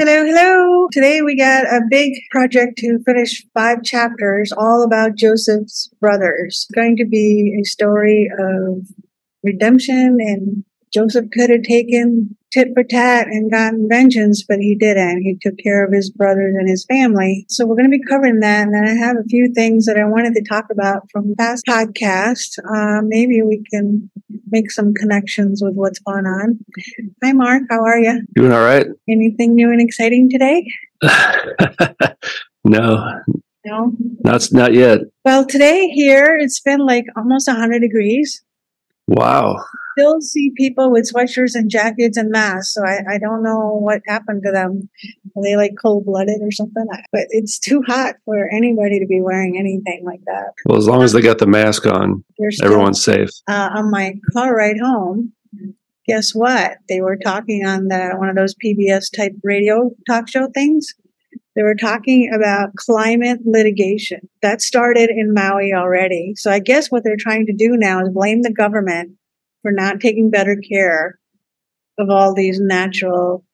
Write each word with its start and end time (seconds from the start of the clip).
Hello, 0.00 0.24
hello. 0.24 0.86
Today 0.92 1.22
we 1.22 1.36
got 1.36 1.64
a 1.64 1.80
big 1.90 2.12
project 2.30 2.78
to 2.78 3.00
finish 3.04 3.44
five 3.52 3.82
chapters 3.82 4.52
all 4.56 4.84
about 4.84 5.16
Joseph's 5.16 5.90
brothers. 6.00 6.68
It's 6.70 6.72
going 6.72 6.96
to 6.98 7.04
be 7.04 7.58
a 7.60 7.64
story 7.64 8.30
of 8.38 8.86
redemption 9.42 10.18
and 10.20 10.64
Joseph 10.92 11.26
could 11.32 11.50
have 11.50 11.62
taken 11.62 12.36
tit 12.50 12.68
for 12.74 12.82
tat 12.82 13.26
and 13.26 13.50
gotten 13.50 13.88
vengeance, 13.88 14.44
but 14.46 14.58
he 14.58 14.74
didn't. 14.74 15.22
He 15.22 15.36
took 15.40 15.58
care 15.62 15.84
of 15.84 15.92
his 15.92 16.10
brothers 16.10 16.54
and 16.58 16.68
his 16.68 16.84
family. 16.86 17.44
So 17.48 17.66
we're 17.66 17.76
going 17.76 17.90
to 17.90 17.96
be 17.96 18.04
covering 18.04 18.40
that. 18.40 18.62
And 18.62 18.74
then 18.74 18.86
I 18.86 18.94
have 18.94 19.16
a 19.16 19.28
few 19.28 19.52
things 19.54 19.86
that 19.86 19.98
I 19.98 20.04
wanted 20.04 20.34
to 20.34 20.44
talk 20.48 20.66
about 20.70 21.10
from 21.10 21.34
past 21.36 21.66
podcasts. 21.66 22.58
Uh, 22.58 23.02
maybe 23.04 23.42
we 23.42 23.62
can 23.70 24.10
make 24.50 24.70
some 24.70 24.94
connections 24.94 25.60
with 25.62 25.74
what's 25.74 25.98
going 25.98 26.26
on. 26.26 26.58
Hi, 27.22 27.32
Mark. 27.32 27.64
How 27.70 27.84
are 27.84 27.98
you? 27.98 28.22
Doing 28.34 28.52
all 28.52 28.64
right? 28.64 28.86
Anything 29.08 29.54
new 29.54 29.70
and 29.70 29.80
exciting 29.80 30.30
today? 30.30 30.66
no. 32.64 33.20
No. 33.64 33.92
Not 34.24 34.48
not 34.52 34.72
yet. 34.72 35.00
Well, 35.24 35.44
today 35.44 35.88
here 35.88 36.38
it's 36.40 36.60
been 36.60 36.80
like 36.80 37.04
almost 37.16 37.48
100 37.48 37.80
degrees. 37.80 38.42
Wow 39.08 39.56
still 39.98 40.20
see 40.20 40.52
people 40.56 40.90
with 40.90 41.10
sweatshirts 41.12 41.54
and 41.54 41.70
jackets 41.70 42.16
and 42.16 42.30
masks. 42.30 42.74
So 42.74 42.84
I, 42.84 43.14
I 43.14 43.18
don't 43.18 43.42
know 43.42 43.78
what 43.80 44.00
happened 44.06 44.42
to 44.44 44.52
them. 44.52 44.88
Are 45.36 45.42
they 45.42 45.56
like 45.56 45.72
cold 45.80 46.06
blooded 46.06 46.40
or 46.40 46.50
something? 46.50 46.86
But 47.12 47.26
it's 47.30 47.58
too 47.58 47.82
hot 47.86 48.16
for 48.24 48.48
anybody 48.50 48.98
to 49.00 49.06
be 49.06 49.20
wearing 49.20 49.56
anything 49.58 50.04
like 50.04 50.20
that. 50.26 50.52
Well, 50.66 50.78
as 50.78 50.86
long 50.86 51.02
as 51.02 51.12
they 51.12 51.20
got 51.20 51.38
the 51.38 51.46
mask 51.46 51.86
on, 51.86 52.24
still, 52.50 52.66
everyone's 52.66 53.02
safe. 53.02 53.30
Uh, 53.48 53.70
on 53.74 53.90
my 53.90 54.14
car 54.32 54.54
ride 54.54 54.78
home, 54.78 55.32
guess 56.06 56.34
what? 56.34 56.78
They 56.88 57.00
were 57.00 57.16
talking 57.16 57.66
on 57.66 57.88
the 57.88 58.14
one 58.16 58.28
of 58.28 58.36
those 58.36 58.54
PBS 58.54 59.14
type 59.14 59.32
radio 59.42 59.90
talk 60.08 60.28
show 60.28 60.48
things. 60.48 60.94
They 61.58 61.64
were 61.64 61.74
talking 61.74 62.30
about 62.32 62.76
climate 62.76 63.40
litigation. 63.44 64.28
That 64.42 64.62
started 64.62 65.10
in 65.10 65.34
Maui 65.34 65.72
already. 65.74 66.34
So 66.36 66.52
I 66.52 66.60
guess 66.60 66.88
what 66.88 67.02
they're 67.02 67.16
trying 67.18 67.46
to 67.46 67.52
do 67.52 67.70
now 67.76 68.00
is 68.00 68.10
blame 68.10 68.42
the 68.42 68.52
government 68.52 69.16
for 69.62 69.72
not 69.72 69.98
taking 69.98 70.30
better 70.30 70.54
care 70.56 71.18
of 71.98 72.10
all 72.10 72.32
these 72.32 72.60
natural 72.60 73.44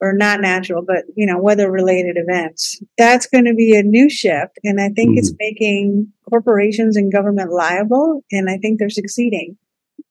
or 0.00 0.12
not 0.12 0.40
natural, 0.40 0.82
but 0.84 1.04
you 1.14 1.24
know, 1.24 1.38
weather 1.38 1.70
related 1.70 2.16
events. 2.18 2.82
That's 2.98 3.28
going 3.28 3.44
to 3.44 3.54
be 3.54 3.76
a 3.76 3.84
new 3.84 4.10
shift. 4.10 4.58
And 4.64 4.80
I 4.80 4.88
think 4.88 5.10
mm-hmm. 5.10 5.18
it's 5.18 5.32
making 5.38 6.12
corporations 6.28 6.96
and 6.96 7.12
government 7.12 7.52
liable. 7.52 8.24
And 8.32 8.50
I 8.50 8.56
think 8.56 8.80
they're 8.80 8.90
succeeding. 8.90 9.56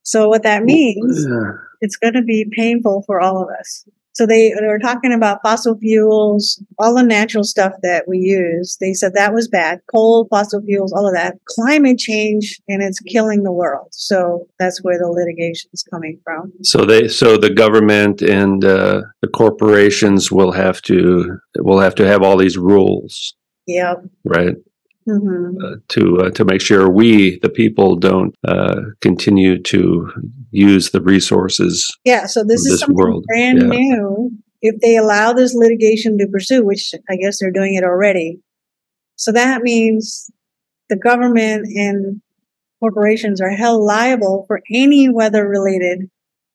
So 0.03 0.29
what 0.29 0.43
that 0.43 0.63
means, 0.63 1.25
yeah. 1.29 1.51
it's 1.81 1.97
going 1.97 2.13
to 2.13 2.21
be 2.21 2.49
painful 2.49 3.03
for 3.05 3.19
all 3.19 3.43
of 3.43 3.49
us. 3.59 3.85
So 4.15 4.25
they, 4.25 4.53
they 4.53 4.67
were 4.67 4.79
talking 4.79 5.13
about 5.13 5.39
fossil 5.43 5.77
fuels, 5.77 6.63
all 6.79 6.95
the 6.95 7.03
natural 7.03 7.43
stuff 7.43 7.73
that 7.83 8.05
we 8.07 8.19
use. 8.19 8.77
They 8.79 8.93
said 8.93 9.13
that 9.13 9.33
was 9.33 9.49
bad. 9.49 9.79
Coal, 9.93 10.27
fossil 10.29 10.61
fuels, 10.61 10.93
all 10.93 11.07
of 11.07 11.13
that. 11.13 11.35
Climate 11.49 11.97
change, 11.97 12.59
and 12.69 12.81
it's 12.81 12.99
killing 13.01 13.43
the 13.43 13.51
world. 13.51 13.89
So 13.91 14.47
that's 14.57 14.81
where 14.83 14.97
the 14.97 15.09
litigation 15.09 15.69
is 15.73 15.83
coming 15.83 16.19
from. 16.23 16.53
So 16.63 16.85
they, 16.85 17.09
so 17.09 17.37
the 17.37 17.53
government 17.53 18.21
and 18.21 18.63
uh, 18.63 19.01
the 19.21 19.27
corporations 19.27 20.31
will 20.31 20.53
have 20.53 20.81
to 20.83 21.37
will 21.57 21.79
have 21.79 21.95
to 21.95 22.07
have 22.07 22.21
all 22.21 22.37
these 22.37 22.57
rules. 22.57 23.35
Yep. 23.67 24.05
Right 24.23 24.55
mm-hmm. 25.07 25.57
uh, 25.63 25.75
to 25.89 26.17
uh, 26.19 26.31
to 26.31 26.45
make 26.45 26.61
sure 26.61 26.89
we, 26.89 27.39
the 27.39 27.49
people, 27.49 27.95
don't 27.95 28.35
uh, 28.47 28.81
continue 29.01 29.61
to 29.63 30.11
use 30.51 30.91
the 30.91 31.01
resources. 31.01 31.95
Yeah, 32.03 32.25
so 32.25 32.43
this 32.43 32.61
is 32.61 32.71
this 32.71 32.79
something 32.81 32.95
world. 32.95 33.25
brand 33.27 33.61
yeah. 33.61 33.67
new. 33.67 34.31
If 34.61 34.79
they 34.81 34.97
allow 34.97 35.33
this 35.33 35.53
litigation 35.53 36.17
to 36.17 36.27
pursue, 36.27 36.63
which 36.63 36.93
I 37.09 37.17
guess 37.17 37.39
they're 37.39 37.51
doing 37.51 37.75
it 37.75 37.83
already, 37.83 38.39
so 39.15 39.31
that 39.31 39.61
means 39.61 40.29
the 40.89 40.97
government 40.97 41.67
and 41.67 42.21
corporations 42.79 43.41
are 43.41 43.51
held 43.51 43.83
liable 43.83 44.45
for 44.47 44.61
any 44.71 45.09
weather-related 45.09 46.09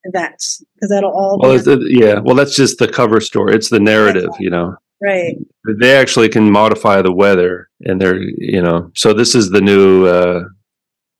events 0.04 0.62
because 0.74 0.90
that'll 0.90 1.10
all. 1.10 1.38
Well, 1.40 1.60
yeah. 1.88 2.20
Well, 2.20 2.34
that's 2.34 2.56
just 2.56 2.78
the 2.78 2.88
cover 2.88 3.20
story. 3.20 3.54
It's 3.54 3.70
the 3.70 3.80
narrative, 3.80 4.30
you 4.38 4.50
know. 4.50 4.76
Right. 5.02 5.36
They 5.80 5.96
actually 5.96 6.28
can 6.28 6.50
modify 6.50 7.00
the 7.00 7.12
weather, 7.12 7.68
and 7.80 8.00
they're 8.00 8.20
you 8.20 8.62
know. 8.62 8.90
So 8.94 9.12
this 9.12 9.34
is 9.34 9.50
the 9.50 9.60
new. 9.60 10.06
Uh, 10.06 10.44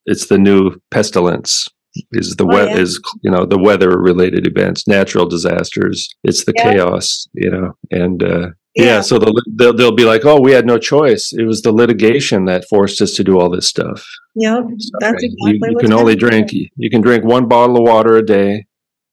it's 0.07 0.27
the 0.27 0.39
new 0.39 0.81
pestilence. 0.91 1.69
Is 2.13 2.37
the 2.37 2.45
oh, 2.45 2.49
we- 2.49 2.71
yeah. 2.71 2.77
is 2.77 3.01
you 3.23 3.31
know 3.31 3.47
the 3.47 3.59
weather 3.59 3.99
related 3.99 4.47
events, 4.47 4.87
natural 4.87 5.27
disasters. 5.27 6.09
It's 6.25 6.45
the 6.45 6.53
yeah. 6.57 6.73
chaos, 6.73 7.27
you 7.33 7.51
know, 7.51 7.73
and 7.91 8.23
uh, 8.23 8.51
yeah. 8.77 8.85
yeah. 8.85 9.01
so 9.01 9.19
they'll, 9.19 9.33
they'll, 9.57 9.75
they'll 9.75 9.97
be 9.97 10.05
like, 10.05 10.25
oh, 10.25 10.41
we 10.41 10.53
had 10.53 10.67
no 10.67 10.79
choice. 10.79 11.33
It 11.33 11.45
was 11.45 11.63
the 11.63 11.73
litigation 11.73 12.45
that 12.45 12.69
forced 12.69 13.01
us 13.01 13.15
to 13.15 13.25
do 13.25 13.41
all 13.41 13.51
this 13.51 13.67
stuff. 13.67 14.07
Yep, 14.37 14.65
that's 15.01 15.25
exactly 15.25 15.55
you, 15.55 15.71
you 15.71 15.77
can 15.79 15.93
only 15.93 16.15
drink. 16.15 16.53
You 16.53 16.91
can 16.91 17.01
drink 17.01 17.25
one 17.25 17.49
bottle 17.49 17.79
of 17.79 17.83
water 17.83 18.17
a 18.17 18.25
day, 18.25 18.67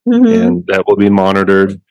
mm-hmm. 0.07 0.25
and 0.25 0.65
that 0.67 0.83
will 0.87 0.97
be 0.97 1.09
monitored 1.09 1.81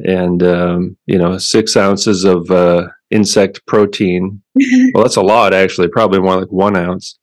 and 0.00 0.42
um, 0.42 0.96
you 1.06 1.18
know 1.18 1.38
six 1.38 1.76
ounces 1.76 2.24
of 2.24 2.50
uh, 2.50 2.88
insect 3.10 3.64
protein. 3.66 4.42
well, 4.94 5.04
that's 5.04 5.16
a 5.16 5.22
lot 5.22 5.54
actually. 5.54 5.88
Probably 5.88 6.20
more 6.20 6.36
like 6.36 6.52
one 6.52 6.76
ounce. 6.76 7.18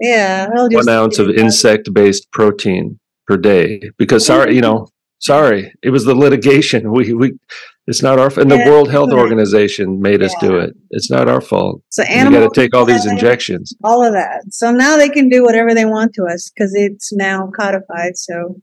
Yeah, 0.00 0.48
one 0.50 0.88
ounce 0.88 1.18
of 1.18 1.30
insect-based 1.30 2.30
protein 2.30 2.98
per 3.26 3.36
day. 3.38 3.80
Because 3.96 4.26
sorry, 4.26 4.54
you 4.54 4.60
know, 4.60 4.88
sorry, 5.20 5.72
it 5.82 5.90
was 5.90 6.04
the 6.04 6.14
litigation. 6.14 6.92
We 6.92 7.14
we 7.14 7.38
it's 7.86 8.02
not 8.02 8.18
our 8.18 8.26
and 8.40 8.50
the 8.50 8.56
yeah, 8.56 8.68
World 8.68 8.90
Health 8.90 9.12
Organization 9.12 10.00
made 10.00 10.20
yeah. 10.20 10.26
us 10.26 10.34
do 10.40 10.58
it. 10.58 10.74
It's 10.90 11.08
not 11.08 11.28
our 11.28 11.40
fault. 11.40 11.82
So 11.90 12.02
animals 12.02 12.42
got 12.42 12.54
to 12.54 12.60
take 12.60 12.74
all 12.74 12.84
these 12.84 13.06
injections. 13.06 13.74
All 13.84 14.04
of 14.04 14.12
that. 14.12 14.42
So 14.50 14.72
now 14.72 14.96
they 14.96 15.08
can 15.08 15.28
do 15.28 15.44
whatever 15.44 15.72
they 15.72 15.84
want 15.84 16.12
to 16.14 16.24
us 16.24 16.50
because 16.50 16.74
it's 16.74 17.12
now 17.12 17.48
codified. 17.56 18.16
So, 18.16 18.56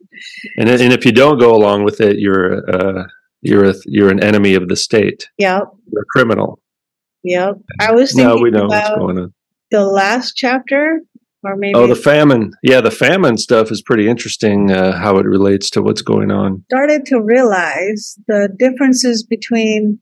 and 0.57 0.68
and 0.69 0.91
if 0.91 1.06
you 1.06 1.13
don't 1.13 1.40
go 1.40 1.56
along 1.56 1.85
with 1.85 2.01
it, 2.01 2.19
you're 2.19 2.69
uh, 2.69 3.07
you're 3.43 3.65
a, 3.65 3.75
you're 3.85 4.09
an 4.09 4.23
enemy 4.23 4.55
of 4.55 4.67
the 4.67 4.75
state. 4.75 5.29
Yep. 5.37 5.63
You're 5.91 6.01
a 6.01 6.05
criminal. 6.05 6.59
Yep. 7.23 7.57
I 7.79 7.91
was 7.91 8.13
thinking 8.13 8.35
now 8.35 8.41
we 8.41 8.51
know 8.51 8.65
what's 8.65 8.89
going 8.89 9.17
on. 9.17 9.33
The 9.71 9.85
last 9.85 10.33
chapter, 10.35 11.01
or 11.43 11.55
maybe 11.55 11.75
oh, 11.75 11.87
the 11.87 11.95
famine. 11.95 12.51
Yeah, 12.63 12.81
the 12.81 12.91
famine 12.91 13.37
stuff 13.37 13.71
is 13.71 13.81
pretty 13.81 14.07
interesting. 14.07 14.71
Uh, 14.71 14.97
how 14.97 15.17
it 15.17 15.25
relates 15.25 15.69
to 15.71 15.81
what's 15.81 16.01
going 16.01 16.31
on. 16.31 16.63
Started 16.71 17.05
to 17.07 17.21
realize 17.21 18.17
the 18.27 18.49
differences 18.57 19.23
between. 19.23 19.99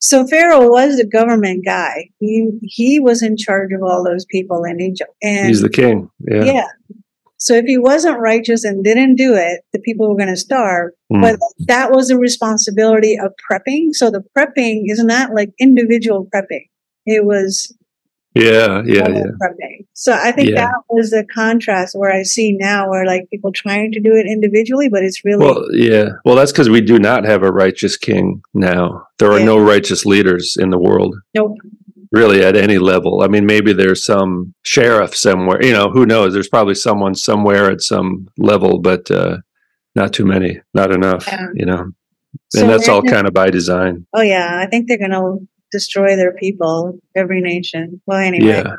So 0.00 0.26
Pharaoh 0.26 0.68
was 0.68 0.96
the 0.96 1.06
government 1.06 1.64
guy. 1.64 2.08
He 2.18 2.50
he 2.62 2.98
was 2.98 3.22
in 3.22 3.36
charge 3.36 3.70
of 3.72 3.82
all 3.82 4.02
those 4.02 4.24
people 4.24 4.64
in 4.64 4.80
Egypt, 4.80 5.12
and 5.22 5.46
he's 5.46 5.62
the 5.62 5.68
king. 5.68 6.10
Yeah. 6.20 6.44
Yeah. 6.44 6.68
So 7.42 7.54
if 7.54 7.64
he 7.64 7.76
wasn't 7.76 8.20
righteous 8.20 8.62
and 8.62 8.84
didn't 8.84 9.16
do 9.16 9.34
it, 9.34 9.62
the 9.72 9.80
people 9.80 10.08
were 10.08 10.16
going 10.16 10.28
to 10.28 10.36
starve. 10.36 10.92
Mm. 11.12 11.22
But 11.22 11.40
that 11.66 11.90
was 11.90 12.06
the 12.06 12.16
responsibility 12.16 13.18
of 13.18 13.32
prepping. 13.50 13.94
So 13.94 14.12
the 14.12 14.22
prepping 14.38 14.82
is 14.84 15.02
not 15.02 15.34
like 15.34 15.50
individual 15.58 16.28
prepping. 16.32 16.68
It 17.04 17.24
was 17.24 17.76
yeah, 18.36 18.82
yeah, 18.86 19.08
yeah. 19.08 19.24
Prepping. 19.42 19.86
So 19.92 20.12
I 20.12 20.30
think 20.30 20.50
yeah. 20.50 20.66
that 20.66 20.74
was 20.88 21.10
the 21.10 21.26
contrast 21.34 21.98
where 21.98 22.12
I 22.12 22.22
see 22.22 22.56
now 22.56 22.88
where 22.88 23.04
like 23.04 23.28
people 23.28 23.50
trying 23.52 23.90
to 23.90 24.00
do 24.00 24.12
it 24.12 24.26
individually, 24.30 24.88
but 24.88 25.02
it's 25.02 25.24
really 25.24 25.44
Well, 25.44 25.66
yeah. 25.72 26.10
Well, 26.24 26.36
that's 26.36 26.52
because 26.52 26.70
we 26.70 26.80
do 26.80 27.00
not 27.00 27.24
have 27.24 27.42
a 27.42 27.50
righteous 27.50 27.96
king 27.96 28.40
now. 28.54 29.04
There 29.18 29.32
are 29.32 29.40
yeah. 29.40 29.46
no 29.46 29.58
righteous 29.58 30.06
leaders 30.06 30.56
in 30.56 30.70
the 30.70 30.78
world. 30.78 31.16
Nope 31.34 31.56
really 32.12 32.44
at 32.44 32.56
any 32.56 32.78
level. 32.78 33.22
I 33.22 33.28
mean, 33.28 33.46
maybe 33.46 33.72
there's 33.72 34.04
some 34.04 34.54
sheriff 34.62 35.16
somewhere, 35.16 35.64
you 35.64 35.72
know, 35.72 35.90
who 35.90 36.06
knows? 36.06 36.32
There's 36.32 36.48
probably 36.48 36.74
someone 36.74 37.14
somewhere 37.14 37.70
at 37.70 37.80
some 37.80 38.28
level, 38.38 38.78
but 38.78 39.10
uh, 39.10 39.38
not 39.94 40.12
too 40.12 40.26
many, 40.26 40.60
not 40.74 40.92
enough, 40.92 41.26
yeah. 41.26 41.46
you 41.54 41.66
know. 41.66 41.90
So 42.50 42.60
and 42.60 42.70
that's 42.70 42.88
all 42.88 43.02
kind 43.02 43.26
of 43.26 43.34
by 43.34 43.50
design. 43.50 44.06
Oh, 44.12 44.22
yeah. 44.22 44.60
I 44.62 44.66
think 44.66 44.88
they're 44.88 44.98
going 44.98 45.10
to 45.10 45.46
destroy 45.70 46.16
their 46.16 46.32
people, 46.32 46.98
every 47.16 47.40
nation. 47.40 48.00
Well, 48.06 48.18
anyway. 48.18 48.46
Yeah. 48.46 48.76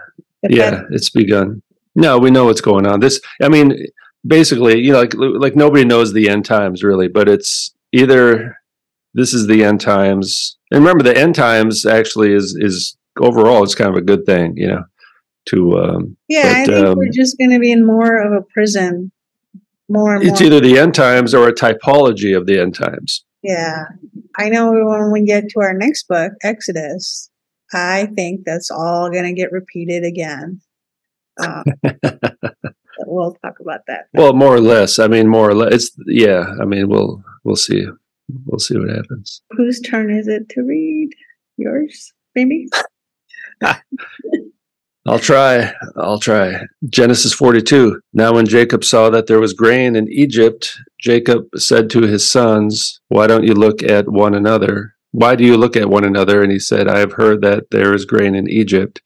Yeah, 0.50 0.82
it's 0.92 1.10
begun. 1.10 1.62
No, 1.96 2.18
we 2.18 2.30
know 2.30 2.44
what's 2.44 2.60
going 2.60 2.86
on. 2.86 3.00
This, 3.00 3.22
I 3.42 3.48
mean, 3.48 3.88
basically, 4.28 4.80
you 4.80 4.92
know, 4.92 5.00
like 5.00 5.14
like 5.16 5.56
nobody 5.56 5.86
knows 5.86 6.12
the 6.12 6.28
end 6.30 6.44
times 6.44 6.84
really, 6.84 7.08
but 7.08 7.30
it's 7.30 7.74
either 7.94 8.58
this 9.14 9.34
is 9.34 9.48
the 9.48 9.64
end 9.64 9.80
times. 9.80 10.58
And 10.70 10.82
remember, 10.84 11.02
the 11.04 11.18
end 11.18 11.36
times 11.36 11.86
actually 11.86 12.34
is 12.34 12.58
is 12.60 12.98
overall, 13.20 13.64
it's 13.64 13.76
kind 13.76 13.90
of 13.90 13.96
a 13.96 14.02
good 14.02 14.26
thing, 14.26 14.54
you 14.58 14.68
know. 14.68 14.84
To 15.48 15.78
um, 15.78 16.18
yeah, 16.30 16.44
but, 16.44 16.52
I 16.52 16.66
think 16.66 16.88
um, 16.88 16.98
we're 16.98 17.12
just 17.12 17.38
going 17.38 17.52
to 17.52 17.60
be 17.60 17.72
in 17.72 17.86
more 17.86 18.18
of 18.18 18.32
a 18.32 18.46
prison. 18.54 19.12
More 19.90 20.16
it's 20.16 20.40
more. 20.40 20.44
either 20.44 20.62
the 20.62 20.80
end 20.80 20.96
times 20.96 21.34
or 21.34 21.50
a 21.50 21.54
typology 21.54 22.36
of 22.36 22.46
the 22.46 22.60
end 22.60 22.76
times. 22.76 23.26
Yeah, 23.42 23.84
I 24.38 24.48
know 24.48 24.72
when 24.72 25.12
we 25.12 25.26
get 25.26 25.50
to 25.50 25.60
our 25.60 25.74
next 25.74 26.08
book, 26.08 26.32
Exodus, 26.44 27.30
I 27.74 28.08
think 28.16 28.46
that's 28.46 28.72
all 28.72 29.10
going 29.10 29.26
to 29.26 29.34
get 29.34 29.52
repeated 29.52 30.06
again. 30.06 30.62
Um, 31.44 31.64
we'll 33.00 33.34
talk 33.44 33.60
about 33.60 33.82
that. 33.88 34.06
Well, 34.14 34.32
more 34.34 34.56
or 34.56 34.62
less. 34.62 34.98
I 34.98 35.08
mean, 35.08 35.28
more 35.28 35.50
or 35.50 35.56
less. 35.56 35.74
It's 35.74 35.92
yeah. 36.06 36.54
I 36.62 36.66
mean, 36.66 36.88
we'll 36.88 37.22
we'll 37.44 37.58
see. 37.58 37.86
we'll 38.46 38.60
see 38.60 38.78
what 38.78 38.90
happens. 38.90 39.42
Whose 39.52 39.82
turn 39.82 40.10
is 40.10 40.28
it 40.30 40.48
to 40.50 40.62
read? 40.62 41.10
Yours, 41.58 42.14
maybe? 42.34 42.68
I'll 45.06 45.20
try. 45.20 45.74
I'll 45.98 46.20
try. 46.20 46.62
Genesis 46.90 47.34
42. 47.34 48.00
Now, 48.14 48.34
when 48.34 48.46
Jacob 48.46 48.86
saw 48.86 49.10
that 49.10 49.28
there 49.28 49.40
was 49.40 49.54
grain 49.54 49.98
in 49.98 50.08
Egypt, 50.10 50.78
Jacob 51.00 51.48
said 51.58 51.90
to 51.90 52.04
his 52.04 52.30
sons, 52.30 53.02
Why 53.10 53.28
don't 53.28 53.44
you 53.44 53.54
look 53.54 53.84
at 53.84 54.08
one 54.08 54.34
another? 54.34 54.96
Why 55.12 55.36
do 55.36 55.44
you 55.44 55.58
look 55.58 55.76
at 55.76 55.90
one 55.90 56.06
another? 56.06 56.42
And 56.42 56.52
he 56.52 56.60
said, 56.60 56.88
I 56.88 57.00
have 57.00 57.14
heard 57.14 57.42
that 57.42 57.70
there 57.70 57.94
is 57.94 58.06
grain 58.06 58.34
in 58.34 58.50
Egypt. 58.50 59.02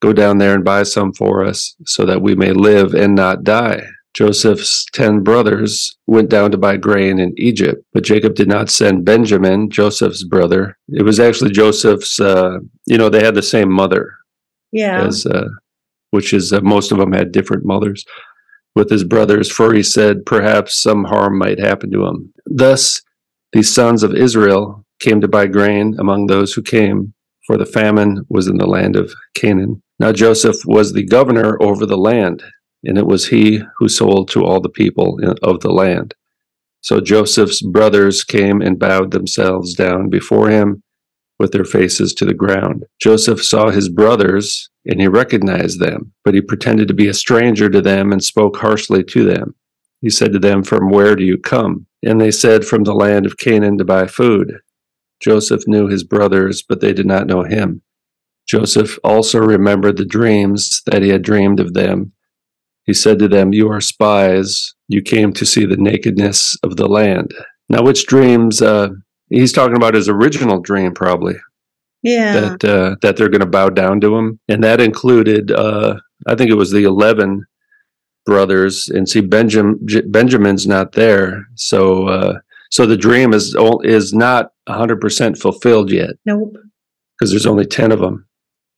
Go 0.00 0.12
down 0.12 0.38
there 0.38 0.54
and 0.54 0.64
buy 0.64 0.82
some 0.84 1.12
for 1.12 1.44
us 1.44 1.76
so 1.84 2.06
that 2.06 2.22
we 2.22 2.34
may 2.34 2.52
live 2.52 2.94
and 2.94 3.14
not 3.14 3.44
die. 3.44 3.84
Joseph's 4.14 4.84
ten 4.92 5.22
brothers 5.22 5.96
went 6.06 6.28
down 6.28 6.50
to 6.50 6.58
buy 6.58 6.76
grain 6.76 7.18
in 7.18 7.32
Egypt, 7.38 7.82
but 7.92 8.04
Jacob 8.04 8.34
did 8.34 8.48
not 8.48 8.68
send 8.70 9.04
Benjamin, 9.04 9.70
Joseph's 9.70 10.22
brother. 10.24 10.76
It 10.88 11.02
was 11.02 11.18
actually 11.18 11.50
Joseph's, 11.52 12.20
uh, 12.20 12.58
you 12.86 12.98
know, 12.98 13.08
they 13.08 13.24
had 13.24 13.34
the 13.34 13.42
same 13.42 13.70
mother 13.72 14.12
Yeah. 14.70 15.06
as 15.06 15.24
uh, 15.26 15.48
which 16.10 16.32
is 16.34 16.52
uh, 16.52 16.60
most 16.60 16.92
of 16.92 16.98
them 16.98 17.12
had 17.12 17.32
different 17.32 17.64
mothers 17.64 18.04
with 18.74 18.90
his 18.90 19.04
brothers 19.04 19.50
for 19.50 19.72
he 19.74 19.82
said 19.82 20.24
perhaps 20.26 20.80
some 20.82 21.04
harm 21.04 21.38
might 21.38 21.58
happen 21.58 21.90
to 21.90 22.04
him 22.06 22.32
thus 22.46 23.02
the 23.52 23.62
sons 23.62 24.02
of 24.02 24.14
israel 24.14 24.82
came 24.98 25.20
to 25.20 25.28
buy 25.28 25.46
grain 25.46 25.94
among 25.98 26.26
those 26.26 26.54
who 26.54 26.62
came 26.62 27.12
for 27.46 27.58
the 27.58 27.66
famine 27.66 28.24
was 28.30 28.46
in 28.46 28.56
the 28.56 28.66
land 28.66 28.96
of 28.96 29.12
canaan 29.34 29.82
now 29.98 30.10
joseph 30.10 30.56
was 30.64 30.92
the 30.94 31.04
governor 31.04 31.62
over 31.62 31.84
the 31.84 31.98
land 31.98 32.42
and 32.84 32.98
it 32.98 33.06
was 33.06 33.28
he 33.28 33.62
who 33.78 33.88
sold 33.88 34.28
to 34.28 34.44
all 34.44 34.60
the 34.60 34.68
people 34.68 35.18
of 35.42 35.60
the 35.60 35.72
land 35.72 36.14
so 36.80 37.00
joseph's 37.00 37.62
brothers 37.62 38.24
came 38.24 38.60
and 38.60 38.78
bowed 38.78 39.10
themselves 39.10 39.74
down 39.74 40.08
before 40.10 40.48
him 40.48 40.82
with 41.42 41.50
their 41.50 41.64
faces 41.64 42.14
to 42.14 42.24
the 42.24 42.32
ground. 42.32 42.84
Joseph 43.00 43.42
saw 43.42 43.70
his 43.70 43.88
brothers 43.88 44.70
and 44.86 45.00
he 45.00 45.08
recognized 45.08 45.80
them, 45.80 46.12
but 46.24 46.34
he 46.34 46.40
pretended 46.40 46.86
to 46.86 46.94
be 46.94 47.08
a 47.08 47.14
stranger 47.14 47.68
to 47.68 47.82
them 47.82 48.12
and 48.12 48.22
spoke 48.22 48.58
harshly 48.58 49.02
to 49.02 49.24
them. 49.24 49.56
He 50.00 50.08
said 50.08 50.32
to 50.32 50.38
them, 50.38 50.62
From 50.62 50.88
where 50.88 51.16
do 51.16 51.24
you 51.24 51.36
come? 51.36 51.86
And 52.02 52.20
they 52.20 52.30
said, 52.30 52.64
From 52.64 52.84
the 52.84 52.94
land 52.94 53.26
of 53.26 53.38
Canaan 53.38 53.76
to 53.78 53.84
buy 53.84 54.06
food. 54.06 54.58
Joseph 55.20 55.66
knew 55.66 55.88
his 55.88 56.04
brothers, 56.04 56.62
but 56.62 56.80
they 56.80 56.92
did 56.92 57.06
not 57.06 57.26
know 57.26 57.42
him. 57.42 57.82
Joseph 58.46 58.98
also 59.02 59.40
remembered 59.40 59.96
the 59.96 60.04
dreams 60.04 60.82
that 60.86 61.02
he 61.02 61.08
had 61.08 61.22
dreamed 61.22 61.58
of 61.58 61.74
them. 61.74 62.12
He 62.84 62.92
said 62.94 63.18
to 63.20 63.28
them, 63.28 63.52
You 63.52 63.70
are 63.70 63.80
spies. 63.80 64.74
You 64.88 65.02
came 65.02 65.32
to 65.34 65.46
see 65.46 65.64
the 65.64 65.76
nakedness 65.76 66.56
of 66.62 66.76
the 66.76 66.88
land. 66.88 67.32
Now, 67.68 67.82
which 67.82 68.06
dreams? 68.06 68.60
Uh, 68.60 68.88
he's 69.30 69.52
talking 69.52 69.76
about 69.76 69.94
his 69.94 70.08
original 70.08 70.60
dream, 70.60 70.92
probably 70.92 71.34
Yeah. 72.02 72.32
that 72.40 72.64
uh, 72.64 72.96
that 73.02 73.16
they're 73.16 73.28
going 73.30 73.40
to 73.40 73.46
bow 73.46 73.70
down 73.70 74.00
to 74.00 74.16
him, 74.16 74.40
and 74.48 74.62
that 74.64 74.80
included, 74.80 75.50
uh, 75.52 75.94
I 76.26 76.34
think 76.34 76.50
it 76.50 76.54
was 76.54 76.70
the 76.72 76.84
eleven 76.84 77.44
brothers. 78.26 78.88
And 78.88 79.08
see, 79.08 79.20
Benjamin 79.20 79.78
J- 79.86 80.02
Benjamin's 80.02 80.66
not 80.66 80.92
there, 80.92 81.46
so 81.54 82.08
uh, 82.08 82.38
so 82.70 82.84
the 82.84 82.96
dream 82.96 83.32
is 83.32 83.56
is 83.84 84.12
not 84.12 84.50
hundred 84.68 85.00
percent 85.00 85.38
fulfilled 85.38 85.90
yet 85.90 86.10
nope. 86.26 86.56
because 87.18 87.30
there's 87.30 87.46
only 87.46 87.64
ten 87.66 87.92
of 87.92 88.00
them. 88.00 88.26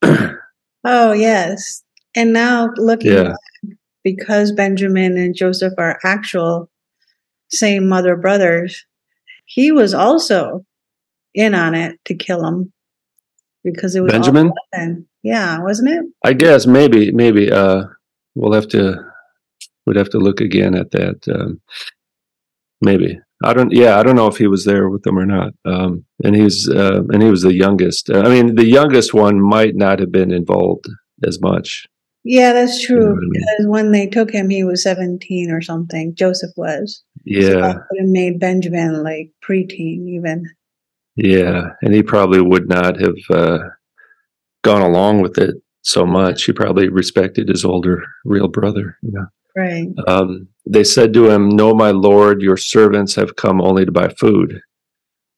Oh, 0.86 1.12
yes. 1.12 1.82
And 2.14 2.34
now 2.34 2.68
looking 2.76 3.10
Yeah. 3.12 3.32
Because 4.04 4.52
Benjamin 4.52 5.16
and 5.16 5.34
Joseph 5.34 5.72
are 5.78 5.98
actual 6.04 6.70
same 7.50 7.88
mother 7.88 8.16
brothers, 8.16 8.84
he 9.46 9.72
was 9.72 9.94
also 9.94 10.64
in 11.34 11.54
on 11.54 11.74
it 11.74 11.98
to 12.04 12.14
kill 12.14 12.46
him 12.46 12.72
because 13.64 13.96
it 13.96 14.02
was 14.02 14.12
Benjamin? 14.12 14.52
Yeah, 15.22 15.58
wasn't 15.60 15.90
it? 15.90 16.04
I 16.22 16.34
guess 16.34 16.66
maybe 16.66 17.10
maybe 17.10 17.50
uh, 17.50 17.84
we'll 18.34 18.52
have 18.52 18.68
to 18.68 18.96
we'd 19.86 19.96
have 19.96 20.10
to 20.10 20.18
look 20.18 20.40
again 20.40 20.74
at 20.74 20.90
that. 20.92 21.26
Um, 21.28 21.60
maybe 22.80 23.18
I 23.42 23.52
don't. 23.52 23.72
Yeah, 23.72 23.98
I 23.98 24.02
don't 24.02 24.16
know 24.16 24.26
if 24.26 24.36
he 24.36 24.46
was 24.46 24.64
there 24.64 24.88
with 24.88 25.02
them 25.02 25.18
or 25.18 25.26
not. 25.26 25.52
Um, 25.64 26.04
and 26.22 26.36
he's 26.36 26.68
uh, 26.68 27.02
and 27.08 27.22
he 27.22 27.30
was 27.30 27.42
the 27.42 27.54
youngest. 27.54 28.10
Uh, 28.10 28.20
I 28.20 28.28
mean, 28.28 28.54
the 28.54 28.66
youngest 28.66 29.14
one 29.14 29.40
might 29.40 29.74
not 29.74 29.98
have 29.98 30.12
been 30.12 30.30
involved 30.30 30.86
as 31.26 31.40
much. 31.40 31.86
Yeah, 32.24 32.52
that's 32.54 32.88
You 32.88 32.96
know 32.96 33.02
true. 33.02 33.12
I 33.12 33.14
mean? 33.20 33.30
Because 33.32 33.66
when 33.68 33.92
they 33.92 34.06
took 34.06 34.30
him, 34.30 34.48
he 34.50 34.64
was 34.64 34.82
17 34.82 35.50
or 35.50 35.60
something. 35.60 36.14
Joseph 36.14 36.50
was. 36.56 37.02
Yeah, 37.24 37.50
that 37.60 37.76
would 37.90 38.00
have 38.00 38.08
made 38.08 38.40
Benjamin 38.40 39.02
like 39.02 39.30
preteen 39.46 40.08
even. 40.08 40.44
yeah, 41.16 41.68
and 41.82 41.94
he 41.94 42.02
probably 42.02 42.40
would 42.40 42.68
not 42.68 43.00
have 43.00 43.16
uh, 43.30 43.58
gone 44.62 44.82
along 44.82 45.20
with 45.22 45.38
it 45.38 45.54
so 45.82 46.04
much. 46.06 46.44
He 46.44 46.52
probably 46.52 46.88
respected 46.88 47.48
his 47.48 47.64
older 47.64 48.02
real 48.24 48.48
brother. 48.48 48.96
You 49.02 49.12
know. 49.12 49.26
Right. 49.56 49.86
Um, 50.08 50.48
they 50.66 50.82
said 50.84 51.12
to 51.14 51.30
him, 51.30 51.48
No, 51.50 51.74
my 51.74 51.90
lord, 51.92 52.42
your 52.42 52.56
servants 52.56 53.14
have 53.14 53.36
come 53.36 53.60
only 53.60 53.84
to 53.84 53.92
buy 53.92 54.08
food. 54.08 54.60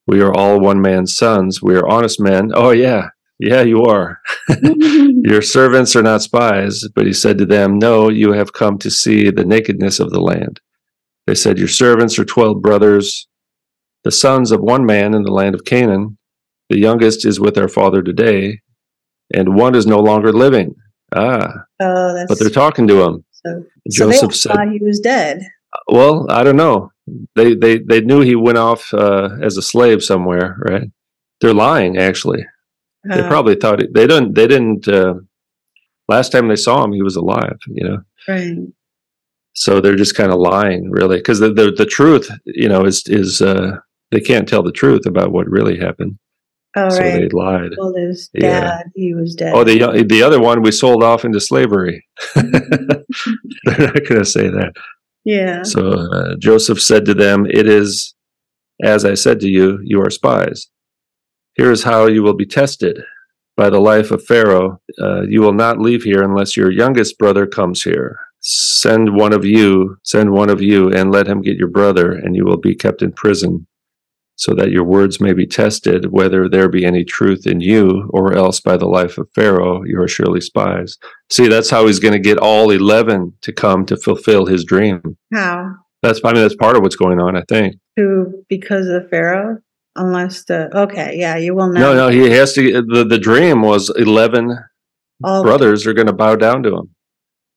We 0.07 0.21
are 0.23 0.33
all 0.33 0.59
one 0.61 0.81
man's 0.81 1.15
sons. 1.17 1.61
We 1.61 1.75
are 1.77 1.87
honest 1.87 2.21
men. 2.21 2.53
Oh, 2.55 2.71
yeah. 2.71 3.09
Yeah, 3.39 3.63
you 3.63 3.83
are. 3.85 4.21
Your 4.63 5.43
servants 5.43 5.95
are 5.95 6.03
not 6.03 6.23
spies. 6.23 6.85
But 6.95 7.07
he 7.07 7.13
said 7.13 7.39
to 7.39 7.47
them, 7.47 7.79
No, 7.79 8.09
you 8.09 8.33
have 8.33 8.53
come 8.53 8.79
to 8.79 8.91
see 8.91 9.31
the 9.31 9.45
nakedness 9.45 10.01
of 10.01 10.11
the 10.11 10.21
land. 10.21 10.61
They 11.27 11.35
said, 11.35 11.59
Your 11.59 11.69
servants 11.69 12.19
are 12.19 12.25
twelve 12.25 12.63
brothers, 12.63 13.29
the 14.05 14.11
sons 14.11 14.53
of 14.53 14.61
one 14.61 14.87
man 14.87 15.15
in 15.15 15.23
the 15.23 15.33
land 15.33 15.55
of 15.55 15.65
Canaan. 15.65 16.19
The 16.71 16.79
youngest 16.79 17.25
is 17.27 17.39
with 17.39 17.59
our 17.59 17.69
father 17.69 18.03
today, 18.03 18.61
and 19.33 19.55
one 19.55 19.75
is 19.75 19.87
no 19.87 20.01
longer 20.01 20.33
living. 20.33 20.75
Ah, 21.15 21.53
oh, 21.81 22.15
that's 22.15 22.29
but 22.29 22.39
they're 22.39 22.51
talking 22.51 22.89
to 22.89 23.03
him. 23.03 23.25
so. 23.31 23.65
So 23.91 24.07
they 24.09 24.15
Joseph 24.15 24.23
all 24.25 24.31
said, 24.31 24.53
thought 24.53 24.73
he 24.73 24.83
was 24.83 24.99
dead. 24.99 25.43
well, 25.89 26.27
I 26.29 26.43
don't 26.43 26.57
know. 26.57 26.91
They 27.37 27.55
they 27.55 27.79
they 27.79 28.01
knew 28.01 28.21
he 28.21 28.35
went 28.35 28.59
off 28.59 28.93
uh, 28.93 29.29
as 29.41 29.57
a 29.57 29.63
slave 29.63 30.03
somewhere, 30.03 30.57
right? 30.69 30.91
They're 31.41 31.55
lying. 31.55 31.99
Actually, 31.99 32.45
they 33.09 33.21
Uh, 33.21 33.29
probably 33.29 33.55
thought 33.57 33.81
it, 33.83 33.93
they 33.95 34.07
didn't. 34.07 34.35
They 34.35 34.47
didn't. 34.47 34.87
Uh, 34.89 35.15
last 36.09 36.33
time 36.33 36.49
they 36.49 36.57
saw 36.57 36.83
him, 36.85 36.93
he 36.93 37.03
was 37.03 37.17
alive. 37.17 37.59
You 37.69 37.89
know, 37.89 37.99
right. 38.29 38.57
so 39.55 39.81
they're 39.81 39.97
just 39.97 40.17
kind 40.17 40.33
of 40.33 40.39
lying, 40.39 40.91
really, 40.91 41.17
because 41.19 41.39
the, 41.41 41.53
the 41.53 41.71
the 41.73 41.87
truth, 41.87 42.31
you 42.45 42.69
know, 42.69 42.85
is 42.85 43.03
is 43.07 43.41
uh, 43.43 43.73
they 44.11 44.21
can't 44.21 44.49
tell 44.49 44.63
the 44.63 44.73
truth 44.73 45.07
about 45.07 45.33
what 45.33 45.49
really 45.49 45.79
happened, 45.79 46.19
Oh, 46.77 46.89
so 46.91 46.99
they 47.03 47.29
lied. 47.29 47.73
Well, 47.79 47.95
his 47.95 48.31
Yeah. 48.35 48.83
he 48.95 49.15
was 49.15 49.35
dead. 49.35 49.53
Oh, 49.55 49.65
the 49.65 50.05
the 50.09 50.23
other 50.23 50.41
one 50.41 50.63
we 50.63 50.71
sold 50.73 51.03
off 51.03 51.25
into 51.25 51.41
slavery. 51.41 52.05
they're 52.35 53.79
not 53.79 54.05
going 54.09 54.21
to 54.21 54.25
say 54.25 54.49
that. 54.49 54.73
yeah. 55.25 55.63
So 55.63 55.91
uh, 55.93 56.37
Joseph 56.39 56.81
said 56.81 57.05
to 57.07 57.15
them, 57.15 57.47
It 57.47 57.67
is 57.67 58.15
as 58.83 59.05
I 59.07 59.15
said 59.15 59.41
to 59.41 59.49
you, 59.49 59.79
you 59.83 60.01
are 60.03 60.11
spies. 60.11 60.69
Here 61.57 61.73
is 61.73 61.85
how 61.85 62.07
you 62.07 62.23
will 62.23 62.35
be 62.35 62.47
tested 62.47 62.99
by 63.57 63.71
the 63.71 63.81
life 63.81 64.11
of 64.11 64.25
Pharaoh. 64.25 64.81
Uh, 65.01 65.23
you 65.23 65.41
will 65.41 65.55
not 65.55 65.81
leave 65.81 66.03
here 66.03 66.23
unless 66.23 66.57
your 66.57 66.71
youngest 66.71 67.19
brother 67.19 67.47
comes 67.47 67.83
here. 67.83 68.19
Send 68.41 69.17
one 69.17 69.33
of 69.33 69.45
you, 69.45 69.97
send 70.05 70.31
one 70.33 70.51
of 70.51 70.61
you, 70.61 70.93
and 70.93 71.11
let 71.11 71.27
him 71.27 71.41
get 71.41 71.57
your 71.57 71.69
brother, 71.69 72.13
and 72.13 72.37
you 72.37 72.45
will 72.45 72.59
be 72.59 72.75
kept 72.75 73.01
in 73.01 73.11
prison, 73.11 73.67
so 74.37 74.55
that 74.55 74.71
your 74.71 74.85
words 74.85 75.19
may 75.19 75.33
be 75.33 75.47
tested, 75.47 76.13
whether 76.13 76.47
there 76.47 76.69
be 76.69 76.85
any 76.85 77.05
truth 77.05 77.47
in 77.47 77.61
you, 77.61 78.09
or 78.11 78.35
else 78.35 78.61
by 78.61 78.77
the 78.77 78.87
life 78.87 79.17
of 79.17 79.31
Pharaoh, 79.35 79.83
you 79.85 79.99
are 80.01 80.07
surely 80.07 80.43
spies. 80.43 80.99
See, 81.31 81.49
that's 81.49 81.71
how 81.71 81.87
he's 81.87 81.99
going 81.99 82.13
to 82.13 82.21
get 82.21 82.39
all 82.39 82.71
11 82.71 83.33
to 83.41 83.53
come 83.53 83.87
to 83.87 83.97
fulfill 83.97 84.45
his 84.45 84.63
dream. 84.63 85.17
How? 85.33 85.77
That's 86.03 86.21
I 86.23 86.33
mean 86.33 86.43
that's 86.43 86.55
part 86.55 86.77
of 86.77 86.83
what's 86.83 86.95
going 86.95 87.19
on. 87.19 87.37
I 87.37 87.43
think. 87.49 87.77
To 87.99 88.45
because 88.49 88.87
of 88.89 89.09
Pharaoh? 89.09 89.59
Unless 89.97 90.45
the 90.45 90.77
okay, 90.77 91.17
yeah, 91.17 91.37
you 91.37 91.55
will 91.55 91.73
not. 91.73 91.81
No, 91.81 91.95
no, 91.95 92.09
he 92.09 92.31
has 92.31 92.53
to. 92.55 92.83
The 92.83 93.05
the 93.05 93.19
dream 93.19 93.63
was 93.63 93.91
eleven 93.91 94.59
all 95.25 95.43
brothers 95.43 95.87
are 95.87 95.95
going 95.95 96.07
to 96.07 96.13
bow 96.13 96.37
down 96.37 96.63
to 96.65 96.77
him. 96.77 96.95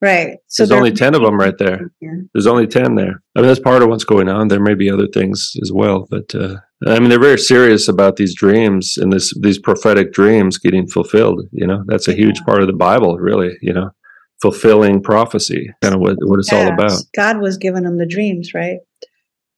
right. 0.02 0.38
So 0.48 0.64
There's 0.64 0.78
only 0.78 0.92
ten 0.92 1.16
of 1.16 1.22
them 1.22 1.38
right 1.38 1.58
there. 1.58 1.92
There's 2.34 2.48
only 2.48 2.68
ten 2.68 2.96
there. 2.96 3.22
I 3.36 3.40
mean 3.42 3.48
that's 3.48 3.60
part 3.60 3.82
of 3.82 3.90
what's 3.90 4.06
going 4.06 4.30
on. 4.30 4.48
There 4.48 4.60
may 4.60 4.76
be 4.76 4.90
other 4.90 5.08
things 5.08 5.54
as 5.62 5.72
well, 5.72 6.08
but 6.10 6.34
uh, 6.34 6.56
I 6.88 7.00
mean 7.00 7.10
they're 7.10 7.20
very 7.20 7.38
serious 7.38 7.88
about 7.88 8.16
these 8.16 8.36
dreams 8.36 8.98
and 8.98 9.12
this 9.12 9.34
these 9.42 9.60
prophetic 9.60 10.14
dreams 10.14 10.58
getting 10.58 10.88
fulfilled. 10.88 11.42
You 11.52 11.68
know 11.68 11.84
that's 11.88 12.08
a 12.08 12.14
huge 12.14 12.40
part 12.46 12.62
of 12.62 12.68
the 12.68 12.74
Bible, 12.74 13.18
really. 13.18 13.58
You 13.62 13.74
know, 13.74 13.90
fulfilling 14.42 15.02
prophecy, 15.02 15.70
kind 15.82 15.96
of 15.96 16.02
what 16.02 16.16
what 16.22 16.40
it's 16.40 16.54
all 16.54 16.68
about. 16.68 16.98
God 17.16 17.40
was 17.40 17.58
giving 17.58 17.84
them 17.84 17.98
the 17.98 18.08
dreams, 18.08 18.54
right? 18.54 18.80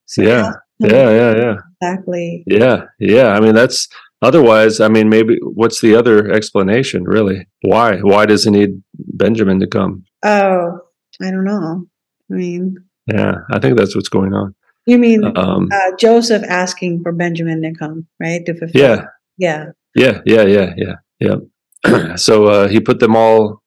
So 0.05 0.23
Yeah. 0.23 0.53
Yeah, 0.81 1.09
yeah, 1.19 1.35
yeah. 1.37 1.55
exactly. 1.81 2.43
Yeah, 2.47 2.85
yeah. 2.99 3.27
I 3.29 3.39
mean, 3.39 3.53
that's 3.55 3.87
otherwise. 4.21 4.79
I 4.79 4.87
mean, 4.87 5.09
maybe 5.09 5.37
what's 5.41 5.81
the 5.81 5.95
other 5.95 6.31
explanation? 6.31 7.03
Really, 7.03 7.47
why? 7.63 7.97
Why 7.99 8.25
does 8.25 8.43
he 8.45 8.51
need 8.51 8.81
Benjamin 8.97 9.59
to 9.59 9.67
come? 9.67 10.03
Oh, 10.23 10.79
I 11.21 11.31
don't 11.31 11.43
know. 11.45 11.85
I 12.31 12.33
mean, 12.33 12.75
Yeah, 13.07 13.35
I 13.51 13.59
think 13.59 13.77
that's 13.77 13.95
what's 13.95 14.09
going 14.09 14.33
on. 14.33 14.55
You 14.87 14.97
mean 14.97 15.23
Um, 15.37 15.69
uh, 15.71 15.91
Joseph 15.99 16.43
asking 16.47 17.01
for 17.03 17.11
Benjamin 17.11 17.61
to 17.61 17.73
come, 17.73 18.07
right? 18.19 18.43
To 18.45 18.53
fulfill. 18.55 18.81
yeah, 18.81 19.05
Yeah. 19.37 19.65
yeah, 19.95 20.21
yeah, 20.25 20.43
yeah, 20.43 20.73
yeah, 20.77 20.95
yeah. 21.19 22.15
so 22.15 22.45
uh, 22.45 22.67
he 22.67 22.79
put 22.79 22.99
them 22.99 23.15
all 23.15 23.61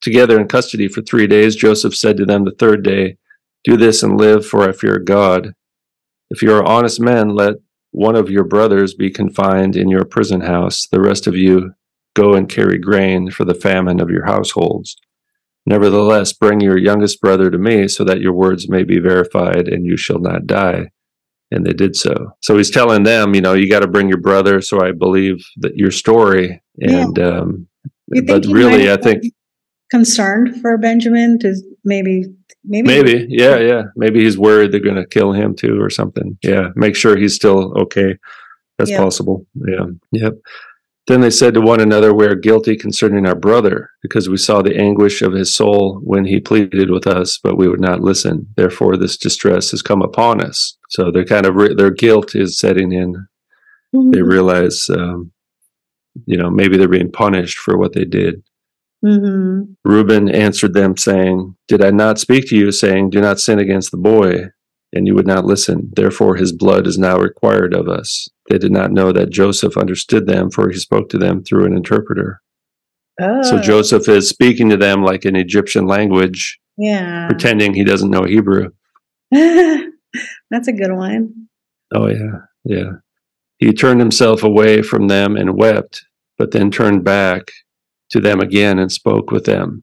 together 0.00 0.38
in 0.40 0.48
custody 0.48 0.88
for 0.88 1.02
three 1.02 1.26
days. 1.26 1.56
Joseph 1.56 1.94
said 1.94 2.16
to 2.18 2.24
them 2.26 2.44
the 2.44 2.54
third 2.58 2.82
day, 2.82 3.16
"Do 3.64 3.76
this 3.76 4.02
and 4.02 4.16
live, 4.18 4.46
for 4.46 4.62
I 4.68 4.72
fear 4.72 4.98
God. 4.98 5.52
If 6.34 6.42
you 6.42 6.52
are 6.52 6.64
honest 6.64 7.00
men, 7.00 7.28
let 7.28 7.54
one 7.92 8.16
of 8.16 8.28
your 8.28 8.44
brothers 8.44 8.92
be 8.94 9.10
confined 9.10 9.76
in 9.76 9.88
your 9.88 10.04
prison 10.04 10.40
house. 10.40 10.88
The 10.90 11.00
rest 11.00 11.28
of 11.28 11.36
you 11.36 11.74
go 12.14 12.34
and 12.34 12.48
carry 12.48 12.78
grain 12.78 13.30
for 13.30 13.44
the 13.44 13.54
famine 13.54 14.00
of 14.00 14.10
your 14.10 14.26
households." 14.26 14.96
Nevertheless, 15.66 16.32
bring 16.32 16.60
your 16.60 16.76
youngest 16.76 17.20
brother 17.20 17.50
to 17.50 17.56
me 17.56 17.88
so 17.88 18.04
that 18.04 18.20
your 18.20 18.34
words 18.34 18.68
may 18.68 18.82
be 18.82 18.98
verified 18.98 19.66
and 19.68 19.86
you 19.86 19.96
shall 19.96 20.18
not 20.18 20.46
die. 20.46 20.90
And 21.50 21.64
they 21.64 21.72
did 21.72 21.96
so. 21.96 22.32
So 22.40 22.56
he's 22.56 22.70
telling 22.70 23.04
them, 23.04 23.34
you 23.34 23.40
know, 23.40 23.54
you 23.54 23.70
got 23.70 23.80
to 23.80 23.86
bring 23.86 24.08
your 24.08 24.20
brother. 24.20 24.60
So 24.60 24.84
I 24.84 24.92
believe 24.92 25.36
that 25.58 25.76
your 25.76 25.90
story. 25.90 26.62
And, 26.80 27.18
um, 27.18 27.68
You 28.08 28.24
but 28.26 28.44
really, 28.46 28.90
I 28.90 28.96
think 28.96 29.22
concerned 29.90 30.60
for 30.60 30.76
Benjamin 30.76 31.38
to 31.38 31.54
maybe, 31.84 32.24
maybe, 32.64 32.86
maybe, 32.88 33.26
yeah, 33.28 33.58
yeah. 33.58 33.82
Maybe 33.96 34.24
he's 34.24 34.38
worried 34.38 34.72
they're 34.72 34.80
going 34.80 34.96
to 34.96 35.06
kill 35.06 35.32
him 35.32 35.54
too 35.54 35.80
or 35.80 35.90
something. 35.90 36.38
Yeah. 36.42 36.68
Make 36.76 36.96
sure 36.96 37.16
he's 37.16 37.34
still 37.34 37.72
okay. 37.78 38.16
That's 38.78 38.90
Yeah. 38.90 38.98
possible. 39.02 39.46
Yeah. 39.68 39.86
Yep. 40.12 40.34
Then 41.06 41.20
they 41.20 41.28
said 41.30 41.52
to 41.54 41.60
one 41.60 41.80
another, 41.80 42.14
We 42.14 42.24
are 42.26 42.34
guilty 42.34 42.76
concerning 42.76 43.26
our 43.26 43.34
brother, 43.34 43.90
because 44.00 44.30
we 44.30 44.38
saw 44.38 44.62
the 44.62 44.74
anguish 44.76 45.20
of 45.20 45.34
his 45.34 45.54
soul 45.54 46.00
when 46.02 46.24
he 46.24 46.40
pleaded 46.40 46.90
with 46.90 47.06
us, 47.06 47.38
but 47.44 47.58
we 47.58 47.68
would 47.68 47.80
not 47.80 48.00
listen. 48.00 48.46
Therefore, 48.56 48.96
this 48.96 49.18
distress 49.18 49.70
has 49.72 49.82
come 49.82 50.00
upon 50.00 50.40
us. 50.40 50.78
So 50.88 51.10
they're 51.10 51.26
kind 51.26 51.44
of, 51.44 51.56
re- 51.56 51.74
their 51.74 51.90
guilt 51.90 52.34
is 52.34 52.58
setting 52.58 52.92
in. 52.92 53.14
They 53.92 53.98
Mhm. 54.20 54.26
realize, 54.30 54.88
um, 54.88 55.30
you 56.26 56.38
know, 56.38 56.48
maybe 56.50 56.78
they're 56.78 56.88
being 56.88 57.12
punished 57.12 57.58
for 57.58 57.76
what 57.76 57.92
they 57.92 58.06
did. 58.06 58.42
Mhm. 59.04 59.76
Reuben 59.84 60.28
answered 60.30 60.72
them, 60.74 60.96
saying, 60.96 61.54
Did 61.68 61.84
I 61.84 61.90
not 61.90 62.18
speak 62.18 62.48
to 62.48 62.56
you, 62.56 62.72
saying, 62.72 63.10
Do 63.10 63.20
not 63.20 63.38
sin 63.40 63.58
against 63.58 63.90
the 63.90 63.96
boy? 63.98 64.46
And 64.94 65.06
you 65.06 65.14
would 65.14 65.26
not 65.26 65.44
listen. 65.44 65.90
Therefore, 65.94 66.36
his 66.36 66.52
blood 66.52 66.86
is 66.86 66.96
now 66.98 67.18
required 67.18 67.74
of 67.74 67.88
us. 67.88 68.28
They 68.48 68.58
did 68.58 68.70
not 68.72 68.92
know 68.92 69.12
that 69.12 69.30
Joseph 69.30 69.76
understood 69.76 70.26
them, 70.26 70.50
for 70.50 70.70
he 70.70 70.78
spoke 70.78 71.08
to 71.10 71.18
them 71.18 71.42
through 71.42 71.66
an 71.66 71.76
interpreter. 71.76 72.40
So 73.20 73.56
Oh, 73.56 73.60
Joseph 73.60 74.08
is 74.08 74.28
speaking 74.28 74.70
to 74.70 74.76
them 74.76 75.02
like 75.02 75.24
an 75.24 75.36
Egyptian 75.36 75.86
language, 75.86 76.58
yeah. 76.78 77.26
pretending 77.26 77.74
he 77.74 77.84
doesn't 77.84 78.10
know 78.10 78.22
Hebrew. 78.24 78.70
That's 79.30 80.68
a 80.68 80.72
good 80.72 80.92
one. 80.92 81.48
Oh, 81.94 82.08
yeah, 82.08 82.38
yeah. 82.64 82.90
He 83.58 83.72
turned 83.72 84.00
himself 84.00 84.42
away 84.42 84.82
from 84.82 85.08
them 85.08 85.36
and 85.36 85.56
wept, 85.56 86.04
but 86.38 86.50
then 86.52 86.70
turned 86.70 87.04
back 87.04 87.50
to 88.10 88.20
them 88.20 88.40
again 88.40 88.78
and 88.78 88.90
spoke 88.92 89.30
with 89.30 89.44
them. 89.44 89.82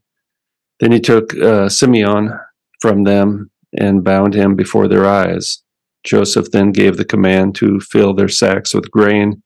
Then 0.80 0.92
he 0.92 1.00
took 1.00 1.34
uh, 1.36 1.68
Simeon 1.68 2.32
from 2.80 3.04
them 3.04 3.50
and 3.78 4.04
bound 4.04 4.34
him 4.34 4.56
before 4.56 4.88
their 4.88 5.06
eyes. 5.06 5.62
Joseph 6.04 6.50
then 6.50 6.72
gave 6.72 6.96
the 6.96 7.04
command 7.04 7.54
to 7.56 7.80
fill 7.80 8.14
their 8.14 8.28
sacks 8.28 8.74
with 8.74 8.90
grain 8.90 9.42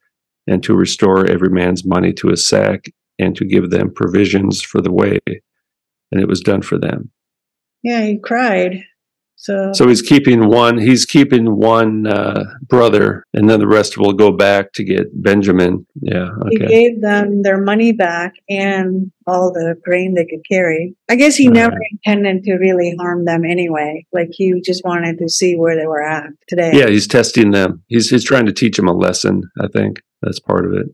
and 0.46 0.62
to 0.62 0.74
restore 0.74 1.26
every 1.26 1.50
man's 1.50 1.84
money 1.84 2.12
to 2.14 2.28
his 2.28 2.46
sack 2.46 2.86
and 3.18 3.36
to 3.36 3.44
give 3.44 3.70
them 3.70 3.92
provisions 3.92 4.62
for 4.62 4.80
the 4.80 4.92
way. 4.92 5.18
And 6.12 6.20
it 6.20 6.28
was 6.28 6.40
done 6.40 6.62
for 6.62 6.78
them. 6.78 7.10
Yeah, 7.82 8.04
he 8.04 8.18
cried. 8.18 8.82
So, 9.38 9.70
So 9.74 9.86
he's 9.86 10.02
keeping 10.02 10.48
one. 10.48 10.78
He's 10.78 11.04
keeping 11.04 11.56
one 11.56 12.06
uh, 12.06 12.42
brother, 12.68 13.24
and 13.34 13.48
then 13.48 13.60
the 13.60 13.66
rest 13.68 13.98
will 13.98 14.12
go 14.14 14.32
back 14.32 14.72
to 14.72 14.82
get 14.84 15.06
Benjamin. 15.22 15.86
Yeah. 16.00 16.30
he 16.50 16.56
gave 16.56 17.00
them 17.02 17.42
their 17.42 17.60
money 17.60 17.92
back 17.92 18.32
and 18.48 19.12
all 19.26 19.52
the 19.52 19.76
grain 19.84 20.14
they 20.14 20.24
could 20.24 20.42
carry. 20.50 20.96
I 21.10 21.16
guess 21.16 21.36
he 21.36 21.48
Right. 21.48 21.54
never 21.54 21.76
intended 21.92 22.44
to 22.44 22.54
really 22.54 22.96
harm 22.98 23.24
them 23.26 23.44
anyway. 23.44 24.06
Like 24.12 24.30
he 24.32 24.60
just 24.64 24.82
wanted 24.84 25.18
to 25.18 25.28
see 25.28 25.54
where 25.54 25.76
they 25.76 25.86
were 25.86 26.02
at 26.02 26.30
today. 26.48 26.72
Yeah, 26.72 26.88
he's 26.88 27.06
testing 27.06 27.50
them. 27.50 27.82
He's 27.88 28.08
he's 28.10 28.24
trying 28.24 28.46
to 28.46 28.52
teach 28.52 28.76
them 28.76 28.88
a 28.88 28.92
lesson. 28.94 29.42
I 29.60 29.68
think 29.68 30.00
that's 30.22 30.40
part 30.40 30.64
of 30.64 30.72
it. 30.72 30.86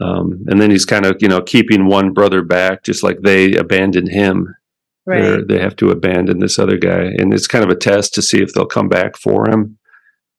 Um, 0.00 0.44
and 0.46 0.60
then 0.60 0.70
he's 0.70 0.84
kind 0.86 1.04
of 1.04 1.16
you 1.20 1.28
know 1.28 1.42
keeping 1.42 1.86
one 1.86 2.12
brother 2.12 2.42
back, 2.42 2.84
just 2.84 3.02
like 3.02 3.20
they 3.22 3.54
abandoned 3.54 4.08
him. 4.08 4.54
They're- 5.06 5.44
They 5.44 5.58
have 5.58 5.76
to 5.76 5.90
abandon 5.90 6.38
this 6.40 6.58
other 6.58 6.76
guy, 6.76 7.12
and 7.18 7.32
it's 7.34 7.46
kind 7.46 7.64
of 7.64 7.70
a 7.70 7.74
test 7.74 8.14
to 8.14 8.22
see 8.22 8.40
if 8.42 8.52
they'll 8.52 8.66
come 8.66 8.88
back 8.88 9.16
for 9.16 9.48
him 9.50 9.78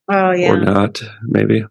Oh 0.10 0.32
or 0.32 0.60
not. 0.60 1.01
Maybe 1.24 1.63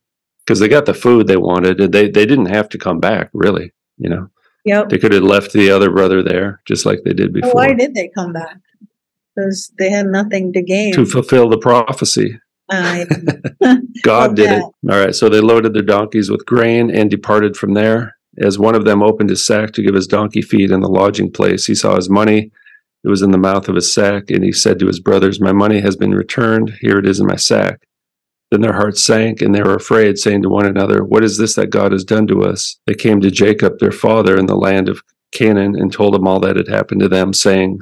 because 0.45 0.59
they 0.61 0.69
got 0.69 0.87
the 0.87 0.95
food 0.95 1.27
they 1.27 1.37
wanted, 1.37 1.79
they 1.93 2.09
they 2.09 2.27
didn't 2.27 2.47
have 2.47 2.69
to 2.71 2.79
come 2.79 2.99
back. 3.01 3.31
Really, 3.33 3.73
you 3.99 4.09
know. 4.09 4.29
Yep. 4.67 4.91
They 4.91 4.99
could 4.99 5.13
have 5.13 5.23
left 5.23 5.53
the 5.53 5.71
other 5.71 5.91
brother 5.91 6.23
there, 6.23 6.61
just 6.67 6.85
like 6.85 7.01
they 7.05 7.15
did 7.15 7.33
Well, 7.33 7.43
before, 7.43 7.55
why 7.55 7.73
did 7.73 7.95
they 7.95 8.11
come 8.15 8.33
back? 8.35 8.59
Because 9.35 9.73
they 9.79 9.89
had 9.89 10.07
nothing 10.07 10.53
to 10.53 10.63
gain. 10.63 10.93
to 10.95 11.07
fulfill 11.07 11.49
the 11.49 11.57
prophecy. 11.59 12.39
Uh, 12.69 13.05
God 14.03 14.37
did 14.37 14.51
it. 14.53 14.63
All 14.63 14.73
right. 14.85 15.15
So 15.15 15.29
they 15.29 15.41
loaded 15.41 15.73
their 15.75 15.83
donkeys 15.83 16.31
with 16.31 16.45
grain 16.47 16.91
and 16.91 17.11
departed 17.11 17.57
from 17.57 17.73
there. 17.75 18.17
As 18.39 18.59
one 18.59 18.75
of 18.75 18.85
them 18.85 19.03
opened 19.03 19.31
his 19.31 19.45
sack 19.47 19.73
to 19.73 19.83
give 19.83 19.95
his 19.95 20.07
donkey 20.07 20.43
feed 20.43 20.71
in 20.71 20.81
the 20.81 20.89
lodging 20.89 21.33
place, 21.33 21.67
he 21.67 21.75
saw 21.75 21.97
his 21.97 22.09
money. 22.11 22.53
It 23.03 23.09
was 23.09 23.23
in 23.23 23.31
the 23.31 23.39
mouth 23.39 23.69
of 23.69 23.77
his 23.77 23.93
sack, 23.93 24.31
and 24.31 24.45
he 24.45 24.53
said 24.53 24.79
to 24.79 24.87
his 24.87 25.01
brothers, 25.01 25.41
My 25.41 25.53
money 25.53 25.81
has 25.81 25.97
been 25.97 26.15
returned. 26.15 26.75
Here 26.81 26.99
it 26.99 27.07
is 27.07 27.19
in 27.19 27.27
my 27.27 27.37
sack. 27.37 27.81
Then 28.51 28.61
their 28.61 28.75
hearts 28.75 29.05
sank, 29.05 29.41
and 29.41 29.55
they 29.55 29.63
were 29.63 29.77
afraid, 29.77 30.19
saying 30.19 30.43
to 30.43 30.49
one 30.49 30.67
another, 30.67 31.05
What 31.05 31.25
is 31.25 31.39
this 31.39 31.55
that 31.55 31.71
God 31.71 31.93
has 31.93 32.05
done 32.05 32.27
to 32.27 32.43
us? 32.43 32.79
They 32.87 32.95
came 32.95 33.21
to 33.21 33.31
Jacob, 33.31 33.79
their 33.79 33.93
father, 33.93 34.37
in 34.37 34.47
the 34.47 34.57
land 34.57 34.89
of 34.89 35.03
Canaan, 35.33 35.77
and 35.77 35.93
told 35.93 36.15
him 36.15 36.27
all 36.27 36.41
that 36.41 36.57
had 36.57 36.69
happened 36.69 37.01
to 37.01 37.09
them, 37.09 37.33
saying, 37.33 37.79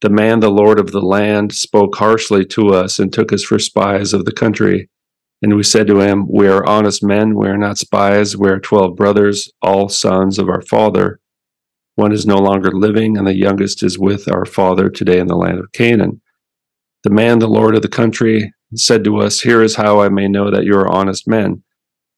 The 0.00 0.10
man, 0.10 0.40
the 0.40 0.50
Lord 0.50 0.80
of 0.80 0.90
the 0.90 1.02
land, 1.02 1.52
spoke 1.52 1.96
harshly 1.96 2.44
to 2.46 2.70
us 2.70 2.98
and 2.98 3.12
took 3.12 3.32
us 3.32 3.44
for 3.44 3.58
spies 3.58 4.12
of 4.12 4.24
the 4.24 4.32
country. 4.32 4.88
And 5.42 5.54
we 5.54 5.62
said 5.62 5.86
to 5.86 6.00
him, 6.00 6.26
We 6.28 6.48
are 6.48 6.66
honest 6.66 7.04
men, 7.04 7.34
we 7.36 7.48
are 7.48 7.58
not 7.58 7.78
spies, 7.78 8.36
we 8.36 8.48
are 8.48 8.58
twelve 8.58 8.96
brothers, 8.96 9.50
all 9.62 9.88
sons 9.88 10.38
of 10.38 10.48
our 10.48 10.62
father. 10.62 11.19
One 11.96 12.12
is 12.12 12.26
no 12.26 12.36
longer 12.36 12.70
living, 12.70 13.16
and 13.16 13.26
the 13.26 13.34
youngest 13.34 13.82
is 13.82 13.98
with 13.98 14.30
our 14.30 14.44
father 14.44 14.88
today 14.88 15.18
in 15.18 15.26
the 15.26 15.36
land 15.36 15.58
of 15.58 15.72
Canaan. 15.72 16.20
The 17.04 17.10
man, 17.10 17.38
the 17.38 17.48
Lord 17.48 17.74
of 17.74 17.82
the 17.82 17.88
country, 17.88 18.52
said 18.74 19.04
to 19.04 19.18
us, 19.18 19.40
Here 19.40 19.62
is 19.62 19.76
how 19.76 20.00
I 20.00 20.08
may 20.08 20.28
know 20.28 20.50
that 20.50 20.64
you 20.64 20.76
are 20.76 20.90
honest 20.90 21.28
men. 21.28 21.62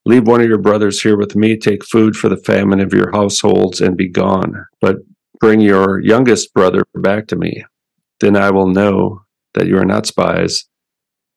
Leave 0.04 0.26
one 0.26 0.40
of 0.40 0.48
your 0.48 0.58
brothers 0.58 1.00
here 1.00 1.16
with 1.16 1.36
me, 1.36 1.56
take 1.56 1.84
food 1.84 2.16
for 2.16 2.28
the 2.28 2.36
famine 2.36 2.80
of 2.80 2.92
your 2.92 3.12
households, 3.12 3.80
and 3.80 3.96
be 3.96 4.08
gone. 4.08 4.66
But 4.80 4.96
bring 5.40 5.60
your 5.60 6.00
youngest 6.00 6.52
brother 6.54 6.84
back 6.94 7.28
to 7.28 7.36
me. 7.36 7.64
Then 8.20 8.36
I 8.36 8.50
will 8.50 8.68
know 8.68 9.22
that 9.54 9.66
you 9.66 9.78
are 9.78 9.84
not 9.84 10.06
spies, 10.06 10.64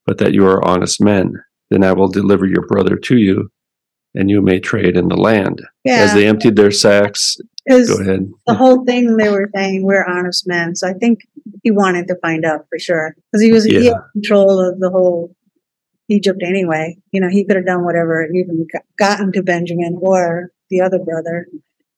but 0.04 0.18
that 0.18 0.34
you 0.34 0.46
are 0.46 0.64
honest 0.64 1.00
men 1.00 1.34
then 1.70 1.82
I 1.82 1.92
will 1.92 2.08
deliver 2.08 2.46
your 2.46 2.66
brother 2.66 2.96
to 2.96 3.16
you, 3.16 3.50
and 4.14 4.30
you 4.30 4.40
may 4.40 4.60
trade 4.60 4.96
in 4.96 5.08
the 5.08 5.16
land. 5.16 5.62
As 6.02 6.14
they 6.14 6.26
emptied 6.26 6.56
their 6.56 6.70
sacks, 6.70 7.36
because 7.66 7.88
go 7.90 8.00
ahead. 8.02 8.30
the 8.46 8.54
whole 8.54 8.84
thing 8.84 9.16
they 9.16 9.28
were 9.30 9.50
saying 9.54 9.84
we're 9.84 10.04
honest 10.04 10.46
men. 10.46 10.74
So 10.76 10.88
I 10.88 10.92
think 10.94 11.20
he 11.62 11.70
wanted 11.70 12.06
to 12.08 12.16
find 12.22 12.44
out 12.44 12.66
for 12.70 12.78
sure 12.78 13.14
because 13.32 13.42
he 13.42 13.52
was 13.52 13.64
he 13.64 13.86
had 13.86 13.96
control 14.12 14.60
of 14.60 14.78
the 14.80 14.90
whole 14.90 15.34
Egypt 16.08 16.42
anyway. 16.44 16.96
You 17.12 17.20
know, 17.20 17.28
he 17.28 17.44
could 17.44 17.56
have 17.56 17.66
done 17.66 17.84
whatever, 17.84 18.26
even 18.32 18.66
gotten 18.98 19.32
to 19.32 19.42
Benjamin 19.42 19.98
or 20.00 20.50
the 20.70 20.80
other 20.80 20.98
brother, 20.98 21.46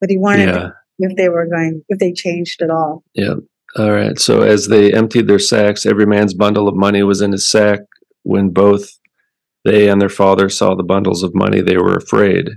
but 0.00 0.10
he 0.10 0.18
wanted 0.18 0.48
Yeah. 0.48 0.52
to, 0.58 0.74
if 1.00 1.16
they 1.16 1.28
were 1.28 1.46
going 1.46 1.84
if 1.88 1.98
they 1.98 2.12
changed 2.12 2.62
at 2.62 2.70
all. 2.70 3.04
Yeah. 3.14 3.34
All 3.76 3.92
right. 3.92 4.18
So 4.18 4.40
as 4.42 4.68
they 4.68 4.92
emptied 4.92 5.26
their 5.28 5.38
sacks, 5.38 5.84
every 5.86 6.06
man's 6.06 6.34
bundle 6.34 6.68
of 6.68 6.74
money 6.74 7.02
was 7.02 7.20
in 7.20 7.32
his 7.32 7.46
sack. 7.46 7.80
When 8.22 8.50
both 8.50 8.90
they 9.64 9.88
and 9.88 10.00
their 10.00 10.08
father 10.08 10.48
saw 10.48 10.74
the 10.74 10.82
bundles 10.82 11.22
of 11.22 11.34
money, 11.34 11.60
they 11.60 11.76
were 11.76 11.94
afraid. 11.94 12.48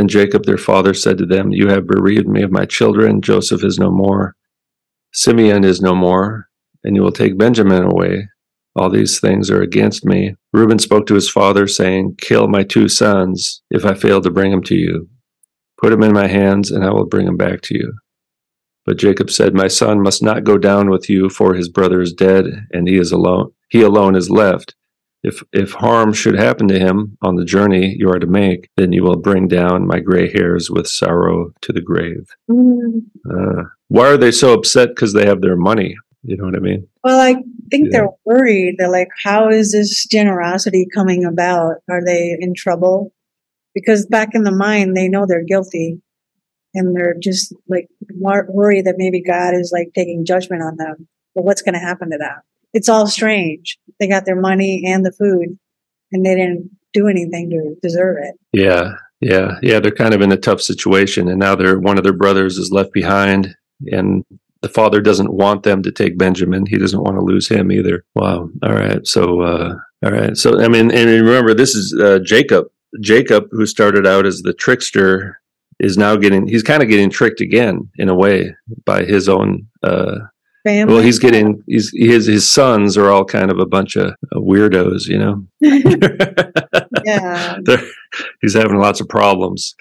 Then 0.00 0.08
Jacob, 0.08 0.46
their 0.46 0.56
father, 0.56 0.94
said 0.94 1.18
to 1.18 1.26
them, 1.26 1.52
You 1.52 1.68
have 1.68 1.86
bereaved 1.86 2.26
me 2.26 2.40
of 2.40 2.50
my 2.50 2.64
children. 2.64 3.20
Joseph 3.20 3.62
is 3.62 3.78
no 3.78 3.90
more. 3.90 4.34
Simeon 5.12 5.62
is 5.62 5.82
no 5.82 5.94
more, 5.94 6.48
and 6.82 6.96
you 6.96 7.02
will 7.02 7.12
take 7.12 7.36
Benjamin 7.36 7.82
away. 7.82 8.26
All 8.74 8.88
these 8.88 9.20
things 9.20 9.50
are 9.50 9.60
against 9.60 10.06
me. 10.06 10.36
Reuben 10.54 10.78
spoke 10.78 11.06
to 11.08 11.14
his 11.16 11.28
father, 11.28 11.66
saying, 11.66 12.14
Kill 12.18 12.48
my 12.48 12.62
two 12.62 12.88
sons 12.88 13.60
if 13.70 13.84
I 13.84 13.92
fail 13.92 14.22
to 14.22 14.30
bring 14.30 14.52
them 14.52 14.62
to 14.62 14.74
you. 14.74 15.06
Put 15.78 15.90
them 15.90 16.02
in 16.02 16.14
my 16.14 16.28
hands, 16.28 16.70
and 16.70 16.82
I 16.82 16.92
will 16.92 17.04
bring 17.04 17.26
them 17.26 17.36
back 17.36 17.60
to 17.64 17.74
you. 17.76 17.92
But 18.86 18.96
Jacob 18.96 19.30
said, 19.30 19.52
My 19.52 19.68
son 19.68 20.00
must 20.00 20.22
not 20.22 20.44
go 20.44 20.56
down 20.56 20.88
with 20.88 21.10
you, 21.10 21.28
for 21.28 21.52
his 21.52 21.68
brother 21.68 22.00
is 22.00 22.14
dead, 22.14 22.46
and 22.72 22.88
he 22.88 22.96
is 22.96 23.12
alone. 23.12 23.52
He 23.68 23.82
alone 23.82 24.16
is 24.16 24.30
left. 24.30 24.74
If 25.22 25.42
if 25.52 25.72
harm 25.72 26.12
should 26.14 26.34
happen 26.38 26.66
to 26.68 26.78
him 26.78 27.18
on 27.20 27.36
the 27.36 27.44
journey 27.44 27.94
you 27.98 28.08
are 28.10 28.18
to 28.18 28.26
make, 28.26 28.70
then 28.76 28.92
you 28.92 29.02
will 29.02 29.16
bring 29.16 29.48
down 29.48 29.86
my 29.86 30.00
gray 30.00 30.32
hairs 30.32 30.70
with 30.70 30.86
sorrow 30.86 31.52
to 31.62 31.72
the 31.72 31.82
grave. 31.82 32.26
Mm, 32.50 33.02
Uh, 33.30 33.64
why 33.88 34.06
are 34.08 34.16
they 34.16 34.32
so 34.32 34.54
upset? 34.54 34.88
Because 34.90 35.12
they 35.12 35.26
have 35.26 35.42
their 35.42 35.56
money. 35.56 35.94
You 36.22 36.36
know 36.36 36.44
what 36.44 36.56
I 36.56 36.60
mean? 36.60 36.86
Well, 37.04 37.18
I 37.20 37.34
think 37.70 37.86
Yeah. 37.86 37.90
they're 38.00 38.08
worried. 38.24 38.76
They're 38.78 38.90
like, 38.90 39.08
how 39.22 39.48
is 39.48 39.72
this 39.72 40.06
generosity 40.06 40.86
coming 40.92 41.24
about? 41.24 41.76
Are 41.88 42.04
they 42.04 42.36
in 42.38 42.54
trouble? 42.54 43.12
Because 43.74 44.06
back 44.06 44.30
in 44.34 44.42
the 44.44 44.52
mind, 44.52 44.96
they 44.96 45.08
know 45.08 45.26
they're 45.26 45.44
guilty. 45.44 46.00
And 46.74 46.94
they're 46.94 47.16
just 47.18 47.52
like 47.68 47.88
worried 48.18 48.84
that 48.84 48.94
maybe 48.96 49.20
God 49.22 49.54
is 49.54 49.70
like 49.72 49.88
taking 49.94 50.24
judgment 50.24 50.62
on 50.62 50.76
them. 50.76 51.08
But 51.34 51.44
what's 51.44 51.62
going 51.62 51.74
to 51.74 51.80
happen 51.80 52.10
to 52.10 52.18
them? 52.18 52.36
It's 52.72 52.88
all 52.88 53.06
strange. 53.06 53.78
They 53.98 54.08
got 54.08 54.24
their 54.24 54.40
money 54.40 54.84
and 54.86 55.04
the 55.04 55.12
food 55.12 55.58
and 56.12 56.24
they 56.24 56.34
didn't 56.34 56.70
do 56.92 57.08
anything 57.08 57.50
to 57.50 57.76
deserve 57.82 58.16
it. 58.20 58.34
Yeah, 58.52 58.92
yeah, 59.20 59.58
yeah. 59.62 59.80
They're 59.80 59.90
kind 59.90 60.14
of 60.14 60.20
in 60.20 60.32
a 60.32 60.36
tough 60.36 60.60
situation, 60.60 61.28
and 61.28 61.38
now 61.38 61.54
they're 61.54 61.78
one 61.78 61.98
of 61.98 62.04
their 62.04 62.12
brothers 62.12 62.58
is 62.58 62.72
left 62.72 62.92
behind, 62.92 63.54
and 63.92 64.24
the 64.62 64.68
father 64.68 65.00
doesn't 65.00 65.32
want 65.32 65.62
them 65.62 65.82
to 65.82 65.92
take 65.92 66.18
Benjamin. 66.18 66.66
He 66.66 66.78
doesn't 66.78 67.02
want 67.02 67.16
to 67.16 67.24
lose 67.24 67.48
him 67.48 67.72
either. 67.72 68.04
Wow. 68.14 68.50
All 68.62 68.72
right. 68.72 69.06
So, 69.06 69.40
uh, 69.40 69.74
all 70.04 70.12
right. 70.12 70.36
So, 70.36 70.60
I 70.60 70.68
mean, 70.68 70.90
and 70.90 71.08
remember, 71.08 71.54
this 71.54 71.74
is 71.74 71.96
uh, 72.00 72.18
Jacob. 72.24 72.66
Jacob, 73.00 73.44
who 73.52 73.66
started 73.66 74.06
out 74.06 74.26
as 74.26 74.42
the 74.42 74.52
trickster, 74.52 75.40
is 75.78 75.96
now 75.96 76.16
getting. 76.16 76.46
He's 76.48 76.62
kind 76.62 76.82
of 76.82 76.88
getting 76.88 77.10
tricked 77.10 77.40
again 77.40 77.88
in 77.96 78.08
a 78.08 78.14
way 78.14 78.54
by 78.84 79.04
his 79.04 79.28
own. 79.28 79.66
Uh, 79.82 80.18
Family. 80.62 80.92
well, 80.92 81.02
he's 81.02 81.18
getting. 81.18 81.62
He's 81.66 81.90
his 81.94 82.26
his 82.26 82.50
sons 82.50 82.98
are 82.98 83.08
all 83.10 83.24
kind 83.24 83.50
of 83.50 83.58
a 83.58 83.64
bunch 83.66 83.96
of 83.96 84.10
uh, 84.10 84.38
weirdos, 84.38 85.06
you 85.08 85.18
know. 85.18 85.46
yeah. 87.04 87.56
They're- 87.64 87.88
he's 88.42 88.54
having 88.54 88.78
lots 88.78 89.00
of 89.00 89.08
problems 89.08 89.74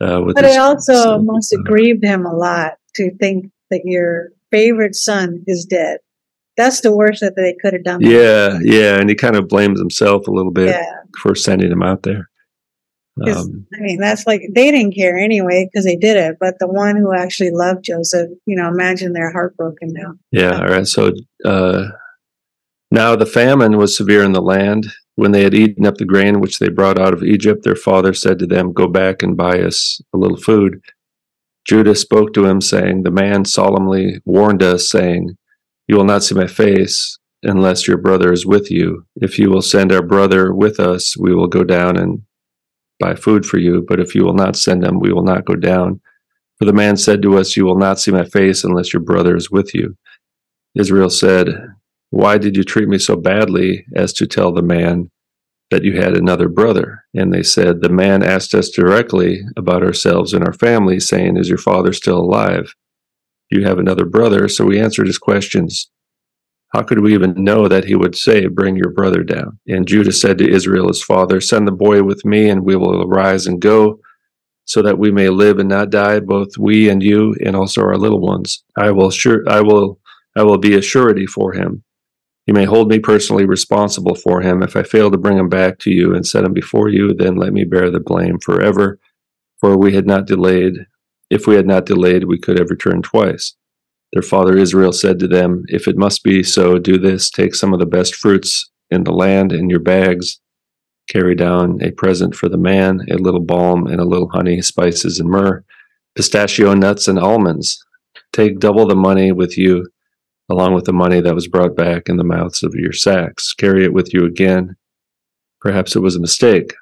uh, 0.00 0.22
with. 0.24 0.36
But 0.36 0.44
it 0.44 0.58
also 0.58 0.92
son. 0.94 1.26
must 1.26 1.52
have 1.52 1.64
grieved 1.64 2.04
him 2.04 2.24
a 2.26 2.34
lot 2.34 2.74
to 2.96 3.10
think 3.16 3.50
that 3.70 3.82
your 3.84 4.28
favorite 4.50 4.94
son 4.94 5.42
is 5.46 5.64
dead. 5.64 5.98
That's 6.56 6.82
the 6.82 6.94
worst 6.94 7.20
that 7.22 7.34
they 7.34 7.54
could 7.60 7.72
have 7.72 7.82
done. 7.84 8.02
Yeah, 8.02 8.58
yeah, 8.62 9.00
and 9.00 9.08
he 9.08 9.14
kind 9.14 9.36
of 9.36 9.48
blames 9.48 9.78
himself 9.80 10.28
a 10.28 10.30
little 10.30 10.52
bit 10.52 10.68
Yeah. 10.68 10.84
for 11.22 11.34
sending 11.34 11.72
him 11.72 11.82
out 11.82 12.02
there. 12.02 12.28
Um, 13.20 13.66
I 13.74 13.80
mean, 13.80 13.98
that's 13.98 14.26
like 14.26 14.42
they 14.54 14.70
didn't 14.70 14.94
care 14.94 15.18
anyway 15.18 15.68
because 15.70 15.84
they 15.84 15.96
did 15.96 16.16
it. 16.16 16.36
But 16.40 16.58
the 16.58 16.66
one 16.66 16.96
who 16.96 17.14
actually 17.14 17.50
loved 17.50 17.84
Joseph, 17.84 18.30
you 18.46 18.56
know, 18.56 18.68
imagine 18.68 19.12
they're 19.12 19.32
heartbroken 19.32 19.92
now. 19.92 20.14
yeah, 20.30 20.58
all 20.58 20.68
right. 20.68 20.86
So 20.86 21.12
uh, 21.44 21.88
now 22.90 23.14
the 23.14 23.26
famine 23.26 23.76
was 23.76 23.96
severe 23.96 24.24
in 24.24 24.32
the 24.32 24.42
land. 24.42 24.86
When 25.16 25.32
they 25.32 25.42
had 25.42 25.52
eaten 25.52 25.84
up 25.84 25.98
the 25.98 26.06
grain 26.06 26.40
which 26.40 26.58
they 26.58 26.70
brought 26.70 26.98
out 26.98 27.12
of 27.12 27.22
Egypt, 27.22 27.64
their 27.64 27.76
father 27.76 28.14
said 28.14 28.38
to 28.38 28.46
them, 28.46 28.72
"Go 28.72 28.86
back 28.86 29.22
and 29.22 29.36
buy 29.36 29.60
us 29.60 30.00
a 30.14 30.18
little 30.18 30.38
food." 30.38 30.80
Judah 31.66 31.94
spoke 31.94 32.32
to 32.32 32.46
him, 32.46 32.62
saying, 32.62 33.02
"The 33.02 33.10
man 33.10 33.44
solemnly 33.44 34.20
warned 34.24 34.62
us, 34.62 34.88
saying." 34.88 35.36
You 35.88 35.96
will 35.96 36.04
not 36.04 36.22
see 36.22 36.34
my 36.34 36.46
face 36.46 37.18
unless 37.42 37.86
your 37.86 37.98
brother 37.98 38.32
is 38.32 38.46
with 38.46 38.70
you. 38.70 39.04
If 39.16 39.38
you 39.38 39.50
will 39.50 39.60
send 39.60 39.92
our 39.92 40.00
brother 40.00 40.54
with 40.54 40.78
us, 40.78 41.16
we 41.18 41.34
will 41.34 41.48
go 41.48 41.64
down 41.64 41.98
and 41.98 42.22
buy 43.02 43.14
food 43.14 43.44
for 43.44 43.58
you. 43.58 43.84
But 43.88 44.00
if 44.00 44.14
you 44.14 44.24
will 44.24 44.34
not 44.34 44.56
send 44.56 44.84
him, 44.84 45.00
we 45.00 45.12
will 45.12 45.24
not 45.24 45.44
go 45.44 45.56
down. 45.56 46.00
For 46.58 46.64
the 46.64 46.72
man 46.72 46.96
said 46.96 47.22
to 47.22 47.38
us, 47.38 47.56
You 47.56 47.64
will 47.64 47.78
not 47.78 47.98
see 47.98 48.12
my 48.12 48.24
face 48.24 48.62
unless 48.62 48.92
your 48.92 49.02
brother 49.02 49.36
is 49.36 49.50
with 49.50 49.74
you. 49.74 49.96
Israel 50.76 51.10
said, 51.10 51.48
Why 52.10 52.38
did 52.38 52.56
you 52.56 52.62
treat 52.62 52.88
me 52.88 52.98
so 52.98 53.16
badly 53.16 53.84
as 53.96 54.12
to 54.14 54.26
tell 54.26 54.52
the 54.52 54.62
man 54.62 55.10
that 55.70 55.82
you 55.82 56.00
had 56.00 56.16
another 56.16 56.48
brother? 56.48 57.04
And 57.14 57.32
they 57.32 57.42
said, 57.42 57.80
The 57.80 57.88
man 57.88 58.22
asked 58.22 58.54
us 58.54 58.70
directly 58.70 59.40
about 59.56 59.82
ourselves 59.82 60.32
and 60.32 60.44
our 60.44 60.52
family, 60.52 61.00
saying, 61.00 61.36
Is 61.36 61.48
your 61.48 61.58
father 61.58 61.92
still 61.92 62.18
alive? 62.18 62.74
You 63.50 63.64
have 63.64 63.78
another 63.78 64.06
brother. 64.06 64.48
So 64.48 64.64
we 64.64 64.80
answered 64.80 65.08
his 65.08 65.18
questions. 65.18 65.90
How 66.72 66.82
could 66.82 67.00
we 67.00 67.12
even 67.12 67.34
know 67.36 67.68
that 67.68 67.84
he 67.84 67.94
would 67.94 68.16
say, 68.16 68.46
Bring 68.46 68.76
your 68.76 68.90
brother 68.90 69.22
down? 69.22 69.58
And 69.68 69.86
Judah 69.86 70.12
said 70.12 70.38
to 70.38 70.50
Israel, 70.50 70.88
his 70.88 71.02
father, 71.02 71.40
Send 71.40 71.68
the 71.68 71.72
boy 71.72 72.02
with 72.02 72.24
me, 72.24 72.48
and 72.48 72.64
we 72.64 72.76
will 72.76 73.02
arise 73.02 73.46
and 73.46 73.60
go, 73.60 74.00
so 74.64 74.80
that 74.80 74.98
we 74.98 75.10
may 75.10 75.28
live 75.28 75.58
and 75.58 75.68
not 75.68 75.90
die, 75.90 76.20
both 76.20 76.56
we 76.58 76.88
and 76.88 77.02
you, 77.02 77.34
and 77.44 77.54
also 77.54 77.82
our 77.82 77.98
little 77.98 78.20
ones. 78.20 78.64
I 78.76 78.90
will 78.90 79.10
sure 79.10 79.44
I 79.48 79.60
will 79.60 80.00
I 80.36 80.44
will 80.44 80.58
be 80.58 80.74
a 80.74 80.82
surety 80.82 81.26
for 81.26 81.52
him. 81.52 81.84
You 82.46 82.54
may 82.54 82.64
hold 82.64 82.88
me 82.88 82.98
personally 82.98 83.44
responsible 83.44 84.14
for 84.14 84.40
him. 84.40 84.62
If 84.62 84.74
I 84.74 84.82
fail 84.82 85.10
to 85.10 85.18
bring 85.18 85.38
him 85.38 85.48
back 85.48 85.78
to 85.80 85.90
you 85.92 86.14
and 86.14 86.26
set 86.26 86.44
him 86.44 86.54
before 86.54 86.88
you, 86.88 87.14
then 87.14 87.36
let 87.36 87.52
me 87.52 87.64
bear 87.64 87.90
the 87.90 88.00
blame 88.00 88.38
forever. 88.38 88.98
For 89.60 89.76
we 89.76 89.94
had 89.94 90.06
not 90.06 90.26
delayed. 90.26 90.86
If 91.30 91.46
we 91.46 91.54
had 91.54 91.66
not 91.66 91.86
delayed, 91.86 92.24
we 92.24 92.38
could 92.38 92.58
have 92.58 92.70
returned 92.70 93.04
twice. 93.04 93.54
Their 94.12 94.22
father 94.22 94.58
Israel 94.58 94.92
said 94.92 95.18
to 95.20 95.28
them, 95.28 95.64
If 95.68 95.88
it 95.88 95.96
must 95.96 96.22
be 96.22 96.42
so, 96.42 96.78
do 96.78 96.98
this 96.98 97.30
take 97.30 97.54
some 97.54 97.72
of 97.72 97.80
the 97.80 97.86
best 97.86 98.14
fruits 98.14 98.70
in 98.90 99.04
the 99.04 99.12
land 99.12 99.52
in 99.52 99.70
your 99.70 99.80
bags, 99.80 100.40
carry 101.08 101.34
down 101.34 101.82
a 101.82 101.90
present 101.92 102.34
for 102.34 102.48
the 102.48 102.58
man, 102.58 103.00
a 103.10 103.16
little 103.16 103.40
balm 103.40 103.86
and 103.86 104.00
a 104.00 104.04
little 104.04 104.28
honey, 104.28 104.60
spices 104.60 105.18
and 105.18 105.30
myrrh, 105.30 105.64
pistachio 106.14 106.74
nuts 106.74 107.08
and 107.08 107.18
almonds. 107.18 107.82
Take 108.32 108.60
double 108.60 108.86
the 108.86 108.94
money 108.94 109.32
with 109.32 109.56
you, 109.56 109.88
along 110.50 110.74
with 110.74 110.84
the 110.84 110.92
money 110.92 111.20
that 111.20 111.34
was 111.34 111.48
brought 111.48 111.74
back 111.74 112.08
in 112.08 112.16
the 112.16 112.24
mouths 112.24 112.62
of 112.62 112.74
your 112.74 112.92
sacks. 112.92 113.54
Carry 113.54 113.84
it 113.84 113.94
with 113.94 114.12
you 114.12 114.26
again. 114.26 114.76
Perhaps 115.60 115.96
it 115.96 116.00
was 116.00 116.16
a 116.16 116.20
mistake. 116.20 116.74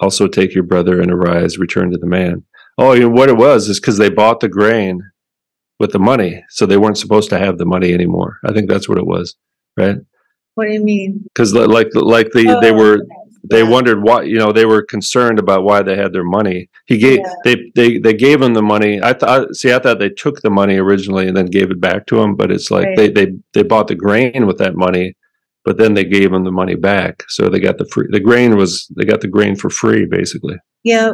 Also 0.00 0.28
take 0.28 0.54
your 0.54 0.64
brother 0.64 1.00
and 1.00 1.10
arise, 1.10 1.58
return 1.58 1.90
to 1.90 1.98
the 1.98 2.06
man. 2.06 2.44
Oh, 2.78 2.92
you 2.92 3.02
know, 3.02 3.10
what 3.10 3.28
it 3.28 3.36
was 3.36 3.68
is 3.68 3.80
because 3.80 3.98
they 3.98 4.08
bought 4.08 4.40
the 4.40 4.48
grain 4.48 5.09
with 5.80 5.90
the 5.92 5.98
money, 5.98 6.44
so 6.50 6.66
they 6.66 6.76
weren't 6.76 6.98
supposed 6.98 7.30
to 7.30 7.38
have 7.38 7.58
the 7.58 7.64
money 7.66 7.92
anymore. 7.92 8.38
I 8.44 8.52
think 8.52 8.68
that's 8.70 8.88
what 8.88 8.98
it 8.98 9.06
was, 9.06 9.34
right? 9.76 9.96
What 10.54 10.66
do 10.68 10.72
you 10.74 10.84
mean? 10.84 11.24
Because 11.24 11.54
like 11.54 11.88
like 11.94 12.30
the 12.32 12.42
they 12.60 12.70
Oh, 12.72 12.76
were 12.76 12.98
they 13.50 13.62
yeah. 13.62 13.68
wondered 13.70 14.02
why 14.02 14.22
you 14.22 14.36
know 14.38 14.52
they 14.52 14.66
were 14.66 14.82
concerned 14.82 15.38
about 15.38 15.64
why 15.64 15.82
they 15.82 15.96
had 15.96 16.12
their 16.12 16.24
money. 16.24 16.68
He 16.86 16.98
gave 16.98 17.20
Yeah. 17.20 17.34
they 17.44 17.72
they 17.74 17.98
they 17.98 18.12
gave 18.14 18.42
him 18.42 18.52
the 18.54 18.62
money. 18.62 19.00
I 19.02 19.14
thought 19.14 19.54
see 19.56 19.72
I 19.72 19.78
thought 19.78 19.98
they 19.98 20.10
took 20.10 20.42
the 20.42 20.50
money 20.50 20.76
originally 20.76 21.26
and 21.26 21.36
then 21.36 21.46
gave 21.46 21.70
it 21.70 21.80
back 21.80 22.06
to 22.06 22.20
him, 22.20 22.36
but 22.36 22.52
it's 22.52 22.70
like 22.70 22.86
Right. 22.88 22.96
they 22.96 23.08
they 23.10 23.26
they 23.54 23.62
bought 23.62 23.88
the 23.88 23.94
grain 23.94 24.46
with 24.46 24.58
that 24.58 24.76
money, 24.76 25.16
but 25.64 25.78
then 25.78 25.94
they 25.94 26.04
gave 26.04 26.30
him 26.32 26.44
the 26.44 26.52
money 26.52 26.74
back. 26.74 27.24
So 27.28 27.48
they 27.48 27.60
got 27.60 27.78
the 27.78 27.86
free 27.86 28.08
the 28.10 28.20
grain 28.20 28.56
was 28.56 28.86
they 28.96 29.04
got 29.06 29.22
the 29.22 29.28
grain 29.28 29.56
for 29.56 29.70
free 29.70 30.04
basically. 30.04 30.56
Yeah. 30.84 31.12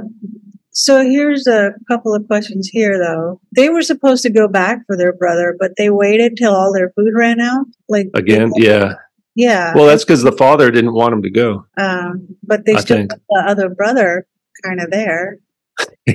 So 0.78 1.02
here's 1.02 1.46
a 1.46 1.72
couple 1.88 2.14
of 2.14 2.26
questions 2.26 2.68
here, 2.70 2.98
though. 2.98 3.40
They 3.56 3.70
were 3.70 3.80
supposed 3.80 4.22
to 4.24 4.30
go 4.30 4.46
back 4.46 4.80
for 4.86 4.94
their 4.94 5.14
brother, 5.14 5.56
but 5.58 5.72
they 5.78 5.88
waited 5.88 6.36
till 6.36 6.54
all 6.54 6.70
their 6.70 6.90
food 6.94 7.12
ran 7.14 7.40
out. 7.40 7.64
Like 7.88 8.08
Again, 8.12 8.52
yeah. 8.56 8.92
yeah. 9.34 9.72
Well, 9.74 9.86
that's 9.86 10.04
because 10.04 10.22
the 10.22 10.32
father 10.32 10.70
didn't 10.70 10.92
want 10.92 11.14
him 11.14 11.22
to 11.22 11.30
go. 11.30 11.64
um, 11.78 12.28
but 12.42 12.66
they 12.66 12.74
I 12.74 12.80
still 12.80 12.98
think. 12.98 13.08
got 13.10 13.20
the 13.30 13.44
other 13.48 13.70
brother 13.70 14.26
kind 14.64 14.80
of 14.80 14.90
there. 14.90 15.38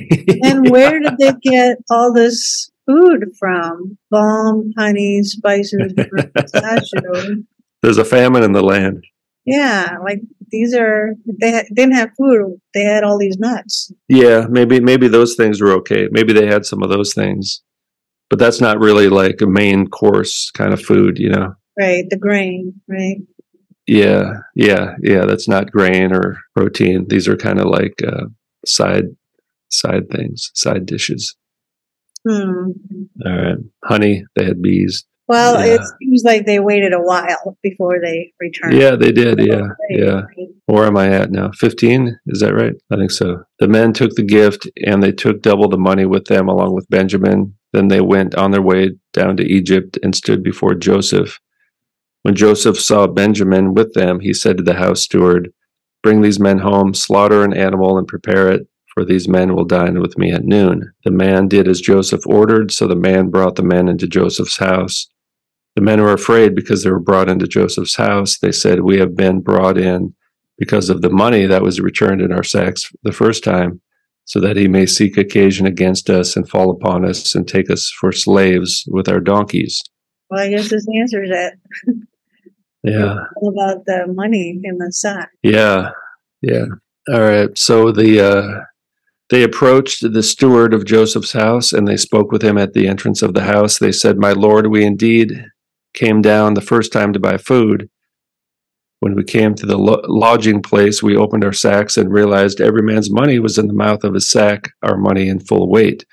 And 0.44 0.70
where 0.70 0.98
did 1.00 1.18
they 1.18 1.32
get 1.42 1.78
all 1.90 2.12
this 2.14 2.70
food 2.86 3.32
from? 3.40 3.98
Balm, 4.12 4.72
honey, 4.78 5.22
spices, 5.24 5.92
pistachio. 6.34 7.42
There's 7.82 7.98
a 7.98 8.04
famine 8.04 8.44
in 8.44 8.52
the 8.52 8.62
land. 8.62 9.04
Yeah, 9.44 9.96
like 10.04 10.20
these 10.52 10.74
are 10.74 11.14
they 11.40 11.50
ha- 11.50 11.68
didn't 11.74 11.94
have 11.94 12.10
food. 12.16 12.60
They 12.74 12.84
had 12.84 13.02
all 13.02 13.18
these 13.18 13.38
nuts. 13.38 13.90
Yeah, 14.08 14.46
maybe 14.48 14.78
maybe 14.78 15.08
those 15.08 15.34
things 15.34 15.60
were 15.60 15.72
okay. 15.72 16.08
Maybe 16.12 16.32
they 16.32 16.46
had 16.46 16.66
some 16.66 16.82
of 16.82 16.90
those 16.90 17.14
things, 17.14 17.62
but 18.30 18.38
that's 18.38 18.60
not 18.60 18.78
really 18.78 19.08
like 19.08 19.40
a 19.40 19.46
main 19.46 19.88
course 19.88 20.50
kind 20.54 20.72
of 20.72 20.80
food, 20.80 21.18
you 21.18 21.30
know. 21.30 21.54
Right, 21.78 22.04
the 22.08 22.18
grain, 22.18 22.80
right? 22.86 23.16
Yeah, 23.86 24.34
yeah, 24.54 24.94
yeah. 25.02 25.24
That's 25.24 25.48
not 25.48 25.72
grain 25.72 26.12
or 26.14 26.38
protein. 26.54 27.06
These 27.08 27.26
are 27.26 27.36
kind 27.36 27.58
of 27.58 27.66
like 27.66 27.94
uh, 28.06 28.26
side 28.66 29.06
side 29.70 30.10
things, 30.10 30.50
side 30.54 30.86
dishes. 30.86 31.34
Hmm. 32.28 32.70
All 33.26 33.36
right, 33.36 33.56
honey. 33.84 34.24
They 34.36 34.44
had 34.44 34.62
bees. 34.62 35.04
Well, 35.28 35.64
Yeah. 35.64 35.74
it 35.74 35.80
seems 36.00 36.24
like 36.24 36.46
they 36.46 36.58
waited 36.60 36.92
a 36.92 37.00
while 37.00 37.56
before 37.62 38.00
they 38.00 38.32
returned. 38.40 38.74
Yeah, 38.74 38.96
they 38.96 39.12
did. 39.12 39.38
Yeah, 39.38 39.68
yeah. 39.90 40.22
Where 40.66 40.84
am 40.84 40.96
I 40.96 41.08
at 41.10 41.30
now? 41.30 41.50
15? 41.58 42.18
Is 42.26 42.40
that 42.40 42.54
right? 42.54 42.74
I 42.90 42.96
think 42.96 43.10
so. 43.10 43.42
The 43.58 43.68
men 43.68 43.92
took 43.92 44.14
the 44.14 44.24
gift 44.24 44.68
and 44.84 45.02
they 45.02 45.12
took 45.12 45.40
double 45.42 45.68
the 45.68 45.78
money 45.78 46.04
with 46.06 46.24
them 46.26 46.48
along 46.48 46.74
with 46.74 46.88
Benjamin. 46.90 47.54
Then 47.72 47.88
they 47.88 48.00
went 48.00 48.34
on 48.34 48.50
their 48.50 48.62
way 48.62 48.92
down 49.12 49.36
to 49.38 49.44
Egypt 49.44 49.98
and 50.02 50.14
stood 50.14 50.42
before 50.42 50.74
Joseph. 50.74 51.38
When 52.22 52.34
Joseph 52.34 52.78
saw 52.78 53.06
Benjamin 53.06 53.74
with 53.74 53.94
them, 53.94 54.20
he 54.20 54.32
said 54.32 54.56
to 54.58 54.62
the 54.62 54.74
house 54.74 55.02
steward, 55.02 55.52
Bring 56.02 56.20
these 56.20 56.40
men 56.40 56.58
home, 56.58 56.94
slaughter 56.94 57.44
an 57.44 57.52
animal, 57.54 57.96
and 57.96 58.06
prepare 58.06 58.50
it, 58.50 58.66
for 58.92 59.04
these 59.04 59.28
men 59.28 59.54
will 59.54 59.64
dine 59.64 60.00
with 60.00 60.18
me 60.18 60.32
at 60.32 60.44
noon. 60.44 60.92
The 61.04 61.10
man 61.12 61.48
did 61.48 61.66
as 61.68 61.80
Joseph 61.80 62.26
ordered, 62.26 62.70
so 62.72 62.86
the 62.86 62.96
man 62.96 63.30
brought 63.30 63.54
the 63.56 63.62
men 63.62 63.88
into 63.88 64.06
Joseph's 64.08 64.58
house. 64.58 65.06
The 65.74 65.82
men 65.82 66.00
were 66.00 66.12
afraid 66.12 66.54
because 66.54 66.82
they 66.82 66.90
were 66.90 67.00
brought 67.00 67.28
into 67.28 67.46
Joseph's 67.46 67.96
house. 67.96 68.38
They 68.38 68.52
said, 68.52 68.80
We 68.80 68.98
have 68.98 69.16
been 69.16 69.40
brought 69.40 69.78
in 69.78 70.14
because 70.58 70.90
of 70.90 71.02
the 71.02 71.10
money 71.10 71.46
that 71.46 71.62
was 71.62 71.80
returned 71.80 72.20
in 72.20 72.32
our 72.32 72.44
sacks 72.44 72.92
the 73.02 73.12
first 73.12 73.42
time, 73.42 73.80
so 74.24 74.38
that 74.40 74.56
he 74.56 74.68
may 74.68 74.86
seek 74.86 75.16
occasion 75.16 75.66
against 75.66 76.10
us 76.10 76.36
and 76.36 76.48
fall 76.48 76.70
upon 76.70 77.04
us 77.04 77.34
and 77.34 77.48
take 77.48 77.70
us 77.70 77.90
for 77.90 78.12
slaves 78.12 78.84
with 78.88 79.08
our 79.08 79.20
donkeys. 79.20 79.82
Well, 80.30 80.40
I 80.40 80.50
guess 80.50 80.68
this 80.68 80.86
answers 80.98 81.30
it. 81.32 81.54
Yeah. 82.84 83.18
All 83.36 83.48
about 83.50 83.84
the 83.86 84.06
money 84.08 84.60
in 84.62 84.78
the 84.78 84.92
sack. 84.92 85.30
Yeah. 85.42 85.90
Yeah. 86.40 86.66
All 87.12 87.20
right. 87.20 87.56
So 87.56 87.92
the 87.92 88.20
uh 88.20 88.64
they 89.30 89.42
approached 89.44 90.02
the 90.12 90.22
steward 90.22 90.74
of 90.74 90.84
Joseph's 90.84 91.32
house 91.32 91.72
and 91.72 91.88
they 91.88 91.96
spoke 91.96 92.32
with 92.32 92.42
him 92.42 92.58
at 92.58 92.74
the 92.74 92.86
entrance 92.86 93.22
of 93.22 93.34
the 93.34 93.44
house. 93.44 93.78
They 93.78 93.92
said, 93.92 94.18
My 94.18 94.32
Lord, 94.32 94.66
we 94.66 94.84
indeed 94.84 95.44
came 95.94 96.22
down 96.22 96.54
the 96.54 96.60
first 96.60 96.92
time 96.92 97.12
to 97.12 97.20
buy 97.20 97.36
food. 97.36 97.88
When 99.00 99.14
we 99.14 99.24
came 99.24 99.54
to 99.56 99.66
the 99.66 99.78
lo- 99.78 100.02
lodging 100.04 100.62
place, 100.62 101.02
we 101.02 101.16
opened 101.16 101.44
our 101.44 101.52
sacks 101.52 101.96
and 101.96 102.12
realized 102.12 102.60
every 102.60 102.82
man's 102.82 103.10
money 103.10 103.38
was 103.38 103.58
in 103.58 103.66
the 103.66 103.74
mouth 103.74 104.04
of 104.04 104.14
his 104.14 104.28
sack, 104.28 104.70
our 104.82 104.96
money 104.96 105.28
in 105.28 105.40
full 105.40 105.68
weight. 105.68 106.04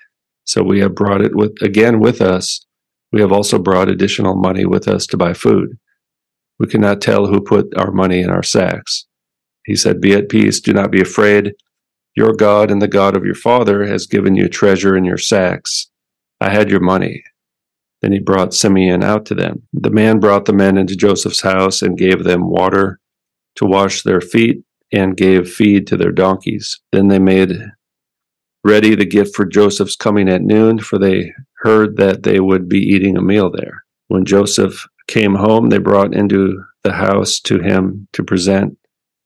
So 0.46 0.64
we 0.64 0.80
have 0.80 0.96
brought 0.96 1.22
it 1.22 1.36
with 1.36 1.62
again 1.62 2.00
with 2.00 2.22
us. 2.22 2.66
We 3.12 3.22
have 3.22 3.32
also 3.32 3.60
brought 3.60 3.90
additional 3.90 4.36
money 4.36 4.66
with 4.66 4.88
us 4.88 5.06
to 5.08 5.18
buy 5.18 5.34
food. 5.34 5.78
We 6.60 6.68
cannot 6.68 7.02
tell 7.02 7.28
who 7.28 7.42
put 7.42 7.68
our 7.78 7.92
money 7.92 8.22
in 8.22 8.30
our 8.30 8.44
sacks. 8.44 9.06
He 9.66 9.76
said, 9.76 10.02
Be 10.02 10.14
at 10.14 10.30
peace, 10.30 10.60
do 10.60 10.74
not 10.74 10.92
be 10.92 11.02
afraid. 11.02 11.54
Your 12.16 12.34
God 12.34 12.72
and 12.72 12.82
the 12.82 12.88
God 12.88 13.16
of 13.16 13.24
your 13.24 13.36
father 13.36 13.86
has 13.86 14.08
given 14.08 14.36
you 14.36 14.50
treasure 14.50 14.98
in 14.98 15.06
your 15.06 15.18
sacks. 15.18 15.90
I 16.42 16.50
had 16.50 16.70
your 16.70 16.80
money. 16.80 17.24
Then 18.02 18.12
he 18.12 18.20
brought 18.20 18.54
Simeon 18.54 19.04
out 19.04 19.26
to 19.28 19.36
them. 19.36 19.64
The 19.74 19.90
man 19.90 20.20
brought 20.20 20.46
the 20.46 20.54
men 20.54 20.78
into 20.78 20.96
Joseph's 20.96 21.42
house 21.42 21.82
and 21.82 21.98
gave 21.98 22.24
them 22.24 22.50
water 22.50 23.00
to 23.56 23.66
wash 23.66 24.04
their 24.04 24.22
feet 24.22 24.64
and 24.92 25.18
gave 25.18 25.52
feed 25.52 25.86
to 25.88 25.98
their 25.98 26.12
donkeys. 26.12 26.80
Then 26.92 27.10
they 27.10 27.20
made 27.20 27.54
ready 28.64 28.96
the 28.96 29.06
gift 29.06 29.36
for 29.36 29.46
Joseph's 29.46 29.96
coming 29.96 30.30
at 30.30 30.42
noon, 30.42 30.80
for 30.80 30.98
they 30.98 31.34
heard 31.60 31.98
that 31.98 32.24
they 32.24 32.40
would 32.40 32.70
be 32.70 32.80
eating 32.80 33.18
a 33.18 33.22
meal 33.22 33.52
there. 33.52 33.84
When 34.08 34.26
Joseph 34.26 34.88
came 35.08 35.36
home, 35.36 35.70
they 35.70 35.78
brought 35.78 36.16
into 36.16 36.64
the 36.84 36.94
house 36.94 37.40
to 37.42 37.60
him 37.60 38.08
to 38.14 38.24
present 38.24 38.78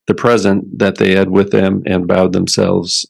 the 0.07 0.13
present 0.13 0.79
that 0.79 0.97
they 0.97 1.11
had 1.11 1.29
with 1.29 1.51
them 1.51 1.81
and 1.85 2.07
bowed 2.07 2.33
themselves 2.33 3.05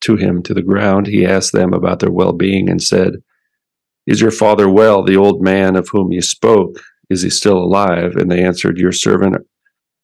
to 0.00 0.16
him 0.16 0.42
to 0.42 0.54
the 0.54 0.62
ground. 0.62 1.06
He 1.06 1.26
asked 1.26 1.52
them 1.52 1.72
about 1.72 2.00
their 2.00 2.10
well 2.10 2.32
being 2.32 2.68
and 2.68 2.82
said, 2.82 3.14
Is 4.06 4.20
your 4.20 4.30
father 4.30 4.68
well, 4.68 5.02
the 5.02 5.16
old 5.16 5.42
man 5.42 5.76
of 5.76 5.88
whom 5.90 6.12
you 6.12 6.22
spoke? 6.22 6.78
Is 7.10 7.22
he 7.22 7.30
still 7.30 7.58
alive? 7.58 8.16
And 8.16 8.30
they 8.30 8.42
answered, 8.42 8.78
Your 8.78 8.92
servant, 8.92 9.36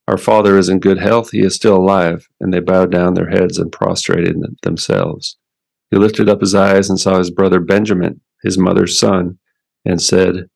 our 0.09 0.19
father 0.19 0.59
is 0.59 0.69
in 0.69 0.81
good 0.81 0.99
health. 0.99 1.31
He 1.31 1.41
is 1.41 1.55
still 1.55 1.77
alive. 1.77 2.29
And 2.41 2.53
they 2.53 2.61
bowed 2.61 2.91
down 2.91 3.15
their 3.15 3.31
heads 3.31 3.59
and 3.59 3.71
prostrated 3.71 4.37
themselves. 4.62 5.37
He 5.91 5.99
lifted 5.99 6.29
up 6.29 6.41
his 6.41 6.55
eyes 6.55 6.88
and 6.88 6.99
saw 6.99 7.19
his 7.19 7.31
brother 7.31 7.61
Benjamin, 7.61 8.21
his 8.43 8.59
mother's 8.59 8.99
son, 8.99 9.38
and 9.85 10.01
said, 10.01 10.47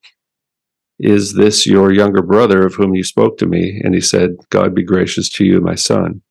Is 0.98 1.34
this 1.34 1.66
your 1.66 1.92
younger 1.92 2.22
brother 2.22 2.64
of 2.66 2.74
whom 2.74 2.94
you 2.94 3.04
spoke 3.04 3.38
to 3.38 3.46
me? 3.46 3.80
And 3.84 3.94
he 3.94 4.00
said, 4.00 4.30
God 4.50 4.74
be 4.74 4.82
gracious 4.82 5.28
to 5.30 5.44
you, 5.44 5.60
my 5.60 5.74
son. 5.74 6.22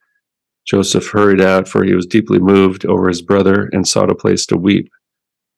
Joseph 0.66 1.08
hurried 1.10 1.42
out, 1.42 1.68
for 1.68 1.84
he 1.84 1.94
was 1.94 2.08
deeply 2.08 2.40
moved 2.40 2.86
over 2.86 3.08
his 3.08 3.22
brother 3.22 3.70
and 3.72 3.88
sought 3.88 4.10
a 4.10 4.16
place 4.16 4.46
to 4.48 4.58
weep. 4.58 4.90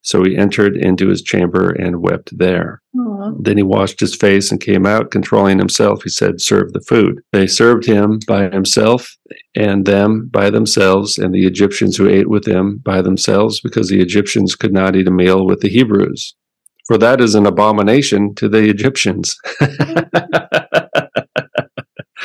So 0.08 0.24
he 0.24 0.38
entered 0.38 0.78
into 0.78 1.10
his 1.10 1.22
chamber 1.22 1.70
and 1.70 2.02
wept 2.02 2.30
there. 2.38 2.82
Aw. 2.98 3.34
Then 3.42 3.58
he 3.58 3.64
washed 3.64 4.00
his 4.00 4.16
face 4.16 4.50
and 4.54 4.62
came 4.62 4.86
out, 4.86 5.12
controlling 5.12 5.58
himself. 5.60 6.02
He 6.02 6.10
said, 6.10 6.40
Serve 6.40 6.72
the 6.72 6.80
food. 6.80 7.20
They 7.34 7.46
served 7.46 7.86
him 7.86 8.20
by 8.26 8.48
himself 8.50 9.14
and 9.54 9.86
them 9.86 10.30
by 10.32 10.50
themselves, 10.50 11.18
and 11.18 11.34
the 11.36 11.46
Egyptians 11.46 11.98
who 11.98 12.08
ate 12.08 12.30
with 12.30 12.48
him 12.48 12.78
by 12.86 13.02
themselves, 13.02 13.60
because 13.60 13.90
the 13.90 14.00
Egyptians 14.00 14.56
could 14.56 14.72
not 14.72 14.96
eat 14.96 15.10
a 15.10 15.12
meal 15.12 15.46
with 15.46 15.60
the 15.60 15.68
Hebrews. 15.68 16.34
For 16.88 16.98
that 17.00 17.20
is 17.20 17.36
an 17.36 17.46
abomination 17.46 18.34
to 18.36 18.48
the 18.48 18.70
Egyptians. 18.70 19.36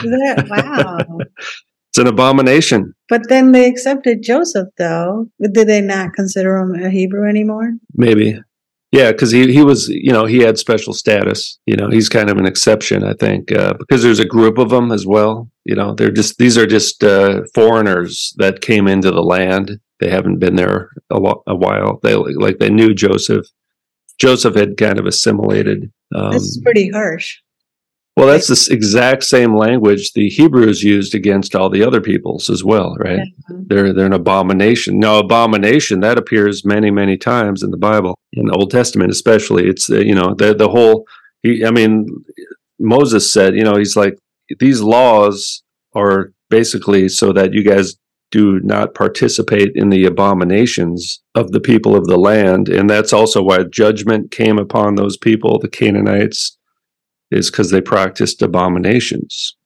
That- 0.05 0.49
wow. 0.49 1.19
It's 1.93 1.99
an 1.99 2.07
abomination. 2.07 2.95
But 3.11 3.29
then 3.29 3.53
they 3.53 3.67
accepted 3.67 4.23
Joseph, 4.23 4.69
though. 4.79 5.27
Did 5.39 5.69
they 5.69 5.83
not 5.83 6.15
consider 6.15 6.57
him 6.57 6.75
a 6.83 6.89
Hebrew 6.89 7.29
anymore? 7.29 7.75
Maybe. 7.95 8.41
Yeah, 8.93 9.13
because 9.13 9.31
he, 9.31 9.53
he 9.53 9.63
was, 9.63 9.89
you 9.89 10.11
know, 10.11 10.25
he 10.25 10.39
had 10.39 10.57
special 10.59 10.95
status. 10.95 11.59
You 11.67 11.77
know, 11.77 11.91
he's 11.91 12.09
kind 12.09 12.31
of 12.31 12.39
an 12.39 12.47
exception, 12.47 13.05
I 13.05 13.13
think, 13.13 13.53
uh, 13.53 13.75
because 13.79 14.03
there's 14.03 14.21
a 14.21 14.25
group 14.25 14.57
of 14.57 14.71
them 14.71 14.91
as 14.91 15.07
well. 15.07 15.51
You 15.65 15.75
know, 15.75 15.95
they're 15.95 16.11
just, 16.11 16.39
these 16.39 16.57
are 16.57 16.67
just 16.67 17.05
uh, 17.05 17.43
foreigners 17.55 18.33
that 18.39 18.63
came 18.63 18.89
into 18.89 19.11
the 19.11 19.23
land. 19.23 19.79
They 20.01 20.09
haven't 20.09 20.39
been 20.39 20.57
there 20.57 20.91
a, 21.11 21.19
lo- 21.19 21.43
a 21.47 21.55
while. 21.55 22.01
They, 22.03 22.15
like, 22.15 22.59
they 22.59 22.71
knew 22.71 22.95
Joseph. 22.95 23.47
Joseph 24.19 24.55
had 24.55 24.79
kind 24.79 24.99
of 24.99 25.05
assimilated. 25.05 25.93
Um, 26.15 26.33
This 26.33 26.43
is 26.43 26.61
pretty 26.65 26.89
harsh. 26.89 27.39
Well, 28.17 28.27
that's 28.27 28.49
the 28.49 28.75
exact 28.75 29.25
same 29.25 29.57
language 29.57 30.13
the 30.13 30.29
Hebrews 30.29 30.83
used 30.83 31.15
against 31.15 31.55
all 31.55 31.71
the 31.71 31.83
other 31.83 32.01
peoples 32.01 32.51
as 32.51 32.63
well, 32.63 32.95
right? 32.99 33.27
They're 33.49 33.95
they're 33.95 34.07
an 34.07 34.13
abomination. 34.13 34.99
Now, 34.99 35.19
abomination 35.19 36.01
that 36.01 36.19
appears 36.19 36.65
many 36.65 36.91
many 36.91 37.17
times 37.17 37.63
in 37.63 37.71
the 37.71 37.79
Bible, 37.79 38.19
in 38.35 38.47
the 38.47 38.53
Old 38.55 38.71
Testament 38.71 39.11
especially. 39.11 39.67
It's 39.67 39.89
uh, 39.89 40.01
you 40.01 40.15
know 40.15 40.35
the 40.35 40.55
the 40.55 40.69
whole. 40.69 41.07
He, 41.43 41.65
I 41.65 41.71
mean, 41.71 42.07
Moses 42.79 43.33
said, 43.33 43.57
you 43.57 43.65
know, 43.65 43.77
he's 43.77 43.97
like 43.97 44.19
these 44.59 44.83
laws 44.83 45.63
are 45.95 46.33
basically 46.51 47.09
so 47.09 47.33
that 47.33 47.55
you 47.55 47.63
guys 47.63 47.97
do 48.31 48.61
not 48.61 48.95
participate 48.95 49.73
in 49.75 49.89
the 49.89 50.05
abominations 50.05 51.23
of 51.35 51.53
the 51.53 51.61
people 51.61 51.97
of 51.97 52.07
the 52.07 52.19
land, 52.19 52.69
and 52.69 52.91
that's 52.91 53.15
also 53.15 53.43
why 53.43 53.63
judgment 53.63 54.31
came 54.31 54.59
upon 54.59 54.97
those 54.97 55.17
people, 55.17 55.59
the 55.59 55.69
Canaanites, 55.69 56.59
is 57.33 57.51
because 57.51 57.71
they 57.71 57.81
practiced 57.81 58.43
abominations. 58.43 59.57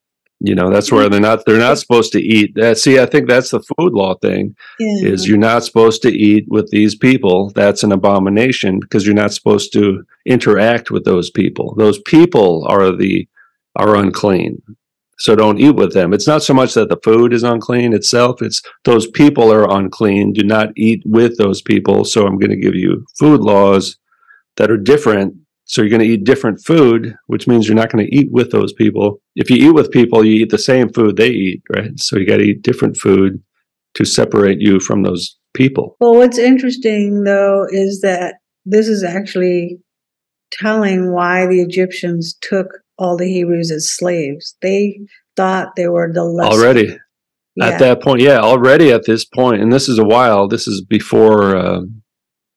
You 0.41 0.55
know, 0.55 0.71
that's 0.71 0.93
where 0.93 1.05
mm-hmm. 1.05 1.13
they're 1.13 1.21
not 1.21 1.47
they're 1.47 1.59
not 1.59 1.79
supposed 1.79 2.13
to 2.13 2.21
eat. 2.21 2.55
That 2.57 2.77
see, 2.79 2.99
I 3.01 3.07
think 3.07 3.27
that's 3.29 3.51
the 3.51 3.61
food 3.61 3.93
law 3.95 4.15
thing 4.17 4.55
Yeah. 4.79 5.09
is 5.09 5.27
you're 5.27 5.39
not 5.39 5.65
supposed 5.65 6.03
to 6.03 6.11
eat 6.11 6.45
with 6.49 6.71
these 6.71 6.95
people. 6.95 7.53
That's 7.55 7.83
an 7.83 7.93
abomination 7.93 8.79
because 8.81 9.07
you're 9.07 9.15
not 9.15 9.33
supposed 9.33 9.73
to 9.73 10.05
interact 10.27 10.91
with 10.91 11.05
those 11.05 11.31
people. 11.31 11.75
Those 11.77 12.01
people 12.01 12.67
are 12.69 12.95
the 12.95 13.27
are 13.77 13.97
unclean. 13.97 14.63
So 15.19 15.35
don't 15.35 15.59
eat 15.59 15.77
with 15.77 15.95
them. 15.95 16.13
It's 16.13 16.27
not 16.27 16.43
so 16.43 16.53
much 16.53 16.75
that 16.75 16.91
the 16.91 16.99
food 17.03 17.33
is 17.33 17.43
unclean 17.43 17.95
itself, 17.95 18.43
it's 18.43 18.63
those 18.85 19.07
people 19.07 19.51
are 19.53 19.71
unclean. 19.71 20.33
Do 20.33 20.43
not 20.43 20.69
eat 20.77 21.03
with 21.07 21.39
those 21.39 21.63
people. 21.63 22.05
So 22.05 22.27
I'm 22.27 22.39
going 22.39 22.51
to 22.51 22.57
give 22.57 22.75
you 22.75 23.07
food 23.19 23.41
laws 23.41 23.97
that 24.57 24.71
are 24.71 24.77
different. 24.77 25.35
So 25.67 25.83
you're 25.83 25.91
going 25.91 26.01
to 26.01 26.07
eat 26.07 26.25
different 26.25 26.65
food, 26.65 27.15
which 27.27 27.47
means 27.49 27.67
you're 27.67 27.77
not 27.77 27.91
going 27.93 28.07
to 28.07 28.17
eat 28.17 28.29
with 28.31 28.53
those 28.53 28.73
people. 28.73 29.21
If 29.35 29.51
you 29.51 29.69
eat 29.69 29.75
with 29.75 29.91
people, 29.91 30.25
you 30.25 30.43
eat 30.43 30.51
the 30.51 30.59
same 30.59 30.93
food 30.93 31.17
they 31.17 31.31
eat, 31.31 31.63
right? 31.75 31.91
So 31.97 32.17
you 32.17 32.27
got 32.27 32.37
to 32.37 32.45
eat 32.45 32.63
different 32.63 32.97
food 32.97 33.43
to 33.95 34.05
separate 34.05 34.61
you 34.61 34.79
from 34.79 35.03
those 35.03 35.37
people. 35.55 35.97
Well, 36.01 36.15
what's 36.15 36.39
interesting 36.39 37.25
though 37.25 37.67
is 37.71 38.01
that 38.03 38.37
this 38.65 38.89
is 38.89 39.03
actually 39.03 39.79
telling 40.53 41.13
why 41.13 41.47
the 41.47 41.61
Egyptians 41.61 42.37
took 42.41 42.69
all 42.99 43.17
the 43.17 43.29
Hebrews 43.29 43.71
as 43.71 43.91
slaves. 43.91 44.57
They 44.63 45.01
thought 45.37 45.77
they 45.77 45.89
were 45.89 46.11
the 46.13 46.25
lesser. 46.25 46.61
Already 46.61 46.99
Yeah. 47.57 47.69
at 47.69 47.79
that 47.81 48.03
point, 48.03 48.21
yeah, 48.21 48.39
already 48.39 48.93
at 48.93 49.07
this 49.07 49.25
point, 49.25 49.63
and 49.63 49.73
this 49.73 49.89
is 49.89 49.99
a 49.99 50.05
while. 50.05 50.47
This 50.47 50.69
is 50.69 50.85
before, 50.85 51.57
um, 51.57 52.03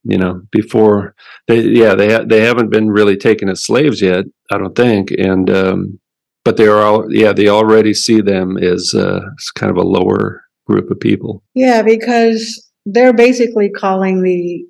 you 0.10 0.18
know, 0.18 0.42
before 0.52 1.16
they, 1.48 1.62
yeah, 1.62 1.96
they 1.96 2.14
ha- 2.14 2.26
they 2.26 2.42
haven't 2.42 2.70
been 2.70 2.90
really 2.90 3.16
taken 3.18 3.50
as 3.50 3.64
slaves 3.64 4.02
yet. 4.02 4.26
I 4.52 4.58
don't 4.58 4.76
think, 4.76 5.12
and 5.12 5.50
um, 5.50 6.00
but 6.46 6.58
they 6.58 6.68
are 6.68 6.82
all, 6.82 7.06
yeah, 7.14 7.34
they 7.34 7.48
already 7.50 7.94
see 7.94 8.22
them 8.22 8.58
as 8.58 8.94
uh, 8.96 9.20
as 9.40 9.50
kind 9.52 9.70
of 9.72 9.78
a 9.78 9.88
lower 9.88 10.44
group 10.68 10.90
of 10.92 11.00
people. 11.00 11.44
Yeah, 11.56 11.82
because 11.82 12.42
they're 12.86 13.14
basically 13.14 13.70
calling 13.70 14.24
the 14.24 14.66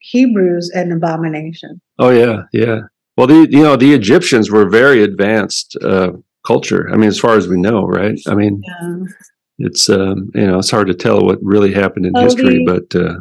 Hebrews 0.00 0.70
an 0.74 0.92
abomination. 0.92 1.80
Oh 1.98 2.10
yeah, 2.10 2.42
yeah. 2.52 2.80
Well, 3.16 3.26
the 3.26 3.46
you 3.50 3.62
know 3.62 3.76
the 3.76 3.92
Egyptians 3.94 4.50
were 4.50 4.68
very 4.68 5.02
advanced 5.02 5.76
uh, 5.82 6.12
culture. 6.46 6.88
I 6.92 6.96
mean, 6.96 7.08
as 7.08 7.18
far 7.18 7.36
as 7.36 7.48
we 7.48 7.58
know, 7.58 7.84
right? 7.86 8.18
I 8.26 8.34
mean, 8.34 8.62
Yeah. 8.66 9.04
it's 9.58 9.90
um, 9.90 10.30
you 10.34 10.46
know 10.46 10.58
it's 10.58 10.70
hard 10.70 10.86
to 10.88 10.94
tell 10.94 11.24
what 11.24 11.38
really 11.42 11.72
happened 11.72 12.06
in 12.06 12.12
Well, 12.14 12.24
history, 12.24 12.64
the- 12.64 12.80
but 12.90 12.98
uh, 13.00 13.14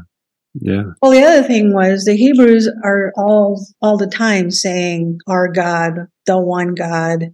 yeah, 0.55 0.83
Well, 1.01 1.11
the 1.11 1.23
other 1.23 1.43
thing 1.43 1.73
was 1.73 2.05
the 2.05 2.15
Hebrews 2.15 2.69
are 2.83 3.11
all 3.15 3.65
all 3.81 3.97
the 3.97 4.07
time 4.07 4.51
saying 4.51 5.19
our 5.27 5.51
God, 5.51 6.07
the 6.25 6.39
one 6.39 6.75
God 6.75 7.33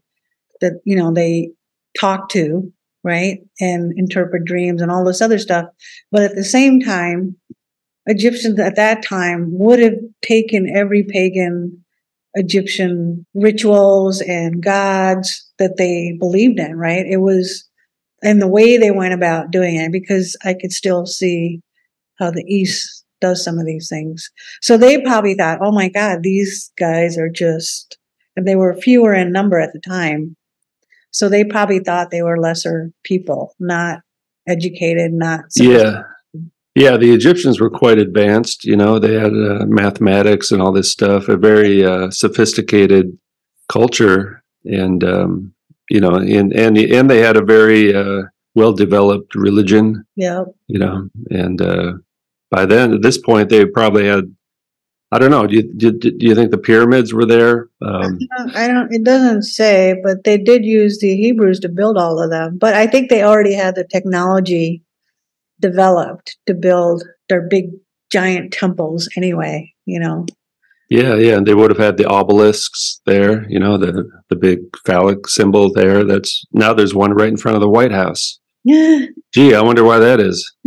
that 0.62 0.82
you 0.86 0.96
know 0.96 1.14
they 1.14 1.52
talk 2.00 2.30
to, 2.30 2.72
right, 3.04 3.40
and 3.60 3.94
interpret 3.98 4.46
dreams 4.46 4.82
and 4.82 4.92
all 4.92 5.06
this 5.06 5.22
other 5.22 5.40
stuff. 5.40 5.66
But 6.12 6.24
at 6.24 6.36
the 6.36 6.44
same 6.44 6.82
time, 6.82 7.38
Egyptians 8.06 8.60
at 8.60 8.76
that 8.76 9.04
time 9.04 9.50
would 9.52 9.80
have 9.80 9.96
taken 10.22 10.70
every 10.76 11.04
pagan 11.04 11.84
Egyptian 12.36 13.26
rituals 13.34 14.22
and 14.22 14.62
gods 14.62 15.50
that 15.58 15.78
they 15.78 16.16
believed 16.20 16.60
in, 16.60 16.76
right? 16.76 17.06
It 17.06 17.18
was, 17.18 17.68
and 18.22 18.42
the 18.42 18.48
way 18.48 18.78
they 18.78 18.92
went 18.92 19.14
about 19.14 19.52
doing 19.52 19.76
it, 19.76 19.92
because 19.92 20.38
I 20.44 20.54
could 20.54 20.72
still 20.72 21.06
see 21.06 21.62
how 22.20 22.32
the 22.32 22.44
East 22.48 22.95
does 23.22 23.44
some 23.44 23.58
of 23.58 23.66
these 23.66 23.90
things. 23.90 24.30
So 24.62 24.78
they 24.78 25.02
probably 25.02 25.36
thought, 25.36 25.60
oh 25.62 25.72
my 25.72 25.90
God, 25.90 26.24
these 26.24 26.72
guys 26.78 27.18
are 27.18 27.30
just 27.30 27.98
and 28.36 28.48
they 28.48 28.56
were 28.56 28.74
fewer 28.76 29.14
in 29.14 29.32
number 29.32 29.60
at 29.60 29.74
the 29.74 29.80
time. 29.80 30.36
So 31.12 31.30
they 31.30 31.46
probably 31.46 31.80
thought 31.80 32.12
they 32.12 32.22
were 32.22 32.38
lesser 32.38 32.92
people, 33.04 33.56
not 33.60 34.02
educated, 34.48 35.14
not 35.14 35.46
yeah. 35.56 36.04
Yeah, 36.78 36.98
the 36.98 37.14
Egyptians 37.14 37.62
were 37.62 37.70
quite 37.70 38.00
advanced. 38.00 38.66
You 38.66 38.76
know, 38.76 39.00
they 39.00 39.14
had 39.14 39.32
uh, 39.32 39.66
mathematics 39.66 40.52
and 40.52 40.62
all 40.62 40.74
this 40.74 40.92
stuff, 40.92 41.30
a 41.30 41.38
very 41.38 41.86
uh, 41.86 42.12
sophisticated 42.12 43.18
culture, 43.70 44.44
and 44.66 45.02
um, 45.02 45.54
you 45.90 46.02
know, 46.02 46.16
and 46.16 46.52
and 46.52 46.78
and 46.78 47.10
they 47.10 47.20
had 47.20 47.38
a 47.38 47.46
very 47.46 47.96
uh, 47.96 48.24
well 48.56 48.74
developed 48.74 49.36
religion. 49.36 50.06
Yeah. 50.18 50.44
You 50.68 50.80
know, 50.80 51.10
and 51.30 51.62
uh, 51.62 51.94
by 52.52 52.66
then, 52.66 52.94
at 52.94 53.02
this 53.02 53.18
point, 53.18 53.50
they 53.50 53.66
probably 53.66 54.08
had. 54.08 54.36
I 55.12 55.20
don't 55.20 55.32
know. 55.32 55.48
Do 55.48 55.56
you 55.56 55.74
do, 55.74 55.92
do 55.92 56.16
you 56.20 56.36
think 56.36 56.52
the 56.52 56.58
pyramids 56.58 57.14
were 57.14 57.26
there? 57.26 57.70
Um, 57.82 58.18
I 58.54 58.68
don't. 58.68 58.94
It 58.94 59.04
doesn't 59.04 59.44
say, 59.44 59.96
but 60.04 60.24
they 60.24 60.38
did 60.38 60.66
use 60.66 61.00
the 61.00 61.16
Hebrews 61.16 61.60
to 61.62 61.70
build 61.70 61.98
all 61.98 62.22
of 62.22 62.32
them. 62.32 62.58
But 62.58 62.74
I 62.74 62.88
think 62.88 63.10
they 63.10 63.24
already 63.24 63.54
had 63.54 63.76
the 63.76 63.88
technology 63.90 64.84
developed 65.62 66.38
to 66.48 66.54
build 66.54 67.04
their 67.30 67.48
big 67.48 67.66
giant 68.12 68.52
temples 68.52 69.10
anyway, 69.16 69.74
you 69.86 70.00
know. 70.00 70.26
Yeah, 70.90 71.16
yeah, 71.16 71.38
and 71.38 71.48
they 71.48 71.56
would 71.56 71.72
have 71.72 71.80
had 71.80 71.98
the 71.98 72.06
obelisks 72.06 73.02
there, 73.06 73.50
you 73.50 73.60
know, 73.60 73.78
the 73.78 74.08
the 74.30 74.36
big 74.36 74.60
phallic 74.86 75.28
symbol 75.28 75.72
there. 75.74 76.04
That's 76.04 76.46
now 76.52 76.74
there's 76.74 76.94
one 76.94 77.12
right 77.14 77.30
in 77.30 77.38
front 77.38 77.56
of 77.56 77.62
the 77.62 77.70
White 77.70 77.92
House. 77.92 78.40
Yeah. 78.66 79.06
Gee, 79.34 79.54
I 79.56 79.62
wonder 79.62 79.84
why 79.84 80.00
that 80.00 80.20
is. 80.20 80.54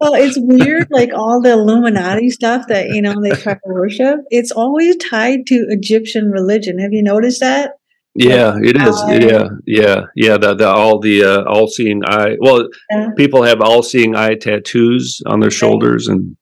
well, 0.00 0.14
it's 0.14 0.36
weird, 0.40 0.88
like 0.90 1.10
all 1.14 1.40
the 1.40 1.52
Illuminati 1.52 2.30
stuff 2.30 2.66
that 2.68 2.88
you 2.88 3.02
know 3.02 3.14
they 3.22 3.30
try 3.30 3.54
to 3.54 3.60
worship. 3.66 4.20
It's 4.30 4.50
always 4.50 4.96
tied 4.96 5.46
to 5.48 5.66
Egyptian 5.68 6.30
religion. 6.30 6.78
Have 6.78 6.92
you 6.92 7.02
noticed 7.02 7.40
that? 7.40 7.72
Yeah, 8.16 8.56
it 8.62 8.76
is. 8.76 9.02
yeah, 9.08 9.48
yeah, 9.66 10.02
yeah. 10.14 10.36
The, 10.38 10.54
the 10.54 10.68
all 10.68 11.00
the 11.00 11.24
uh, 11.24 11.42
all 11.44 11.66
seeing 11.66 12.00
eye. 12.06 12.36
Well, 12.40 12.68
Yeah. 12.90 13.08
people 13.16 13.42
have 13.42 13.60
all 13.60 13.82
seeing 13.82 14.14
eye 14.14 14.34
tattoos 14.36 15.20
on 15.26 15.40
their 15.40 15.50
shoulders, 15.50 16.06
and 16.06 16.36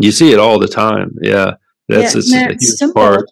you 0.00 0.10
see 0.10 0.32
it 0.32 0.40
all 0.40 0.58
the 0.58 0.66
time. 0.68 1.12
Yeah, 1.22 1.52
that's 1.88 2.14
Yeah, 2.30 2.48
a 2.48 2.54
huge 2.58 2.94
part. 2.94 3.26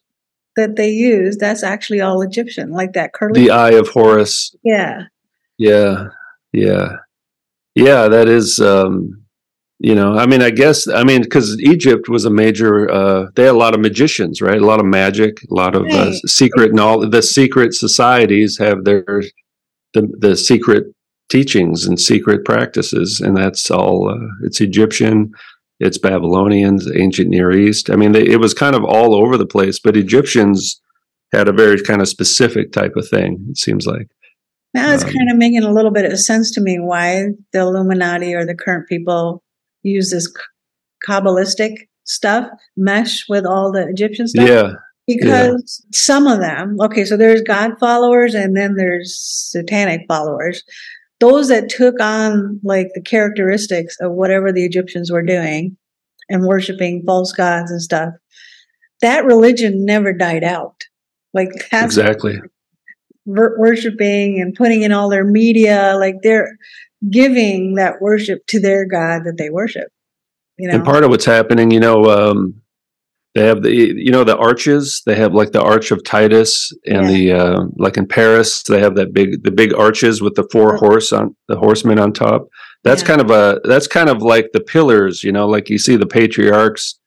that 0.54 0.76
they 0.76 0.90
use, 0.90 1.36
that's 1.38 1.64
actually 1.64 2.00
all 2.00 2.22
Egyptian, 2.22 2.70
like 2.70 2.92
that 2.92 3.12
curly. 3.12 3.40
The 3.40 3.50
eye 3.50 3.72
of 3.72 3.88
Horus. 3.88 4.54
yeah. 4.64 5.02
Yeah, 5.58 6.08
yeah, 6.52 6.88
yeah. 7.74 8.08
That 8.08 8.28
is. 8.28 8.60
um 8.60 9.22
you 9.78 9.94
know, 9.94 10.16
I 10.16 10.24
mean, 10.24 10.40
I 10.40 10.48
guess, 10.48 10.88
I 10.88 11.04
mean, 11.04 11.20
because 11.20 11.60
Egypt 11.60 12.08
was 12.08 12.24
a 12.24 12.30
major, 12.30 12.90
uh, 12.90 13.26
they 13.34 13.42
had 13.42 13.54
a 13.54 13.58
lot 13.58 13.74
of 13.74 13.80
magicians, 13.80 14.40
right? 14.40 14.58
A 14.58 14.64
lot 14.64 14.80
of 14.80 14.86
magic, 14.86 15.42
a 15.50 15.54
lot 15.54 15.74
of 15.76 15.84
uh, 15.88 16.12
secret 16.26 16.72
knowledge. 16.72 17.10
The 17.10 17.20
secret 17.22 17.74
societies 17.74 18.56
have 18.58 18.84
their, 18.84 19.22
the, 19.92 20.08
the 20.18 20.34
secret 20.34 20.86
teachings 21.28 21.86
and 21.86 22.00
secret 22.00 22.46
practices. 22.46 23.20
And 23.20 23.36
that's 23.36 23.70
all, 23.70 24.08
uh, 24.08 24.26
it's 24.44 24.62
Egyptian, 24.62 25.30
it's 25.78 25.98
Babylonians, 25.98 26.90
ancient 26.96 27.28
Near 27.28 27.52
East. 27.52 27.90
I 27.90 27.96
mean, 27.96 28.12
they, 28.12 28.26
it 28.26 28.40
was 28.40 28.54
kind 28.54 28.74
of 28.74 28.82
all 28.82 29.14
over 29.14 29.36
the 29.36 29.44
place, 29.44 29.78
but 29.78 29.94
Egyptians 29.94 30.80
had 31.34 31.48
a 31.48 31.52
very 31.52 31.82
kind 31.82 32.00
of 32.00 32.08
specific 32.08 32.72
type 32.72 32.96
of 32.96 33.06
thing, 33.06 33.44
it 33.50 33.58
seems 33.58 33.86
like. 33.86 34.08
Now 34.76 34.92
it's 34.92 35.04
Um, 35.04 35.10
kind 35.12 35.30
of 35.30 35.36
making 35.36 35.64
a 35.64 35.72
little 35.72 35.90
bit 35.90 36.04
of 36.10 36.18
sense 36.20 36.50
to 36.52 36.60
me 36.60 36.78
why 36.78 37.28
the 37.52 37.60
Illuminati 37.60 38.34
or 38.34 38.44
the 38.44 38.54
current 38.54 38.86
people 38.88 39.42
use 39.82 40.10
this 40.10 40.32
Kabbalistic 41.06 41.72
stuff 42.04 42.48
mesh 42.76 43.24
with 43.28 43.44
all 43.44 43.72
the 43.72 43.86
Egyptian 43.88 44.28
stuff. 44.28 44.48
Yeah. 44.48 44.72
because 45.06 45.84
some 45.92 46.26
of 46.26 46.40
them, 46.40 46.76
okay, 46.80 47.04
so 47.04 47.16
there's 47.16 47.40
God 47.42 47.78
followers 47.78 48.34
and 48.34 48.56
then 48.56 48.74
there's 48.74 49.16
satanic 49.16 50.02
followers. 50.08 50.62
Those 51.20 51.48
that 51.48 51.68
took 51.68 52.00
on 52.00 52.60
like 52.64 52.88
the 52.94 53.02
characteristics 53.02 53.96
of 54.00 54.12
whatever 54.12 54.52
the 54.52 54.64
Egyptians 54.64 55.10
were 55.12 55.22
doing 55.22 55.76
and 56.28 56.44
worshiping 56.44 57.02
false 57.06 57.32
gods 57.32 57.70
and 57.70 57.80
stuff, 57.80 58.10
that 59.00 59.24
religion 59.24 59.84
never 59.84 60.12
died 60.12 60.44
out. 60.44 60.82
Like 61.32 61.50
that's 61.70 61.96
Exactly. 61.96 62.40
Wor- 63.26 63.56
worshiping 63.58 64.40
and 64.40 64.54
putting 64.54 64.82
in 64.82 64.92
all 64.92 65.10
their 65.10 65.24
media, 65.24 65.96
like 65.98 66.14
they're 66.22 66.56
giving 67.10 67.74
that 67.74 68.00
worship 68.00 68.46
to 68.48 68.60
their 68.60 68.86
God 68.86 69.24
that 69.24 69.34
they 69.36 69.50
worship. 69.50 69.88
You 70.58 70.68
know, 70.68 70.76
And 70.76 70.84
part 70.84 71.04
of 71.04 71.10
what's 71.10 71.26
happening, 71.26 71.70
you 71.70 71.80
know, 71.80 72.04
um, 72.04 72.54
they 73.34 73.44
have 73.46 73.62
the, 73.62 73.70
you 73.70 74.10
know, 74.10 74.24
the 74.24 74.38
arches. 74.38 75.02
They 75.04 75.14
have 75.16 75.34
like 75.34 75.52
the 75.52 75.60
Arch 75.62 75.90
of 75.90 76.02
Titus, 76.02 76.72
and 76.86 77.06
the 77.06 77.32
uh, 77.32 77.60
like 77.76 77.98
in 77.98 78.06
Paris, 78.08 78.62
they 78.62 78.80
have 78.80 78.94
that 78.94 79.12
big, 79.12 79.42
the 79.44 79.50
big 79.50 79.74
arches 79.74 80.22
with 80.22 80.34
the 80.36 80.48
four 80.50 80.76
horse 80.76 81.12
on 81.12 81.36
the 81.48 81.56
horsemen 81.58 81.98
on 81.98 82.14
top. 82.14 82.48
That's 82.82 83.02
Yeah. 83.02 83.08
kind 83.08 83.20
of 83.20 83.30
a, 83.30 83.60
that's 83.64 83.86
kind 83.86 84.08
of 84.08 84.22
like 84.22 84.46
the 84.54 84.60
pillars, 84.62 85.22
you 85.22 85.32
know, 85.32 85.46
like 85.46 85.68
you 85.68 85.76
see 85.76 85.96
the 85.96 86.06
patriarchs, 86.06 86.98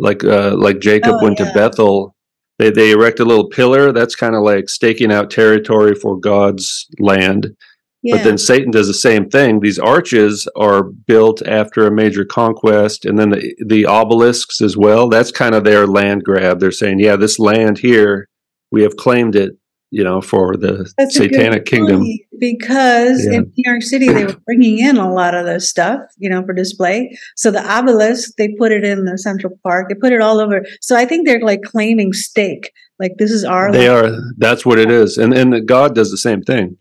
like 0.00 0.24
uh, 0.24 0.56
like 0.56 0.80
Jacob 0.80 1.14
Oh, 1.20 1.22
went 1.24 1.38
yeah. 1.38 1.46
to 1.46 1.54
Bethel. 1.54 2.16
They 2.60 2.70
they 2.70 2.90
erect 2.90 3.20
a 3.20 3.24
little 3.24 3.48
pillar. 3.48 3.90
That's 3.90 4.14
kind 4.14 4.34
of 4.34 4.42
like 4.42 4.68
staking 4.68 5.10
out 5.10 5.30
territory 5.30 5.94
for 5.94 6.20
God's 6.20 6.86
land. 6.98 7.56
yeah. 8.02 8.16
But 8.16 8.24
then 8.24 8.36
Satan 8.36 8.70
does 8.70 8.86
the 8.86 8.92
same 8.92 9.30
thing. 9.30 9.60
These 9.60 9.78
arches 9.78 10.46
are 10.56 10.82
built 10.82 11.40
after 11.46 11.86
a 11.86 11.90
major 11.90 12.26
conquest, 12.26 13.06
and 13.06 13.18
then 13.18 13.30
the 13.30 13.54
the 13.66 13.86
obelisks 13.86 14.60
as 14.60 14.76
well. 14.76 15.08
That's 15.08 15.32
kind 15.32 15.54
of 15.54 15.64
their 15.64 15.86
land 15.86 16.22
grab. 16.22 16.60
They're 16.60 16.70
saying, 16.70 16.98
"Yeah, 17.00 17.16
this 17.16 17.38
land 17.38 17.78
here, 17.78 18.28
we 18.70 18.82
have 18.82 18.96
claimed 18.96 19.36
it, 19.36 19.56
you 19.90 20.04
know, 20.04 20.20
for 20.20 20.56
the 20.56 20.90
That's 20.96 21.16
Satanic 21.16 21.64
kingdom." 21.66 22.04
Because 22.38 23.26
Yeah. 23.26 23.38
in 23.38 23.52
New 23.56 23.70
York 23.70 23.82
City, 23.82 24.08
they 24.08 24.24
were 24.24 24.36
bringing 24.46 24.78
in 24.78 24.96
a 24.96 25.12
lot 25.12 25.34
of 25.34 25.46
the 25.46 25.60
stuff, 25.60 26.00
you 26.18 26.30
know, 26.30 26.42
for 26.44 26.52
display. 26.52 27.16
So 27.36 27.50
the 27.50 27.62
obelisk, 27.70 28.32
they 28.38 28.48
put 28.58 28.72
it 28.72 28.84
in 28.84 29.04
the 29.04 29.18
Central 29.18 29.58
Park. 29.62 29.88
They 29.88 29.94
put 29.94 30.12
it 30.12 30.20
all 30.20 30.40
over. 30.40 30.64
So 30.80 30.96
I 30.96 31.04
think 31.04 31.26
they're 31.26 31.40
like 31.40 31.62
claiming 31.62 32.12
stake. 32.12 32.72
Like 32.98 33.12
this 33.18 33.30
is 33.30 33.44
our 33.44 33.72
They 33.72 33.88
land. 33.88 34.06
are. 34.06 34.18
That's 34.38 34.64
what 34.66 34.78
it 34.78 34.90
is, 34.90 35.16
and 35.18 35.32
and 35.34 35.66
God 35.66 35.94
does 35.94 36.10
the 36.10 36.18
same 36.18 36.42
thing 36.42 36.76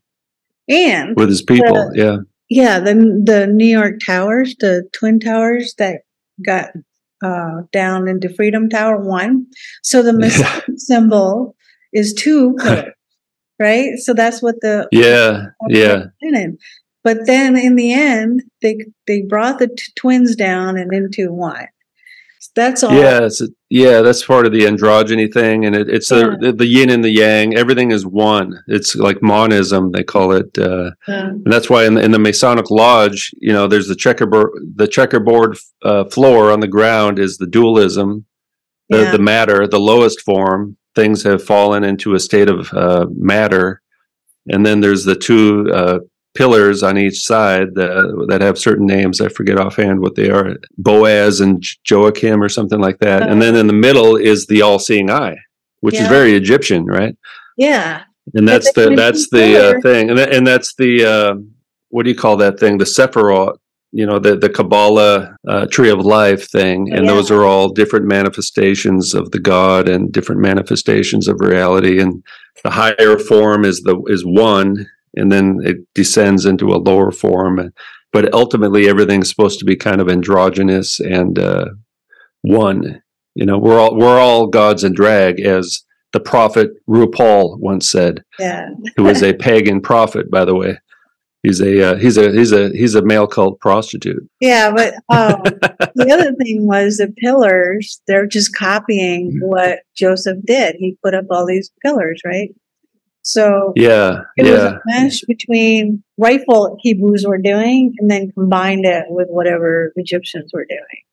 And 0.68 1.16
with 1.16 1.30
His 1.30 1.42
people. 1.42 1.92
yeah, 1.96 2.18
yeah, 2.50 2.80
the 2.80 2.94
the 3.26 3.48
New 3.48 3.66
York 3.68 3.96
towers, 4.06 4.56
the 4.60 4.84
twin 4.94 5.20
towers 5.20 5.74
that 5.78 6.02
got 6.46 6.70
uh, 7.24 7.62
down 7.72 8.08
into 8.08 8.30
Freedom 8.34 8.70
Tower 8.70 8.98
one. 9.02 9.46
So 9.84 10.02
the 10.04 10.14
Masonic 10.20 10.64
symbol 10.78 11.56
is 11.94 12.14
two 12.14 12.56
right? 13.60 13.98
So 13.98 14.14
that's 14.14 14.42
what 14.42 14.56
the 14.62 14.88
yeah, 14.92 15.48
yeah. 15.68 16.06
But 17.04 17.26
then 17.26 17.56
in 17.58 17.76
the 17.76 17.94
end, 17.94 18.44
they 18.62 18.78
they 19.08 19.22
brought 19.22 19.60
the 19.60 19.68
t- 19.68 19.92
twins 19.96 20.36
down 20.36 20.78
and 20.78 20.94
into 20.94 21.32
one. 21.32 21.68
That's 22.56 22.84
all. 22.84 22.94
Yeah, 22.94 23.26
it's 23.26 23.42
a, 23.42 23.48
yeah, 23.70 24.02
that's 24.02 24.26
part 24.26 24.46
of 24.46 24.52
the 24.52 24.62
androgyny 24.62 25.32
thing, 25.32 25.66
and 25.66 25.76
it, 25.76 25.88
it's 25.88 26.12
a, 26.12 26.36
the, 26.40 26.52
the 26.52 26.66
yin 26.66 26.90
and 26.90 27.04
the 27.04 27.10
yang. 27.10 27.56
Everything 27.56 27.92
is 27.92 28.06
one. 28.06 28.60
It's 28.68 28.96
like 28.96 29.22
monism, 29.22 29.92
they 29.92 30.04
call 30.04 30.32
it. 30.32 30.58
Uh, 30.58 30.92
Um, 31.08 31.44
And 31.46 31.54
that's 31.54 31.70
why 31.70 31.86
in 31.86 31.94
the, 31.94 32.02
in 32.04 32.12
the 32.12 32.20
Masonic 32.20 32.72
Lodge, 32.72 33.32
you 33.40 33.54
know, 33.54 33.68
there's 33.68 33.88
the 33.88 33.96
checkerboard, 33.96 34.50
the 34.76 34.88
checkerboard 34.88 35.58
uh, 35.84 36.06
floor 36.06 36.52
on 36.52 36.60
the 36.60 36.68
ground 36.68 37.20
is 37.20 37.38
the 37.38 37.48
dualism, 37.48 38.26
the, 38.90 39.04
yeah. 39.04 39.12
the 39.12 39.20
matter, 39.20 39.68
the 39.68 39.80
lowest 39.80 40.22
form. 40.22 40.76
Things 40.96 41.24
have 41.24 41.44
fallen 41.44 41.84
into 41.84 42.16
a 42.16 42.20
state 42.20 42.50
of 42.50 42.74
uh, 42.74 43.06
matter, 43.16 43.82
and 44.50 44.66
then 44.66 44.82
there's 44.82 45.06
the 45.06 45.16
two 45.16 45.70
uh, 45.74 46.00
pillars 46.36 46.84
on 46.84 46.98
each 46.98 47.24
side 47.26 47.76
that, 47.76 48.26
that 48.30 48.42
have 48.42 48.58
certain 48.58 48.86
names. 48.86 49.22
I 49.22 49.30
forget 49.30 49.60
offhand 49.60 50.00
what 50.00 50.16
they 50.16 50.30
are: 50.30 50.58
Boaz 50.78 51.42
and 51.42 51.64
Joachim, 51.90 52.42
or 52.42 52.50
something 52.50 52.80
like 52.80 53.00
that. 53.00 53.30
And 53.30 53.42
then 53.42 53.56
in 53.56 53.68
the 53.68 53.74
middle 53.74 54.16
is 54.16 54.48
the 54.48 54.62
all-seeing 54.62 55.10
eye, 55.10 55.38
which 55.82 55.96
is 55.96 56.08
very 56.08 56.34
Egyptian, 56.34 56.86
right? 56.86 57.16
yeah. 57.58 58.04
and 58.34 58.48
that's 58.48 58.72
the 58.74 58.96
that's 58.96 59.30
the 59.30 59.78
uh, 59.78 59.82
thing, 59.82 60.10
and 60.10 60.20
that, 60.20 60.34
and 60.34 60.46
that's 60.46 60.76
the 60.76 61.06
uh, 61.06 61.36
what 61.90 62.04
do 62.04 62.10
you 62.10 62.16
call 62.16 62.38
that 62.38 62.60
thing? 62.60 62.78
The 62.78 62.86
Sephiroth, 62.86 63.58
you 63.92 64.06
know, 64.06 64.20
the 64.20 64.36
the 64.38 64.50
Kabbalah 64.50 65.36
uh, 65.48 65.66
tree 65.68 65.90
of 65.90 66.00
life 66.00 66.50
thing, 66.50 66.92
and 66.94 67.08
those 67.10 67.32
are 67.32 67.44
all 67.44 67.70
different 67.70 68.06
manifestations 68.06 69.14
of 69.16 69.32
the 69.32 69.40
God 69.40 69.90
and 69.90 70.12
different 70.12 70.42
manifestations 70.42 71.28
of 71.28 71.40
reality. 71.40 72.00
And 72.00 72.24
the 72.64 72.70
higher 72.72 73.18
form 73.18 73.66
is 73.66 73.82
the 73.82 74.00
is 74.08 74.24
one, 74.26 74.86
and 75.16 75.32
then 75.32 75.60
it 75.64 75.78
descends 75.96 76.46
into 76.46 76.68
a 76.68 76.78
lower 76.78 77.12
form. 77.12 77.72
But 78.12 78.34
ultimately, 78.34 78.88
everything's 78.88 79.30
supposed 79.30 79.60
to 79.60 79.66
be 79.66 79.76
kind 79.76 80.02
of 80.02 80.10
androgynous 80.10 81.00
and 81.00 81.38
uh, 81.40 81.66
one. 82.42 83.02
You 83.36 83.46
know, 83.46 83.58
we're 83.58 83.80
all 83.80 83.96
we're 83.96 84.20
all 84.20 84.48
gods 84.48 84.84
in 84.84 84.94
drag, 84.94 85.40
as 85.40 85.84
the 86.14 86.20
prophet 86.20 86.72
RuPaul 86.88 87.60
once 87.60 87.88
said 87.90 88.24
Yeah. 88.40 88.70
who 88.98 89.04
was 89.04 89.22
a 89.24 89.34
pagan 89.48 89.82
prophet, 89.82 90.30
by 90.32 90.46
the 90.46 90.56
way. 90.56 90.80
He's 91.44 91.62
a 91.62 91.92
uh, 91.92 91.96
he's 91.98 92.18
a 92.18 92.32
he's 92.32 92.52
a 92.52 92.70
he's 92.70 92.96
a 92.96 93.02
male 93.02 93.26
cult 93.28 93.60
prostitute. 93.62 94.28
Yeah, 94.42 94.72
but 94.72 94.94
um, 95.10 95.42
the 95.96 96.10
other 96.12 96.34
thing 96.36 96.68
was 96.68 96.98
the 96.98 97.14
pillars. 97.18 98.02
They're 98.08 98.28
just 98.28 98.56
copying 98.56 99.32
Mm-hmm. 99.32 99.46
what 99.48 99.80
Joseph 99.96 100.38
did. 100.46 100.76
He 100.80 100.98
put 101.04 101.14
up 101.14 101.26
all 101.32 101.46
these 101.46 101.72
pillars, 101.82 102.22
right? 102.26 102.50
So 103.22 103.74
Yeah, 103.76 104.22
it 104.38 104.44
was 104.44 104.62
a 104.64 104.82
mesh 104.86 105.22
between 105.22 106.04
rightful 106.18 106.78
Hebrews 106.82 107.26
were 107.28 107.38
doing 107.38 107.94
and 108.00 108.10
then 108.10 108.32
combined 108.32 108.86
it 108.86 109.06
with 109.10 109.28
whatever 109.30 109.92
Egyptians 109.98 110.52
were 110.54 110.66
doing. 110.66 111.04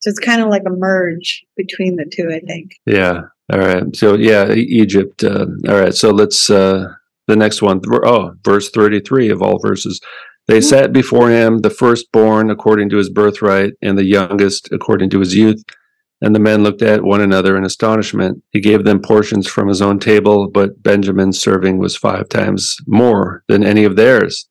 So 0.00 0.10
it's 0.10 0.20
kind 0.20 0.40
of 0.40 0.48
like 0.48 0.62
a 0.66 0.70
merge 0.70 1.44
between 1.56 1.96
the 1.96 2.04
two, 2.04 2.30
I 2.32 2.40
think. 2.40 2.72
yeah. 2.86 3.22
All 3.50 3.58
right. 3.58 3.96
So 3.96 4.14
yeah, 4.14 4.52
Egypt. 4.52 5.24
Uh, 5.24 5.46
all 5.68 5.80
right. 5.80 5.94
So 5.94 6.10
let's 6.10 6.50
uh, 6.50 6.86
the 7.28 7.36
next 7.36 7.62
one. 7.62 7.80
Oh, 8.04 8.32
verse 8.44 8.70
thirty-three 8.70 9.28
of 9.28 9.40
all 9.40 9.60
verses. 9.60 10.00
They 10.48 10.58
mm-hmm. 10.58 10.68
sat 10.68 10.92
before 10.92 11.30
him, 11.30 11.58
the 11.58 11.70
firstborn 11.70 12.50
according 12.50 12.88
to 12.90 12.96
his 12.96 13.10
birthright, 13.10 13.74
and 13.80 13.96
the 13.96 14.04
youngest 14.04 14.68
according 14.72 15.10
to 15.10 15.20
his 15.20 15.36
youth. 15.36 15.62
And 16.20 16.34
the 16.34 16.40
men 16.40 16.64
looked 16.64 16.82
at 16.82 17.04
one 17.04 17.20
another 17.20 17.56
in 17.56 17.64
astonishment. 17.64 18.42
He 18.50 18.60
gave 18.60 18.82
them 18.82 19.00
portions 19.00 19.46
from 19.46 19.68
his 19.68 19.80
own 19.80 20.00
table, 20.00 20.50
but 20.50 20.82
Benjamin's 20.82 21.38
serving 21.38 21.78
was 21.78 21.96
five 21.96 22.28
times 22.28 22.76
more 22.88 23.44
than 23.46 23.62
any 23.62 23.84
of 23.84 23.94
theirs. 23.94 24.48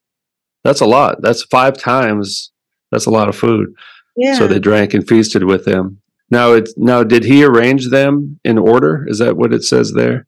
That's 0.63 0.79
a 0.79 0.85
lot. 0.85 1.17
That's 1.21 1.43
five 1.43 1.77
times. 1.77 2.53
That's 2.91 3.05
a 3.05 3.11
lot 3.11 3.27
of 3.27 3.35
food. 3.35 3.67
Yeah. 4.15 4.37
So 4.37 4.47
they 4.47 4.59
drank 4.59 4.93
and 4.93 5.05
feasted 5.05 5.43
with 5.43 5.67
him. 5.67 6.01
Now 6.29 6.53
it's 6.53 6.73
now 6.77 7.03
did 7.03 7.23
he 7.23 7.43
arrange 7.43 7.89
them 7.89 8.39
in 8.45 8.57
order? 8.57 9.05
Is 9.07 9.19
that 9.19 9.35
what 9.35 9.53
it 9.53 9.63
says 9.63 9.93
there? 9.93 10.25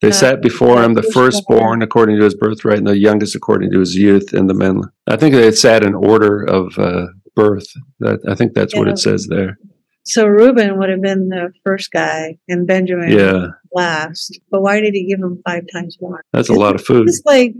They 0.00 0.12
sat 0.12 0.40
before 0.42 0.82
him, 0.82 0.94
the 0.94 1.02
firstborn. 1.02 1.82
according 1.82 2.18
to 2.18 2.24
his 2.24 2.34
birthright, 2.34 2.78
and 2.78 2.86
the 2.86 2.96
youngest 2.96 3.34
according 3.34 3.72
to 3.72 3.80
his 3.80 3.96
youth, 3.96 4.32
and 4.32 4.48
the 4.48 4.54
men. 4.54 4.80
I 5.08 5.16
think 5.16 5.34
they 5.34 5.50
sat 5.52 5.82
in 5.82 5.94
order 5.94 6.42
of 6.44 6.78
uh, 6.78 7.06
birth. 7.34 7.66
That 8.00 8.20
I 8.28 8.34
think 8.36 8.54
that's 8.54 8.76
what 8.76 8.86
it 8.88 8.98
says 8.98 9.26
there. 9.28 9.58
so 10.04 10.26
Reuben 10.26 10.78
would 10.78 10.88
have 10.88 11.02
been 11.02 11.28
the 11.28 11.52
first 11.64 11.90
guy 11.90 12.38
and 12.48 12.66
Benjamin 12.66 13.10
Yeah, 13.10 13.46
last. 13.72 14.38
But 14.50 14.62
why 14.62 14.80
did 14.80 14.94
he 14.94 15.06
give 15.08 15.18
him 15.18 15.42
five 15.44 15.64
times 15.72 15.96
more? 16.00 16.22
that's 16.32 16.48
a 16.48 16.54
lot 16.54 16.74
of 16.76 16.84
food 16.84 17.08
It's 17.08 17.22
like 17.26 17.54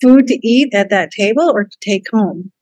food 0.00 0.26
to 0.28 0.38
eat 0.46 0.72
at 0.72 0.90
that 0.90 1.10
table 1.10 1.50
or 1.52 1.64
to 1.64 1.76
take 1.80 2.04
home. 2.12 2.52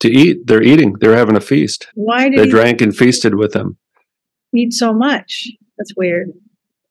to 0.00 0.08
eat. 0.08 0.46
They're 0.46 0.62
eating. 0.62 0.94
They're 1.00 1.16
having 1.16 1.36
a 1.36 1.40
feast. 1.40 1.88
Why 1.94 2.30
did 2.30 2.38
They 2.38 2.44
he 2.44 2.50
drank 2.50 2.80
and 2.80 2.96
feasted 2.96 3.34
with 3.34 3.54
him. 3.54 3.76
eat 4.54 4.72
so 4.72 4.94
much? 4.94 5.48
That's 5.76 5.92
weird. 5.96 6.30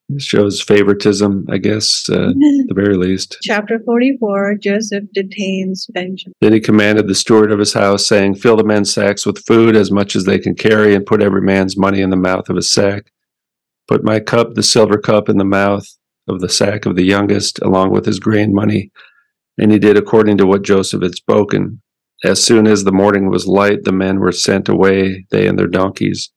It 0.09 0.21
shows 0.21 0.61
favoritism, 0.61 1.47
I 1.49 1.57
guess, 1.57 2.09
uh, 2.09 2.29
at 2.29 2.67
the 2.67 2.73
very 2.73 2.95
least. 2.95 3.37
Chapter 3.43 3.79
44 3.79 4.55
Joseph 4.55 5.03
detains 5.13 5.85
Benjamin. 5.87 6.33
Then 6.39 6.53
he 6.53 6.61
commanded 6.61 7.07
the 7.07 7.15
steward 7.15 7.51
of 7.51 7.59
his 7.59 7.73
house, 7.73 8.07
saying, 8.07 8.35
Fill 8.35 8.55
the 8.55 8.63
men's 8.63 8.93
sacks 8.93 9.25
with 9.25 9.45
food 9.45 9.75
as 9.75 9.91
much 9.91 10.15
as 10.15 10.23
they 10.23 10.39
can 10.39 10.55
carry, 10.55 10.95
and 10.95 11.05
put 11.05 11.21
every 11.21 11.41
man's 11.41 11.77
money 11.77 12.01
in 12.01 12.09
the 12.09 12.15
mouth 12.15 12.47
of 12.49 12.55
his 12.55 12.71
sack. 12.71 13.11
Put 13.89 14.05
my 14.05 14.21
cup, 14.21 14.53
the 14.53 14.63
silver 14.63 14.97
cup, 14.97 15.27
in 15.27 15.37
the 15.37 15.45
mouth 15.45 15.85
of 16.29 16.39
the 16.39 16.49
sack 16.49 16.85
of 16.85 16.95
the 16.95 17.05
youngest, 17.05 17.59
along 17.59 17.91
with 17.91 18.05
his 18.05 18.19
grain 18.19 18.53
money. 18.53 18.91
And 19.57 19.71
he 19.71 19.79
did 19.79 19.97
according 19.97 20.37
to 20.37 20.45
what 20.45 20.63
Joseph 20.63 21.01
had 21.01 21.15
spoken. 21.15 21.81
As 22.23 22.41
soon 22.41 22.65
as 22.65 22.83
the 22.83 22.91
morning 22.93 23.29
was 23.29 23.45
light, 23.45 23.83
the 23.83 23.91
men 23.91 24.19
were 24.19 24.31
sent 24.31 24.69
away, 24.69 25.25
they 25.31 25.47
and 25.47 25.59
their 25.59 25.67
donkeys. 25.67 26.31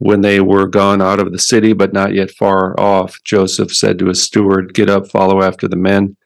When 0.00 0.22
they 0.22 0.40
were 0.40 0.66
gone 0.66 1.02
out 1.02 1.20
of 1.20 1.30
the 1.30 1.38
city, 1.38 1.74
but 1.74 1.92
not 1.92 2.14
yet 2.14 2.30
far 2.30 2.78
off, 2.80 3.18
Joseph 3.22 3.70
said 3.70 3.98
to 3.98 4.06
his 4.06 4.22
steward, 4.22 4.72
Get 4.72 4.88
up, 4.88 5.06
follow 5.06 5.42
after 5.42 5.68
the 5.68 5.76
men. 5.76 6.16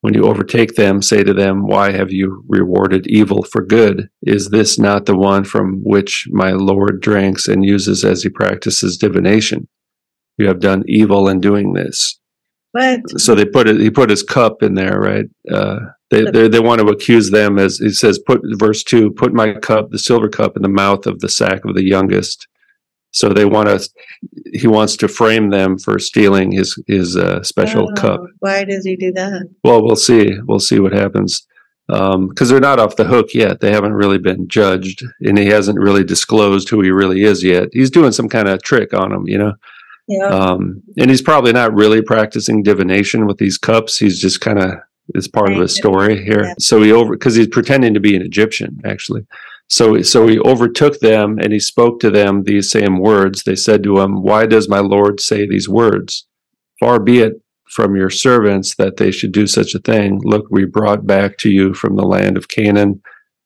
When 0.00 0.12
you 0.12 0.24
overtake 0.24 0.74
them, 0.74 1.00
say 1.00 1.22
to 1.22 1.32
them, 1.32 1.68
Why 1.68 1.92
have 1.92 2.10
you 2.10 2.42
rewarded 2.48 3.06
evil 3.06 3.44
for 3.44 3.64
good? 3.64 4.08
Is 4.22 4.48
this 4.48 4.76
not 4.76 5.06
the 5.06 5.16
one 5.16 5.44
from 5.44 5.84
which 5.84 6.26
my 6.32 6.50
Lord 6.50 7.00
drinks 7.00 7.46
and 7.46 7.64
uses 7.64 8.04
as 8.04 8.24
he 8.24 8.28
practices 8.28 8.98
divination? 8.98 9.68
You 10.36 10.48
have 10.48 10.58
done 10.58 10.82
evil 10.88 11.28
in 11.28 11.40
doing 11.40 11.74
this. 11.74 12.18
But 12.72 13.20
So 13.20 13.36
they 13.36 13.44
put 13.44 13.68
it, 13.68 13.80
he 13.80 13.90
put 13.90 14.10
his 14.10 14.24
cup 14.24 14.64
in 14.64 14.74
there, 14.74 14.98
right? 14.98 15.26
Uh, 15.48 15.76
they, 16.10 16.24
they, 16.24 16.48
they 16.48 16.58
want 16.58 16.80
to 16.80 16.88
accuse 16.88 17.30
them 17.30 17.60
as 17.60 17.78
he 17.78 17.90
says, 17.90 18.18
put 18.18 18.40
verse 18.54 18.82
two, 18.82 19.12
put 19.12 19.32
my 19.32 19.52
cup, 19.52 19.90
the 19.90 19.98
silver 20.00 20.28
cup 20.28 20.56
in 20.56 20.62
the 20.62 20.68
mouth 20.68 21.06
of 21.06 21.20
the 21.20 21.28
sack 21.28 21.64
of 21.64 21.76
the 21.76 21.84
youngest. 21.84 22.48
So 23.12 23.28
they 23.28 23.44
want 23.44 23.68
to, 23.68 23.88
he 24.52 24.66
wants 24.66 24.96
to 24.96 25.08
frame 25.08 25.50
them 25.50 25.78
for 25.78 25.98
stealing 25.98 26.50
his, 26.50 26.76
his, 26.86 27.16
uh, 27.16 27.42
special 27.42 27.88
oh, 27.90 28.00
cup. 28.00 28.20
Why 28.40 28.64
does 28.64 28.84
he 28.84 28.96
do 28.96 29.12
that? 29.12 29.48
Well, 29.62 29.84
we'll 29.84 29.96
see. 29.96 30.38
We'll 30.46 30.60
see 30.60 30.80
what 30.80 30.92
happens. 30.92 31.46
Because 31.88 32.48
they're 32.48 32.60
not 32.60 32.78
off 32.78 32.96
the 32.96 33.04
hook 33.04 33.34
yet. 33.34 33.60
They 33.60 33.70
haven't 33.70 33.92
really 33.92 34.16
been 34.18 34.48
judged, 34.48 35.04
and 35.20 35.36
he 35.36 35.46
hasn't 35.46 35.78
really 35.78 36.04
disclosed 36.04 36.70
who 36.70 36.80
he 36.80 36.90
really 36.90 37.22
is 37.22 37.42
yet. 37.42 37.68
He's 37.72 37.90
doing 37.90 38.12
some 38.12 38.30
kind 38.30 38.48
of 38.48 38.62
trick 38.62 38.94
on 38.94 39.10
them, 39.10 39.24
you 39.26 39.36
know. 39.36 39.52
Yeah. 40.08 40.26
Um, 40.26 40.82
and 40.98 41.10
he's 41.10 41.22
probably 41.22 41.52
not 41.52 41.74
really 41.74 42.00
practicing 42.02 42.62
divination 42.62 43.26
with 43.26 43.38
these 43.38 43.58
cups. 43.58 43.98
He's 43.98 44.18
just 44.18 44.40
kind 44.40 44.58
of 44.58 44.74
it's 45.14 45.28
part 45.28 45.52
of 45.52 45.58
his 45.58 45.74
story 45.74 46.24
here. 46.24 46.54
So 46.58 46.80
he 46.82 46.92
over 46.92 47.14
because 47.14 47.34
he's 47.34 47.48
pretending 47.48 47.94
to 47.94 48.00
be 48.00 48.16
an 48.16 48.22
Egyptian 48.22 48.80
actually. 48.84 49.26
So 49.72 50.02
so 50.02 50.26
he 50.26 50.38
overtook 50.40 51.00
them 51.00 51.38
and 51.38 51.50
he 51.50 51.58
spoke 51.58 51.98
to 52.00 52.10
them 52.10 52.42
these 52.42 52.70
same 52.70 52.98
words. 52.98 53.42
They 53.42 53.56
said 53.56 53.82
to 53.84 54.00
him, 54.00 54.22
"Why 54.22 54.44
does 54.44 54.68
my 54.68 54.80
lord 54.80 55.18
say 55.18 55.46
these 55.46 55.66
words? 55.66 56.26
Far 56.78 57.00
be 57.00 57.20
it 57.20 57.40
from 57.70 57.96
your 57.96 58.10
servants 58.10 58.74
that 58.74 58.98
they 58.98 59.10
should 59.10 59.32
do 59.32 59.46
such 59.46 59.74
a 59.74 59.78
thing. 59.78 60.20
Look, 60.24 60.46
we 60.50 60.66
brought 60.66 61.06
back 61.06 61.38
to 61.38 61.50
you 61.50 61.72
from 61.72 61.96
the 61.96 62.04
land 62.04 62.36
of 62.36 62.48
Canaan 62.48 63.00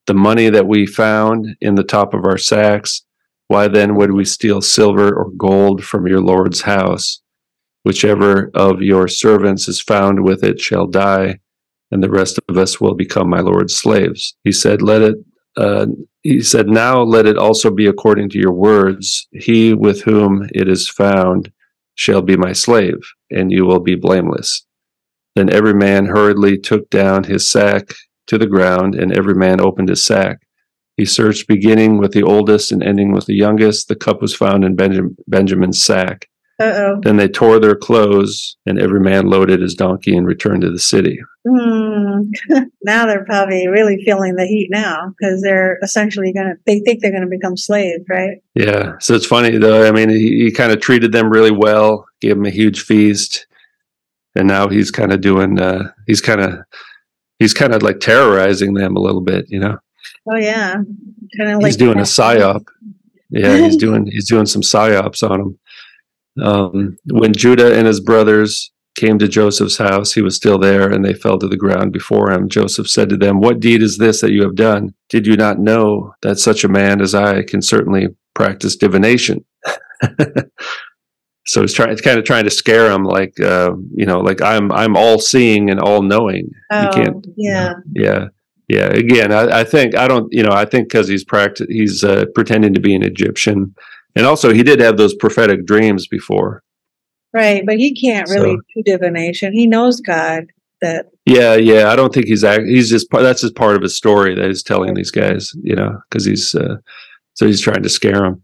the 0.09 0.15
money 0.15 0.51
that 0.51 0.67
we 0.67 0.85
found 0.85 1.47
in 1.61 1.77
the 1.77 1.85
top 1.85 2.13
of 2.13 2.25
our 2.25 2.39
sacks." 2.39 3.03
Why 3.49 3.69
then 3.69 3.95
would 3.95 4.11
we 4.11 4.25
steal 4.25 4.61
silver 4.61 5.15
or 5.15 5.31
gold 5.31 5.85
from 5.85 6.09
your 6.09 6.21
Lord's 6.21 6.63
house? 6.63 7.21
Whichever 7.85 8.51
of 8.53 8.83
your 8.83 9.07
servants 9.07 9.69
is 9.69 9.81
found 9.81 10.25
with 10.25 10.43
it 10.43 10.59
shall 10.61 10.89
die, 10.89 11.39
and 11.93 12.03
the 12.03 12.11
rest 12.11 12.41
of 12.49 12.59
us 12.59 12.81
will 12.81 12.95
become 12.97 13.31
my 13.31 13.39
Lord's 13.39 13.77
slaves. 13.77 14.37
He 14.43 14.51
said, 14.51 14.83
Let 14.83 15.03
it, 15.03 15.19
uh, 15.57 15.87
he 16.23 16.43
said, 16.43 16.69
Now 16.69 17.03
let 17.03 17.27
it 17.27 17.39
also 17.39 17.71
be 17.71 17.87
according 17.87 18.31
to 18.31 18.39
your 18.39 18.53
words. 18.53 19.27
He 19.33 19.75
with 19.75 20.03
whom 20.03 20.49
it 20.55 20.69
is 20.69 20.89
found 20.89 21.51
shall 21.95 22.23
be 22.23 22.37
my 22.37 22.53
slave, 22.53 22.99
and 23.31 23.51
you 23.51 23.65
will 23.65 23.81
be 23.81 23.95
blameless. 23.95 24.67
Then 25.35 25.53
every 25.53 25.75
man 25.75 26.07
hurriedly 26.07 26.59
took 26.59 26.89
down 26.91 27.25
his 27.25 27.49
sack 27.49 27.95
to 28.27 28.39
the 28.39 28.47
ground, 28.47 28.95
and 28.95 29.17
every 29.17 29.35
man 29.35 29.61
opened 29.61 29.89
his 29.89 30.05
sack. 30.05 30.41
He 30.97 31.05
searched 31.05 31.47
beginning 31.47 31.99
with 31.99 32.13
the 32.13 32.23
oldest 32.23 32.73
and 32.73 32.83
ending 32.83 33.13
with 33.13 33.27
the 33.27 33.35
youngest. 33.35 33.89
The 33.89 33.97
cup 33.97 34.23
was 34.23 34.35
found 34.35 34.65
in 34.65 34.77
Benjam- 34.77 35.17
Benjamin's 35.27 35.83
sack. 35.83 36.27
Uh 36.59 36.73
oh. 36.75 37.01
Then 37.03 37.17
they 37.19 37.29
tore 37.29 37.61
their 37.61 37.77
clothes, 37.77 38.57
and 38.65 38.79
every 38.79 39.01
man 39.01 39.27
loaded 39.27 39.61
his 39.61 39.75
donkey 39.75 40.17
and 40.17 40.27
returned 40.27 40.63
to 40.63 40.71
the 40.71 40.79
city. 40.79 41.19
Hmm. 41.47 42.23
now 42.83 43.07
they're 43.07 43.27
probably 43.27 43.69
really 43.69 44.03
feeling 44.05 44.37
the 44.37 44.47
heat 44.47 44.69
now 44.71 45.13
because 45.19 45.43
they're 45.43 45.79
essentially 45.83 46.33
going 46.33 46.47
to, 46.47 46.55
they 46.65 46.81
think 46.81 47.03
they're 47.03 47.11
going 47.11 47.23
to 47.23 47.29
become 47.29 47.57
slaves, 47.57 48.05
right? 48.09 48.39
Yeah. 48.55 48.95
So 49.01 49.15
it's 49.15 49.27
funny, 49.27 49.59
though. 49.59 49.87
I 49.87 49.93
mean, 49.93 50.09
he, 50.09 50.45
he 50.45 50.51
kind 50.51 50.73
of 50.73 50.81
treated 50.81 51.13
them 51.13 51.29
really 51.29 51.51
well, 51.51 52.07
gave 52.21 52.37
them 52.37 52.47
a 52.47 52.51
huge 52.51 52.83
feast. 52.83 53.47
And 54.35 54.49
now 54.49 54.69
he's 54.69 54.91
kind 54.91 55.13
of 55.13 55.21
doing, 55.21 55.61
uh, 55.61 55.91
he's 56.07 56.21
kind 56.21 56.41
of, 56.41 56.59
he's 57.39 57.55
kind 57.55 57.75
of 57.75 57.83
like 57.83 58.01
terrorizing 58.01 58.75
them 58.75 58.97
a 58.97 59.01
little 59.01 59.23
bit, 59.23 59.47
you 59.49 59.59
know? 59.59 59.79
Oh, 60.31 60.37
yeah. 60.37 60.75
Kind 61.37 61.51
of 61.51 61.57
like 61.59 61.67
he's 61.67 61.77
doing 61.77 61.99
a 61.99 62.03
psyop. 62.03 62.65
Yeah, 63.31 63.59
he's 63.59 63.77
doing 63.87 64.07
he's 64.07 64.29
doing 64.29 64.47
some 64.47 64.63
psyops 64.63 65.29
on 65.29 65.41
him. 65.41 65.59
Um, 66.43 66.99
when 67.07 67.33
Judah 67.33 67.77
and 67.77 67.87
his 67.87 68.01
brothers 68.01 68.73
came 68.95 69.19
to 69.19 69.29
Joseph's 69.29 69.77
house, 69.77 70.13
he 70.13 70.23
was 70.23 70.37
still 70.37 70.59
there, 70.59 70.91
and 70.91 71.05
they 71.05 71.13
fell 71.13 71.39
to 71.39 71.49
the 71.49 71.57
ground 71.57 71.93
before 71.93 72.31
him. 72.31 72.49
Joseph 72.49 72.89
said 72.89 73.09
to 73.11 73.17
them, 73.17 73.41
"What 73.41 73.61
deed 73.61 73.83
is 73.83 73.99
this 73.99 74.21
that 74.21 74.33
you 74.33 74.43
have 74.43 74.55
done? 74.55 74.95
Did 75.09 75.27
you 75.27 75.37
not 75.37 75.59
know 75.59 76.15
that 76.23 76.39
such 76.39 76.65
a 76.65 76.69
man 76.69 77.01
as 77.01 77.15
I 77.15 77.43
can 77.43 77.63
certainly 77.63 78.09
practice 78.35 78.77
divination?" 78.77 79.45
so 81.47 81.63
he's 81.63 81.73
trying, 81.75 81.97
kind 81.99 82.19
of 82.19 82.25
trying 82.25 82.45
to 82.45 82.51
scare 82.51 82.91
him, 82.91 83.05
like 83.05 83.39
uh, 83.41 83.73
you 83.95 84.07
know, 84.07 84.21
like 84.21 84.43
I'm 84.43 84.73
I'm 84.73 84.97
all 84.97 85.19
seeing 85.19 85.71
and 85.71 85.81
all 85.81 86.03
knowing. 86.03 86.51
Oh, 86.71 86.83
you 86.83 86.91
can't 86.91 87.27
yeah. 87.37 87.75
yeah 87.95 88.29
yeah 88.69 88.87
again 88.87 89.33
i, 89.33 89.61
I 89.61 89.65
think 89.65 89.95
i 89.97 90.09
don't 90.09 90.33
you 90.33 90.43
know 90.43 90.53
i 90.53 90.65
think 90.65 90.89
because 90.89 91.09
he's 91.09 91.25
practi- 91.25 91.71
he's 91.71 92.03
uh, 92.03 92.25
pretending 92.35 92.75
to 92.75 92.81
be 92.81 92.95
an 92.95 93.03
egyptian 93.03 93.75
and 94.17 94.27
also 94.27 94.53
he 94.53 94.63
did 94.65 94.81
have 94.81 94.97
those 94.97 95.15
prophetic 95.15 95.67
dreams 95.67 96.07
before 96.09 96.63
Right. 97.33 97.65
But 97.67 97.77
he 97.77 97.95
can't 97.95 98.31
really 98.31 98.57
So- 98.57 98.63
do 98.77 98.83
divination. 98.83 99.53
He 99.53 99.67
knows 99.67 100.01
God 100.01 100.47
that, 100.83 101.07
yeah 101.25 101.55
yeah 101.55 101.91
i 101.91 101.97
don't 101.97 102.13
think 102.13 102.27
he's 102.27 102.45
act- 102.45 102.67
he's 102.67 102.91
just 102.91 103.11
part 103.11 103.23
that's 103.23 103.41
just 103.41 103.57
part 103.57 103.77
of 103.77 103.83
his 103.83 103.97
story 103.97 104.35
that 104.35 104.45
he's 104.47 104.63
telling 104.63 104.93
these 104.93 105.11
guys 105.11 105.51
you 105.63 105.75
know 105.75 105.97
because 106.11 106.27
he's 106.27 106.55
uh, 106.55 106.77
so 107.33 107.47
he's 107.47 107.63
trying 107.63 107.83
to 107.83 107.89
scare 107.89 108.21
them 108.21 108.43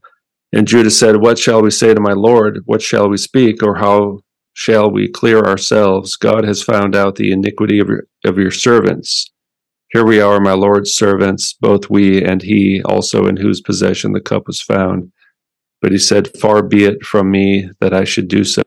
and 0.55 0.67
judah 0.67 0.91
said 0.91 1.17
what 1.19 1.39
shall 1.39 1.61
we 1.61 1.71
say 1.71 1.93
to 1.93 2.01
my 2.01 2.15
lord 2.15 2.61
what 2.65 2.81
shall 2.81 3.07
we 3.11 3.19
speak 3.19 3.63
or 3.63 3.75
how 3.77 4.19
shall 4.55 4.91
we 4.91 5.09
clear 5.09 5.41
ourselves 5.41 6.17
god 6.17 6.43
has 6.45 6.63
found 6.63 6.97
out 6.97 7.17
the 7.17 7.33
iniquity 7.33 7.79
of 7.79 7.89
your 7.91 8.05
of 8.25 8.39
your 8.39 8.51
servants 8.51 9.31
Here 9.93 10.07
we 10.07 10.19
are, 10.23 10.41
my 10.41 10.55
Lord's 10.55 10.93
servants, 10.95 11.53
both 11.53 11.91
we 11.91 12.25
and 12.25 12.41
he 12.41 12.81
also 12.83 13.27
in 13.27 13.37
whose 13.37 13.61
possession 13.61 14.13
the 14.15 14.23
cup 14.23 14.45
was 14.47 14.63
found. 14.63 15.12
But 15.83 15.93
he 15.93 15.99
said, 15.99 16.29
Far 16.39 16.63
be 16.63 16.85
it 16.85 17.05
from 17.05 17.31
me 17.31 17.69
that 17.81 17.93
I 17.93 18.05
should 18.05 18.29
do 18.29 18.45
so. 18.45 18.63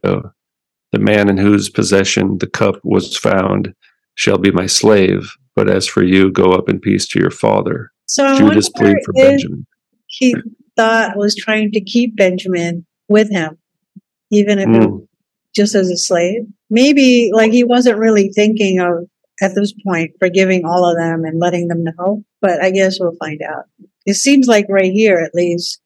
The 0.91 0.99
man 0.99 1.29
in 1.29 1.37
whose 1.37 1.69
possession 1.69 2.37
the 2.37 2.47
cup 2.47 2.75
was 2.83 3.17
found 3.17 3.73
shall 4.15 4.37
be 4.37 4.51
my 4.51 4.65
slave. 4.65 5.31
But 5.55 5.69
as 5.69 5.87
for 5.87 6.03
you, 6.03 6.31
go 6.31 6.51
up 6.51 6.69
in 6.69 6.79
peace 6.79 7.07
to 7.09 7.19
your 7.19 7.31
father. 7.31 7.91
So 8.07 8.37
Judas 8.37 8.69
wonder 8.75 8.93
plead 8.93 9.05
for 9.05 9.13
Benjamin. 9.13 9.65
he 10.07 10.35
thought 10.75 11.15
was 11.17 11.35
trying 11.35 11.71
to 11.71 11.81
keep 11.81 12.15
Benjamin 12.15 12.85
with 13.07 13.31
him, 13.31 13.57
even 14.31 14.59
if 14.59 14.67
it 14.67 14.89
Mm. 14.89 15.07
just 15.55 15.73
as 15.75 15.89
a 15.89 15.97
slave. 15.97 16.41
Maybe 16.69 17.31
like 17.33 17.51
he 17.53 17.63
wasn't 17.63 17.97
really 17.97 18.29
thinking 18.29 18.79
of 18.79 19.07
at 19.41 19.55
this 19.55 19.73
point 19.85 20.11
forgiving 20.19 20.65
all 20.65 20.85
of 20.89 20.97
them 20.97 21.23
and 21.23 21.39
letting 21.39 21.67
them 21.69 21.83
know. 21.83 22.23
But 22.41 22.61
I 22.61 22.71
guess 22.71 22.99
we'll 22.99 23.15
find 23.15 23.41
out. 23.41 23.65
It 24.05 24.15
seems 24.15 24.47
like 24.47 24.65
right 24.69 24.91
here, 24.91 25.17
at 25.17 25.33
least, 25.33 25.79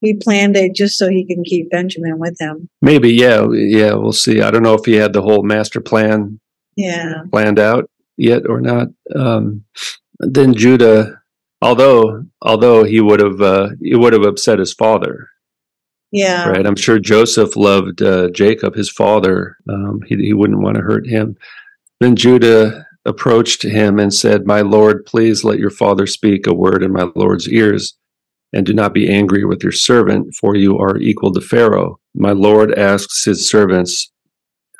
he 0.00 0.14
planned 0.14 0.56
it 0.56 0.74
just 0.74 0.96
so 0.96 1.08
he 1.08 1.24
can 1.26 1.42
keep 1.44 1.70
Benjamin 1.70 2.18
with 2.18 2.36
him. 2.40 2.68
Maybe, 2.82 3.10
yeah, 3.12 3.46
yeah, 3.52 3.94
we'll 3.94 4.12
see. 4.12 4.40
I 4.42 4.50
don't 4.50 4.62
know 4.62 4.74
if 4.74 4.84
he 4.84 4.94
had 4.94 5.12
the 5.12 5.22
whole 5.22 5.42
master 5.42 5.80
plan 5.80 6.38
Yeah. 6.76 7.22
planned 7.32 7.58
out 7.58 7.90
yet 8.16 8.42
or 8.48 8.60
not. 8.60 8.88
Um, 9.14 9.64
then 10.20 10.54
Judah, 10.54 11.20
although 11.62 12.24
although 12.42 12.84
he 12.84 13.00
would 13.00 13.20
have 13.20 13.40
uh, 13.40 13.70
he 13.82 13.94
would 13.96 14.12
have 14.12 14.24
upset 14.26 14.58
his 14.58 14.72
father, 14.72 15.28
Yeah. 16.12 16.48
right? 16.48 16.66
I'm 16.66 16.76
sure 16.76 16.98
Joseph 16.98 17.56
loved 17.56 18.02
uh, 18.02 18.30
Jacob, 18.30 18.74
his 18.74 18.90
father. 18.90 19.56
Um, 19.68 20.00
he 20.06 20.16
he 20.16 20.32
wouldn't 20.34 20.60
want 20.62 20.76
to 20.76 20.82
hurt 20.82 21.06
him. 21.06 21.36
Then 22.00 22.14
Judah 22.16 22.86
approached 23.04 23.62
him 23.62 23.98
and 23.98 24.12
said, 24.12 24.46
"My 24.46 24.60
lord, 24.60 25.04
please 25.06 25.42
let 25.44 25.58
your 25.58 25.70
father 25.70 26.06
speak 26.06 26.46
a 26.46 26.54
word 26.54 26.82
in 26.82 26.92
my 26.92 27.08
lord's 27.16 27.48
ears." 27.48 27.94
And 28.52 28.64
do 28.64 28.72
not 28.72 28.94
be 28.94 29.10
angry 29.10 29.44
with 29.44 29.62
your 29.62 29.72
servant, 29.72 30.34
for 30.34 30.56
you 30.56 30.78
are 30.78 30.96
equal 30.98 31.32
to 31.34 31.40
Pharaoh. 31.40 32.00
My 32.14 32.32
lord 32.32 32.76
asks 32.78 33.24
his 33.24 33.48
servants, 33.48 34.10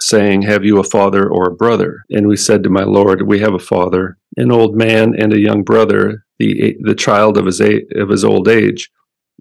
saying, 0.01 0.43
Have 0.43 0.64
you 0.64 0.79
a 0.79 0.85
father 0.85 1.29
or 1.29 1.49
a 1.49 1.55
brother? 1.55 2.05
And 2.11 2.27
we 2.29 2.37
said 2.37 2.62
to 2.62 2.71
my 2.71 2.85
Lord, 2.85 3.23
We 3.23 3.41
have 3.41 3.55
a 3.55 3.59
father, 3.59 4.16
an 4.37 4.53
old 4.53 4.77
man, 4.77 5.14
and 5.19 5.33
a 5.33 5.41
young 5.41 5.62
brother, 5.62 6.25
the, 6.39 6.77
the 6.81 6.95
child 6.95 7.37
of 7.37 7.47
his, 7.47 7.61
of 7.61 8.09
his 8.09 8.25
old 8.25 8.49
age. 8.49 8.91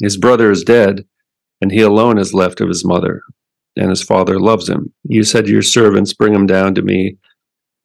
His 0.01 0.17
brother 0.17 0.51
is 0.51 0.63
dead, 0.63 1.05
and 1.61 1.71
he 1.71 1.82
alone 1.82 2.17
is 2.17 2.34
left 2.34 2.61
of 2.61 2.67
his 2.67 2.86
mother, 2.86 3.21
and 3.75 3.89
his 3.89 4.03
father 4.03 4.39
loves 4.39 4.69
him. 4.69 4.93
You 5.03 5.23
said 5.23 5.45
to 5.45 5.51
your 5.51 5.61
servants, 5.61 6.13
Bring 6.13 6.34
him 6.34 6.45
down 6.45 6.75
to 6.75 6.82
me, 6.82 7.17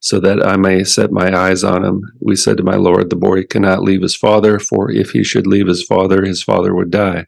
so 0.03 0.19
that 0.19 0.45
I 0.45 0.57
may 0.57 0.83
set 0.83 1.13
my 1.13 1.33
eyes 1.33 1.63
on 1.63 1.85
him. 1.85 2.03
We 2.19 2.35
said 2.35 2.57
to 2.57 2.63
my 2.63 2.75
Lord, 2.75 3.09
The 3.09 3.15
boy 3.15 3.45
cannot 3.45 3.83
leave 3.83 4.01
his 4.01 4.17
father, 4.17 4.59
for 4.59 4.91
if 4.91 5.11
he 5.11 5.23
should 5.23 5.47
leave 5.47 5.65
his 5.67 5.81
father, 5.81 6.25
his 6.25 6.43
father 6.43 6.75
would 6.75 6.91
die. 6.91 7.25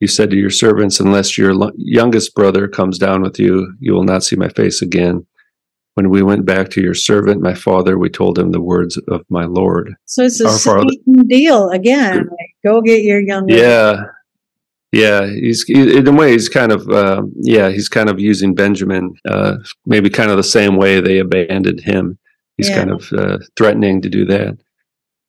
You 0.00 0.08
said 0.08 0.30
to 0.30 0.36
your 0.38 0.48
servants, 0.48 1.00
Unless 1.00 1.36
your 1.36 1.52
youngest 1.76 2.34
brother 2.34 2.66
comes 2.66 2.96
down 2.98 3.20
with 3.20 3.38
you, 3.38 3.74
you 3.78 3.92
will 3.92 4.04
not 4.04 4.24
see 4.24 4.36
my 4.36 4.48
face 4.48 4.80
again. 4.80 5.26
When 5.96 6.08
we 6.08 6.22
went 6.22 6.46
back 6.46 6.70
to 6.70 6.80
your 6.80 6.94
servant, 6.94 7.42
my 7.42 7.52
father, 7.52 7.98
we 7.98 8.08
told 8.08 8.38
him 8.38 8.52
the 8.52 8.60
words 8.62 8.96
of 9.08 9.26
my 9.28 9.44
Lord. 9.44 9.92
So 10.06 10.22
it's 10.24 10.40
a 10.40 10.46
Our 10.48 10.58
father- 10.58 10.94
deal 11.26 11.68
again. 11.68 12.16
Like, 12.16 12.54
go 12.64 12.80
get 12.80 13.02
your 13.02 13.20
young. 13.20 13.50
Yeah. 13.50 14.04
Yeah, 14.92 15.26
he's 15.26 15.64
he, 15.64 15.98
in 15.98 16.08
a 16.08 16.12
way 16.12 16.32
he's 16.32 16.48
kind 16.48 16.72
of 16.72 16.88
uh, 16.88 17.22
yeah 17.36 17.68
he's 17.68 17.88
kind 17.88 18.08
of 18.08 18.18
using 18.18 18.54
Benjamin 18.54 19.12
uh, 19.28 19.56
maybe 19.84 20.08
kind 20.08 20.30
of 20.30 20.38
the 20.38 20.42
same 20.42 20.76
way 20.76 21.00
they 21.00 21.18
abandoned 21.18 21.80
him. 21.80 22.18
He's 22.56 22.70
Yeah. 22.70 22.78
kind 22.78 22.90
of 22.92 23.12
uh, 23.12 23.38
threatening 23.56 24.00
to 24.02 24.08
do 24.08 24.24
that. 24.26 24.56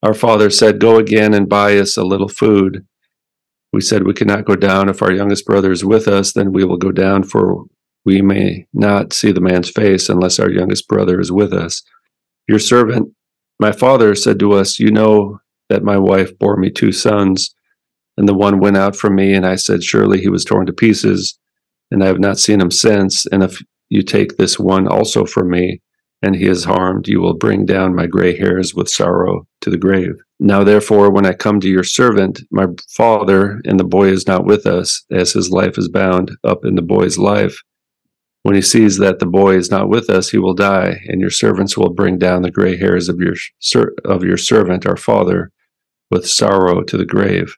Our 0.01 0.14
father 0.14 0.49
said, 0.49 0.80
"Go 0.80 0.97
again 0.97 1.34
and 1.34 1.49
buy 1.49 1.78
us 1.78 1.97
a 1.97 2.03
little 2.03 2.30
food." 2.30 2.86
We 3.74 3.82
said, 3.82 4.05
"We 4.07 4.14
cannot 4.14 4.45
go 4.45 4.55
down 4.55 4.88
if 4.88 5.01
our 5.01 5.12
youngest 5.12 5.45
brother 5.45 5.72
is 5.72 5.84
with 5.84 6.07
us. 6.07 6.32
Then 6.32 6.53
we 6.53 6.64
will 6.64 6.78
go 6.78 6.91
down, 6.91 7.24
for 7.24 7.66
we 8.05 8.22
may 8.22 8.66
not 8.74 9.12
see 9.12 9.32
the 9.34 9.41
man's 9.41 9.70
face 9.70 10.07
unless 10.07 10.39
our 10.39 10.49
youngest 10.49 10.88
brother 10.88 11.20
is 11.20 11.32
with 11.34 11.51
us." 11.53 11.84
Your 12.47 12.60
servant, 12.60 13.14
my 13.60 13.74
father, 13.74 14.16
said 14.16 14.39
to 14.39 14.53
us, 14.53 14.80
"You 14.80 14.89
know 14.89 15.41
that 15.70 15.84
my 15.84 15.97
wife 15.97 16.32
bore 16.39 16.55
me 16.55 16.70
two 16.70 16.93
sons." 16.93 17.53
And 18.20 18.28
the 18.28 18.34
one 18.34 18.59
went 18.59 18.76
out 18.76 18.97
from 18.97 19.15
me, 19.15 19.34
and 19.34 19.45
I 19.45 19.55
said, 19.55 19.82
Surely 19.82 20.20
he 20.20 20.28
was 20.28 20.43
torn 20.43 20.65
to 20.65 20.74
pieces, 20.74 21.39
and 21.89 22.03
I 22.03 22.07
have 22.07 22.20
not 22.20 22.38
seen 22.38 22.59
him 22.59 22.70
since. 22.70 23.26
And 23.28 23.41
if 23.41 23.63
you 23.88 24.03
take 24.03 24.36
this 24.36 24.59
one 24.59 24.89
also 24.89 25.24
from 25.26 25.49
me, 25.49 25.82
and 26.22 26.36
he 26.36 26.45
is 26.45 26.65
harmed, 26.65 27.07
you 27.07 27.22
will 27.22 27.34
bring 27.34 27.65
down 27.65 27.95
my 27.95 28.07
gray 28.07 28.38
hairs 28.38 28.76
with 28.76 28.89
sorrow 28.89 29.47
to 29.61 29.70
the 29.70 29.78
grave. 29.78 30.15
Now, 30.38 30.65
therefore, 30.65 31.09
when 31.09 31.26
I 31.26 31.32
come 31.32 31.61
to 31.61 31.70
your 31.70 31.86
servant, 31.86 32.41
my 32.51 32.65
father, 32.89 33.61
and 33.63 33.80
the 33.80 33.86
boy 33.86 34.09
is 34.09 34.28
not 34.28 34.43
with 34.43 34.65
us, 34.65 35.01
as 35.09 35.32
his 35.32 35.49
life 35.49 35.78
is 35.78 35.88
bound 35.88 36.32
up 36.43 36.65
in 36.65 36.76
the 36.76 36.82
boy's 36.82 37.17
life, 37.17 37.57
when 38.43 38.53
he 38.53 38.61
sees 38.61 38.97
that 38.97 39.20
the 39.20 39.28
boy 39.28 39.55
is 39.55 39.72
not 39.72 39.88
with 39.88 40.09
us, 40.09 40.30
he 40.30 40.38
will 40.38 40.53
die, 40.53 40.99
and 41.07 41.22
your 41.22 41.30
servants 41.30 41.78
will 41.78 41.93
bring 41.93 42.17
down 42.17 42.41
the 42.41 42.51
gray 42.51 42.76
hairs 42.76 43.07
of 43.07 43.22
your 43.22 43.36
of 44.03 44.26
your 44.26 44.38
servant, 44.38 44.86
our 44.86 44.97
father, 44.97 45.53
with 46.11 46.28
sorrow 46.28 46.84
to 46.84 46.97
the 46.97 47.05
grave. 47.05 47.55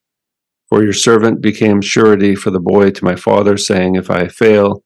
For 0.71 0.83
your 0.85 0.93
servant 0.93 1.41
became 1.41 1.81
surety 1.81 2.33
for 2.33 2.49
the 2.49 2.61
boy 2.61 2.91
to 2.91 3.03
my 3.03 3.17
father, 3.17 3.57
saying, 3.57 3.95
If 3.95 4.09
I 4.09 4.29
fail 4.29 4.85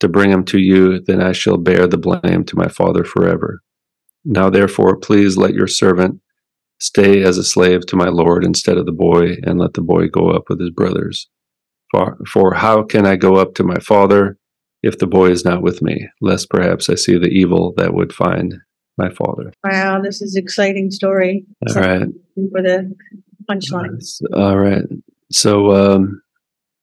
to 0.00 0.08
bring 0.08 0.30
him 0.30 0.44
to 0.44 0.58
you, 0.58 1.00
then 1.00 1.22
I 1.22 1.32
shall 1.32 1.56
bear 1.56 1.86
the 1.86 1.96
blame 1.96 2.44
to 2.44 2.56
my 2.56 2.68
father 2.68 3.02
forever. 3.02 3.62
Now, 4.26 4.50
therefore, 4.50 4.98
please 4.98 5.38
let 5.38 5.54
your 5.54 5.66
servant 5.66 6.20
stay 6.80 7.22
as 7.22 7.38
a 7.38 7.44
slave 7.44 7.86
to 7.86 7.96
my 7.96 8.08
Lord 8.08 8.44
instead 8.44 8.76
of 8.76 8.84
the 8.84 8.92
boy, 8.92 9.36
and 9.44 9.58
let 9.58 9.72
the 9.72 9.80
boy 9.80 10.08
go 10.08 10.28
up 10.28 10.50
with 10.50 10.60
his 10.60 10.68
brothers. 10.68 11.30
For, 11.90 12.18
for 12.30 12.52
how 12.52 12.82
can 12.82 13.06
I 13.06 13.16
go 13.16 13.36
up 13.36 13.54
to 13.54 13.64
my 13.64 13.78
father 13.78 14.36
if 14.82 14.98
the 14.98 15.06
boy 15.06 15.30
is 15.30 15.46
not 15.46 15.62
with 15.62 15.80
me, 15.80 16.10
lest 16.20 16.50
perhaps 16.50 16.90
I 16.90 16.94
see 16.94 17.16
the 17.16 17.28
evil 17.28 17.72
that 17.78 17.94
would 17.94 18.12
find 18.12 18.56
my 18.98 19.08
father? 19.08 19.54
Wow, 19.64 20.02
this 20.02 20.20
is 20.20 20.36
exciting 20.36 20.90
story. 20.90 21.46
All 21.66 21.74
right. 21.74 22.02
For 22.34 22.60
the 22.60 22.94
punchline. 23.48 23.98
All 24.34 24.58
right. 24.58 24.84
So 25.32 25.72
um, 25.72 26.22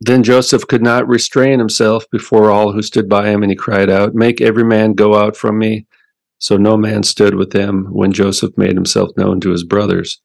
then 0.02 0.24
Joseph 0.24 0.68
could 0.68 0.82
not 0.82 1.08
restrain 1.08 1.60
himself 1.60 2.06
before 2.12 2.50
all 2.50 2.72
who 2.72 2.82
stood 2.82 3.10
by 3.10 3.30
him, 3.30 3.44
and 3.44 3.52
he 3.52 3.56
cried 3.56 3.90
out, 3.90 4.16
Make 4.16 4.42
every 4.42 4.64
man 4.64 4.94
go 4.94 5.16
out 5.16 5.36
from 5.36 5.58
me. 5.60 5.88
So 6.38 6.56
no 6.56 6.78
man 6.78 7.04
stood 7.04 7.36
with 7.36 7.54
him 7.54 7.88
when 7.92 8.14
Joseph 8.14 8.58
made 8.58 8.76
himself 8.76 9.10
known 9.18 9.42
to 9.42 9.50
his 9.50 9.66
brothers. 9.66 10.22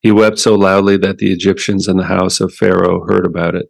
He 0.00 0.12
wept 0.12 0.38
so 0.38 0.54
loudly 0.54 0.96
that 0.98 1.18
the 1.18 1.32
Egyptians 1.32 1.88
in 1.88 1.96
the 1.96 2.04
house 2.04 2.40
of 2.40 2.54
Pharaoh 2.54 3.04
heard 3.08 3.26
about 3.26 3.56
it. 3.56 3.66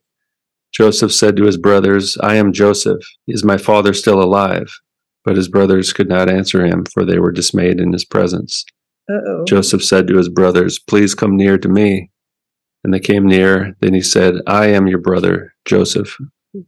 Joseph 0.73 1.13
said 1.13 1.37
to 1.37 1.45
his 1.45 1.57
brothers, 1.57 2.19
I 2.19 2.35
am 2.35 2.53
Joseph. 2.53 3.01
Is 3.27 3.45
my 3.45 3.57
father 3.57 3.95
still 3.95 4.23
alive? 4.23 4.69
But 5.25 5.37
his 5.37 5.49
brothers 5.49 5.95
could 5.95 6.09
not 6.09 6.29
answer 6.29 6.67
him, 6.67 6.85
for 6.93 7.05
they 7.05 7.19
were 7.19 7.33
dismayed 7.33 7.81
in 7.81 7.95
his 7.95 8.05
presence. 8.05 8.63
Uh 9.09 9.15
oh. 9.27 9.45
Joseph 9.47 9.83
said 9.83 10.07
to 10.09 10.19
his 10.19 10.29
brothers, 10.29 10.79
Please 10.79 11.15
come 11.15 11.37
near 11.37 11.57
to 11.57 11.69
me. 11.69 12.11
And 12.87 12.95
they 12.95 13.01
came 13.01 13.27
near. 13.27 13.75
Then 13.81 13.95
he 13.95 14.01
said, 14.01 14.37
I 14.47 14.67
am 14.67 14.87
your 14.87 15.01
brother, 15.01 15.53
Joseph, 15.65 16.17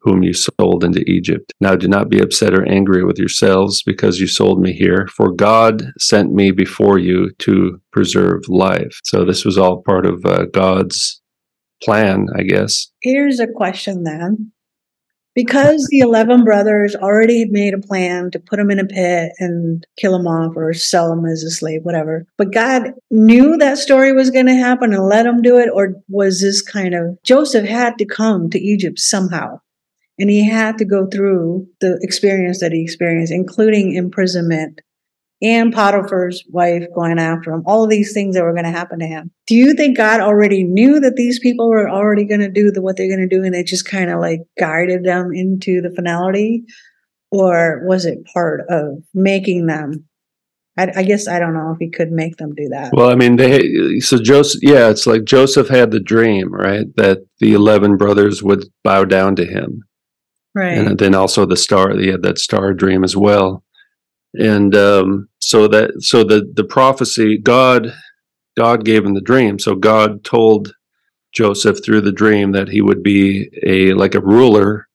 whom 0.00 0.24
you 0.24 0.32
sold 0.32 0.82
into 0.82 1.08
Egypt. 1.08 1.52
Now 1.60 1.76
do 1.76 1.86
not 1.86 2.08
be 2.08 2.18
upset 2.18 2.54
or 2.54 2.66
angry 2.68 3.04
with 3.04 3.18
yourselves 3.18 3.84
because 3.84 4.18
you 4.18 4.26
sold 4.26 4.60
me 4.60 4.72
here, 4.72 5.06
for 5.14 5.30
God 5.30 5.92
sent 5.96 6.34
me 6.34 6.50
before 6.50 6.98
you 6.98 7.30
to 7.38 7.80
preserve 7.92 8.48
life. 8.48 8.98
So 9.04 9.24
this 9.24 9.44
was 9.44 9.56
all 9.56 9.80
part 9.82 10.06
of 10.06 10.26
uh, 10.26 10.46
God's 10.52 11.22
plan, 11.84 12.26
I 12.36 12.42
guess. 12.42 12.88
Here's 13.00 13.38
a 13.38 13.46
question 13.46 14.02
then. 14.02 14.50
Because 15.38 15.86
the 15.92 16.00
11 16.00 16.42
brothers 16.42 16.96
already 16.96 17.44
made 17.48 17.72
a 17.72 17.78
plan 17.78 18.32
to 18.32 18.40
put 18.40 18.58
him 18.58 18.72
in 18.72 18.80
a 18.80 18.84
pit 18.84 19.30
and 19.38 19.86
kill 19.96 20.16
him 20.16 20.26
off 20.26 20.56
or 20.56 20.74
sell 20.74 21.12
him 21.12 21.24
as 21.26 21.44
a 21.44 21.50
slave, 21.52 21.84
whatever. 21.84 22.26
But 22.36 22.52
God 22.52 22.90
knew 23.12 23.56
that 23.56 23.78
story 23.78 24.12
was 24.12 24.32
going 24.32 24.46
to 24.46 24.56
happen 24.56 24.92
and 24.92 25.04
let 25.04 25.26
him 25.26 25.40
do 25.40 25.56
it. 25.56 25.70
Or 25.72 25.94
was 26.08 26.40
this 26.40 26.60
kind 26.60 26.92
of 26.92 27.22
Joseph 27.22 27.68
had 27.68 27.98
to 27.98 28.04
come 28.04 28.50
to 28.50 28.58
Egypt 28.58 28.98
somehow? 28.98 29.60
And 30.18 30.28
he 30.28 30.44
had 30.44 30.76
to 30.78 30.84
go 30.84 31.06
through 31.06 31.68
the 31.80 32.00
experience 32.02 32.58
that 32.58 32.72
he 32.72 32.82
experienced, 32.82 33.32
including 33.32 33.94
imprisonment 33.94 34.80
and 35.40 35.72
Potiphar's 35.72 36.44
wife 36.48 36.84
going 36.94 37.18
after 37.18 37.52
him, 37.52 37.62
all 37.64 37.84
of 37.84 37.90
these 37.90 38.12
things 38.12 38.34
that 38.34 38.42
were 38.42 38.52
going 38.52 38.64
to 38.64 38.70
happen 38.70 38.98
to 38.98 39.06
him. 39.06 39.30
Do 39.46 39.54
you 39.54 39.74
think 39.74 39.96
God 39.96 40.20
already 40.20 40.64
knew 40.64 40.98
that 41.00 41.14
these 41.16 41.38
people 41.38 41.68
were 41.68 41.88
already 41.88 42.24
going 42.24 42.40
to 42.40 42.50
do 42.50 42.70
the, 42.70 42.82
what 42.82 42.96
they're 42.96 43.08
going 43.08 43.28
to 43.28 43.34
do 43.34 43.44
and 43.44 43.54
it 43.54 43.66
just 43.66 43.84
kind 43.84 44.10
of 44.10 44.20
like 44.20 44.40
guided 44.58 45.04
them 45.04 45.30
into 45.32 45.80
the 45.80 45.90
finality? 45.94 46.64
Or 47.30 47.82
was 47.86 48.04
it 48.04 48.24
part 48.32 48.62
of 48.68 49.04
making 49.14 49.66
them? 49.66 50.06
I, 50.76 50.92
I 50.96 51.02
guess 51.02 51.28
I 51.28 51.38
don't 51.38 51.54
know 51.54 51.72
if 51.72 51.78
he 51.78 51.90
could 51.90 52.10
make 52.10 52.36
them 52.38 52.54
do 52.54 52.68
that. 52.70 52.92
Well, 52.92 53.10
I 53.10 53.14
mean, 53.14 53.36
they 53.36 54.00
so 54.00 54.16
Joseph, 54.16 54.60
yeah, 54.62 54.88
it's 54.88 55.06
like 55.06 55.24
Joseph 55.24 55.68
had 55.68 55.90
the 55.90 56.00
dream, 56.00 56.52
right, 56.52 56.86
that 56.96 57.18
the 57.40 57.52
eleven 57.52 57.96
brothers 57.96 58.42
would 58.42 58.64
bow 58.84 59.04
down 59.04 59.34
to 59.36 59.44
him, 59.44 59.82
right. 60.54 60.78
and 60.78 60.98
then 60.98 61.16
also 61.16 61.44
the 61.44 61.56
star 61.56 61.94
he 61.96 62.08
had 62.08 62.22
that 62.22 62.38
star 62.38 62.72
dream 62.72 63.02
as 63.02 63.16
well 63.16 63.64
and 64.34 64.74
um, 64.74 65.28
so 65.40 65.68
that 65.68 65.90
so 66.00 66.24
the 66.24 66.50
the 66.54 66.64
prophecy 66.64 67.38
god 67.38 67.92
God 68.58 68.84
gave 68.84 69.04
him 69.04 69.14
the 69.14 69.20
dream. 69.20 69.60
So 69.60 69.76
God 69.76 70.24
told 70.24 70.74
Joseph 71.32 71.84
through 71.84 72.00
the 72.00 72.12
dream 72.12 72.50
that 72.52 72.68
he 72.68 72.80
would 72.80 73.04
be 73.04 73.48
a 73.64 73.92
like 73.94 74.16
a 74.16 74.20
ruler. 74.20 74.88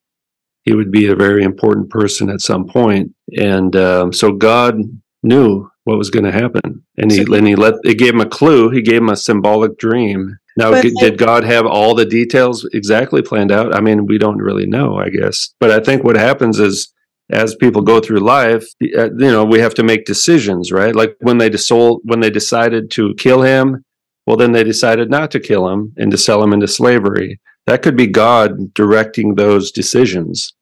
He 0.63 0.73
would 0.73 0.91
be 0.91 1.07
a 1.07 1.15
very 1.15 1.43
important 1.43 1.89
person 1.89 2.29
at 2.29 2.41
some 2.41 2.67
point, 2.67 3.11
and 3.37 3.75
um, 3.75 4.13
so 4.13 4.33
God 4.33 4.75
knew 5.23 5.69
what 5.85 5.97
was 5.97 6.09
going 6.09 6.25
to 6.25 6.31
happen, 6.31 6.83
and 6.97 7.09
he 7.11 7.21
and 7.21 7.47
he 7.47 7.55
let 7.55 7.75
it 7.83 7.97
gave 7.97 8.13
him 8.13 8.21
a 8.21 8.25
clue. 8.25 8.69
He 8.69 8.81
gave 8.81 9.01
him 9.01 9.09
a 9.09 9.15
symbolic 9.15 9.77
dream. 9.77 10.37
Now, 10.55 10.71
But 10.71 10.85
did 10.99 11.17
God 11.17 11.43
have 11.45 11.65
all 11.65 11.95
the 11.95 12.05
details 12.05 12.67
exactly 12.73 13.21
planned 13.21 13.51
out? 13.51 13.75
I 13.75 13.81
mean, 13.81 14.05
we 14.05 14.19
don't 14.19 14.37
really 14.37 14.67
know, 14.67 14.97
I 14.97 15.09
guess. 15.09 15.49
But 15.59 15.71
I 15.71 15.79
think 15.79 16.03
what 16.03 16.15
happens 16.15 16.59
is, 16.59 16.93
as 17.31 17.55
people 17.55 17.81
go 17.81 17.99
through 17.99 18.19
life, 18.19 18.65
uh, 18.97 19.09
you 19.11 19.31
know, 19.31 19.45
we 19.45 19.59
have 19.59 19.73
to 19.75 19.83
make 19.83 20.05
decisions, 20.05 20.71
right? 20.71 20.95
Like 20.95 21.15
when 21.19 21.37
they 21.37 21.51
sold, 21.57 22.01
when 22.03 22.19
they 22.19 22.29
decided 22.29 22.91
to 22.91 23.13
kill 23.17 23.41
him, 23.41 23.83
well, 24.25 24.37
then 24.37 24.51
they 24.51 24.63
decided 24.63 25.09
not 25.09 25.31
to 25.31 25.39
kill 25.39 25.67
him 25.69 25.93
and 25.97 26.11
to 26.11 26.17
sell 26.17 26.43
him 26.43 26.53
into 26.53 26.67
slavery. 26.67 27.39
That 27.65 27.81
could 27.81 27.95
be 27.95 28.07
God 28.07 28.73
directing 28.73 29.35
those 29.35 29.71
decisions 29.71 30.53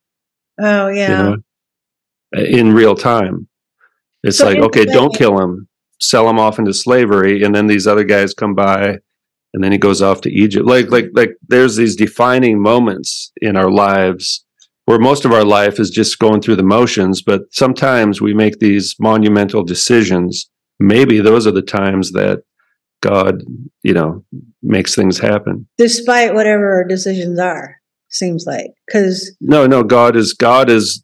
Oh, 0.59 0.88
yeah. 0.89 1.09
you 1.09 1.43
know, 2.34 2.43
in 2.45 2.74
real 2.74 2.95
time. 2.95 3.47
It's 4.24 4.38
So 4.38 4.45
like, 4.45 4.59
okay, 4.59 4.86
don't 4.86 5.16
kill 5.16 5.39
him, 5.39 5.68
sell 5.99 6.30
him 6.30 6.38
off 6.39 6.59
into 6.59 6.74
slavery, 6.74 7.43
and 7.43 7.55
then 7.55 7.68
these 7.68 7.88
other 7.88 8.03
guys 8.03 8.34
come 8.36 8.53
by, 8.53 8.99
and 9.53 9.64
then 9.64 9.72
he 9.72 9.78
goes 9.80 10.01
off 10.01 10.22
to 10.22 10.32
Egypt. 10.32 10.66
Like, 10.68 10.91
like, 10.91 11.09
like, 11.14 11.32
there's 11.47 11.76
these 11.76 11.95
defining 11.95 12.62
moments 12.62 13.32
in 13.41 13.57
our 13.57 13.72
lives 13.72 14.45
where 14.86 14.99
most 14.99 15.25
of 15.25 15.32
our 15.32 15.45
life 15.45 15.79
is 15.79 15.89
just 15.89 16.19
going 16.19 16.41
through 16.41 16.55
the 16.55 16.63
motions, 16.63 17.21
but 17.21 17.41
sometimes 17.51 18.21
we 18.21 18.34
make 18.34 18.59
these 18.59 18.95
monumental 18.99 19.63
decisions. 19.63 20.49
Maybe 20.79 21.19
those 21.19 21.45
are 21.45 21.51
the 21.51 21.61
times 21.61 22.11
that 22.13 22.43
God, 23.01 23.43
you 23.84 23.93
know, 23.93 24.23
makes 24.61 24.95
things 24.95 25.19
happen. 25.19 25.67
Despite 25.77 26.34
whatever 26.34 26.71
our 26.71 26.84
decisions 26.84 27.39
are, 27.39 27.77
seems 28.09 28.45
like. 28.45 28.71
Because, 28.88 29.36
No, 29.41 29.65
no, 29.67 29.84
God 29.84 30.15
is 30.15 30.34
God 30.34 30.69
is 30.69 31.03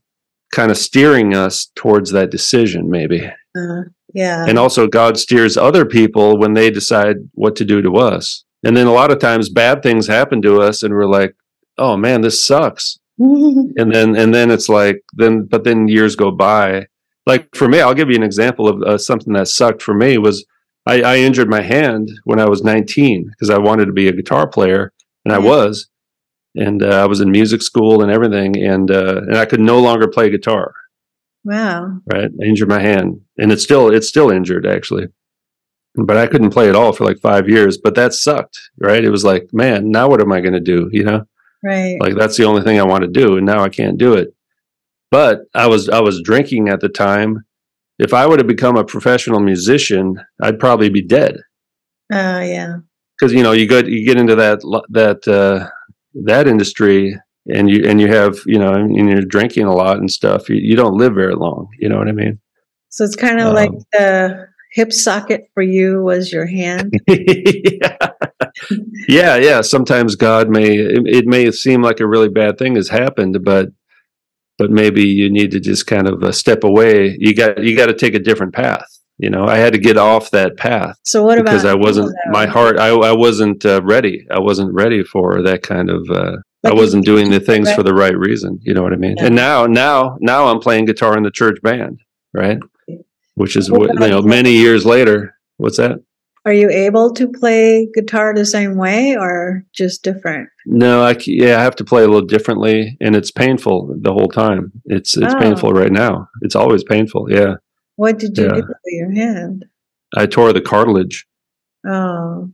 kind 0.54 0.72
of 0.72 0.78
steering 0.78 1.36
us 1.36 1.72
towards 1.76 2.12
that 2.12 2.32
decision, 2.32 2.90
maybe. 2.90 3.30
uh, 3.58 3.82
yeah. 4.14 4.46
and 4.48 4.58
also 4.58 4.88
God 4.88 5.18
steers 5.18 5.58
other 5.58 5.86
people 5.86 6.40
when 6.40 6.54
they 6.54 6.72
decide 6.72 7.18
what 7.34 7.56
to 7.58 7.66
do 7.66 7.82
to 7.82 7.98
us. 7.98 8.46
And 8.64 8.76
then 8.76 8.88
a 8.88 8.94
lot 8.94 9.12
of 9.12 9.20
times 9.20 9.50
bad 9.50 9.84
things 9.84 10.08
happen 10.08 10.42
to 10.44 10.62
us 10.62 10.82
and 10.84 10.94
we're 10.94 11.06
like, 11.06 11.36
"Oh 11.78 11.96
man, 11.98 12.22
this 12.22 12.44
sucks." 12.44 13.00
And 13.78 13.94
then 13.94 14.16
and 14.16 14.34
then 14.34 14.52
it's 14.52 14.70
like 14.70 15.02
then 15.14 15.46
but 15.46 15.64
then 15.64 15.88
years 15.88 16.16
go 16.16 16.32
by. 16.32 16.88
Like 17.26 17.54
for 17.56 17.68
me, 17.68 17.82
I'll 17.82 17.94
give 17.94 18.10
you 18.10 18.16
an 18.16 18.24
example 18.24 18.68
of 18.68 18.82
uh, 18.84 18.98
something 18.98 19.34
that 19.34 19.48
sucked 19.48 19.82
for 19.82 19.94
me 19.94 20.18
was 20.18 20.46
I, 20.86 21.02
I 21.02 21.18
injured 21.18 21.50
my 21.50 21.62
hand 21.62 22.10
when 22.24 22.40
I 22.40 22.48
was 22.48 22.64
19 22.64 23.30
because 23.30 23.50
I 23.50 23.58
wanted 23.58 23.88
to 23.88 23.92
be 23.92 24.08
a 24.08 24.14
guitar 24.14 24.48
player 24.48 24.94
and 25.26 25.34
I 25.34 25.40
was. 25.40 25.90
And 26.56 26.82
uh, 26.82 27.04
I 27.04 27.06
was 27.06 27.20
in 27.20 27.30
music 27.30 27.62
school 27.62 28.02
and 28.02 28.12
everything 28.12 28.58
and 28.58 28.90
uh, 28.90 29.22
and 29.28 29.38
I 29.38 29.46
could 29.46 29.60
no 29.60 29.80
longer 29.80 30.08
play 30.08 30.30
guitar 30.30 30.74
wow. 31.48 32.00
right? 32.12 32.30
I 32.42 32.46
injured 32.46 32.70
my 32.70 32.82
hand, 32.82 33.22
and 33.38 33.52
it's 33.52 33.64
still 33.64 33.90
it's 33.90 34.08
still 34.08 34.30
injured 34.30 34.66
actually. 34.66 35.08
But 35.96 36.18
I 36.18 36.28
couldn't 36.28 36.52
play 36.52 36.70
at 36.70 36.76
all 36.76 36.94
for 36.94 37.06
like 37.06 37.18
five 37.20 37.50
years. 37.50 37.80
But 37.80 37.96
that 37.96 38.14
sucked, 38.14 38.60
right? 38.80 39.04
It 39.04 39.10
was 39.10 39.24
like, 39.24 39.48
man, 39.52 39.90
now 39.90 40.08
what 40.08 40.22
am 40.22 40.32
I 40.32 40.42
going 40.42 40.54
to 40.54 40.60
do? 40.60 40.90
You 40.92 41.04
know, 41.04 41.24
Right. 41.64 41.98
like 42.00 42.16
that's 42.16 42.38
the 42.38 42.46
only 42.46 42.62
thing 42.62 42.80
I 42.80 42.84
want 42.84 43.04
to 43.04 43.10
do, 43.10 43.38
and 43.38 43.46
now 43.46 43.64
I 43.64 43.70
can't 43.70 43.98
do 43.98 44.14
it. 44.14 44.30
But 45.12 45.42
I 45.56 45.68
was 45.68 45.90
I 45.90 46.00
was 46.02 46.22
drinking 46.22 46.70
at 46.70 46.82
the 46.82 46.90
time. 46.90 47.46
If 48.00 48.14
I 48.14 48.28
would 48.28 48.40
have 48.40 48.48
become 48.48 48.78
a 48.78 48.84
professional 48.86 49.40
musician, 49.40 50.20
I'd 50.42 50.60
probably 50.60 50.90
be 50.90 51.02
dead 51.02 51.38
Oh, 52.14 52.40
yeah. 52.42 52.78
because 53.20 53.34
you 53.34 53.42
know 53.42 53.54
you 53.54 53.68
get 53.68 53.88
you 53.88 54.06
get 54.06 54.18
into 54.18 54.36
that 54.36 54.60
that 54.90 55.28
uh, 55.28 55.68
that 56.26 56.48
industry 56.48 57.20
and 57.54 57.70
you 57.70 57.86
and 57.90 58.00
you 58.00 58.08
have 58.08 58.38
you 58.46 58.60
know 58.60 58.74
and 58.74 58.96
you're 59.10 59.22
drinking 59.22 59.66
a 59.66 59.74
lot 59.74 59.98
and 59.98 60.12
stuff. 60.12 60.48
You, 60.50 60.58
you 60.58 60.76
don't 60.76 60.98
live 60.98 61.16
very 61.16 61.34
long. 61.36 61.68
You 61.80 61.90
know 61.90 61.98
what 61.98 62.08
I 62.08 62.12
mean? 62.12 62.40
So 62.90 63.04
it's 63.04 63.16
kind 63.16 63.40
of 63.40 63.48
Um, 63.48 63.54
like 63.56 63.72
the 63.94 64.48
hip 64.72 64.92
socket 64.92 65.50
for 65.54 65.64
you 65.64 66.02
was 66.02 66.32
your 66.32 66.46
hand. 66.46 66.94
yeah. 67.08 67.98
yeah, 69.08 69.36
yeah. 69.38 69.62
Sometimes 69.62 70.16
God 70.16 70.50
may 70.50 70.78
it, 70.78 71.02
it 71.06 71.26
may 71.26 71.52
seem 71.52 71.82
like 71.82 72.00
a 72.00 72.08
really 72.08 72.30
bad 72.30 72.58
thing 72.58 72.76
has 72.76 72.90
happened, 72.90 73.44
but 73.44 73.70
but 74.58 74.72
maybe 74.72 75.06
you 75.06 75.30
need 75.30 75.52
to 75.52 75.60
just 75.60 75.88
kind 75.88 76.08
of 76.08 76.24
uh, 76.24 76.32
step 76.32 76.64
away. 76.64 77.16
You 77.20 77.36
got 77.36 77.64
you 77.64 77.76
got 77.76 77.88
to 77.88 77.94
take 77.94 78.16
a 78.16 78.20
different 78.20 78.54
path. 78.54 78.86
You 79.20 79.32
know, 79.32 79.46
I 79.46 79.58
had 79.58 79.74
to 79.74 79.80
get 79.80 79.98
off 79.98 80.30
that 80.30 80.58
path 80.58 80.96
So 81.02 81.24
what 81.24 81.40
about 81.40 81.52
because 81.52 81.66
I 81.66 81.74
wasn't 81.74 82.14
my 82.32 82.46
heart. 82.46 82.78
I 82.78 82.90
I 82.90 83.14
wasn't 83.14 83.66
uh, 83.66 83.82
ready. 83.84 84.28
I 84.32 84.40
wasn't 84.40 84.74
ready 84.74 85.04
for 85.04 85.42
that 85.44 85.64
kind 85.64 85.90
of. 85.90 86.08
Uh, 86.10 86.38
I 86.64 86.74
wasn't 86.74 87.06
doing 87.06 87.32
the 87.32 87.40
things 87.40 87.68
right. 87.68 87.76
for 87.76 87.84
the 87.84 87.94
right 87.94 88.18
reason. 88.18 88.60
You 88.62 88.74
know 88.74 88.84
what 88.84 88.94
I 88.94 88.98
mean? 88.98 89.16
Yeah. 89.18 89.28
And 89.28 89.36
now, 89.36 89.68
now, 89.68 90.18
now 90.20 90.48
I'm 90.48 90.60
playing 90.60 90.86
guitar 90.86 91.16
in 91.16 91.24
the 91.24 91.32
church 91.32 91.62
band, 91.62 92.00
right? 92.34 92.58
Which 93.38 93.56
is 93.56 93.70
What 93.70 93.94
you 93.94 94.10
know. 94.10 94.22
Many 94.24 94.54
years 94.54 94.84
later, 94.84 95.36
what's 95.58 95.78
that? 95.78 96.00
Are 96.46 96.54
you 96.54 96.72
able 96.72 97.14
to 97.14 97.28
play 97.28 97.88
guitar 97.94 98.34
the 98.34 98.46
same 98.46 98.78
way 98.78 99.16
or 99.16 99.64
just 99.76 100.02
different? 100.04 100.50
No, 100.66 101.04
I 101.04 101.16
yeah, 101.28 101.60
I 101.60 101.62
have 101.62 101.76
to 101.76 101.86
play 101.86 102.02
a 102.04 102.08
little 102.08 102.26
differently, 102.26 102.98
and 103.00 103.16
it's 103.16 103.30
painful 103.30 103.96
the 104.02 104.12
whole 104.12 104.30
time. 104.30 104.72
It's 104.86 105.16
it's 105.16 105.36
Oh. 105.36 105.40
painful 105.40 105.72
right 105.74 105.92
now. 105.92 106.28
It's 106.42 106.56
always 106.56 106.84
painful. 106.84 107.28
Yeah, 107.30 107.56
What 107.96 108.18
did 108.18 108.36
you 108.38 108.46
Yeah. 108.46 108.54
do 108.56 108.62
to 108.62 108.96
your 109.02 109.12
hand? 109.12 109.66
I 110.16 110.26
tore 110.26 110.52
the 110.52 110.62
cartilage 110.62 111.28
Oh, 111.88 112.50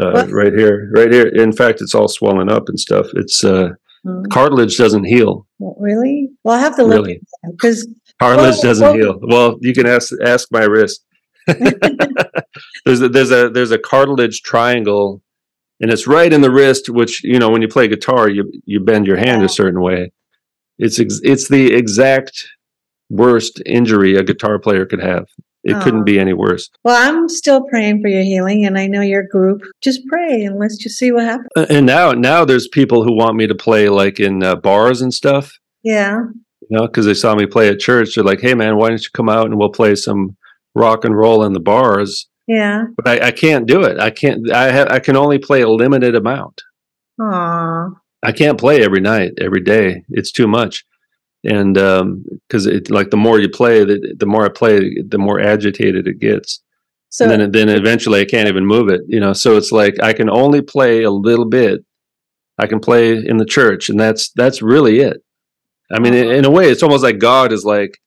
uh, 0.00 0.10
What? 0.10 0.30
right 0.32 0.52
here, 0.52 0.90
right 0.96 1.12
here. 1.12 1.28
In 1.28 1.52
fact, 1.52 1.80
it's 1.82 1.94
all 1.94 2.08
swollen 2.08 2.48
up 2.50 2.64
and 2.68 2.80
stuff. 2.80 3.06
It's 3.14 3.44
uh, 3.44 3.68
hmm. 4.04 4.24
cartilage 4.32 4.76
doesn't 4.76 5.04
heal. 5.04 5.46
Really? 5.60 6.30
Well, 6.42 6.56
I 6.58 6.60
have 6.60 6.74
to 6.76 6.82
look 6.84 7.04
Really, 7.06 7.20
because 7.52 7.86
cartilage 8.20 8.54
Well, 8.54 8.62
doesn't 8.62 8.84
well- 8.86 8.94
heal. 8.94 9.18
Well, 9.22 9.58
you 9.60 9.74
can 9.74 9.86
ask 9.86 10.12
ask 10.24 10.48
my 10.50 10.64
wrist. 10.64 11.04
there's 12.84 13.00
a, 13.02 13.08
there's 13.08 13.30
a 13.30 13.50
there's 13.50 13.70
a 13.70 13.78
cartilage 13.78 14.42
triangle, 14.42 15.22
and 15.80 15.90
it's 15.92 16.06
right 16.06 16.32
in 16.32 16.40
the 16.40 16.50
wrist. 16.50 16.88
Which 16.88 17.22
you 17.24 17.38
know 17.38 17.50
when 17.50 17.62
you 17.62 17.68
play 17.68 17.88
guitar, 17.88 18.28
you 18.28 18.50
you 18.64 18.80
bend 18.80 19.06
your 19.06 19.16
hand 19.16 19.40
Yeah. 19.42 19.46
a 19.46 19.48
certain 19.50 19.80
way. 19.80 20.12
It's 20.78 20.98
ex- 20.98 21.20
it's 21.22 21.48
the 21.48 21.72
exact 21.74 22.32
worst 23.10 23.60
injury 23.66 24.16
a 24.16 24.22
guitar 24.24 24.58
player 24.58 24.86
could 24.86 25.02
have. 25.02 25.26
It 25.62 25.74
Oh. 25.76 25.80
couldn't 25.80 26.04
be 26.04 26.18
any 26.20 26.34
worse. 26.34 26.68
well, 26.84 26.96
I'm 27.08 27.26
still 27.28 27.62
praying 27.70 28.02
for 28.02 28.08
your 28.08 28.22
healing, 28.22 28.66
and 28.66 28.76
I 28.78 28.86
know 28.86 29.00
your 29.00 29.22
group. 29.26 29.62
Just 29.82 30.06
pray 30.06 30.44
and 30.44 30.58
let's 30.58 30.76
just 30.76 30.98
see 30.98 31.10
what 31.10 31.24
happens. 31.24 31.48
Uh, 31.56 31.66
And 31.70 31.86
now 31.86 32.12
now 32.12 32.44
there's 32.44 32.68
people 32.68 33.02
who 33.04 33.12
want 33.16 33.36
me 33.36 33.46
to 33.46 33.54
play 33.54 33.88
like 33.88 34.20
in 34.20 34.42
uh, 34.42 34.56
bars 34.56 35.00
and 35.00 35.12
stuff. 35.14 35.52
Yeah. 35.82 36.20
You 36.70 36.78
know, 36.78 36.86
because 36.86 37.06
they 37.06 37.14
saw 37.14 37.34
me 37.34 37.46
play 37.46 37.68
at 37.68 37.80
church. 37.80 38.14
They're 38.14 38.24
like, 38.24 38.40
"Hey, 38.40 38.54
man, 38.54 38.76
why 38.76 38.88
don't 38.88 39.02
you 39.02 39.10
come 39.12 39.28
out 39.28 39.46
and 39.46 39.58
we'll 39.58 39.70
play 39.70 39.94
some 39.94 40.36
rock 40.74 41.04
and 41.04 41.16
roll 41.16 41.44
in 41.44 41.52
the 41.52 41.60
bars?" 41.60 42.28
Yeah. 42.46 42.84
But 42.96 43.08
I, 43.08 43.28
I 43.28 43.30
can't 43.30 43.66
do 43.66 43.82
it. 43.82 43.98
I 43.98 44.10
can't. 44.10 44.50
I 44.50 44.70
have. 44.70 44.88
I 44.88 44.98
can 44.98 45.16
only 45.16 45.38
play 45.38 45.62
a 45.62 45.68
limited 45.68 46.14
amount. 46.14 46.62
Aw. 47.20 47.90
I 48.22 48.32
can't 48.32 48.58
play 48.58 48.82
every 48.82 49.00
night, 49.00 49.32
every 49.40 49.60
day. 49.60 50.02
It's 50.10 50.32
too 50.32 50.48
much. 50.48 50.84
And 51.44 51.76
um, 51.76 52.24
because 52.48 52.66
it 52.66 52.90
like 52.90 53.10
the 53.10 53.18
more 53.18 53.38
you 53.38 53.50
play, 53.50 53.84
the, 53.84 54.14
the 54.18 54.26
more 54.26 54.46
I 54.46 54.48
play, 54.48 55.02
the 55.06 55.18
more 55.18 55.40
agitated 55.40 56.06
it 56.06 56.18
gets. 56.18 56.62
So 57.10 57.30
and 57.30 57.40
then 57.40 57.50
then 57.52 57.68
eventually 57.68 58.20
I 58.20 58.24
can't 58.24 58.48
even 58.48 58.66
move 58.66 58.88
it. 58.88 59.02
You 59.06 59.20
know, 59.20 59.34
so 59.34 59.56
it's 59.56 59.70
like 59.70 60.02
I 60.02 60.14
can 60.14 60.30
only 60.30 60.62
play 60.62 61.02
a 61.02 61.10
little 61.10 61.44
bit. 61.44 61.84
I 62.58 62.66
can 62.66 62.80
play 62.80 63.12
in 63.12 63.36
the 63.36 63.44
church, 63.44 63.88
and 63.88 64.00
that's 64.00 64.30
that's 64.30 64.62
really 64.62 65.00
it. 65.00 65.22
I 65.92 65.98
mean, 65.98 66.14
in, 66.14 66.30
in 66.30 66.44
a 66.44 66.50
way, 66.50 66.70
it's 66.70 66.82
almost 66.82 67.02
like 67.02 67.18
God 67.18 67.52
is 67.52 67.64
like 67.64 67.98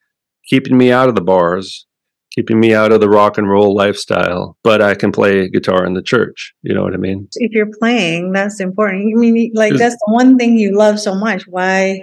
keeping 0.46 0.78
me 0.78 0.92
out 0.92 1.10
of 1.10 1.16
the 1.16 1.22
bars, 1.22 1.86
keeping 2.32 2.60
me 2.60 2.74
out 2.74 2.92
of 2.92 3.02
the 3.02 3.10
rock 3.10 3.38
and 3.38 3.50
roll 3.50 3.76
lifestyle, 3.76 4.58
but 4.64 4.82
I 4.82 4.96
can 4.96 5.12
play 5.12 5.50
guitar 5.50 5.86
in 5.86 5.94
the 5.94 6.02
church. 6.02 6.54
You 6.64 6.74
know 6.74 6.84
what 6.84 6.94
I 6.94 6.98
mean? 6.98 7.28
if 7.36 7.52
you're 7.52 7.72
playing, 7.80 8.32
that's 8.32 8.60
important. 8.60 9.14
I 9.16 9.20
mean, 9.20 9.52
like 9.54 9.74
that's 9.74 9.96
the 9.96 10.14
one 10.14 10.38
thing 10.38 10.58
you 10.58 10.78
love 10.78 11.00
so 11.00 11.16
much. 11.16 11.44
Why? 11.48 12.02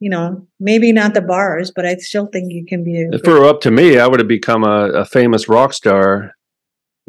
You 0.00 0.10
know, 0.10 0.48
maybe 0.58 0.90
not 0.90 1.14
the 1.14 1.20
bars, 1.20 1.70
but 1.70 1.86
I 1.86 1.94
still 1.96 2.26
think 2.26 2.52
you 2.52 2.66
can 2.66 2.82
be. 2.82 3.00
A, 3.00 3.10
If 3.12 3.20
it 3.20 3.28
were 3.28 3.44
up 3.44 3.60
to 3.60 3.70
me, 3.70 3.98
I 3.98 4.08
would 4.08 4.18
have 4.18 4.28
become 4.28 4.64
a, 4.64 4.88
a 4.90 5.04
famous 5.04 5.48
rock 5.48 5.72
star 5.72 6.34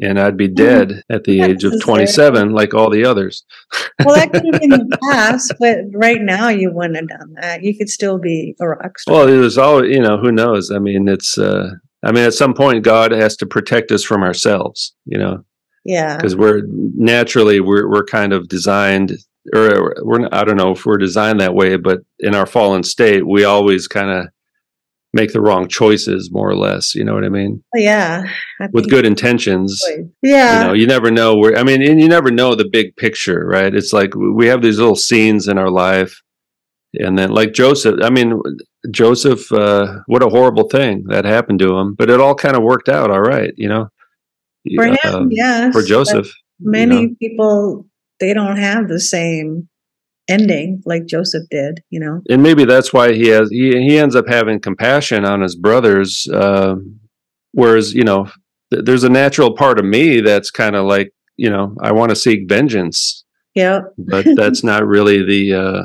and 0.01 0.19
I'd 0.19 0.37
be 0.37 0.47
dead 0.47 1.03
at 1.09 1.23
the 1.23 1.41
age 1.41 1.63
of 1.63 1.73
necessarily. 1.73 2.05
27, 2.05 2.51
like 2.51 2.73
all 2.73 2.89
the 2.89 3.05
others. 3.05 3.43
well, 4.03 4.15
that 4.15 4.31
could 4.31 4.43
have 4.51 4.61
been 4.61 4.73
in 4.73 4.87
the 4.89 4.97
past, 5.11 5.53
but 5.59 5.77
right 5.93 6.21
now 6.21 6.49
you 6.49 6.71
wouldn't 6.71 6.95
have 6.95 7.07
done 7.07 7.33
that. 7.41 7.63
You 7.63 7.77
could 7.77 7.89
still 7.89 8.17
be 8.17 8.55
a 8.59 8.67
rock 8.67 8.97
star. 8.99 9.15
Well, 9.15 9.27
there's 9.27 9.57
always, 9.57 9.95
you 9.95 10.01
know, 10.01 10.17
who 10.17 10.31
knows? 10.31 10.71
I 10.71 10.79
mean, 10.79 11.07
it's, 11.07 11.37
uh, 11.37 11.69
I 12.03 12.11
mean, 12.11 12.25
at 12.25 12.33
some 12.33 12.53
point, 12.53 12.83
God 12.83 13.11
has 13.11 13.37
to 13.37 13.45
protect 13.45 13.91
us 13.91 14.03
from 14.03 14.23
ourselves, 14.23 14.93
you 15.05 15.17
know, 15.17 15.45
yeah. 15.85 16.17
because 16.17 16.35
we're 16.35 16.63
naturally, 16.65 17.59
we're, 17.59 17.89
we're 17.89 18.05
kind 18.05 18.33
of 18.33 18.47
designed, 18.47 19.13
or 19.55 19.95
we're, 20.01 20.27
I 20.31 20.43
don't 20.43 20.57
know 20.57 20.71
if 20.71 20.85
we're 20.85 20.97
designed 20.97 21.39
that 21.39 21.53
way, 21.53 21.77
but 21.77 21.99
in 22.19 22.35
our 22.35 22.45
fallen 22.45 22.83
state, 22.83 23.27
we 23.27 23.43
always 23.43 23.87
kind 23.87 24.09
of 24.09 24.27
make 25.13 25.31
the 25.31 25.41
wrong 25.41 25.67
choices, 25.67 26.29
more 26.31 26.49
or 26.49 26.55
less. 26.55 26.95
You 26.95 27.03
know 27.03 27.13
what 27.13 27.23
I 27.23 27.29
mean? 27.29 27.63
Oh, 27.75 27.79
yeah. 27.79 28.23
I 28.59 28.67
With 28.73 28.89
good 28.89 29.05
intentions. 29.05 29.83
Yeah. 30.21 30.61
You 30.61 30.67
know, 30.67 30.73
you 30.73 30.87
never 30.87 31.11
know 31.11 31.35
where. 31.37 31.55
I 31.57 31.63
mean, 31.63 31.81
and 31.81 32.01
you 32.01 32.07
never 32.07 32.31
know 32.31 32.55
the 32.55 32.67
big 32.67 32.95
picture, 32.95 33.45
right? 33.45 33.73
It's 33.73 33.93
like 33.93 34.15
we 34.15 34.47
have 34.47 34.61
these 34.61 34.79
little 34.79 34.95
scenes 34.95 35.47
in 35.47 35.57
our 35.57 35.69
life, 35.69 36.21
and 36.93 37.17
then 37.17 37.31
like 37.31 37.53
Joseph. 37.53 37.99
I 38.01 38.09
mean, 38.09 38.41
Joseph. 38.91 39.51
Uh, 39.51 39.99
what 40.07 40.23
a 40.23 40.29
horrible 40.29 40.67
thing 40.67 41.05
that 41.07 41.25
happened 41.25 41.59
to 41.59 41.77
him, 41.77 41.93
but 41.93 42.09
it 42.09 42.19
all 42.19 42.35
kind 42.35 42.55
of 42.55 42.63
worked 42.63 42.89
out 42.89 43.11
all 43.11 43.21
right. 43.21 43.53
You 43.55 43.69
know, 43.69 43.89
for 44.75 44.85
him, 44.85 44.97
Um, 45.05 45.27
yes. 45.31 45.73
for 45.73 45.83
Joseph. 45.83 46.31
Many 46.59 47.07
know. 47.07 47.15
people, 47.19 47.87
they 48.19 48.33
don't 48.33 48.57
have 48.57 48.87
the 48.87 48.99
same 48.99 49.67
ending 50.29 50.81
like 50.85 51.05
Joseph 51.05 51.43
did, 51.51 51.81
you 51.89 51.99
know? 51.99 52.21
and 52.29 52.41
maybe 52.41 52.65
that's 52.65 52.93
why 52.93 53.13
he 53.13 53.27
has 53.27 53.49
he, 53.49 53.71
he 53.71 53.97
ends 53.97 54.15
up 54.15 54.27
having 54.27 54.59
compassion 54.59 55.25
on 55.25 55.41
his 55.41 55.55
brothers 55.55 56.27
um 56.33 56.99
whereas 57.51 57.93
you 57.93 58.03
know 58.03 58.29
th- 58.71 58.85
there's 58.85 59.03
a 59.03 59.09
natural 59.09 59.53
part 59.55 59.79
of 59.79 59.85
me 59.85 60.21
that's 60.21 60.49
kind 60.49 60.75
of 60.75 60.85
like 60.85 61.11
you 61.37 61.49
know 61.49 61.75
i 61.81 61.91
want 61.91 62.09
to 62.09 62.15
seek 62.15 62.47
vengeance 62.47 63.23
Yeah. 63.53 63.81
but 63.97 64.25
that's 64.35 64.63
not 64.71 64.85
really 64.87 65.23
the 65.23 65.53
uh 65.53 65.83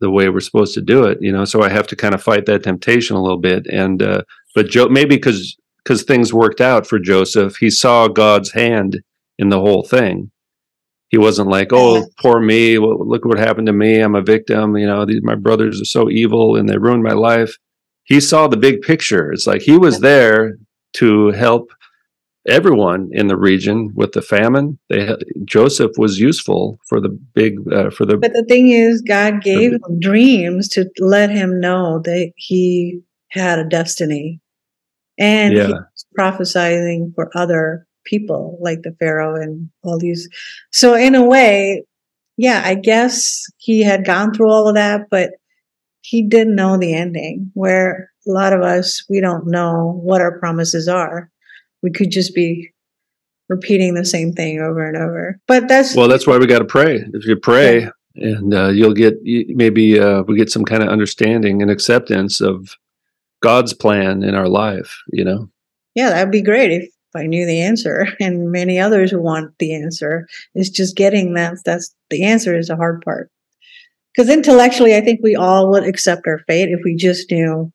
the 0.00 0.10
way 0.10 0.28
we're 0.28 0.40
supposed 0.40 0.74
to 0.74 0.80
do 0.80 1.04
it 1.04 1.18
you 1.20 1.32
know 1.32 1.44
so 1.44 1.62
i 1.62 1.68
have 1.68 1.86
to 1.88 1.96
kind 1.96 2.14
of 2.14 2.22
fight 2.22 2.46
that 2.46 2.62
temptation 2.62 3.16
a 3.16 3.22
little 3.22 3.40
bit 3.40 3.66
and 3.66 4.02
uh 4.02 4.22
but 4.54 4.68
joe 4.68 4.88
maybe 4.88 5.16
because 5.16 5.56
because 5.84 6.02
things 6.04 6.32
worked 6.32 6.60
out 6.60 6.86
for 6.86 6.98
joseph 6.98 7.56
he 7.56 7.68
saw 7.70 8.08
god's 8.08 8.52
hand 8.52 9.00
in 9.38 9.48
the 9.50 9.60
whole 9.60 9.82
thing 9.82 10.30
he 11.08 11.18
wasn't 11.18 11.48
like 11.48 11.72
oh 11.72 12.06
poor 12.20 12.40
me. 12.40 12.78
Well, 12.78 13.06
look 13.06 13.24
what 13.24 13.38
happened 13.38 13.66
to 13.66 13.72
me. 13.72 14.00
I'm 14.00 14.14
a 14.14 14.22
victim. 14.22 14.76
You 14.76 14.86
know 14.86 15.04
these, 15.04 15.22
my 15.22 15.34
brothers 15.34 15.80
are 15.80 15.86
so 15.86 16.10
evil 16.10 16.56
and 16.56 16.68
they 16.68 16.78
ruined 16.78 17.02
my 17.02 17.12
life. 17.12 17.56
He 18.04 18.20
saw 18.20 18.48
the 18.48 18.56
big 18.56 18.80
picture. 18.82 19.32
It's 19.32 19.46
like 19.46 19.62
he 19.62 19.76
was 19.76 20.00
there 20.00 20.56
to 20.94 21.28
help 21.28 21.70
everyone 22.46 23.10
in 23.12 23.28
the 23.28 23.36
region 23.36 23.92
with 23.94 24.12
the 24.12 24.22
famine. 24.22 24.78
They 24.88 25.14
joseph 25.44 25.92
was 25.96 26.18
useful 26.18 26.78
for 26.88 27.00
the 27.00 27.10
big 27.34 27.56
uh, 27.72 27.90
for 27.90 28.06
the 28.06 28.16
But 28.16 28.32
the 28.32 28.44
thing 28.48 28.68
is, 28.68 29.02
God 29.02 29.42
gave 29.42 29.72
him 29.72 30.00
dreams 30.00 30.68
to 30.70 30.88
let 30.98 31.30
him 31.30 31.60
know 31.60 32.00
that 32.04 32.32
he 32.36 33.00
had 33.30 33.58
a 33.58 33.64
destiny. 33.64 34.40
And 35.18 35.52
he 35.52 35.58
was 35.58 36.06
prophesying 36.14 37.12
for 37.14 37.30
other 37.34 37.87
people 38.08 38.58
like 38.60 38.82
the 38.82 38.96
Pharaoh 38.98 39.40
and 39.40 39.68
all 39.82 39.98
these. 39.98 40.28
So, 40.72 40.94
in 40.94 41.14
a 41.14 41.24
way, 41.24 41.84
yeah, 42.36 42.62
I 42.64 42.74
guess 42.74 43.44
he 43.58 43.82
had 43.82 44.04
gone 44.04 44.32
through 44.32 44.50
all 44.50 44.68
of 44.68 44.74
that, 44.74 45.08
but 45.10 45.32
he 46.00 46.22
didn't 46.22 46.56
know 46.56 46.78
the 46.78 46.94
ending. 46.94 47.50
Where 47.54 48.10
a 48.26 48.30
lot 48.30 48.52
of 48.52 48.62
us, 48.62 49.04
we 49.08 49.20
don't 49.20 49.46
know 49.46 50.00
what 50.02 50.20
our 50.20 50.38
promises 50.38 50.88
are. 50.88 51.30
We 51.82 51.90
could 51.90 52.10
just 52.10 52.34
be 52.34 52.70
repeating 53.48 53.94
the 53.94 54.04
same 54.04 54.32
thing 54.32 54.60
over 54.60 54.86
and 54.86 54.96
over. 54.96 55.40
But 55.46 55.68
that's 55.68 55.94
well 55.94 56.08
that's 56.08 56.26
why 56.26 56.38
we 56.38 56.46
got 56.46 56.60
to 56.60 56.64
pray 56.64 57.04
if 57.12 57.26
you 57.26 57.36
pray 57.36 57.88
and 58.20 58.54
uh, 58.54 58.68
you'll 58.68 58.94
get 58.94 59.18
maybe 59.22 59.98
uh, 59.98 60.22
we 60.22 60.36
get 60.36 60.50
some 60.50 60.64
kind 60.64 60.82
of 60.82 60.88
understanding 60.88 61.62
and 61.62 61.70
acceptance 61.70 62.40
of 62.40 62.76
god's 63.42 63.72
plan 63.72 64.22
in 64.22 64.34
our 64.34 64.48
life 64.48 65.00
you 65.12 65.24
know 65.24 65.48
Yeah, 65.94 66.10
that'd 66.10 66.32
be 66.32 66.42
great 66.42 66.72
if 66.72 66.90
I 67.16 67.26
knew 67.26 67.46
the 67.46 67.60
answer. 67.62 68.06
And 68.20 68.50
many 68.52 68.78
others 68.78 69.10
who 69.10 69.20
want 69.22 69.52
the 69.58 69.74
answer. 69.74 70.26
It's 70.54 70.70
just 70.70 70.96
getting 70.96 71.34
that. 71.34 71.54
That's 71.64 71.94
the 72.10 72.24
answer 72.24 72.56
is 72.56 72.68
the 72.68 72.76
hard 72.76 73.02
part. 73.02 73.30
Because 74.14 74.30
intellectually, 74.30 74.96
I 74.96 75.00
think 75.00 75.20
we 75.22 75.36
all 75.36 75.70
would 75.70 75.84
accept 75.84 76.26
our 76.26 76.40
fate 76.46 76.68
if 76.70 76.80
we 76.84 76.96
just 76.96 77.30
knew 77.30 77.72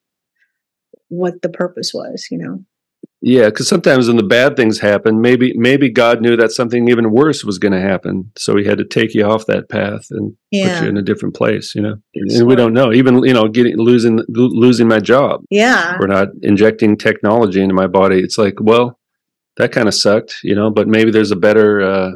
what 1.08 1.42
the 1.42 1.48
purpose 1.48 1.92
was. 1.94 2.26
You 2.30 2.38
know. 2.38 2.64
yeah 3.22 3.46
because 3.46 3.68
sometimes 3.68 4.06
when 4.08 4.16
the 4.16 4.22
bad 4.22 4.56
things 4.56 4.80
happen 4.80 5.20
maybe 5.20 5.52
maybe 5.56 5.88
god 5.90 6.20
knew 6.20 6.36
that 6.36 6.50
something 6.50 6.88
even 6.88 7.10
worse 7.10 7.44
was 7.44 7.58
going 7.58 7.72
to 7.72 7.80
happen 7.80 8.30
so 8.36 8.56
he 8.56 8.64
had 8.64 8.76
to 8.78 8.84
take 8.84 9.14
you 9.14 9.24
off 9.24 9.46
that 9.46 9.68
path 9.70 10.06
and 10.10 10.32
put 10.52 10.82
you 10.82 10.88
in 10.88 10.96
a 10.96 11.02
different 11.02 11.34
place 11.34 11.74
you 11.74 11.80
know 11.82 11.96
and 12.14 12.32
Sure. 12.32 12.44
we 12.46 12.56
don't 12.56 12.72
know 12.74 12.92
even 12.92 13.22
you 13.24 13.32
know 13.32 13.48
getting 13.48 13.76
losing 13.78 14.20
losing 14.28 14.88
my 14.88 15.00
job 15.00 15.42
Yeah. 15.50 15.96
we're 16.00 16.06
not 16.18 16.28
injecting 16.42 16.96
technology 16.98 17.62
into 17.62 17.74
my 17.74 17.86
body 17.86 18.18
it's 18.20 18.36
like 18.38 18.56
well 18.60 18.98
that 19.56 19.72
kind 19.72 19.88
of 19.88 19.94
sucked 19.94 20.36
you 20.42 20.54
know 20.54 20.70
but 20.70 20.88
maybe 20.88 21.10
there's 21.10 21.30
a 21.30 21.36
better 21.36 21.80
uh 21.80 22.10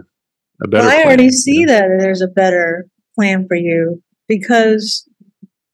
a 0.63 0.69
better 0.69 0.87
Well, 0.87 0.99
I 0.99 1.05
already 1.05 1.25
you 1.25 1.33
see 1.33 1.65
know? 1.65 1.73
that 1.75 1.89
there's 1.99 2.21
a 2.21 2.29
better 2.29 2.87
plan 3.15 3.47
for 3.47 3.57
you 3.57 4.03
because 4.29 5.09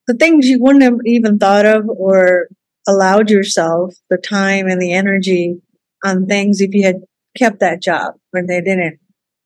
the 0.07 0.15
things 0.15 0.47
you 0.47 0.59
wouldn't 0.61 0.85
have 0.85 0.99
even 1.05 1.39
thought 1.39 1.65
of 1.65 1.89
or 1.89 2.49
allowed 2.87 3.31
yourself 3.31 3.95
the 4.11 4.19
time 4.19 4.67
and 4.67 4.81
the 4.81 4.93
energy 4.93 5.61
on 6.05 6.27
things 6.27 6.61
if 6.61 6.75
you 6.75 6.85
had 6.85 6.97
kept 7.37 7.61
that 7.61 7.83
job 7.83 8.15
when 8.31 8.47
they 8.47 8.61
didn't 8.61 8.99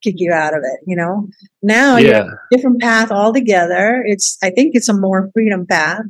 kick 0.02 0.14
you 0.18 0.32
out 0.32 0.54
of 0.54 0.60
it, 0.62 0.80
you 0.86 0.96
know? 0.96 1.28
Now 1.62 1.96
yeah 1.96 2.24
a 2.24 2.56
different 2.56 2.80
path 2.80 3.10
altogether. 3.10 4.02
It's, 4.04 4.38
I 4.42 4.50
think 4.50 4.72
it's 4.74 4.88
a 4.88 4.98
more 4.98 5.30
freedom 5.32 5.66
path. 5.66 6.02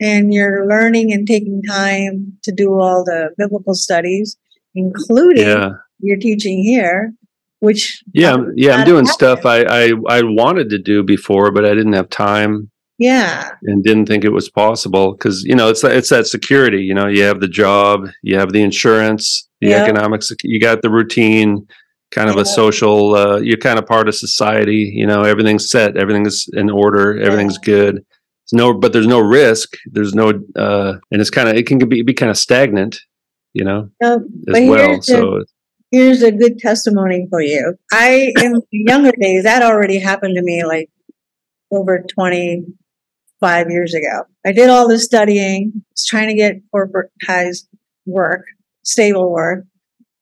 And 0.00 0.34
you're 0.34 0.66
learning 0.66 1.12
and 1.12 1.26
taking 1.28 1.62
time 1.62 2.36
to 2.42 2.52
do 2.52 2.80
all 2.80 3.04
the 3.04 3.30
biblical 3.38 3.74
studies, 3.74 4.36
including 4.74 5.46
yeah 5.46 5.70
your 6.00 6.16
teaching 6.16 6.62
here, 6.64 7.12
which 7.60 8.02
yeah 8.12 8.36
yeah 8.56 8.74
i'm 8.76 8.86
doing 8.86 9.04
happen. 9.06 9.12
stuff 9.14 9.46
I, 9.46 9.62
I 9.62 9.92
i 10.08 10.22
wanted 10.22 10.68
to 10.70 10.78
do 10.78 11.02
before 11.04 11.50
but 11.52 11.64
i 11.64 11.74
didn't 11.74 11.92
have 11.92 12.08
time 12.10 12.70
Yeah. 12.98 13.50
and 13.62 13.84
didn't 13.84 14.06
think 14.06 14.24
it 14.24 14.32
was 14.32 14.48
possible 14.50 15.12
because 15.12 15.44
you 15.44 15.54
know 15.54 15.68
it's 15.68 15.84
it's 15.84 16.08
that 16.10 16.26
security 16.26 16.82
you 16.82 16.94
know 16.94 17.06
you 17.06 17.22
have 17.22 17.40
the 17.40 17.48
job 17.48 18.08
you 18.22 18.36
have 18.38 18.52
the 18.52 18.62
insurance 18.62 19.48
the 19.60 19.68
Yeah. 19.70 19.82
economics 19.84 20.32
you 20.42 20.58
got 20.60 20.82
the 20.82 20.90
routine 20.90 21.66
kind 22.10 22.28
of 22.28 22.34
Yeah. 22.36 22.42
a 22.42 22.44
social 22.46 23.14
uh, 23.14 23.38
you're 23.38 23.56
kind 23.68 23.78
of 23.78 23.86
part 23.86 24.08
of 24.08 24.14
society 24.16 24.90
you 25.00 25.06
know 25.06 25.22
everything's 25.22 25.70
set 25.70 25.96
everything's 25.96 26.46
in 26.54 26.68
order 26.68 27.04
everything's 27.20 27.58
good 27.58 27.94
there's 27.94 28.52
no 28.60 28.74
but 28.74 28.92
there's 28.92 29.06
no 29.06 29.20
risk 29.20 29.68
there's 29.94 30.14
no 30.14 30.26
uh 30.56 30.92
and 31.12 31.20
it's 31.20 31.30
kind 31.30 31.48
of 31.48 31.54
it 31.54 31.66
can 31.68 31.78
be, 31.78 32.02
be 32.02 32.12
kind 32.14 32.30
of 32.30 32.36
stagnant 32.36 33.00
you 33.54 33.64
know 33.64 33.90
So, 34.02 34.14
as 34.48 34.68
well 34.68 34.88
here's 34.88 35.06
the- 35.06 35.12
so 35.12 35.44
here's 35.90 36.22
a 36.22 36.32
good 36.32 36.58
testimony 36.58 37.26
for 37.30 37.40
you. 37.42 37.76
I, 37.92 38.32
in 38.42 38.62
younger 38.70 39.12
days, 39.12 39.44
that 39.44 39.62
already 39.62 39.98
happened 39.98 40.36
to 40.36 40.42
me 40.42 40.64
like 40.64 40.88
over 41.70 42.02
25 42.02 43.70
years 43.70 43.94
ago. 43.94 44.24
I 44.44 44.52
did 44.52 44.70
all 44.70 44.88
this 44.88 45.04
studying, 45.04 45.84
was 45.90 46.06
trying 46.06 46.28
to 46.28 46.34
get 46.34 46.62
corporatized 46.74 47.66
work, 48.06 48.44
stable 48.82 49.30
work, 49.30 49.64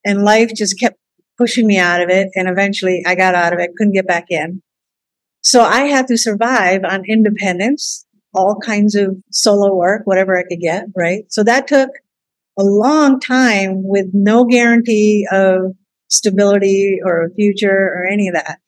and 0.04 0.24
life 0.24 0.52
just 0.54 0.78
kept 0.78 0.98
pushing 1.38 1.66
me 1.66 1.78
out 1.78 2.02
of 2.02 2.10
it. 2.10 2.28
And 2.34 2.48
eventually 2.48 3.02
I 3.06 3.14
got 3.14 3.34
out 3.34 3.52
of 3.52 3.60
it, 3.60 3.70
couldn't 3.76 3.94
get 3.94 4.06
back 4.06 4.26
in. 4.28 4.62
So 5.42 5.62
I 5.62 5.82
had 5.86 6.06
to 6.08 6.18
survive 6.18 6.82
on 6.84 7.04
independence, 7.08 8.04
all 8.34 8.58
kinds 8.60 8.94
of 8.94 9.16
solo 9.30 9.74
work, 9.74 10.02
whatever 10.04 10.36
I 10.36 10.42
could 10.42 10.60
get, 10.60 10.86
right? 10.94 11.24
So 11.28 11.42
that 11.44 11.66
took 11.66 11.90
a 12.58 12.64
long 12.64 13.20
time 13.20 13.82
with 13.84 14.06
no 14.12 14.44
guarantee 14.44 15.26
of 15.30 15.72
stability 16.08 16.98
or 17.04 17.24
a 17.24 17.34
future 17.34 17.70
or 17.94 18.06
any 18.06 18.28
of 18.28 18.34
that. 18.34 18.58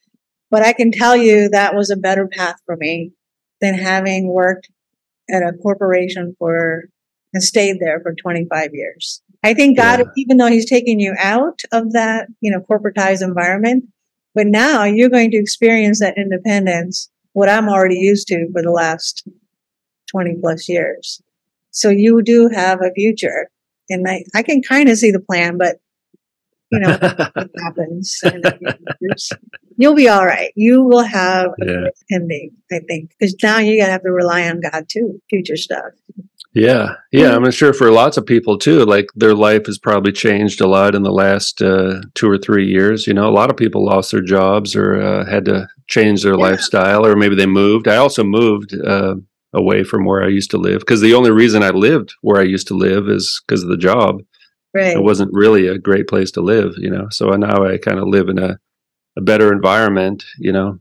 But 0.50 0.62
I 0.62 0.72
can 0.72 0.92
tell 0.92 1.16
you 1.16 1.48
that 1.48 1.74
was 1.74 1.90
a 1.90 1.96
better 1.96 2.28
path 2.28 2.56
for 2.66 2.76
me 2.76 3.12
than 3.60 3.74
having 3.74 4.28
worked 4.28 4.68
at 5.30 5.42
a 5.42 5.52
corporation 5.62 6.34
for 6.38 6.84
and 7.32 7.42
stayed 7.42 7.78
there 7.80 8.00
for 8.00 8.14
25 8.14 8.70
years. 8.74 9.22
I 9.42 9.54
think 9.54 9.76
God, 9.76 10.00
Yeah. 10.00 10.04
even 10.16 10.36
though 10.36 10.46
He's 10.48 10.68
taking 10.68 11.00
you 11.00 11.14
out 11.18 11.60
of 11.72 11.92
that, 11.92 12.28
you 12.40 12.50
know, 12.50 12.60
corporatized 12.60 13.22
environment, 13.22 13.84
but 14.34 14.46
now 14.46 14.84
you're 14.84 15.08
going 15.08 15.30
to 15.30 15.38
experience 15.38 15.98
that 16.00 16.18
independence, 16.18 17.10
what 17.32 17.48
I'm 17.48 17.68
already 17.68 17.96
used 17.96 18.28
to 18.28 18.48
for 18.52 18.62
the 18.62 18.70
last 18.70 19.26
20 20.10 20.36
plus 20.40 20.68
years. 20.68 21.22
So 21.70 21.88
you 21.88 22.22
do 22.22 22.48
have 22.52 22.80
a 22.82 22.92
future. 22.94 23.48
And 23.92 24.08
I, 24.08 24.24
I 24.34 24.42
can 24.42 24.62
kind 24.62 24.88
of 24.88 24.98
see 24.98 25.10
the 25.10 25.20
plan, 25.20 25.58
but 25.58 25.76
you 26.70 26.80
know, 26.80 26.96
what 27.00 27.50
happens. 27.62 28.18
in 28.24 28.42
a 28.44 28.58
few 28.58 28.74
years. 29.00 29.30
You'll 29.76 29.94
be 29.94 30.08
all 30.08 30.24
right. 30.26 30.52
You 30.56 30.82
will 30.82 31.02
have 31.02 31.50
Yeah. 31.58 31.88
ending, 32.10 32.50
I 32.72 32.80
think, 32.88 33.10
because 33.18 33.34
now 33.42 33.58
you 33.58 33.78
gotta 33.80 33.92
have 33.92 34.02
to 34.02 34.10
rely 34.10 34.48
on 34.48 34.60
God 34.60 34.86
too, 34.88 35.20
future 35.30 35.56
stuff. 35.56 35.92
Yeah, 36.54 36.96
yeah, 37.12 37.34
I'm 37.34 37.50
sure 37.50 37.72
for 37.72 37.90
lots 37.90 38.18
of 38.18 38.26
people 38.26 38.58
too. 38.58 38.84
Like 38.84 39.06
their 39.14 39.34
life 39.34 39.64
has 39.66 39.78
probably 39.78 40.12
changed 40.12 40.60
a 40.60 40.66
lot 40.66 40.94
in 40.94 41.02
the 41.02 41.10
last 41.12 41.62
uh, 41.62 42.02
two 42.14 42.28
or 42.28 42.36
three 42.36 42.66
years. 42.68 43.06
You 43.06 43.14
know, 43.14 43.26
a 43.26 43.32
lot 43.32 43.48
of 43.48 43.56
people 43.56 43.82
lost 43.86 44.12
their 44.12 44.20
jobs 44.20 44.76
or 44.76 45.00
uh, 45.00 45.24
had 45.24 45.46
to 45.46 45.66
change 45.88 46.22
their 46.22 46.32
Yeah. 46.34 46.44
lifestyle, 46.50 47.06
or 47.06 47.16
maybe 47.16 47.36
they 47.36 47.46
moved. 47.46 47.88
I 47.88 47.96
also 47.96 48.22
moved 48.22 48.74
uh, 48.74 49.14
away 49.52 49.84
from 49.84 50.04
where 50.04 50.22
I 50.22 50.28
used 50.28 50.50
to 50.52 50.58
live 50.58 50.80
because 50.80 51.00
the 51.00 51.14
only 51.14 51.30
reason 51.30 51.62
I 51.62 51.70
lived 51.70 52.14
where 52.22 52.40
I 52.40 52.44
used 52.44 52.68
to 52.68 52.74
live 52.74 53.08
is 53.08 53.42
because 53.46 53.62
of 53.62 53.68
the 53.68 53.76
job. 53.76 54.22
Right. 54.74 54.96
It 54.96 55.02
wasn't 55.02 55.30
really 55.32 55.66
a 55.66 55.78
great 55.78 56.08
place 56.08 56.30
to 56.32 56.40
live, 56.40 56.74
you 56.78 56.90
know. 56.90 57.08
So 57.10 57.28
now 57.30 57.66
I 57.66 57.76
kind 57.76 57.98
of 57.98 58.08
live 58.08 58.28
in 58.28 58.38
a, 58.38 58.58
a 59.16 59.20
better 59.20 59.52
environment, 59.52 60.24
you 60.38 60.52
know. 60.52 60.80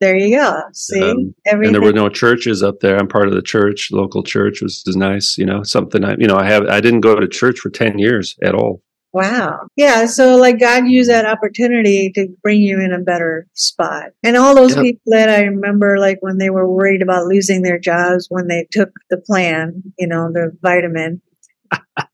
There 0.00 0.16
you 0.16 0.36
go. 0.36 0.60
See, 0.72 1.02
Um, 1.02 1.34
and 1.44 1.74
there 1.74 1.82
were 1.82 1.92
no 1.92 2.08
churches 2.08 2.62
up 2.62 2.80
there. 2.80 2.96
I'm 2.96 3.08
part 3.08 3.28
of 3.28 3.34
the 3.34 3.42
church, 3.42 3.90
local 3.90 4.22
church, 4.22 4.62
which 4.62 4.82
is 4.86 4.96
nice. 4.96 5.36
You 5.36 5.46
know, 5.46 5.62
something 5.64 6.04
I, 6.04 6.14
you 6.18 6.26
know, 6.26 6.36
I 6.36 6.46
have, 6.46 6.66
I 6.66 6.80
didn't 6.80 7.00
go 7.00 7.18
to 7.18 7.26
church 7.26 7.58
for 7.58 7.70
10 7.70 7.98
years 7.98 8.36
at 8.42 8.54
all. 8.54 8.82
Wow. 9.12 9.68
Yeah. 9.76 10.06
So, 10.06 10.36
like, 10.36 10.60
God 10.60 10.86
used 10.86 11.08
that 11.10 11.24
opportunity 11.24 12.10
to 12.14 12.28
bring 12.42 12.60
you 12.60 12.78
in 12.80 12.92
a 12.92 12.98
better 12.98 13.46
spot. 13.54 14.10
And 14.22 14.36
all 14.36 14.54
those 14.54 14.74
Yep. 14.76 14.82
people 14.84 15.02
that 15.06 15.30
I 15.30 15.44
remember, 15.44 15.98
like, 15.98 16.18
when 16.20 16.38
they 16.38 16.50
were 16.50 16.70
worried 16.70 17.00
about 17.02 17.26
losing 17.26 17.62
their 17.62 17.78
jobs 17.78 18.26
when 18.28 18.48
they 18.48 18.66
took 18.70 18.90
the 19.10 19.16
plan, 19.16 19.82
you 19.98 20.06
know, 20.06 20.30
the 20.30 20.52
vitamin, 20.62 21.22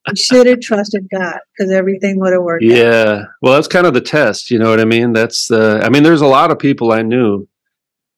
you 0.08 0.16
should 0.16 0.46
have 0.46 0.60
trusted 0.60 1.08
God 1.12 1.38
because 1.56 1.72
everything 1.72 2.20
would 2.20 2.32
have 2.32 2.42
worked. 2.42 2.64
out. 2.64 2.70
Yeah. 2.70 3.22
Well, 3.42 3.54
that's 3.54 3.68
kind 3.68 3.86
of 3.86 3.94
the 3.94 4.00
test. 4.00 4.50
You 4.50 4.58
know 4.58 4.70
what 4.70 4.80
I 4.80 4.84
mean? 4.84 5.12
That's 5.12 5.48
the, 5.48 5.80
I 5.82 5.88
mean, 5.88 6.04
there's 6.04 6.20
a 6.22 6.26
lot 6.26 6.50
of 6.50 6.58
people 6.58 6.92
I 6.92 7.02
knew 7.02 7.48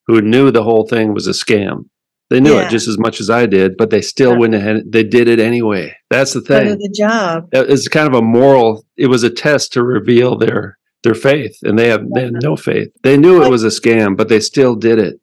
who 0.06 0.20
knew 0.20 0.50
the 0.50 0.62
whole 0.62 0.86
thing 0.86 1.12
was 1.14 1.26
a 1.26 1.32
scam. 1.32 1.86
They 2.30 2.40
knew 2.40 2.54
Yeah. 2.54 2.66
it 2.66 2.70
just 2.70 2.88
as 2.88 2.98
much 2.98 3.20
as 3.20 3.30
I 3.30 3.46
did, 3.46 3.76
but 3.76 3.90
they 3.90 4.00
still 4.00 4.32
Yeah. 4.32 4.38
wouldn't 4.38 4.62
have, 4.62 4.76
they 4.90 5.04
did 5.04 5.28
it 5.28 5.38
anyway. 5.38 5.94
That's 6.10 6.32
the 6.32 6.40
thing. 6.40 6.68
of 6.68 6.78
the 6.78 6.88
job. 6.96 7.48
It's 7.52 7.88
kind 7.88 8.08
of 8.08 8.14
a 8.14 8.22
moral, 8.22 8.84
it 8.96 9.06
was 9.06 9.22
a 9.22 9.30
test 9.30 9.72
to 9.74 9.82
reveal 9.82 10.36
their, 10.36 10.78
their 11.04 11.14
faith 11.14 11.56
and 11.62 11.78
they 11.78 11.88
have, 11.88 12.02
they 12.14 12.22
had 12.24 12.32
no 12.42 12.56
faith. 12.56 12.88
They 13.04 13.16
knew 13.16 13.42
it 13.44 13.50
was 13.50 13.62
a 13.62 13.68
scam, 13.68 14.16
but 14.16 14.28
they 14.28 14.40
still 14.40 14.74
did 14.74 14.98
it. 14.98 15.20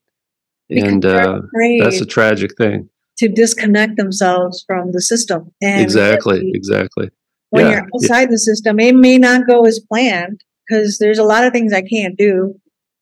Because 0.70 0.92
And, 0.94 1.06
uh, 1.06 1.42
that's 1.80 2.00
a 2.00 2.06
tragic 2.06 2.52
thing. 2.58 2.90
to 3.18 3.28
disconnect 3.28 3.98
themselves 3.98 4.64
from 4.66 4.92
the 4.92 5.02
system. 5.02 5.52
And 5.62 5.82
Exactly. 5.82 6.40
really, 6.40 6.52
Exactly. 6.56 7.10
when 7.50 7.66
Yeah, 7.66 7.72
you're 7.72 7.88
outside 7.96 8.32
the 8.32 8.40
system, 8.40 8.80
it 8.80 8.96
may 8.96 9.18
not 9.18 9.46
go 9.46 9.66
as 9.66 9.80
planned 9.80 10.42
because 10.68 10.98
there's 11.00 11.20
a 11.20 11.24
lot 11.24 11.44
of 11.44 11.52
things 11.52 11.74
I 11.74 11.82
can't 11.82 12.18
do. 12.18 12.56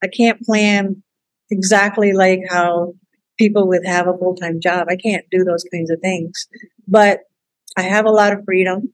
I 0.03 0.07
can't 0.07 0.41
plan 0.41 1.03
exactly 1.51 2.13
like 2.13 2.39
how 2.49 2.95
people 3.41 3.67
with 3.67 3.85
have 3.85 4.07
a 4.07 4.17
full 4.17 4.35
time 4.35 4.59
job. 4.61 4.87
I 4.89 4.95
can't 4.95 5.25
do 5.31 5.43
those 5.43 5.65
kinds 5.73 5.89
of 5.91 5.99
things, 5.99 6.47
but 6.87 7.21
I 7.77 7.83
have 7.83 8.05
a 8.05 8.11
lot 8.11 8.33
of 8.33 8.45
freedom 8.45 8.93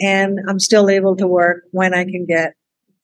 and 0.00 0.38
I'm 0.48 0.58
still 0.58 0.88
able 0.88 1.16
to 1.16 1.26
work 1.26 1.64
when 1.70 1.94
I 1.94 2.04
can 2.04 2.26
get 2.26 2.54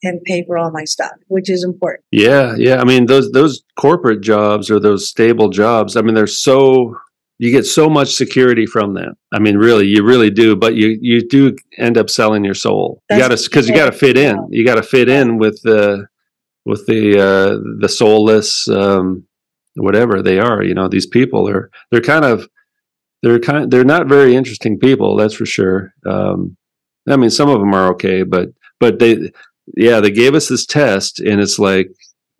and 0.02 0.22
pay 0.24 0.44
for 0.44 0.58
all 0.58 0.70
my 0.70 0.84
stuff, 0.84 1.12
which 1.28 1.48
is 1.48 1.64
important. 1.64 2.04
Yeah, 2.10 2.54
yeah. 2.56 2.80
I 2.80 2.84
mean, 2.84 3.06
those 3.06 3.30
those 3.32 3.62
corporate 3.76 4.22
jobs 4.22 4.70
or 4.70 4.80
those 4.80 5.08
stable 5.08 5.48
jobs. 5.48 5.96
I 5.96 6.02
mean, 6.02 6.14
they're 6.14 6.26
so 6.26 6.96
you 7.38 7.50
get 7.50 7.66
so 7.66 7.88
much 7.88 8.14
security 8.14 8.66
from 8.66 8.94
them. 8.94 9.14
I 9.32 9.38
mean, 9.38 9.56
really, 9.56 9.86
you 9.86 10.02
really 10.04 10.30
do. 10.30 10.56
But 10.56 10.74
you 10.74 10.98
you 11.00 11.26
do 11.26 11.56
end 11.78 11.98
up 11.98 12.10
selling 12.10 12.44
your 12.44 12.54
soul. 12.54 13.02
You 13.10 13.18
got 13.18 13.36
to 13.36 13.42
because 13.42 13.68
you 13.68 13.74
got 13.74 13.86
to 13.86 13.98
fit 13.98 14.16
in. 14.16 14.38
You 14.50 14.64
got 14.64 14.76
to 14.76 14.82
fit 14.82 15.08
in 15.08 15.38
with 15.38 15.60
the 15.62 16.06
with 16.64 16.86
the 16.86 17.18
uh, 17.18 17.58
the 17.80 17.88
soulless 17.88 18.68
um, 18.68 19.25
whatever 19.76 20.22
they 20.22 20.38
are. 20.38 20.62
You 20.62 20.74
know, 20.74 20.88
these 20.88 21.06
people 21.06 21.48
are 21.48 21.70
they're 21.90 22.00
kind 22.00 22.24
of 22.24 22.48
they're 23.22 23.38
kind 23.40 23.70
they're 23.70 23.84
not 23.84 24.06
very 24.08 24.34
interesting 24.36 24.78
people. 24.78 25.16
That's 25.16 25.34
for 25.34 25.46
sure. 25.46 25.92
Um, 26.04 26.56
I 27.08 27.16
mean, 27.16 27.30
some 27.30 27.48
of 27.48 27.60
them 27.60 27.74
are 27.74 27.90
okay, 27.92 28.22
but 28.22 28.50
but 28.80 28.98
they 28.98 29.30
yeah 29.76 30.00
they 30.00 30.10
gave 30.10 30.34
us 30.34 30.48
this 30.48 30.64
test 30.64 31.18
and 31.20 31.40
it's 31.40 31.58
like 31.58 31.90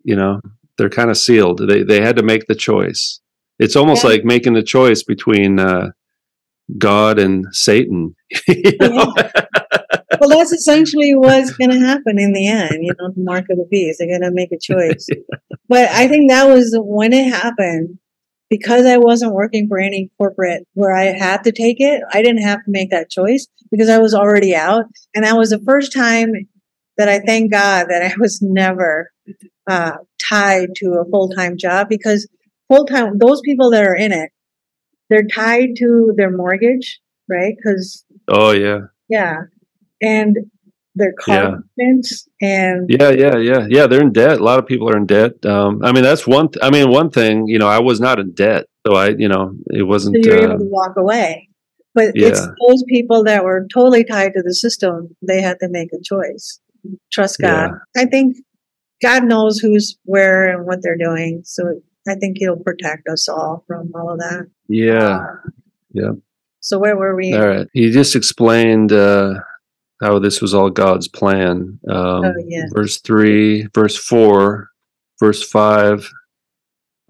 you 0.03 0.15
know 0.15 0.39
they're 0.77 0.89
kind 0.89 1.09
of 1.09 1.17
sealed 1.17 1.57
they 1.67 1.83
they 1.83 1.99
had 1.99 2.15
to 2.15 2.23
make 2.23 2.47
the 2.47 2.55
choice 2.55 3.19
it's 3.59 3.75
almost 3.75 4.05
Yeah. 4.05 4.11
like 4.11 4.23
making 4.23 4.53
the 4.53 4.63
choice 4.63 5.03
between 5.03 5.59
uh 5.59 5.91
god 6.77 7.19
and 7.19 7.45
satan 7.51 8.15
you 8.47 8.77
know? 8.79 9.13
Well, 10.21 10.29
that's 10.29 10.51
essentially 10.51 11.15
what's 11.15 11.51
going 11.51 11.71
to 11.71 11.79
happen 11.79 12.17
in 12.17 12.33
the 12.33 12.47
end. 12.47 12.79
You 12.81 12.93
know, 12.97 13.09
the 13.09 13.23
mark 13.23 13.45
of 13.49 13.57
the 13.57 13.67
beast. 13.69 13.99
They're 13.99 14.07
going 14.07 14.21
to 14.21 14.31
make 14.31 14.51
a 14.51 14.59
choice. 14.59 15.07
But 15.69 15.89
I 15.89 16.07
think 16.07 16.31
that 16.31 16.45
was 16.45 16.73
when 16.81 17.11
it 17.11 17.27
happened 17.27 17.99
because 18.49 18.85
I 18.85 18.99
wasn't 18.99 19.33
working 19.33 19.67
for 19.67 19.77
any 19.79 20.09
corporate 20.17 20.65
where 20.75 20.95
I 20.95 21.07
had 21.07 21.43
to 21.43 21.51
take 21.51 21.81
it. 21.81 22.01
I 22.13 22.21
didn't 22.21 22.43
have 22.43 22.59
to 22.59 22.71
make 22.71 22.89
that 22.91 23.09
choice 23.09 23.47
because 23.69 23.89
I 23.89 23.97
was 23.97 24.13
already 24.13 24.55
out. 24.55 24.85
And 25.13 25.25
that 25.25 25.35
was 25.35 25.49
the 25.49 25.59
first 25.59 25.91
time 25.91 26.31
that 26.95 27.09
I 27.09 27.19
thank 27.19 27.51
God 27.51 27.87
that 27.89 28.01
I 28.01 28.13
was 28.17 28.41
never 28.41 29.11
uh, 29.69 29.97
tied 30.17 30.69
to 30.77 31.03
a 31.05 31.09
full 31.11 31.27
time 31.31 31.57
job 31.57 31.89
because 31.89 32.29
full 32.69 32.85
time, 32.85 33.17
those 33.17 33.41
people 33.41 33.69
that 33.71 33.83
are 33.83 33.95
in 33.95 34.13
it, 34.13 34.31
they're 35.09 35.27
tied 35.27 35.75
to 35.79 36.13
their 36.15 36.31
mortgage, 36.31 37.01
right? 37.27 37.55
Because, 37.57 38.05
oh 38.29 38.51
yeah 38.51 38.87
yeah. 39.09 39.43
And 40.01 40.37
their 40.95 41.13
car 41.13 41.63
Yeah. 41.77 42.03
and 42.41 42.89
yeah 42.89 43.09
yeah 43.11 43.37
yeah 43.37 43.67
yeah 43.69 43.85
they're 43.85 44.01
in 44.01 44.11
debt 44.11 44.39
a 44.39 44.43
lot 44.43 44.57
of 44.57 44.65
people 44.65 44.89
are 44.89 44.97
in 44.97 45.05
debt 45.05 45.33
um 45.45 45.79
i 45.83 45.91
mean 45.91 46.01
that's 46.03 46.25
one 46.25 46.49
th- 46.49 46.63
i 46.65 46.71
mean 46.71 46.89
one 46.89 47.11
thing 47.11 47.45
you 47.45 47.59
know 47.59 47.67
i 47.67 47.77
was 47.77 47.99
not 47.99 48.17
in 48.19 48.33
debt 48.33 48.65
so 48.83 48.95
i 48.95 49.09
you 49.09 49.27
know 49.27 49.53
it 49.67 49.83
wasn't 49.83 50.15
you're 50.25 50.39
uh, 50.39 50.43
able 50.53 50.57
to 50.57 50.65
walk 50.65 50.95
away. 50.97 51.49
But 51.93 52.11
it's 52.15 52.39
those 52.67 52.83
people 52.87 53.23
that 53.25 53.43
were 53.43 53.67
totally 53.73 54.03
tied 54.03 54.33
to 54.35 54.41
the 54.43 54.53
system. 54.53 55.15
They 55.27 55.41
had 55.41 55.57
to 55.61 55.67
make 55.69 55.89
a 55.93 56.01
choice. 56.03 56.59
Trust 57.11 57.39
God. 57.39 57.71
I 57.95 58.05
think 58.05 58.37
God 59.01 59.23
knows 59.23 59.57
who's 59.59 59.97
where 60.05 60.45
and 60.55 60.65
what 60.67 60.79
they're 60.83 60.97
doing. 60.97 61.41
So 61.43 61.81
I 62.07 62.13
think 62.15 62.37
He'll 62.39 62.57
protect 62.57 63.07
us 63.07 63.27
all 63.27 63.63
from 63.67 63.91
all 63.95 64.11
of 64.13 64.19
that. 64.19 64.47
yeah 64.69 65.25
yeah 65.91 66.11
So 66.59 66.77
where 66.79 66.95
were 66.97 67.15
we? 67.15 67.33
all 67.33 67.47
right 67.47 67.67
he 67.73 67.91
just 67.91 68.15
explained 68.15 68.91
uh 68.91 69.33
how 70.01 70.19
this 70.19 70.41
was 70.41 70.53
all 70.53 70.69
god's 70.69 71.07
plan 71.07 71.79
um 71.89 72.25
Oh, 72.25 72.33
yeah. 72.47 72.65
verse 72.73 72.99
3 73.01 73.67
verse 73.73 73.95
4 73.97 74.69
verse 75.19 75.43
5 75.49 76.09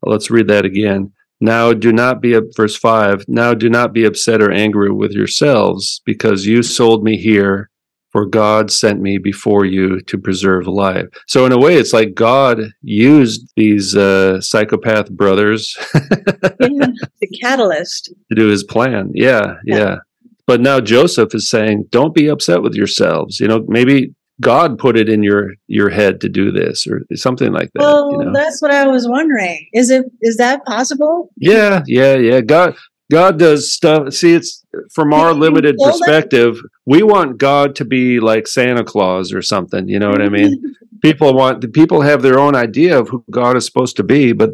let's 0.03 0.29
read 0.29 0.47
that 0.47 0.65
again 0.65 1.11
now 1.39 1.73
do 1.73 1.91
not 1.91 2.21
be 2.21 2.39
verse 2.55 2.75
5 2.75 3.25
now 3.27 3.53
do 3.53 3.69
not 3.69 3.93
be 3.93 4.05
upset 4.05 4.41
or 4.41 4.51
angry 4.51 4.91
with 4.91 5.11
yourselves 5.11 6.01
because 6.05 6.45
you 6.45 6.63
sold 6.63 7.03
me 7.03 7.17
here 7.17 7.69
for 8.11 8.25
god 8.25 8.71
sent 8.71 9.01
me 9.01 9.17
before 9.17 9.65
you 9.65 9.99
to 10.01 10.17
preserve 10.17 10.65
life 10.67 11.05
so 11.27 11.45
in 11.45 11.51
a 11.51 11.57
way 11.59 11.75
it's 11.75 11.93
like 11.93 12.15
god 12.15 12.61
used 12.81 13.51
these 13.55 13.95
uh, 13.95 14.39
psychopath 14.41 15.09
brothers 15.11 15.75
Yeah, 16.59 16.87
the 17.21 17.27
catalyst. 17.41 18.13
to 18.29 18.35
do 18.35 18.47
his 18.47 18.63
plan. 18.63 19.11
Yeah, 19.13 19.55
Yeah. 19.65 19.77
yeah. 19.77 19.95
But 20.47 20.61
now 20.61 20.79
Joseph 20.79 21.35
is 21.35 21.49
saying, 21.49 21.87
don't 21.91 22.15
be 22.15 22.27
upset 22.27 22.63
with 22.63 22.73
yourselves. 22.73 23.39
You 23.39 23.49
know, 23.49 23.65
maybe 23.67 24.15
God 24.41 24.79
put 24.79 24.97
it 24.97 25.09
in 25.09 25.21
your 25.21 25.51
your 25.67 25.89
head 25.89 26.21
to 26.21 26.29
do 26.29 26.51
this 26.51 26.87
or 26.87 27.01
something 27.15 27.51
like 27.51 27.71
that. 27.73 27.81
Well, 27.81 28.11
you 28.11 28.17
know? 28.25 28.33
that's 28.33 28.61
what 28.61 28.71
I 28.71 28.87
was 28.87 29.07
wondering. 29.07 29.67
Is 29.73 29.89
it 29.89 30.05
is 30.21 30.37
that 30.37 30.63
possible? 30.65 31.29
yeah, 31.37 31.83
yeah, 31.85 32.15
yeah. 32.15 32.41
God 32.41 32.75
God 33.09 33.39
does 33.39 33.73
stuff. 33.73 34.13
See, 34.13 34.33
it's 34.33 34.63
from 34.93 35.13
our 35.13 35.33
limited 35.33 35.77
perspective, 35.83 36.59
we 36.85 37.03
want 37.03 37.37
God 37.37 37.75
to 37.77 37.85
be 37.85 38.19
like 38.19 38.47
Santa 38.47 38.83
Claus 38.83 39.33
or 39.33 39.41
something. 39.41 39.87
You 39.87 39.99
know 39.99 40.09
what 40.09 40.21
I 40.21 40.29
mean? 40.29 40.75
people 41.01 41.33
want 41.33 41.61
the 41.61 41.67
people 41.67 42.01
have 42.01 42.21
their 42.21 42.39
own 42.39 42.55
idea 42.55 42.99
of 42.99 43.09
who 43.09 43.23
God 43.31 43.57
is 43.57 43.65
supposed 43.65 43.95
to 43.97 44.03
be, 44.03 44.33
but 44.33 44.51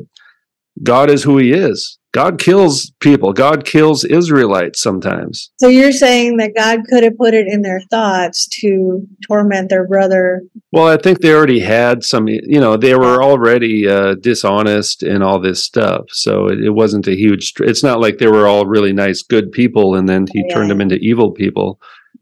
God 0.82 1.10
is 1.10 1.24
who 1.24 1.38
he 1.38 1.52
is. 1.52 1.98
God 2.14 2.40
kills 2.40 2.92
people. 3.00 3.34
God 3.34 3.66
kills 3.66 4.06
Israelites 4.06 4.80
sometimes. 4.80 5.52
So 5.60 5.68
you're 5.68 5.92
saying 5.92 6.38
that 6.38 6.54
God 6.56 6.82
could 6.88 7.04
have 7.04 7.18
put 7.18 7.34
it 7.34 7.48
in 7.48 7.64
their 7.64 7.82
thoughts 7.90 8.48
to 8.62 9.06
torment 9.28 9.70
their 9.70 9.88
brother. 9.88 10.44
Well, 10.72 10.88
I 10.88 10.98
think 10.98 11.20
they 11.20 11.34
already 11.34 11.60
had 11.60 12.04
some, 12.04 12.28
you 12.28 12.60
know, 12.60 12.78
they 12.78 12.94
were 12.96 13.24
already 13.24 13.88
uh, 13.88 14.14
dishonest 14.22 15.02
and 15.02 15.24
all 15.24 15.40
this 15.40 15.64
stuff. 15.64 16.06
So 16.10 16.48
it, 16.48 16.60
it 16.62 16.70
wasn't 16.70 17.08
a 17.08 17.16
huge, 17.16 17.54
it's 17.60 17.84
not 17.84 18.00
like 18.00 18.20
they 18.20 18.28
were 18.28 18.48
all 18.48 18.68
really 18.68 18.94
nice, 18.94 19.24
good 19.24 19.52
people 19.52 19.96
and 19.96 20.08
then 20.08 20.28
he 20.32 20.44
Yeah. 20.48 20.54
turned 20.54 20.70
them 20.70 20.82
into 20.82 20.96
evil 20.98 21.32
people. 21.32 21.80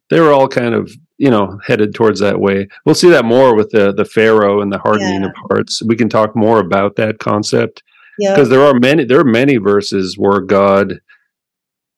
They 0.10 0.22
were 0.22 0.32
all 0.32 0.48
kind 0.48 0.74
of, 0.74 0.90
you 1.18 1.30
know, 1.30 1.60
headed 1.66 1.94
towards 1.94 2.22
that 2.22 2.40
way. 2.40 2.68
We'll 2.86 2.96
see 2.96 3.10
that 3.10 3.26
more 3.26 3.56
with 3.56 3.72
the, 3.72 3.94
the 3.94 4.06
Pharaoh 4.06 4.62
and 4.62 4.72
the 4.72 4.80
hardening 4.80 5.22
Yeah. 5.22 5.28
of 5.28 5.34
hearts. 5.50 5.82
We 5.84 5.98
can 5.98 6.08
talk 6.08 6.34
more 6.34 6.60
about 6.60 6.96
that 6.96 7.20
concept 7.20 7.84
Yeah. 8.20 8.36
because 8.36 8.50
there 8.50 8.62
are 8.62 8.74
many, 8.80 9.06
there 9.06 9.20
are 9.20 9.24
many 9.26 9.58
verses 9.58 10.16
where 10.18 10.42
God 10.42 10.96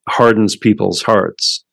hardens 0.07 0.55
people's 0.55 1.01
hearts 1.03 1.63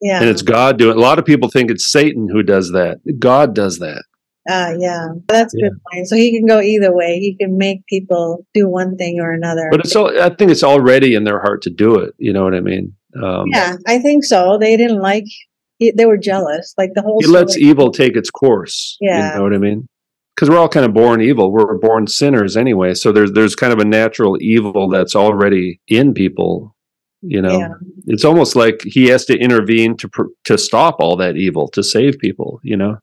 Yeah. 0.00 0.20
and 0.20 0.28
it's 0.28 0.42
God 0.42 0.78
doing, 0.78 0.96
a 0.96 1.00
lot 1.00 1.18
of 1.18 1.24
people 1.24 1.48
think 1.48 1.70
it's 1.70 1.90
Satan 1.90 2.28
who 2.30 2.42
does 2.42 2.72
that. 2.72 2.98
God 3.18 3.54
does 3.54 3.78
that. 3.78 4.04
Uh, 4.48 4.74
yeah, 4.78 5.06
that's 5.26 5.54
a 5.54 5.56
good 5.58 5.72
point. 5.90 6.06
So 6.06 6.16
he 6.16 6.36
can 6.36 6.46
go 6.46 6.60
either 6.60 6.94
way. 6.94 7.18
He 7.18 7.34
can 7.34 7.56
make 7.56 7.86
people 7.86 8.46
do 8.52 8.68
one 8.68 8.94
thing 8.98 9.18
or 9.18 9.32
another. 9.32 9.68
But 9.70 9.80
it's 9.80 9.96
all, 9.96 10.20
I 10.20 10.28
think 10.28 10.50
it's 10.50 10.62
already 10.62 11.14
in 11.14 11.24
their 11.24 11.40
heart 11.40 11.62
to 11.62 11.70
do 11.70 11.94
it. 11.96 12.14
You 12.18 12.34
know 12.34 12.44
what 12.44 12.54
I 12.54 12.60
mean? 12.60 12.94
Um, 13.22 13.44
yeah, 13.50 13.76
I 13.86 13.98
think 14.00 14.22
so. 14.24 14.58
They 14.58 14.76
didn't 14.76 15.00
like. 15.00 15.24
They 15.80 16.04
were 16.04 16.18
jealous. 16.18 16.74
Like 16.76 16.90
the 16.94 17.00
whole. 17.00 17.20
He 17.22 17.26
lets 17.26 17.56
evil 17.56 17.90
take 17.90 18.16
its 18.16 18.28
course. 18.28 18.98
Yeah. 19.00 19.30
You 19.30 19.38
know 19.38 19.44
what 19.44 19.54
I 19.54 19.58
mean? 19.58 19.88
Because 20.34 20.50
we're 20.50 20.58
all 20.58 20.68
kind 20.68 20.84
of 20.84 20.92
born 20.94 21.20
evil. 21.22 21.52
We're 21.52 21.78
born 21.78 22.06
sinners 22.08 22.56
anyway. 22.56 22.94
So 22.94 23.12
there's 23.12 23.32
there's 23.32 23.54
kind 23.54 23.72
of 23.72 23.78
a 23.78 23.84
natural 23.84 24.36
evil 24.40 24.88
that's 24.88 25.14
already 25.14 25.80
in 25.88 26.12
people. 26.14 26.74
You 27.22 27.40
know, 27.40 27.58
Yeah. 27.58 27.68
it's 28.06 28.24
almost 28.24 28.54
like 28.56 28.82
he 28.84 29.06
has 29.06 29.24
to 29.26 29.38
intervene 29.38 29.96
to 29.98 30.08
pr- 30.08 30.32
to 30.44 30.58
stop 30.58 30.96
all 30.98 31.16
that 31.16 31.36
evil 31.36 31.68
to 31.68 31.82
save 31.82 32.18
people. 32.18 32.60
You 32.62 32.76
know, 32.76 32.96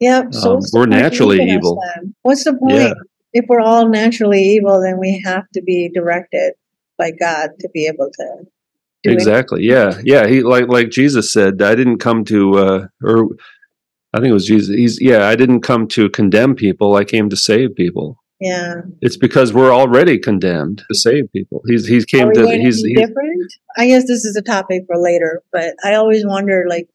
Yep. 0.00 0.34
So 0.34 0.56
Um, 0.56 0.60
we're 0.72 0.86
naturally 0.86 1.38
evil. 1.42 1.80
What's 2.22 2.44
the 2.44 2.54
point? 2.54 2.74
Yeah. 2.74 2.92
if 3.32 3.44
we're 3.48 3.60
all 3.60 3.88
naturally 3.88 4.42
evil, 4.42 4.80
then 4.82 4.98
we 4.98 5.20
have 5.24 5.44
to 5.54 5.62
be 5.62 5.88
directed 5.94 6.52
by 6.98 7.10
God 7.12 7.50
to 7.60 7.68
be 7.72 7.86
able 7.86 8.10
to 8.18 8.26
do 9.02 9.10
it. 9.10 9.12
exactly 9.12 9.62
yeah 9.64 10.00
yeah 10.04 10.26
he 10.26 10.42
like 10.42 10.66
like 10.68 10.88
jesus 10.90 11.30
said 11.30 11.60
i 11.60 11.74
didn't 11.74 11.98
come 11.98 12.24
to 12.24 12.56
uh 12.58 12.86
or 13.02 13.28
i 14.14 14.18
think 14.20 14.30
it 14.30 14.32
was 14.40 14.46
jesus 14.46 14.74
he's 14.74 15.00
yeah 15.00 15.28
i 15.28 15.34
didn't 15.36 15.60
come 15.60 15.86
to 15.86 16.08
condemn 16.08 16.54
people 16.54 16.96
i 16.96 17.04
came 17.04 17.28
to 17.28 17.36
save 17.36 17.74
people 17.74 18.16
Yeah. 18.40 18.80
it's 19.02 19.16
because 19.18 19.52
we're 19.52 19.74
already 19.74 20.18
condemned 20.18 20.82
to 20.90 20.94
save 20.98 21.30
people 21.32 21.60
he's 21.68 21.86
he's 21.86 22.04
Are 22.04 22.06
came 22.06 22.28
we 22.28 22.34
to 22.34 22.42
going 22.42 22.58
to 22.58 22.64
he's, 22.64 22.82
be 22.82 22.88
he's 22.90 22.98
different? 23.06 23.52
I 23.76 23.86
guess 23.88 24.06
this 24.06 24.24
is 24.24 24.36
a 24.36 24.42
topic 24.42 24.84
for 24.86 24.96
later, 24.96 25.42
but 25.52 25.74
I 25.84 25.94
always 25.94 26.24
wonder 26.24 26.64
like 26.68 26.88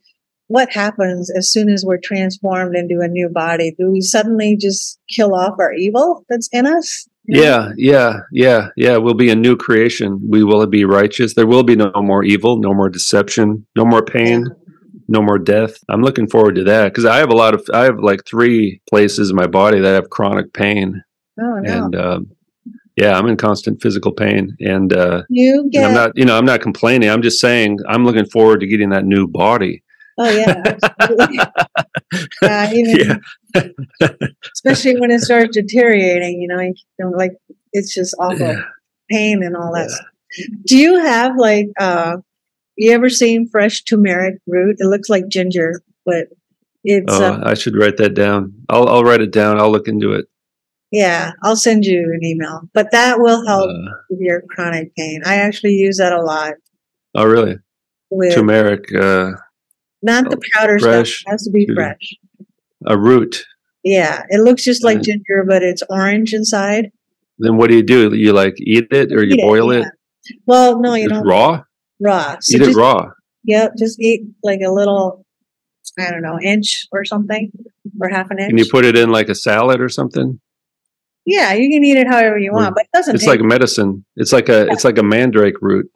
what 0.47 0.72
happens 0.72 1.30
as 1.30 1.51
soon 1.51 1.70
as 1.70 1.84
we're 1.86 1.99
transformed 1.99 2.76
into 2.76 3.01
a 3.01 3.07
new 3.07 3.30
body? 3.30 3.76
Do 3.78 3.91
we 3.91 4.01
suddenly 4.01 4.57
just 4.57 4.97
kill 5.15 5.36
off 5.36 5.55
our 5.59 5.74
evil 5.74 6.26
that's 6.30 6.49
in 6.51 6.65
us? 6.65 7.07
yeah 7.32 7.70
yeah 7.78 8.22
yeah 8.32 8.70
yeah 8.76 8.97
we'll 8.97 9.13
be 9.13 9.30
a 9.30 9.36
new 9.36 9.55
creation 9.55 10.20
we 10.28 10.43
will 10.43 10.65
be 10.65 10.84
righteous 10.84 11.36
there 11.36 11.45
will 11.45 11.61
be 11.63 11.76
no 11.76 11.91
more 11.97 12.24
evil 12.24 12.57
no 12.57 12.74
more 12.74 12.89
deception 12.89 13.63
no 13.76 13.86
more 13.86 14.03
pain 14.03 14.47
no 15.10 15.22
more 15.22 15.38
death 15.39 15.78
i'm 15.89 16.01
looking 16.01 16.28
forward 16.28 16.55
to 16.55 16.64
that 16.64 16.86
because 16.89 17.05
i 17.05 17.18
have 17.18 17.30
a 17.32 17.36
lot 17.36 17.53
of 17.53 17.62
i 17.74 17.84
have 17.84 17.99
like 17.99 18.24
three 18.26 18.80
places 18.89 19.30
in 19.30 19.36
my 19.36 19.47
body 19.47 19.80
that 19.80 19.93
have 19.93 20.10
chronic 20.10 20.53
pain 20.53 21.01
Oh 21.41 21.60
no. 21.60 21.86
and 21.86 21.95
um, 21.95 22.32
yeah, 22.97 23.18
I'm 23.18 23.28
in 23.28 23.38
constant 23.38 23.82
physical 23.82 24.12
pain, 24.12 24.57
and, 24.60 24.91
uh, 24.91 25.24
you 25.30 25.62
and 25.62 25.72
get 25.72 25.86
I'm 25.86 25.93
not, 25.93 26.12
you 26.18 26.26
know, 26.26 26.38
I'm 26.38 26.43
not 26.43 26.60
complaining. 26.60 27.10
I'm 27.10 27.22
just 27.22 27.39
saying 27.39 27.80
I'm 27.88 28.03
looking 28.03 28.26
forward 28.26 28.60
to 28.60 28.68
getting 28.68 28.89
that 28.89 29.05
new 29.05 29.26
body. 29.26 29.82
Oh 30.18 30.30
yeah, 30.30 30.76
yeah, 32.41 32.74
even, 32.74 33.22
especially 34.53 34.99
when 34.99 35.12
it 35.12 35.22
starts 35.22 35.55
deteriorating, 35.55 36.41
you 36.41 36.47
know, 36.49 36.60
you 36.60 36.74
know, 36.99 37.10
like 37.12 37.32
it's 37.72 37.93
just 37.93 38.14
awful 38.20 38.38
Yeah. 38.38 38.62
pain 39.10 39.43
and 39.43 39.55
all 39.55 39.72
that. 39.74 39.88
Yeah. 39.89 39.95
stuff. 39.95 40.05
Do 40.66 40.78
you 40.78 40.99
have 40.99 41.38
like 41.38 41.68
uh 41.80 42.18
you 42.80 42.91
ever 42.91 43.09
seen 43.09 43.47
fresh 43.49 43.84
turmeric 43.84 44.36
root? 44.47 44.77
It 44.80 44.86
looks 44.88 45.09
like 45.09 45.27
ginger, 45.27 45.82
but 46.05 46.27
it's 46.84 47.11
Oh, 47.13 47.23
uh, 47.23 47.41
I 47.45 47.53
should 47.53 47.75
write 47.75 47.97
that 47.97 48.13
down. 48.13 48.53
I'll, 48.69 48.88
I'll 48.88 49.03
write 49.03 49.21
it 49.21 49.32
down. 49.32 49.59
I'll 49.59 49.71
look 49.71 49.88
into 49.88 50.13
it. 50.13 50.25
yeah, 50.91 51.32
I'll 51.43 51.55
send 51.57 51.86
you 51.86 51.99
an 52.13 52.23
email. 52.23 52.61
But 52.73 52.91
that 52.91 53.19
will 53.19 53.45
help 53.45 53.69
Uh, 53.69 53.91
with 54.09 54.19
your 54.21 54.41
chronic 54.49 54.95
pain. 54.95 55.21
I 55.25 55.36
actually 55.36 55.73
use 55.73 55.97
that 55.97 56.13
a 56.13 56.21
lot 56.21 56.53
oh, 57.15 57.25
really? 57.25 57.57
with 58.09 58.34
Turmeric, 58.34 58.93
uh, 58.95 59.32
not 60.01 60.30
the 60.30 60.38
oh, 60.38 60.41
powder 60.57 60.80
fresh 60.80 61.19
stuff. 61.19 61.27
It 61.27 61.32
has 61.32 61.43
to 61.43 61.51
be 61.51 61.65
to- 61.67 61.75
fresh. 61.75 62.15
a 62.88 62.97
root. 62.97 63.45
Yeah, 63.84 64.23
it 64.30 64.39
looks 64.41 64.63
just 64.63 64.84
like 64.84 65.01
ginger, 65.01 65.45
but 65.47 65.63
it's 65.63 65.84
orange 65.89 66.34
inside. 66.34 66.91
Then 67.38 67.55
what 67.57 67.69
do 67.69 67.75
you 67.75 67.84
do? 67.84 68.13
You 68.15 68.34
like 68.34 68.55
eat 68.59 68.88
it 68.91 69.11
or 69.13 69.23
you 69.23 69.36
Eat 69.36 69.41
boil 69.41 69.71
it? 69.71 69.80
yeah. 69.84 70.36
Well, 70.45 70.80
no, 70.82 70.93
you 70.95 71.07
Just 71.07 71.21
don't 71.21 71.27
raw? 71.27 71.63
Raw. 72.00 72.38
So 72.41 72.56
eat 72.56 72.60
just, 72.60 72.72
it 72.72 72.76
raw. 72.76 73.12
Yep, 73.45 73.74
just 73.78 74.00
eat 74.00 74.22
like 74.43 74.60
a 74.66 74.72
little, 74.72 75.26
I 75.97 76.12
don't 76.12 76.22
know, 76.22 76.39
inch 76.39 76.88
or 76.91 77.06
something, 77.06 77.52
or 78.02 78.10
half 78.10 78.30
an 78.32 78.39
inch. 78.39 78.50
Can 78.50 78.58
you 78.58 78.70
put 78.70 78.86
it 78.86 78.97
in 78.97 79.12
like 79.12 79.30
a 79.30 79.36
salad 79.36 79.82
or 79.82 79.89
something? 79.89 80.39
yeah, 81.30 81.54
you 81.54 81.70
can 81.70 81.84
eat 81.84 81.97
it 81.97 82.08
however 82.08 82.38
you 82.39 82.52
want, 82.52 82.72
mm. 82.72 82.76
but 82.76 82.86
it 82.86 82.89
doesn't. 82.93 83.16
It's 83.16 83.28
like 83.28 83.41
medicine. 83.41 84.04
It's 84.16 84.34
like 84.34 84.50
a 84.50 84.68
it's 84.70 84.84
like 84.84 84.97
a 84.97 85.04
mandrake 85.04 85.62
root. 85.62 85.89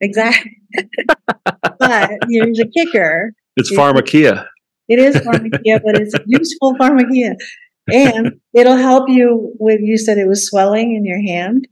exactly. 0.00 0.56
but 1.78 2.10
here's 2.28 2.58
a 2.58 2.66
kicker: 2.66 3.32
It's 3.56 3.70
Yeah. 3.70 3.78
pharmakia. 3.78 4.46
it 4.88 4.98
is 4.98 5.16
pharmakia, 5.16 5.80
but 5.84 6.00
it's 6.00 6.14
useful 6.26 6.74
pharmakia, 6.76 7.34
and 7.92 8.40
it'll 8.54 8.76
help 8.76 9.10
you 9.10 9.52
with. 9.58 9.80
You 9.82 9.98
said 9.98 10.16
it 10.16 10.26
was 10.26 10.46
swelling 10.46 10.94
in 10.94 11.04
your 11.04 11.20
hand. 11.20 11.68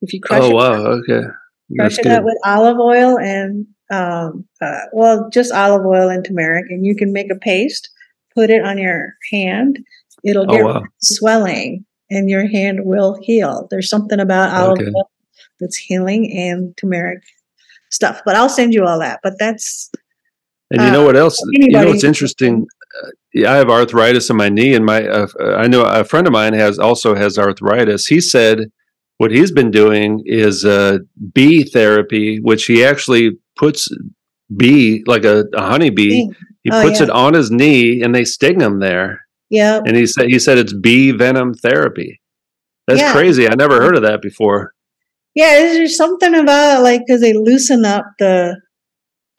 If 0.00 0.12
you 0.14 0.20
crush 0.20 0.42
Oh 0.42 0.50
it, 0.50 0.54
wow, 0.54 0.84
okay. 0.98 1.26
Crush 1.74 1.96
That's 1.96 2.06
it 2.06 2.12
up 2.12 2.24
with 2.24 2.38
olive 2.44 2.78
oil 2.78 3.18
and 3.18 3.66
um, 3.90 4.46
uh, 4.60 4.80
well, 4.92 5.28
just 5.30 5.52
olive 5.52 5.86
oil 5.86 6.08
and 6.08 6.24
turmeric, 6.24 6.66
and 6.70 6.84
you 6.84 6.96
can 6.96 7.12
make 7.12 7.30
a 7.30 7.36
paste. 7.36 7.88
Put 8.34 8.50
it 8.50 8.64
on 8.64 8.78
your 8.78 9.14
hand. 9.30 9.78
It'll 10.24 10.46
Oh 10.46 10.56
get 10.56 10.64
wow. 10.64 10.84
swelling, 11.02 11.84
and 12.10 12.28
your 12.28 12.46
hand 12.48 12.80
will 12.84 13.16
heal. 13.22 13.68
There's 13.70 13.88
something 13.88 14.18
about 14.20 14.50
olive 14.54 14.80
Okay. 14.80 14.90
oil 14.96 15.10
that's 15.60 15.76
healing 15.76 16.36
and 16.36 16.76
turmeric 16.76 17.22
stuff. 17.90 18.22
But 18.24 18.34
I'll 18.36 18.48
send 18.48 18.74
you 18.74 18.84
all 18.84 18.98
that. 18.98 19.20
But 19.22 19.38
that's 19.38 19.90
And 20.70 20.82
you 20.82 20.88
Uh, 20.88 20.92
know 20.92 21.04
what 21.04 21.16
else? 21.16 21.40
You 21.52 21.78
know 21.78 21.88
what's 21.88 22.04
interesting? 22.04 22.66
Uh, 23.02 23.08
yeah, 23.34 23.52
I 23.52 23.56
have 23.56 23.70
arthritis 23.70 24.30
in 24.30 24.36
my 24.36 24.48
knee, 24.48 24.74
and 24.74 24.84
my 24.84 25.06
uh, 25.06 25.26
I 25.56 25.68
know 25.68 25.84
a 25.84 26.04
friend 26.04 26.26
of 26.26 26.32
mine 26.32 26.54
has 26.54 26.78
also 26.78 27.14
has 27.14 27.38
arthritis. 27.38 28.06
He 28.06 28.20
said 28.20 28.70
what 29.18 29.30
he's 29.30 29.50
been 29.52 29.70
doing 29.70 30.22
is 30.26 30.64
uh, 30.64 30.98
bee 31.34 31.64
therapy, 31.64 32.38
which 32.40 32.66
he 32.66 32.84
actually 32.84 33.38
puts 33.56 33.88
bee 34.54 35.02
like 35.06 35.24
a, 35.24 35.44
a 35.54 35.62
honeybee. 35.62 36.26
He 36.62 36.70
Oh, 36.72 36.82
puts 36.82 36.98
yeah. 37.00 37.04
it 37.06 37.10
on 37.10 37.34
his 37.34 37.50
knee, 37.50 38.02
and 38.02 38.14
they 38.14 38.24
sting 38.24 38.60
him 38.60 38.80
there. 38.80 39.20
yeah, 39.50 39.80
And 39.86 39.96
he 39.96 40.06
said 40.06 40.26
he 40.28 40.38
said 40.40 40.58
it's 40.58 40.72
bee 40.74 41.12
venom 41.12 41.54
therapy. 41.54 42.20
That's 42.88 43.00
Yeah. 43.00 43.12
crazy. 43.12 43.48
I 43.48 43.54
never 43.54 43.80
heard 43.80 43.96
of 43.96 44.02
that 44.02 44.20
before. 44.22 44.72
yeah. 45.34 45.58
Is 45.58 45.76
there 45.76 45.86
something 45.88 46.34
about 46.34 46.82
like 46.82 47.02
because 47.06 47.20
they 47.20 47.32
loosen 47.32 47.84
up 47.84 48.04
the 48.18 48.60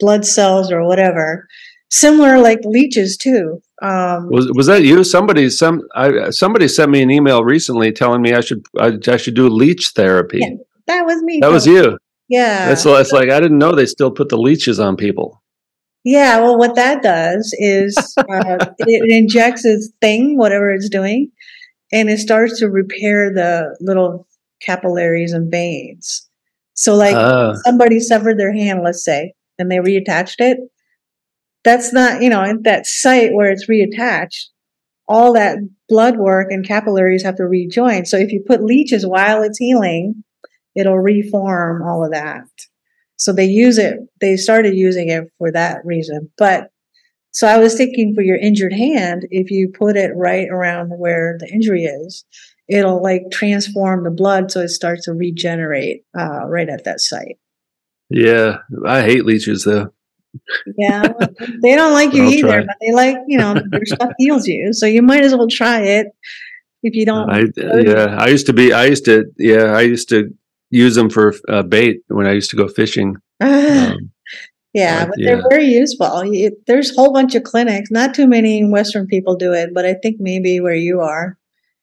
blood 0.00 0.24
cells 0.24 0.70
or 0.72 0.84
whatever? 0.86 1.46
Similar 1.90 2.38
like 2.38 2.60
leeches 2.64 3.16
too. 3.16 3.60
Um, 3.80 4.28
Was 4.30 4.50
was 4.54 4.66
that 4.66 4.82
you? 4.82 5.04
Somebody 5.04 5.50
some 5.50 5.82
I, 5.94 6.30
somebody 6.30 6.66
sent 6.68 6.90
me 6.90 7.02
an 7.02 7.10
email 7.10 7.44
recently 7.44 7.92
telling 7.92 8.22
me 8.22 8.32
I 8.32 8.40
should 8.40 8.64
I, 8.78 8.98
I 9.06 9.16
should 9.16 9.34
do 9.34 9.48
leech 9.48 9.88
therapy. 9.90 10.40
Yeah, 10.40 10.56
that 10.86 11.06
was 11.06 11.22
me. 11.22 11.38
That 11.40 11.50
was 11.50 11.66
you. 11.66 11.98
Yeah. 12.28 12.68
That's 12.68 12.84
it's 12.84 13.12
like 13.12 13.30
I 13.30 13.40
didn't 13.40 13.58
know 13.58 13.74
they 13.74 13.86
still 13.86 14.10
put 14.10 14.28
the 14.28 14.36
leeches 14.36 14.78
on 14.78 14.96
people. 14.96 15.42
Yeah, 16.04 16.40
well, 16.40 16.56
what 16.56 16.74
that 16.76 17.02
does 17.02 17.54
is 17.58 17.96
uh, 18.16 18.24
it 18.78 19.10
injects 19.10 19.64
its 19.64 19.90
thing, 20.00 20.38
whatever 20.38 20.70
it's 20.70 20.88
doing, 20.88 21.30
and 21.92 22.08
it 22.08 22.18
starts 22.18 22.58
to 22.60 22.68
repair 22.68 23.32
the 23.32 23.76
little 23.80 24.26
capillaries 24.62 25.32
and 25.32 25.50
veins. 25.50 26.28
So, 26.74 26.94
like, 26.94 27.16
Ah, 27.16 27.54
somebody 27.64 27.98
severed 27.98 28.38
their 28.38 28.54
hand, 28.54 28.80
let's 28.84 29.04
say, 29.04 29.34
and 29.58 29.70
they 29.70 29.78
reattached 29.78 30.36
it. 30.38 30.58
That's 31.64 31.92
not, 31.92 32.22
you 32.22 32.30
know, 32.30 32.44
that 32.62 32.86
site 32.86 33.32
where 33.32 33.50
it's 33.50 33.68
reattached, 33.68 34.46
all 35.08 35.32
that 35.34 35.58
blood 35.88 36.16
work 36.16 36.48
and 36.50 36.66
capillaries 36.66 37.22
have 37.24 37.36
to 37.36 37.44
rejoin. 37.44 38.06
So, 38.06 38.16
if 38.16 38.32
you 38.32 38.42
put 38.46 38.62
leeches 38.62 39.06
while 39.06 39.42
it's 39.42 39.58
healing, 39.58 40.24
it'll 40.74 40.98
reform 40.98 41.82
all 41.82 42.04
of 42.04 42.12
that. 42.12 42.44
So 43.18 43.32
they 43.32 43.46
use 43.46 43.78
it, 43.78 43.98
they 44.20 44.36
started 44.36 44.74
using 44.74 45.08
it 45.08 45.24
for 45.38 45.50
that 45.50 45.84
reason. 45.84 46.30
But 46.38 46.70
so 47.32 47.46
I 47.46 47.58
was 47.58 47.74
thinking 47.76 48.14
for 48.14 48.22
your 48.22 48.36
injured 48.36 48.72
hand, 48.72 49.26
if 49.30 49.50
you 49.50 49.68
put 49.76 49.96
it 49.96 50.12
right 50.14 50.48
around 50.48 50.90
where 50.90 51.36
the 51.38 51.48
injury 51.48 51.84
is, 51.84 52.24
it'll 52.68 53.02
like 53.02 53.30
transform 53.32 54.04
the 54.04 54.10
blood 54.10 54.50
so 54.50 54.60
it 54.60 54.68
starts 54.68 55.04
to 55.06 55.12
regenerate 55.12 56.04
uh, 56.18 56.46
right 56.46 56.68
at 56.68 56.84
that 56.84 57.00
site. 57.00 57.38
yeah, 58.08 58.58
I 58.86 59.02
hate 59.02 59.26
leeches 59.26 59.64
though. 59.64 59.92
Yeah, 60.76 61.08
well, 61.18 61.28
they 61.62 61.74
don't 61.74 61.92
like 61.92 62.12
you 62.12 62.24
I'll 62.24 62.30
either, 62.30 62.48
try. 62.48 62.60
but 62.64 62.76
they 62.80 62.92
like, 62.92 63.16
you 63.26 63.38
know, 63.38 63.54
their 63.70 63.84
stuff 63.86 64.12
heals 64.18 64.46
you. 64.46 64.72
So 64.72 64.86
you 64.86 65.02
might 65.02 65.24
as 65.24 65.34
well 65.34 65.48
try 65.48 65.80
it 65.80 66.08
if 66.82 66.94
you 66.94 67.06
don't. 67.06 67.30
I 67.30 67.44
yeah, 67.56 68.16
I 68.18 68.28
used 68.28 68.46
to 68.46 68.52
be 68.52 68.72
I 68.72 68.84
used 68.86 69.04
to 69.06 69.24
yeah, 69.38 69.72
I 69.72 69.82
used 69.82 70.08
to 70.10 70.32
use 70.70 70.94
them 70.94 71.10
for 71.10 71.34
uh, 71.48 71.62
bait 71.62 72.02
when 72.08 72.26
I 72.26 72.32
used 72.32 72.50
to 72.50 72.56
go 72.56 72.68
fishing. 72.68 73.16
Um, 73.40 74.10
Yeah, 74.74 75.06
But, 75.06 75.16
but 75.16 75.24
they're 75.24 75.48
very 75.48 75.64
useful. 75.66 76.24
You, 76.24 76.56
there's 76.66 76.92
a 76.92 76.94
whole 76.94 77.12
bunch 77.12 77.34
of 77.34 77.42
clinics. 77.42 77.90
Not 77.90 78.14
too 78.14 78.26
many 78.26 78.64
Western 78.64 79.06
people 79.06 79.34
do 79.34 79.52
it, 79.52 79.70
but 79.72 79.84
I 79.84 79.94
think 79.94 80.16
maybe 80.20 80.60
where 80.60 80.74
you 80.74 81.00
are, 81.00 81.38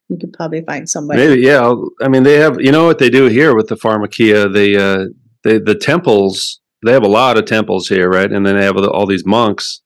you 0.09 0.17
could 0.17 0.33
probably 0.33 0.61
find 0.61 0.87
somebody. 0.87 1.19
maybe 1.19 1.41
yeah. 1.41 1.61
I'll, 1.61 1.89
I 2.01 2.07
mean, 2.07 2.23
they 2.23 2.35
have 2.35 2.61
you 2.61 2.71
know 2.71 2.85
what 2.85 2.99
they 2.99 3.09
do 3.09 3.25
here 3.25 3.55
with 3.55 3.67
the 3.67 3.75
pharmakia. 3.75 4.53
They 4.53 4.75
uh, 4.75 5.07
they 5.43 5.57
the 5.57 5.75
temples. 5.75 6.61
They 6.86 6.93
have 6.93 7.03
a 7.03 7.07
lot 7.07 7.38
of 7.38 7.45
temples 7.45 7.88
here, 7.89 8.09
right? 8.09 8.31
And 8.31 8.45
then 8.45 8.55
they 8.57 8.63
have 8.63 8.77
all 8.77 9.05
these 9.05 9.25
monks. 9.25 9.81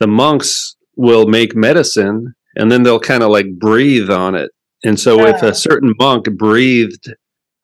The 0.00 0.06
monks 0.06 0.76
will 0.96 1.26
make 1.26 1.54
medicine, 1.56 2.34
and 2.56 2.70
then 2.70 2.82
they'll 2.82 3.00
kind 3.00 3.22
of 3.22 3.30
like 3.30 3.46
breathe 3.58 4.10
on 4.10 4.34
it. 4.34 4.50
And 4.84 4.98
so, 4.98 5.26
if 5.26 5.42
Oh. 5.42 5.48
a 5.48 5.54
certain 5.54 5.94
monk 5.98 6.24
breathed 6.36 7.12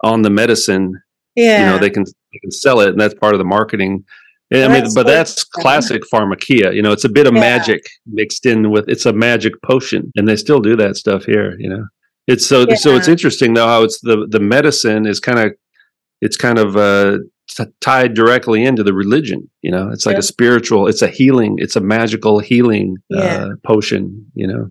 on 0.02 0.22
the 0.22 0.30
medicine, 0.30 0.94
Yeah, 1.36 1.60
you 1.60 1.66
know 1.66 1.78
they 1.78 1.90
can 1.90 2.04
they 2.32 2.38
can 2.40 2.50
sell 2.50 2.80
it 2.80 2.88
and 2.90 3.00
that's 3.00 3.14
part 3.14 3.32
of 3.34 3.38
the 3.38 3.44
marketing 3.44 4.04
Yeah, 4.50 4.64
i 4.64 4.68
mean 4.68 4.82
that's 4.82 4.94
but 4.94 5.06
that's 5.06 5.44
classic 5.44 6.02
pharmakia 6.12 6.74
you 6.74 6.82
know 6.82 6.90
it's 6.92 7.04
a 7.04 7.08
bit 7.18 7.26
of 7.28 7.34
Yeah. 7.34 7.40
magic 7.40 7.82
mixed 8.06 8.44
in 8.44 8.70
with 8.72 8.86
it's 8.88 9.06
a 9.06 9.12
magic 9.12 9.52
potion 9.62 10.10
and 10.16 10.26
they 10.28 10.34
still 10.36 10.60
do 10.60 10.74
that 10.76 10.96
stuff 10.96 11.24
here 11.24 11.54
you 11.58 11.68
know 11.72 11.84
it's 12.26 12.44
so 12.46 12.66
so 12.84 12.96
it's 12.96 13.06
interesting 13.08 13.54
though 13.54 13.66
how 13.74 13.82
it's 13.84 14.00
the 14.00 14.26
the 14.34 14.40
medicine 14.40 15.06
is 15.06 15.20
kind 15.20 15.38
of 15.38 15.48
it's 16.20 16.36
kind 16.36 16.58
of 16.58 16.76
uh 16.76 17.18
tied 17.80 18.14
directly 18.14 18.64
into 18.64 18.82
the 18.82 18.92
religion 18.92 19.48
you 19.62 19.70
know 19.70 19.90
it's 19.90 20.06
like 20.06 20.14
Yeah. 20.14 20.18
a 20.20 20.22
spiritual 20.22 20.86
it's 20.86 21.02
a 21.02 21.08
healing 21.08 21.56
it's 21.58 21.76
a 21.76 21.80
magical 21.80 22.38
healing 22.38 22.96
Yeah. 23.08 23.18
uh 23.18 23.48
potion 23.64 24.26
you 24.34 24.46
know 24.46 24.68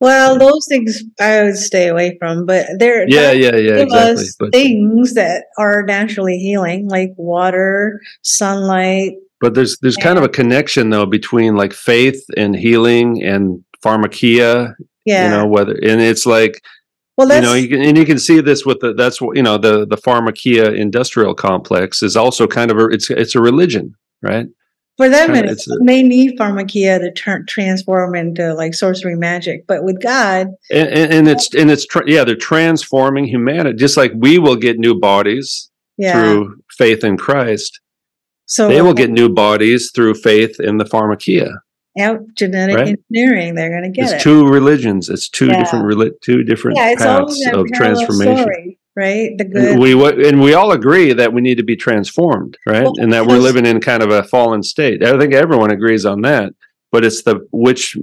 Well, 0.00 0.38
those 0.38 0.64
things 0.68 1.02
I 1.20 1.42
would 1.42 1.56
stay 1.56 1.88
away 1.88 2.16
from, 2.20 2.46
but 2.46 2.66
there, 2.78 3.02
Yeah, 3.08 3.32
yeah, 3.32 3.56
yeah, 3.56 3.82
exactly. 3.82 4.26
But 4.38 4.52
things 4.52 5.14
that 5.14 5.46
are 5.58 5.82
naturally 5.82 6.38
healing, 6.38 6.86
like 6.88 7.10
water, 7.16 8.00
sunlight. 8.22 9.14
but 9.40 9.54
there's 9.54 9.76
there's 9.82 9.96
kind 9.96 10.16
of 10.18 10.22
a 10.24 10.28
connection 10.28 10.90
though 10.90 11.06
between 11.06 11.56
like 11.56 11.72
faith 11.72 12.20
and 12.36 12.54
healing 12.54 13.22
and 13.24 13.64
pharmakia. 13.84 14.74
Yeah. 15.04 15.24
You 15.24 15.30
know 15.36 15.46
whether 15.46 15.72
and 15.72 16.00
it's 16.00 16.26
like 16.26 16.62
well, 17.18 17.34
you 17.34 17.42
know 17.42 17.52
you 17.52 17.68
can, 17.68 17.82
and 17.82 17.98
you 17.98 18.06
can 18.06 18.18
see 18.18 18.40
this 18.40 18.64
with 18.64 18.80
the 18.80 18.94
that's 18.94 19.20
what 19.20 19.36
you 19.36 19.42
know 19.42 19.58
the 19.58 19.86
the 19.86 19.96
pharmakia 19.96 20.74
industrial 20.74 21.34
complex 21.34 22.02
is 22.02 22.16
also 22.16 22.46
kind 22.46 22.70
of 22.70 22.78
a 22.78 22.86
it's 22.86 23.10
it's 23.10 23.34
a 23.34 23.40
religion, 23.40 23.94
right? 24.22 24.46
for 24.98 25.08
them. 25.08 25.34
It's, 25.34 25.52
it's 25.52 25.70
a- 25.70 25.84
they 25.84 26.02
need 26.02 26.38
pharmakia 26.38 26.98
to 26.98 27.12
turn 27.12 27.46
transform 27.46 28.14
into 28.14 28.52
like 28.54 28.74
sorcery 28.74 29.14
magic, 29.14 29.66
but 29.66 29.84
with 29.84 30.02
God, 30.02 30.48
and, 30.70 30.88
and, 30.88 31.12
and 31.12 31.28
it's 31.28 31.54
and 31.54 31.70
it's 31.70 31.86
tra- 31.86 32.08
yeah 32.10 32.24
they're 32.24 32.34
transforming 32.34 33.24
humanity 33.24 33.76
just 33.78 33.96
like 33.96 34.12
we 34.16 34.38
will 34.38 34.56
get 34.56 34.78
new 34.78 34.98
bodies 34.98 35.70
yeah. 35.98 36.12
through 36.12 36.56
faith 36.76 37.04
in 37.04 37.16
christ 37.16 37.80
so 38.46 38.68
they 38.68 38.80
will 38.80 38.94
get 38.94 39.10
new 39.10 39.28
bodies 39.28 39.90
through 39.94 40.14
faith 40.14 40.58
in 40.60 40.78
the 40.78 40.84
pharmakia 40.84 41.58
out 42.00 42.20
genetic 42.34 42.76
Right? 42.76 42.96
engineering. 43.10 43.54
They're 43.54 43.70
going 43.70 43.82
to 43.84 43.90
get 43.90 44.02
it. 44.10 44.14
it's 44.14 44.20
it. 44.20 44.20
two 44.22 44.46
religions 44.48 45.08
it's 45.08 45.28
two 45.28 45.46
Yeah. 45.46 45.58
different 45.62 45.84
reli- 45.86 46.20
two 46.22 46.42
different 46.44 46.76
yeah, 46.78 46.94
paths 46.96 47.46
of 47.52 47.66
transformation 47.74 48.36
story, 48.38 48.78
right? 48.96 49.30
The 49.38 49.44
and 49.44 49.52
good. 49.52 49.78
we 49.78 49.94
wa- 49.94 50.08
and 50.28 50.40
we 50.40 50.54
all 50.54 50.72
agree 50.72 51.12
that 51.12 51.32
we 51.32 51.40
need 51.40 51.56
to 51.58 51.64
be 51.64 51.76
transformed 51.76 52.56
right 52.66 52.82
Well, 52.84 52.94
and 52.98 53.12
that 53.12 53.26
we're 53.26 53.38
living 53.38 53.66
in 53.66 53.80
kind 53.80 54.02
of 54.02 54.10
a 54.10 54.22
fallen 54.24 54.62
state 54.62 55.02
i 55.04 55.18
think 55.18 55.32
everyone 55.34 55.70
agrees 55.70 56.04
on 56.04 56.22
that 56.22 56.52
but 56.92 57.04
it's 57.04 57.22
the 57.22 57.46
which 57.52 57.96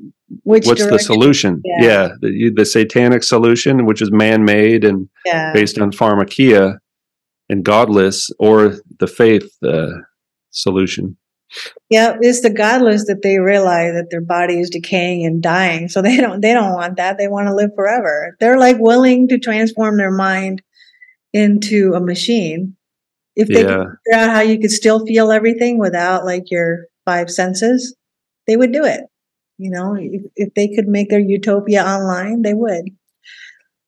which 0.43 0.66
what's 0.66 0.86
the 0.86 1.00
solution 1.00 1.62
Yeah. 1.64 1.84
yeah, 1.88 2.08
the, 2.22 2.52
the 2.56 2.66
satanic 2.66 3.24
solution 3.24 3.86
which 3.86 4.02
is 4.02 4.12
man-made 4.12 4.84
and 4.84 5.08
based 5.54 5.78
on 5.80 5.91
pharmakeia 5.91 6.78
and 7.50 7.64
godless 7.64 8.30
or 8.39 8.76
the 9.00 9.08
faith 9.08 9.48
uh, 9.64 9.91
solution 10.52 11.18
Yeah, 11.89 12.18
it's 12.22 12.41
the 12.41 12.49
godless 12.49 13.06
that 13.08 13.22
they 13.22 13.38
realize 13.39 13.93
that 13.93 14.10
their 14.12 14.22
body 14.22 14.60
is 14.60 14.70
decaying 14.70 15.26
and 15.26 15.41
dying. 15.41 15.88
So 15.89 16.01
they 16.03 16.18
don't 16.18 16.41
they 16.41 16.53
don't 16.53 16.74
want 16.74 16.97
that. 16.97 17.18
They 17.18 17.28
want 17.28 17.47
to 17.47 17.56
live 17.56 17.72
forever. 17.76 18.36
They're 18.39 18.58
like 18.60 18.78
willing 18.80 19.28
to 19.30 19.39
transform 19.39 19.97
their 19.97 20.12
mind 20.12 20.62
into 21.34 21.93
a 21.95 21.99
machine. 22.01 22.76
If 23.36 23.47
they 23.49 23.62
Yeah. 23.62 23.68
could 23.68 23.97
figure 24.06 24.20
out 24.24 24.30
how 24.32 24.41
you 24.41 24.60
could 24.60 24.72
still 24.72 25.06
feel 25.06 25.32
everything 25.32 25.78
without 25.80 26.26
like 26.26 26.49
your 26.51 26.88
five 27.06 27.30
senses, 27.30 27.95
they 28.47 28.58
would 28.58 28.72
do 28.72 28.84
it. 28.86 29.01
You 29.58 29.72
know, 29.72 29.95
if, 29.99 30.22
if 30.36 30.53
they 30.53 30.68
could 30.76 30.88
make 30.88 31.10
their 31.10 31.20
utopia 31.20 31.84
online, 31.86 32.41
they 32.41 32.53
would. 32.53 32.86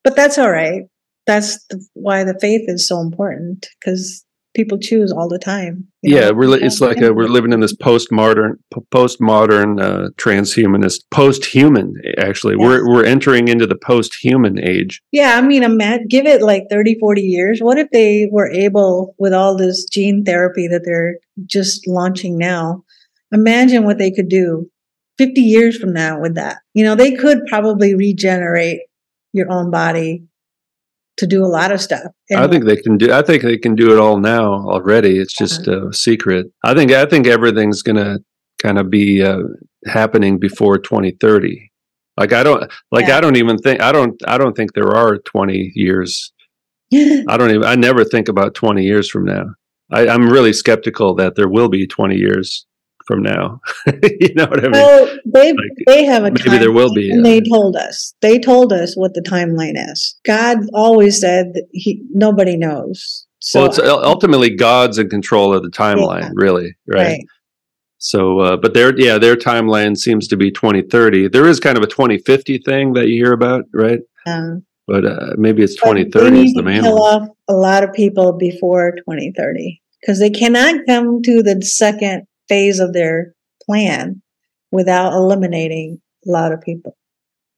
But 0.04 0.16
that's 0.16 0.38
all 0.38 0.52
right. 0.52 0.84
That's 1.26 1.64
the, 1.68 1.86
why 1.94 2.24
the 2.24 2.38
faith 2.40 2.64
is 2.68 2.88
so 2.88 3.02
important 3.02 3.68
because 3.80 4.24
people 4.58 4.78
choose 4.78 5.12
all 5.12 5.30
the 5.30 5.40
time. 5.40 5.88
yeah 6.04 6.28
know? 6.28 6.34
we're 6.34 6.58
it's 6.58 6.82
like 6.82 7.00
a, 7.00 7.14
we're 7.14 7.28
living 7.28 7.54
in 7.54 7.62
this 7.62 7.76
postmodern 7.76 8.54
postmodern 8.94 9.82
uh, 9.82 10.10
transhumanist 10.18 11.00
post-human 11.12 11.94
actually 12.18 12.56
we're 12.56 12.86
we're 12.90 13.06
entering 13.06 13.48
into 13.48 13.66
the 13.66 13.78
post-human 13.78 14.58
age 14.60 15.02
Yeah, 15.12 15.38
I 15.38 15.42
mean, 15.42 15.64
ima- 15.64 16.06
give 16.08 16.26
it 16.26 16.42
like 16.42 16.66
30, 16.70 16.98
40 17.00 17.22
years. 17.22 17.60
What 17.60 17.78
if 17.78 17.90
they 17.92 18.28
were 18.32 18.50
able, 18.50 19.16
with 19.18 19.34
all 19.34 19.56
this 19.56 19.86
gene 19.86 20.24
therapy 20.24 20.68
that 20.68 20.84
they're 20.86 21.18
just 21.46 21.88
launching 21.88 22.38
now, 22.38 22.84
imagine 23.32 23.84
what 23.84 23.98
they 23.98 24.12
could 24.12 24.30
do 24.30 24.70
50 25.18 25.42
years 25.42 25.78
from 25.78 25.94
now 25.94 26.20
with 26.20 26.36
that. 26.36 26.58
You 26.74 26.84
know, 26.86 26.96
they 26.96 27.16
could 27.16 27.40
probably 27.48 27.96
regenerate 27.96 28.82
your 29.34 29.52
own 29.52 29.72
body 29.72 30.24
to 31.18 31.28
do 31.28 31.44
a 31.44 31.48
lot 31.48 31.72
of 31.72 31.82
stuff. 31.82 32.04
i 32.36 32.48
think 32.48 32.66
they 32.66 32.76
can 32.78 32.98
do 32.98 33.12
i 33.12 33.22
think 33.22 33.44
they 33.44 33.58
can 33.58 33.76
do 33.76 33.92
it 33.94 34.00
all 34.00 34.18
now 34.20 34.54
already 34.70 35.18
it's 35.20 35.36
just 35.36 35.68
a 35.68 35.92
secret 35.92 36.46
i 36.64 36.74
think 36.74 36.92
i 36.92 37.06
think 37.06 37.28
everything's 37.28 37.82
gonna 37.82 38.20
kind 38.62 38.78
of 38.80 38.90
be 38.90 39.22
uh, 39.24 39.40
happening 39.86 40.38
before 40.40 40.78
2030 40.78 41.70
like 42.18 42.34
i 42.34 42.44
don't 42.44 42.72
like 42.92 43.08
Yeah. 43.08 43.18
i 43.18 43.22
don't 43.22 43.36
even 43.38 43.58
think 43.58 43.82
i 43.82 43.92
don't 43.92 44.16
i 44.28 44.38
don't 44.38 44.56
think 44.56 44.74
there 44.74 44.96
are 44.96 45.18
20 45.18 45.72
years 45.76 46.32
I 46.94 47.36
don't 47.36 47.50
even. 47.50 47.66
I 47.66 47.76
never 47.76 48.06
think 48.06 48.30
about 48.30 48.56
twenty 48.56 48.86
years 48.86 49.10
from 49.10 49.26
now. 49.26 49.44
I, 49.92 50.08
I'm 50.08 50.30
really 50.30 50.54
skeptical 50.54 51.14
that 51.16 51.36
there 51.36 51.50
will 51.50 51.68
be 51.68 51.86
twenty 51.86 52.16
years 52.16 52.66
from 53.08 53.24
now. 53.24 53.62
you 54.04 54.34
know 54.36 54.46
what 54.46 54.60
I 54.60 54.70
mean? 54.70 54.72
well, 54.74 55.18
they 55.34 55.54
Like, 55.54 55.58
they 55.88 56.04
have 56.06 56.24
a 56.26 56.32
maybe 56.32 56.58
there 56.58 56.72
will 56.74 56.94
be, 56.94 57.10
and 57.10 57.22
uh, 57.26 57.30
they 57.30 57.42
told 57.42 57.76
us. 57.76 58.14
They 58.22 58.38
told 58.38 58.74
us 58.74 58.96
what 58.96 59.14
the 59.14 59.22
timeline 59.22 59.76
is. 59.92 60.20
God 60.26 60.58
always 60.74 61.20
said 61.20 61.54
that 61.54 61.68
he 61.72 62.04
nobody 62.12 62.58
knows. 62.58 63.26
So 63.40 63.62
well, 63.62 63.70
it's 63.70 63.80
ultimately 63.80 64.56
God's 64.56 64.98
in 65.00 65.10
control 65.10 65.54
of 65.54 65.64
the 65.64 65.70
timeline, 65.70 66.22
Yeah. 66.22 66.32
really, 66.34 66.76
right? 66.88 67.04
right. 67.08 67.26
So, 68.00 68.40
uh, 68.40 68.58
but 68.58 68.74
their 68.74 68.98
yeah, 69.00 69.18
their 69.18 69.36
timeline 69.36 69.98
seems 69.98 70.28
to 70.28 70.38
be 70.38 70.52
2030. 70.52 71.30
There 71.30 71.48
is 71.48 71.60
kind 71.60 71.78
of 71.78 71.84
a 71.84 71.88
2050 71.88 72.60
thing 72.60 72.94
that 72.94 73.08
you 73.08 73.24
hear 73.24 73.34
about, 73.34 73.64
right? 73.74 74.00
Um, 74.28 74.64
But 74.86 75.06
uh, 75.06 75.34
maybe 75.38 75.64
it's 75.64 75.76
But 75.80 75.94
they 75.96 76.04
2030 76.04 76.46
is 76.46 76.54
the 76.54 76.60
to 76.62 76.66
main 76.66 76.82
kill 76.84 77.00
one. 77.00 77.22
off 77.24 77.30
a 77.48 77.54
lot 77.54 77.84
of 77.84 77.94
people 77.94 78.34
before 78.34 78.92
2030 78.92 79.82
because 80.02 80.20
they 80.20 80.30
cannot 80.30 80.76
come 80.88 81.22
to 81.24 81.42
the 81.42 81.62
second 81.64 82.28
phase 82.50 82.80
of 82.80 82.94
their 82.94 83.34
plan 83.66 84.22
without 84.72 85.14
eliminating 85.14 86.02
a 86.28 86.32
lot 86.32 86.52
of 86.52 86.62
people. 86.62 86.96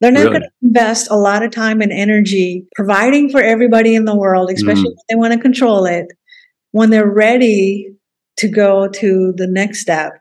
They're 0.02 0.12
not 0.12 0.20
Really? 0.26 0.32
going 0.32 0.42
to 0.44 0.50
invest 0.62 1.12
a 1.12 1.18
lot 1.18 1.44
of 1.44 1.52
time 1.52 1.82
and 1.82 1.92
energy 1.92 2.66
providing 2.76 3.30
for 3.30 3.42
everybody 3.42 3.96
in 3.96 4.06
the 4.06 4.16
world, 4.16 4.50
especially 4.52 4.84
Mm. 4.92 4.96
when 4.96 5.06
they 5.10 5.16
want 5.16 5.34
to 5.34 5.40
control 5.40 5.86
it. 5.86 6.08
When 6.72 6.90
they're 6.90 7.10
ready 7.10 7.90
to 8.38 8.48
go 8.48 8.88
to 8.88 9.34
the 9.36 9.48
next 9.48 9.80
step, 9.80 10.14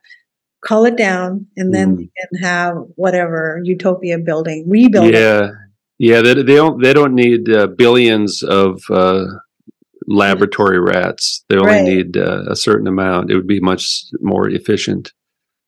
cull 0.66 0.84
it 0.86 0.96
down, 0.96 1.46
and 1.56 1.72
then 1.72 1.92
Mm. 1.92 1.98
they 1.98 2.10
can 2.20 2.42
have 2.42 2.74
whatever 2.96 3.60
utopia 3.62 4.18
building, 4.18 4.64
rebuild. 4.68 5.12
Yeah, 5.12 5.50
yeah. 5.98 6.22
They, 6.22 6.34
they 6.34 6.56
don't 6.56 6.82
they 6.82 6.92
don't 6.92 7.14
need 7.14 7.48
uh, 7.48 7.68
billions 7.68 8.42
of 8.42 8.80
uh, 8.90 9.26
laboratory 10.08 10.80
rats. 10.80 11.44
They 11.48 11.56
only 11.56 11.72
Right. 11.72 11.84
need 11.84 12.16
uh, 12.16 12.44
a 12.48 12.56
certain 12.56 12.86
amount. 12.86 13.30
It 13.30 13.36
would 13.36 13.46
be 13.46 13.60
much 13.60 14.04
more 14.20 14.48
efficient. 14.48 15.12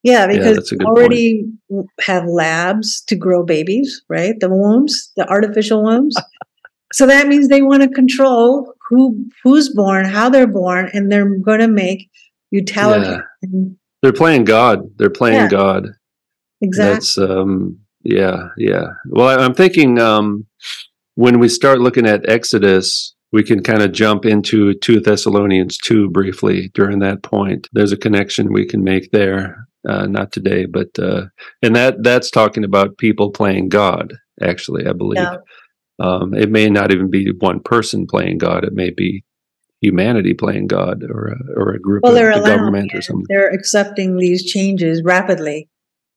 Yeah, 0.03 0.27
because 0.27 0.73
we 0.73 0.85
already 0.87 1.45
w- 1.69 1.87
have 2.01 2.25
labs 2.25 3.03
to 3.09 3.17
grow 3.17 3.45
babies, 3.45 4.03
right? 4.09 4.35
The 4.41 4.49
wombs, 4.49 5.13
the 5.17 5.29
artificial 5.29 5.83
wombs. 5.83 6.17
so 6.95 7.07
that 7.07 7.29
means 7.29 7.49
they 7.49 7.61
want 7.61 7.83
to 7.83 7.89
control 7.89 8.73
who 8.89 9.27
who's 9.45 9.69
born, 9.69 10.07
how 10.07 10.31
they're 10.31 10.47
born, 10.47 10.89
and 10.95 11.13
they're 11.13 11.29
going 11.39 11.61
to 11.61 11.69
make 11.69 12.09
utilitarian. 12.51 13.23
They're 14.03 14.13
playing 14.15 14.45
God. 14.45 14.81
They're 14.97 15.11
playing 15.11 15.37
Yeah. 15.37 15.49
God. 15.49 15.89
Exactly. 16.63 16.95
That's 16.95 17.19
um 17.19 17.79
yeah, 18.03 18.49
yeah. 18.57 18.87
Well, 19.07 19.29
I, 19.29 19.45
I'm 19.45 19.55
thinking 19.55 19.99
um 19.99 20.47
when 21.15 21.39
we 21.39 21.49
start 21.49 21.81
looking 21.81 22.07
at 22.07 22.27
Exodus, 22.29 23.15
we 23.33 23.43
can 23.43 23.63
kind 23.63 23.83
of 23.83 23.93
jump 23.93 24.25
into 24.25 24.75
2 24.75 25.01
Thessalonians 25.01 25.79
2 25.79 26.11
briefly 26.11 26.71
during 26.75 26.99
that 27.01 27.23
point. 27.23 27.69
There's 27.73 27.93
a 27.93 27.97
connection 27.97 28.53
we 28.53 28.67
can 28.67 28.83
make 28.83 29.11
there. 29.13 29.67
Uh, 29.89 30.07
not 30.07 30.31
today, 30.31 30.67
but 30.67 30.89
uh, 30.99 31.23
and 31.63 31.75
that 31.75 32.03
that's 32.03 32.31
talking 32.31 32.65
about 32.65 32.99
people 32.99 33.31
playing 33.31 33.71
God. 33.71 34.13
Actually, 34.43 34.87
I 34.87 34.93
believe 34.93 35.23
Yeah. 35.23 35.37
um, 35.99 36.35
it 36.35 36.51
may 36.51 36.69
not 36.69 36.93
even 36.93 37.09
be 37.09 37.33
one 37.39 37.61
person 37.61 38.07
playing 38.07 38.37
God. 38.37 38.63
It 38.65 38.75
may 38.75 38.91
be 38.91 39.25
humanity 39.81 40.35
playing 40.35 40.67
God, 40.67 41.03
or 41.09 41.29
a, 41.29 41.37
or 41.59 41.73
a 41.73 41.81
group 41.81 42.03
well, 42.03 42.13
of 42.13 42.19
they're 42.19 42.35
the 42.35 42.41
allowing 42.41 42.59
government 42.59 42.95
or 42.95 42.99
it. 42.99 43.05
something. 43.05 43.25
They're 43.31 43.49
accepting 43.49 44.19
these 44.19 44.45
changes 44.45 45.01
rapidly. 45.03 45.71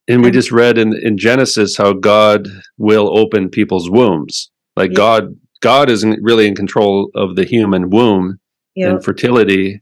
And 0.09 0.21
we 0.21 0.31
just 0.31 0.51
read 0.51 0.77
in, 0.77 0.93
in 1.01 1.17
Genesis 1.17 1.77
how 1.77 1.93
God 1.93 2.49
will 2.77 3.17
open 3.17 3.47
people's 3.47 3.89
wombs. 3.89 4.51
Like 4.75 4.91
Yeah. 4.91 4.97
God, 4.97 5.23
God 5.63 5.89
isn't 5.89 6.19
really 6.21 6.45
in 6.47 6.55
control 6.55 7.09
of 7.15 7.35
the 7.37 7.45
human 7.45 7.89
womb 7.89 8.37
know, 8.75 8.89
and 8.91 9.03
fertility, 9.03 9.81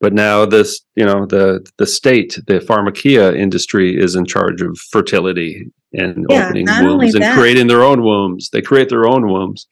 but 0.00 0.12
now 0.12 0.44
this, 0.44 0.82
you 0.96 1.04
know, 1.04 1.24
the 1.26 1.64
the 1.78 1.86
state, 1.86 2.38
the 2.46 2.58
pharmakeia 2.60 3.34
industry 3.34 3.98
is 3.98 4.14
in 4.14 4.26
charge 4.26 4.60
of 4.60 4.78
fertility 4.92 5.72
and 5.94 6.26
Yeah, 6.28 6.46
opening 6.46 6.66
wombs 6.66 7.14
and 7.14 7.24
that- 7.24 7.38
creating 7.38 7.68
their 7.68 7.82
own 7.82 8.02
wombs. 8.02 8.50
They 8.52 8.60
create 8.62 8.88
their 8.90 9.08
own 9.08 9.28
wombs. 9.28 9.66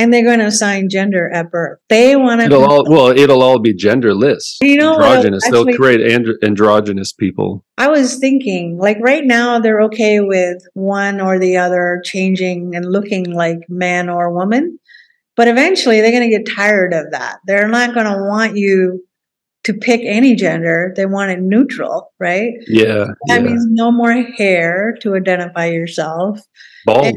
and 0.00 0.14
they're 0.14 0.24
going 0.30 0.38
to 0.38 0.46
assign 0.46 0.88
gender 0.88 1.28
at 1.32 1.50
birth. 1.50 1.76
They 1.88 2.14
want 2.14 2.40
It'll 2.40 2.62
to. 2.62 2.68
all 2.68 2.84
well, 2.88 3.08
it'll 3.22 3.42
all 3.42 3.58
be 3.58 3.74
genderless. 3.74 4.44
You 4.62 4.76
know 4.76 4.92
androgynous. 4.94 5.42
They'll 5.50 5.72
create 5.80 6.00
andro- 6.00 6.40
androgynous 6.42 7.12
people. 7.12 7.64
I 7.78 7.88
was 7.88 8.16
thinking, 8.24 8.78
like 8.78 8.98
right 9.00 9.24
now, 9.24 9.58
they're 9.58 9.82
okay 9.88 10.20
with 10.20 10.58
one 10.74 11.20
or 11.20 11.38
the 11.40 11.56
other 11.56 12.00
changing 12.04 12.76
and 12.76 12.84
looking 12.96 13.24
like 13.44 13.58
man 13.68 14.08
or 14.08 14.32
woman. 14.32 14.78
But 15.38 15.46
eventually, 15.46 16.00
they're 16.00 16.10
going 16.10 16.28
to 16.28 16.36
get 16.36 16.52
tired 16.52 16.92
of 16.92 17.12
that. 17.12 17.38
They're 17.46 17.68
not 17.68 17.94
going 17.94 18.06
to 18.06 18.24
want 18.24 18.56
you 18.56 19.04
to 19.64 19.72
pick 19.72 20.00
any 20.02 20.34
gender. 20.34 20.92
They 20.96 21.06
want 21.06 21.30
it 21.30 21.40
neutral, 21.40 22.12
right? 22.18 22.54
Yeah, 22.66 23.04
That 23.28 23.42
yeah. 23.42 23.46
means 23.46 23.64
no 23.68 23.92
more 23.92 24.12
hair 24.12 24.96
to 25.02 25.14
identify 25.14 25.66
yourself. 25.66 26.40
bald. 26.84 27.16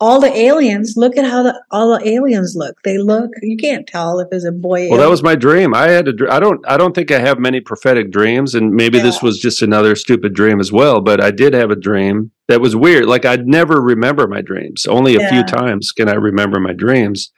all 0.00 0.18
the 0.20 0.34
aliens, 0.36 0.94
look 0.96 1.16
at 1.16 1.24
how 1.26 1.44
the 1.44 1.62
all 1.70 1.96
the 1.96 2.08
aliens 2.08 2.54
look. 2.56 2.74
They 2.82 2.98
look 2.98 3.30
you 3.42 3.56
can't 3.56 3.86
tell 3.86 4.18
if 4.18 4.28
it's 4.32 4.46
a 4.46 4.50
boy. 4.50 4.88
Well, 4.88 4.98
that 4.98 5.10
was 5.10 5.22
my 5.22 5.36
dream. 5.36 5.72
I 5.72 5.88
had 5.90 6.08
a 6.08 6.12
dr- 6.12 6.30
I 6.32 6.40
don't 6.40 6.66
I 6.66 6.76
don't 6.76 6.94
think 6.94 7.10
I 7.12 7.20
have 7.20 7.38
many 7.38 7.60
prophetic 7.60 8.10
dreams 8.10 8.54
and 8.54 8.72
maybe 8.72 8.96
yeah. 8.96 9.04
this 9.04 9.22
was 9.22 9.38
just 9.38 9.62
another 9.62 9.94
stupid 9.94 10.32
dream 10.34 10.58
as 10.58 10.72
well, 10.72 11.00
but 11.02 11.22
I 11.22 11.30
did 11.30 11.52
have 11.52 11.70
a 11.70 11.76
dream 11.76 12.32
that 12.48 12.60
was 12.62 12.74
weird. 12.74 13.06
Like 13.06 13.24
I'd 13.26 13.46
never 13.46 13.80
remember 13.80 14.26
my 14.26 14.40
dreams. 14.40 14.86
Only 14.86 15.14
a 15.16 15.20
yeah. 15.20 15.30
few 15.30 15.44
times 15.44 15.92
can 15.92 16.08
I 16.08 16.14
remember 16.14 16.58
my 16.58 16.72
dreams. 16.72 17.30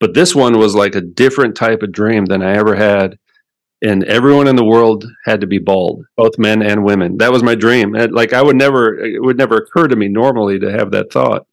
But 0.00 0.14
this 0.14 0.34
one 0.34 0.58
was 0.58 0.74
like 0.74 0.94
a 0.94 1.00
different 1.00 1.56
type 1.56 1.82
of 1.82 1.92
dream 1.92 2.26
than 2.26 2.42
I 2.42 2.54
ever 2.54 2.76
had 2.76 3.18
and 3.82 4.04
everyone 4.04 4.48
in 4.48 4.56
the 4.56 4.64
world 4.64 5.04
had 5.24 5.40
to 5.40 5.46
be 5.46 5.58
bald, 5.58 6.04
both 6.16 6.38
men 6.38 6.62
and 6.62 6.84
women. 6.84 7.18
That 7.18 7.32
was 7.32 7.42
my 7.42 7.54
dream. 7.54 7.94
And 7.94 8.12
like 8.12 8.32
I 8.32 8.42
would 8.42 8.56
never, 8.56 8.98
it 8.98 9.22
would 9.22 9.38
never 9.38 9.56
occur 9.56 9.86
to 9.88 9.96
me 9.96 10.08
normally 10.08 10.58
to 10.58 10.70
have 10.70 10.90
that 10.92 11.12
thought. 11.12 11.46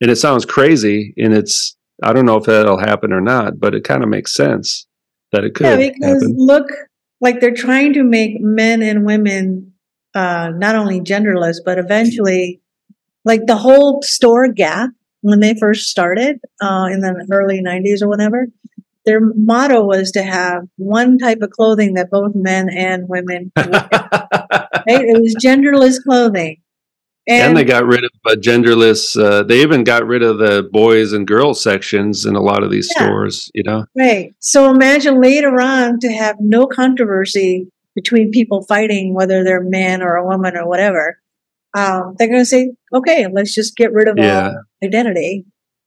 And 0.00 0.10
it 0.10 0.16
sounds 0.16 0.44
crazy, 0.44 1.14
and 1.16 1.32
it's 1.32 1.76
I 2.02 2.12
don't 2.12 2.26
know 2.26 2.36
if 2.36 2.44
that'll 2.44 2.78
happen 2.78 3.12
or 3.12 3.20
not, 3.20 3.58
but 3.58 3.74
it 3.74 3.84
kind 3.84 4.02
of 4.02 4.08
makes 4.08 4.34
sense 4.34 4.86
that 5.32 5.44
it 5.44 5.54
could. 5.54 5.66
Yeah, 5.66 5.76
because 5.76 6.22
happen. 6.22 6.36
look, 6.36 6.66
like 7.20 7.40
they're 7.40 7.54
trying 7.54 7.92
to 7.94 8.02
make 8.02 8.40
men 8.40 8.82
and 8.82 9.04
women 9.04 9.72
uh, 10.14 10.50
not 10.54 10.74
only 10.74 11.00
genderless, 11.00 11.56
but 11.64 11.78
eventually, 11.78 12.60
like 13.24 13.46
the 13.46 13.56
whole 13.56 14.02
store 14.02 14.48
Gap 14.48 14.90
when 15.24 15.40
they 15.40 15.54
first 15.58 15.90
started 15.90 16.38
uh, 16.62 16.88
in 16.90 17.00
the 17.00 17.26
early 17.30 17.62
'90s 17.62 18.02
or 18.02 18.08
whatever 18.08 18.46
their 19.06 19.20
motto 19.20 19.84
was 19.84 20.10
to 20.12 20.22
have 20.22 20.66
one 20.76 21.18
type 21.18 21.42
of 21.42 21.50
clothing 21.50 21.92
that 21.92 22.08
both 22.10 22.34
men 22.34 22.70
and 22.70 23.06
women 23.06 23.52
right? 24.86 25.04
It 25.04 25.20
was 25.20 25.34
genderless 25.36 26.02
clothing. 26.02 26.60
And, 27.26 27.48
and 27.48 27.56
they 27.56 27.64
got 27.64 27.86
rid 27.86 28.04
of 28.04 28.10
uh, 28.26 28.34
genderless. 28.34 29.18
Uh, 29.18 29.42
they 29.44 29.62
even 29.62 29.82
got 29.82 30.06
rid 30.06 30.22
of 30.22 30.38
the 30.38 30.68
boys 30.70 31.14
and 31.14 31.26
girls 31.26 31.62
sections 31.62 32.26
in 32.26 32.36
a 32.36 32.42
lot 32.42 32.62
of 32.62 32.70
these 32.70 32.92
yeah. 32.94 33.06
stores. 33.06 33.50
You 33.54 33.62
know, 33.62 33.86
right? 33.96 34.34
So 34.40 34.70
imagine 34.70 35.22
later 35.22 35.58
on 35.58 36.00
to 36.00 36.12
have 36.12 36.36
no 36.38 36.66
controversy 36.66 37.66
between 37.94 38.30
people 38.30 38.62
fighting 38.64 39.14
whether 39.14 39.42
they're 39.42 39.62
a 39.62 39.70
man 39.70 40.02
or 40.02 40.16
a 40.16 40.26
woman 40.26 40.54
or 40.54 40.68
whatever. 40.68 41.18
Um, 41.72 42.14
they're 42.18 42.28
going 42.28 42.42
to 42.42 42.46
say, 42.46 42.72
"Okay, 42.94 43.26
let's 43.32 43.54
just 43.54 43.76
get 43.76 43.92
rid 43.92 44.08
of 44.08 44.16
yeah. 44.18 44.52
identity." 44.82 45.44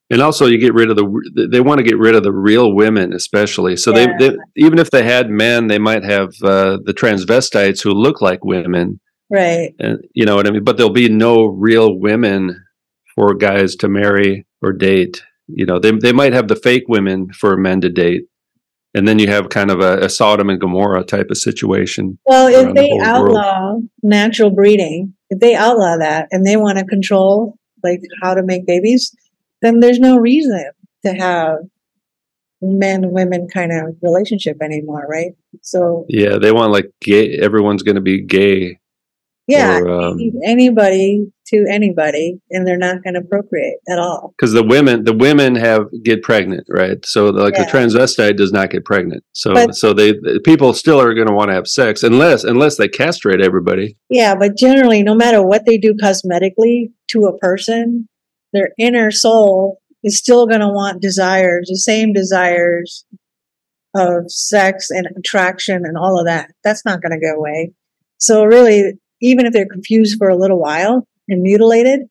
And 0.09 0.21
also, 0.21 0.45
you 0.45 0.57
get 0.57 0.73
rid 0.73 0.89
of 0.89 0.95
the. 0.95 1.47
They 1.51 1.59
want 1.59 1.79
to 1.79 1.83
get 1.83 1.97
rid 1.97 2.15
of 2.15 2.23
the 2.23 2.31
real 2.31 2.73
women, 2.73 3.11
especially. 3.13 3.75
So 3.75 3.95
yeah. 3.95 4.15
they, 4.17 4.29
they, 4.29 4.35
even 4.55 4.79
if 4.79 4.89
they 4.89 5.03
had 5.03 5.29
men, 5.29 5.67
they 5.67 5.79
might 5.79 6.03
have 6.05 6.29
uh, 6.41 6.77
the 6.83 6.93
transvestites 6.93 7.83
who 7.83 7.91
look 7.91 8.21
like 8.21 8.45
women, 8.45 9.01
right? 9.29 9.73
And 9.79 9.99
you 10.13 10.25
know 10.25 10.37
what 10.37 10.47
I 10.47 10.51
mean. 10.51 10.63
But 10.63 10.77
there'll 10.77 10.93
be 10.93 11.09
no 11.09 11.45
real 11.45 11.93
women 11.93 12.63
for 13.15 13.33
guys 13.33 13.75
to 13.77 13.89
marry 13.89 14.45
or 14.61 14.71
date. 14.71 15.23
You 15.47 15.65
know, 15.65 15.77
they 15.77 15.91
they 15.91 16.13
might 16.13 16.31
have 16.31 16.47
the 16.47 16.55
fake 16.55 16.85
women 16.87 17.33
for 17.33 17.57
men 17.57 17.81
to 17.81 17.89
date, 17.89 18.27
and 18.93 19.05
then 19.05 19.19
you 19.19 19.27
have 19.27 19.49
kind 19.49 19.69
of 19.69 19.81
a, 19.81 20.05
a 20.05 20.09
Sodom 20.09 20.49
and 20.49 20.61
Gomorrah 20.61 21.03
type 21.03 21.27
of 21.29 21.37
situation. 21.37 22.17
Well, 22.25 22.47
if 22.47 22.73
they 22.73 22.87
the 22.87 23.01
outlaw 23.03 23.71
world. 23.71 23.89
natural 24.03 24.51
breeding, 24.51 25.15
if 25.29 25.39
they 25.39 25.55
outlaw 25.55 25.97
that 25.97 26.27
and 26.31 26.45
they 26.45 26.57
want 26.57 26.77
to 26.77 26.85
control 26.85 27.57
like 27.83 28.01
how 28.21 28.33
to 28.33 28.43
make 28.43 28.65
babies 28.65 29.15
then 29.61 29.79
there's 29.79 29.99
no 29.99 30.17
reason 30.17 30.71
to 31.05 31.13
have 31.13 31.57
men 32.61 33.11
women 33.11 33.47
kind 33.47 33.71
of 33.71 33.95
relationship 34.01 34.57
anymore, 34.61 35.05
right? 35.09 35.31
So 35.61 36.05
yeah, 36.09 36.37
they 36.37 36.51
want 36.51 36.71
like 36.71 36.91
gay. 37.01 37.37
Everyone's 37.37 37.83
going 37.83 37.95
to 37.95 38.01
be 38.01 38.21
gay. 38.21 38.79
Yeah, 39.47 39.79
or, 39.79 39.89
um, 39.89 40.19
anybody 40.43 41.31
to 41.47 41.65
anybody, 41.71 42.39
and 42.49 42.67
they're 42.67 42.77
not 42.77 43.03
going 43.03 43.13
to 43.13 43.21
procreate 43.21 43.77
at 43.89 43.99
all. 43.99 44.33
Because 44.37 44.53
the 44.53 44.63
women, 44.63 45.03
the 45.03 45.15
women 45.15 45.55
have 45.55 45.87
get 46.03 46.21
pregnant, 46.21 46.65
right? 46.69 47.03
So 47.05 47.27
like 47.27 47.55
yeah. 47.55 47.63
the 47.63 47.71
transvestite 47.71 48.37
does 48.37 48.51
not 48.51 48.69
get 48.69 48.85
pregnant. 48.85 49.23
So 49.33 49.53
but, 49.53 49.75
so 49.75 49.93
they 49.93 50.11
the 50.11 50.41
people 50.43 50.73
still 50.73 50.99
are 50.99 51.13
going 51.13 51.27
to 51.27 51.33
want 51.33 51.49
to 51.49 51.55
have 51.55 51.67
sex 51.67 52.03
unless 52.03 52.43
unless 52.43 52.77
they 52.77 52.87
castrate 52.87 53.41
everybody. 53.41 53.97
Yeah, 54.09 54.35
but 54.35 54.57
generally, 54.57 55.03
no 55.03 55.15
matter 55.15 55.45
what 55.45 55.65
they 55.65 55.77
do 55.77 55.93
cosmetically 55.93 56.91
to 57.09 57.25
a 57.25 57.37
person, 57.37 58.07
their 58.53 58.69
inner 58.77 59.11
soul 59.11 59.81
is 60.03 60.17
still 60.17 60.47
going 60.47 60.61
to 60.61 60.69
want 60.69 61.01
desires, 61.01 61.67
the 61.69 61.77
same 61.77 62.13
desires 62.13 63.05
of 63.95 64.29
sex 64.31 64.89
and 64.89 65.07
attraction 65.17 65.83
and 65.85 65.97
all 65.97 66.19
of 66.19 66.25
that. 66.25 66.51
That's 66.63 66.85
not 66.85 67.01
going 67.01 67.13
to 67.19 67.25
go 67.25 67.35
away. 67.35 67.73
So 68.19 68.43
really, 68.43 68.93
even 69.21 69.45
if 69.45 69.53
they're 69.53 69.67
confused 69.67 70.17
for 70.17 70.29
a 70.29 70.37
little 70.37 70.59
while 70.59 71.07
and 71.27 71.41
mutilated, 71.41 72.01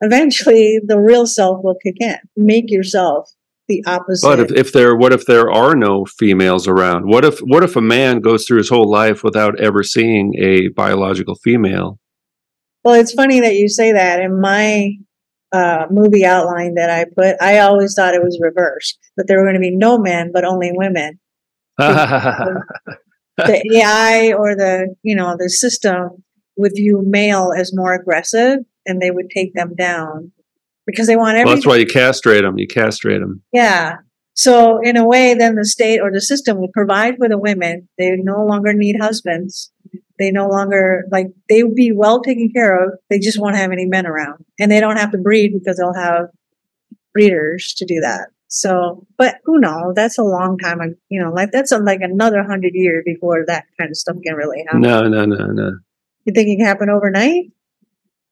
eventually 0.00 0.80
the 0.84 0.98
real 0.98 1.26
self 1.26 1.62
will 1.62 1.76
kick 1.82 1.96
in. 2.00 2.16
Make 2.36 2.70
yourself 2.70 3.30
the 3.68 3.84
opposite. 3.86 4.26
But 4.26 4.40
if, 4.40 4.52
if 4.52 4.72
there, 4.72 4.96
what 4.96 5.12
if 5.12 5.26
there 5.26 5.50
are 5.50 5.74
no 5.74 6.04
females 6.04 6.66
around? 6.66 7.06
What 7.06 7.24
if, 7.24 7.38
what 7.40 7.62
if 7.62 7.76
a 7.76 7.80
man 7.80 8.20
goes 8.20 8.46
through 8.46 8.58
his 8.58 8.68
whole 8.68 8.90
life 8.90 9.22
without 9.22 9.60
ever 9.60 9.82
seeing 9.82 10.34
a 10.38 10.68
biological 10.68 11.34
female? 11.36 11.98
Well, 12.84 12.94
it's 12.94 13.12
funny 13.12 13.40
that 13.40 13.56
you 13.56 13.68
say 13.68 13.92
that. 13.92 14.20
In 14.20 14.40
my 14.40 14.92
uh, 15.52 15.86
movie 15.90 16.24
outline 16.24 16.74
that 16.74 16.90
I 16.90 17.04
put, 17.04 17.36
I 17.40 17.58
always 17.58 17.94
thought 17.94 18.14
it 18.14 18.22
was 18.22 18.38
reversed, 18.40 18.98
that 19.16 19.26
there 19.26 19.38
were 19.38 19.44
going 19.44 19.54
to 19.54 19.60
be 19.60 19.76
no 19.76 19.98
men, 19.98 20.30
but 20.32 20.44
only 20.44 20.70
women. 20.72 21.18
the 21.78 22.62
AI 23.74 24.32
or 24.32 24.56
the, 24.56 24.94
you 25.02 25.14
know, 25.14 25.36
the 25.38 25.48
system 25.48 26.24
would 26.58 26.72
view 26.74 27.02
male 27.06 27.52
as 27.56 27.74
more 27.74 27.94
aggressive 27.94 28.58
and 28.86 29.00
they 29.00 29.10
would 29.10 29.30
take 29.30 29.54
them 29.54 29.74
down 29.74 30.32
because 30.86 31.06
they 31.06 31.16
want 31.16 31.36
everything. 31.36 31.46
Well, 31.46 31.56
that's 31.56 31.66
why 31.66 31.76
you 31.76 31.86
castrate 31.86 32.42
them. 32.42 32.58
You 32.58 32.66
castrate 32.66 33.20
them. 33.20 33.42
Yeah. 33.52 33.96
So 34.34 34.78
in 34.82 34.96
a 34.96 35.06
way, 35.06 35.34
then 35.34 35.56
the 35.56 35.64
state 35.64 36.00
or 36.00 36.12
the 36.12 36.20
system 36.20 36.58
will 36.58 36.70
provide 36.72 37.16
for 37.16 37.28
the 37.28 37.38
women. 37.38 37.88
They 37.98 38.16
no 38.16 38.44
longer 38.44 38.72
need 38.72 38.96
husbands 39.00 39.72
they 40.18 40.30
no 40.30 40.48
longer 40.48 41.04
like 41.10 41.28
they 41.48 41.62
would 41.62 41.74
be 41.74 41.92
well 41.92 42.20
taken 42.20 42.50
care 42.50 42.84
of. 42.84 42.98
They 43.08 43.18
just 43.18 43.40
won't 43.40 43.56
have 43.56 43.70
any 43.70 43.86
men 43.86 44.06
around, 44.06 44.44
and 44.58 44.70
they 44.70 44.80
don't 44.80 44.96
have 44.96 45.12
to 45.12 45.18
breed 45.18 45.52
because 45.52 45.76
they'll 45.76 45.94
have 45.94 46.26
breeders 47.14 47.74
to 47.78 47.84
do 47.84 48.00
that. 48.00 48.28
So, 48.48 49.06
but 49.16 49.36
who 49.44 49.60
knows? 49.60 49.94
That's 49.94 50.18
a 50.18 50.24
long 50.24 50.58
time. 50.58 50.80
You 51.08 51.22
know, 51.22 51.30
like 51.32 51.52
that's 51.52 51.70
a, 51.70 51.78
like 51.78 52.00
another 52.00 52.42
hundred 52.42 52.72
years 52.74 53.02
before 53.04 53.44
that 53.46 53.64
kind 53.78 53.90
of 53.90 53.96
stuff 53.96 54.16
can 54.24 54.34
really 54.34 54.64
happen. 54.66 54.80
No, 54.80 55.02
no, 55.02 55.24
no, 55.24 55.46
no. 55.46 55.78
You 56.24 56.32
think 56.32 56.48
it 56.48 56.56
can 56.56 56.66
happen 56.66 56.90
overnight? 56.90 57.52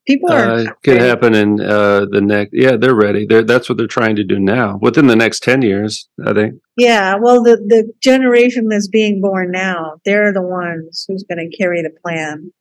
People 0.07 0.30
are 0.30 0.51
uh, 0.51 0.64
could 0.84 1.01
happen 1.01 1.34
in 1.34 1.61
uh, 1.61 2.07
the 2.09 2.20
next. 2.20 2.51
Yeah, 2.53 2.76
they're 2.76 2.95
ready. 2.95 3.26
They're, 3.26 3.43
that's 3.43 3.68
what 3.68 3.76
they're 3.76 3.89
trying 3.89 4.14
to 4.16 4.24
do 4.24 4.39
now. 4.39 4.78
Within 4.80 5.09
the 5.09 5.16
next 5.16 5.43
ten 5.43 5.62
years, 5.62 6.09
I 6.24 6.32
think. 6.32 6.55
Yeah, 6.76 7.16
well, 7.20 7.43
the 7.43 7.57
the 7.57 7.93
generation 8.01 8.68
that's 8.68 8.87
being 8.87 9.20
born 9.20 9.51
now, 9.51 9.95
they're 10.05 10.32
the 10.32 10.43
ones 10.43 11.05
who's 11.09 11.24
going 11.24 11.51
to 11.51 11.57
carry 11.57 11.82
the 11.82 11.91
plan 12.05 12.53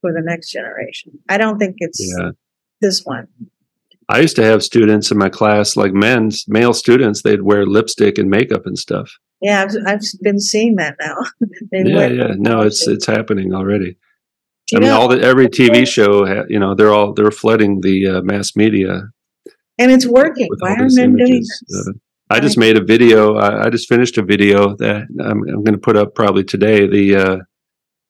for 0.00 0.12
the 0.12 0.22
next 0.22 0.50
generation. 0.50 1.12
I 1.28 1.38
don't 1.38 1.58
think 1.58 1.76
it's 1.78 2.04
yeah. 2.18 2.30
this 2.80 3.02
one. 3.04 3.28
I 4.08 4.20
used 4.20 4.36
to 4.36 4.44
have 4.44 4.62
students 4.62 5.10
in 5.10 5.18
my 5.18 5.28
class, 5.28 5.76
like 5.76 5.92
men, 5.92 6.30
male 6.46 6.72
students, 6.72 7.22
they'd 7.22 7.42
wear 7.42 7.66
lipstick 7.66 8.18
and 8.18 8.30
makeup 8.30 8.64
and 8.64 8.78
stuff. 8.78 9.10
Yeah, 9.40 9.62
I've, 9.62 9.76
I've 9.86 10.00
been 10.22 10.40
seeing 10.40 10.76
that 10.76 10.96
now. 11.00 11.16
yeah, 11.72 12.06
yeah, 12.06 12.34
no, 12.36 12.62
it's 12.62 12.86
it's 12.88 13.06
happening 13.06 13.52
already. 13.54 13.96
I 14.74 14.80
mean, 14.80 14.90
all 14.90 15.08
the 15.08 15.20
every 15.20 15.48
TV 15.48 15.86
show, 15.86 16.44
you 16.48 16.58
know, 16.58 16.74
they're 16.74 16.92
all 16.92 17.12
they're 17.12 17.30
flooding 17.30 17.80
the 17.82 18.08
uh, 18.08 18.22
mass 18.22 18.56
media, 18.56 19.02
and 19.78 19.92
it's 19.92 20.06
working. 20.06 20.48
Why 20.58 20.74
are 20.74 20.88
men 20.90 21.14
doing 21.14 21.40
this? 21.40 21.62
Uh, 21.72 21.92
I 22.28 22.40
just 22.40 22.58
made 22.58 22.76
a 22.76 22.82
video. 22.82 23.36
I, 23.36 23.66
I 23.66 23.70
just 23.70 23.88
finished 23.88 24.18
a 24.18 24.22
video 24.22 24.74
that 24.76 25.06
I'm, 25.20 25.42
I'm 25.48 25.62
going 25.62 25.74
to 25.74 25.78
put 25.78 25.96
up 25.96 26.16
probably 26.16 26.42
today. 26.42 26.88
The 26.88 27.16
uh, 27.16 27.36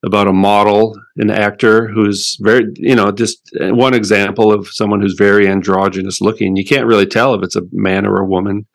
about 0.05 0.29
a 0.29 0.33
model, 0.33 0.99
an 1.17 1.31
actor 1.31 1.89
who's 1.89 2.39
very, 2.41 2.67
you 2.77 2.95
know, 2.95 3.11
just 3.11 3.41
one 3.61 3.93
example 3.93 4.53
of 4.53 4.69
someone 4.69 5.01
who's 5.01 5.15
very 5.15 5.49
androgynous 5.49 6.21
looking. 6.21 6.57
You 6.57 6.65
can't 6.65 6.87
really 6.87 7.07
tell 7.07 7.35
if 7.35 7.43
it's 7.43 7.57
a 7.57 7.63
man 7.73 8.07
or 8.07 8.21
a 8.21 8.27
woman. 8.27 8.67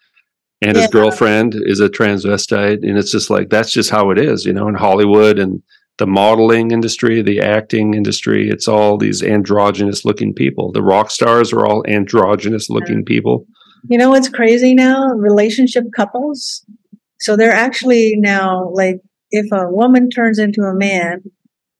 And 0.61 0.75
yeah. 0.75 0.83
his 0.83 0.91
girlfriend 0.91 1.55
is 1.55 1.79
a 1.79 1.89
transvestite, 1.89 2.87
and 2.87 2.97
it's 2.97 3.11
just 3.11 3.31
like 3.31 3.49
that's 3.49 3.71
just 3.71 3.89
how 3.89 4.11
it 4.11 4.19
is, 4.19 4.45
you 4.45 4.53
know, 4.53 4.67
in 4.67 4.75
Hollywood 4.75 5.39
and 5.39 5.63
the 6.01 6.07
modeling 6.07 6.71
industry, 6.71 7.21
the 7.21 7.39
acting 7.39 7.93
industry. 7.93 8.49
It's 8.49 8.67
all 8.67 8.97
these 8.97 9.21
androgynous 9.21 10.03
looking 10.03 10.33
people. 10.33 10.71
The 10.71 10.81
rock 10.81 11.11
stars 11.11 11.53
are 11.53 11.63
all 11.63 11.85
androgynous 11.87 12.71
looking 12.71 13.05
people. 13.05 13.45
You 13.87 13.99
know 13.99 14.09
what's 14.09 14.27
crazy 14.27 14.73
now? 14.73 15.09
Relationship 15.09 15.83
couples. 15.95 16.65
So 17.19 17.37
they're 17.37 17.53
actually 17.53 18.15
now 18.17 18.71
like, 18.73 18.95
if 19.29 19.45
a 19.51 19.69
woman 19.69 20.09
turns 20.09 20.39
into 20.39 20.61
a 20.63 20.73
man, 20.73 21.21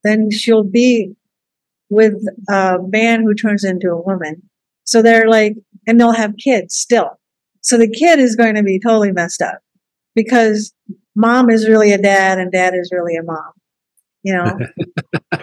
then 0.04 0.30
she'll 0.30 0.64
be 0.64 1.16
with 1.90 2.14
a 2.48 2.78
man 2.90 3.24
who 3.24 3.34
turns 3.34 3.64
into 3.64 3.90
a 3.90 4.00
woman. 4.00 4.44
So 4.84 5.02
they're 5.02 5.28
like, 5.28 5.56
and 5.88 6.00
they'll 6.00 6.12
have 6.12 6.38
kids 6.38 6.76
still. 6.76 7.20
So 7.62 7.76
the 7.76 7.90
kid 7.90 8.20
is 8.20 8.36
going 8.36 8.54
to 8.54 8.62
be 8.62 8.80
totally 8.80 9.12
messed 9.12 9.42
up 9.42 9.62
because 10.14 10.76
mom 11.16 11.50
is 11.50 11.68
really 11.68 11.92
a 11.92 11.98
dad 11.98 12.38
and 12.38 12.52
dad 12.52 12.76
is 12.76 12.92
really 12.94 13.16
a 13.16 13.24
mom 13.24 13.54
you 14.24 14.34
know 14.34 14.58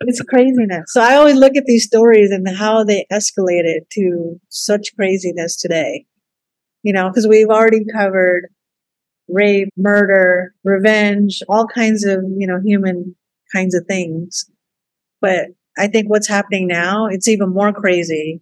it's 0.00 0.20
craziness. 0.22 0.92
So 0.92 1.00
I 1.00 1.14
always 1.14 1.36
look 1.36 1.56
at 1.56 1.64
these 1.66 1.84
stories 1.84 2.30
and 2.30 2.48
how 2.48 2.84
they 2.84 3.06
escalated 3.12 3.88
to 3.92 4.40
such 4.48 4.94
craziness 4.96 5.56
today. 5.56 6.06
You 6.82 6.92
know, 6.92 7.08
because 7.08 7.28
we've 7.28 7.48
already 7.48 7.84
covered 7.84 8.48
rape, 9.28 9.68
murder, 9.76 10.54
revenge, 10.64 11.42
all 11.48 11.66
kinds 11.66 12.04
of, 12.04 12.24
you 12.36 12.46
know, 12.46 12.60
human 12.60 13.14
kinds 13.54 13.74
of 13.74 13.86
things. 13.86 14.50
But 15.20 15.46
I 15.78 15.86
think 15.86 16.10
what's 16.10 16.28
happening 16.28 16.66
now, 16.66 17.06
it's 17.06 17.28
even 17.28 17.50
more 17.50 17.72
crazy 17.72 18.40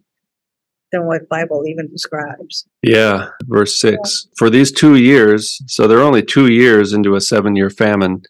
than 0.91 1.05
what 1.05 1.29
Bible 1.29 1.63
even 1.67 1.87
describes. 1.89 2.65
Yeah, 2.81 3.29
verse 3.43 3.79
6. 3.79 4.27
For 4.37 4.49
these 4.49 4.71
2 4.71 4.95
years, 4.95 5.61
so 5.67 5.87
they're 5.87 6.01
only 6.01 6.23
2 6.23 6.47
years 6.47 6.91
into 6.93 7.15
a 7.15 7.19
7-year 7.19 7.69
famine. 7.69 8.23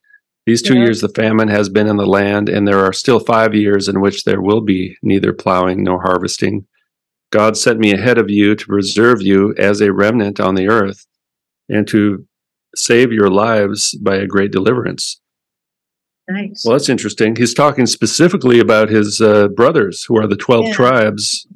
These 0.46 0.64
2 0.64 0.74
yeah. 0.74 0.80
years 0.82 1.02
the 1.02 1.10
famine 1.10 1.48
has 1.50 1.70
been 1.70 1.88
in 1.88 1.98
the 1.98 2.06
land 2.06 2.50
and 2.50 2.68
there 2.68 2.84
are 2.84 2.94
still 2.94 3.20
5 3.20 3.54
years 3.54 3.88
in 3.88 4.02
which 4.02 4.24
there 4.24 4.42
will 4.42 4.62
be 4.62 4.98
neither 5.04 5.34
plowing 5.34 5.84
nor 5.84 6.02
harvesting. 6.02 6.66
God 7.32 7.58
sent 7.58 7.80
me 7.80 7.94
ahead 7.94 8.18
of 8.18 8.30
you 8.30 8.56
to 8.56 8.66
preserve 8.66 9.22
you 9.22 9.56
as 9.58 9.82
a 9.82 9.94
remnant 9.94 10.40
on 10.40 10.56
the 10.56 10.68
earth 10.68 11.06
and 11.70 11.88
to 11.88 12.26
save 12.76 13.12
your 13.12 13.30
lives 13.30 13.96
by 13.98 14.16
a 14.16 14.28
great 14.28 14.52
deliverance. 14.52 15.22
Nice. 16.30 16.64
Well, 16.66 16.74
that's 16.74 16.90
interesting. 16.90 17.36
He's 17.36 17.54
talking 17.54 17.86
specifically 17.86 18.60
about 18.60 18.90
his 18.90 19.22
uh, 19.22 19.50
brothers, 19.50 20.04
who 20.04 20.18
are 20.18 20.28
the 20.28 20.38
twelve 20.38 20.68
yeah. 20.68 20.74
tribes. 20.74 21.48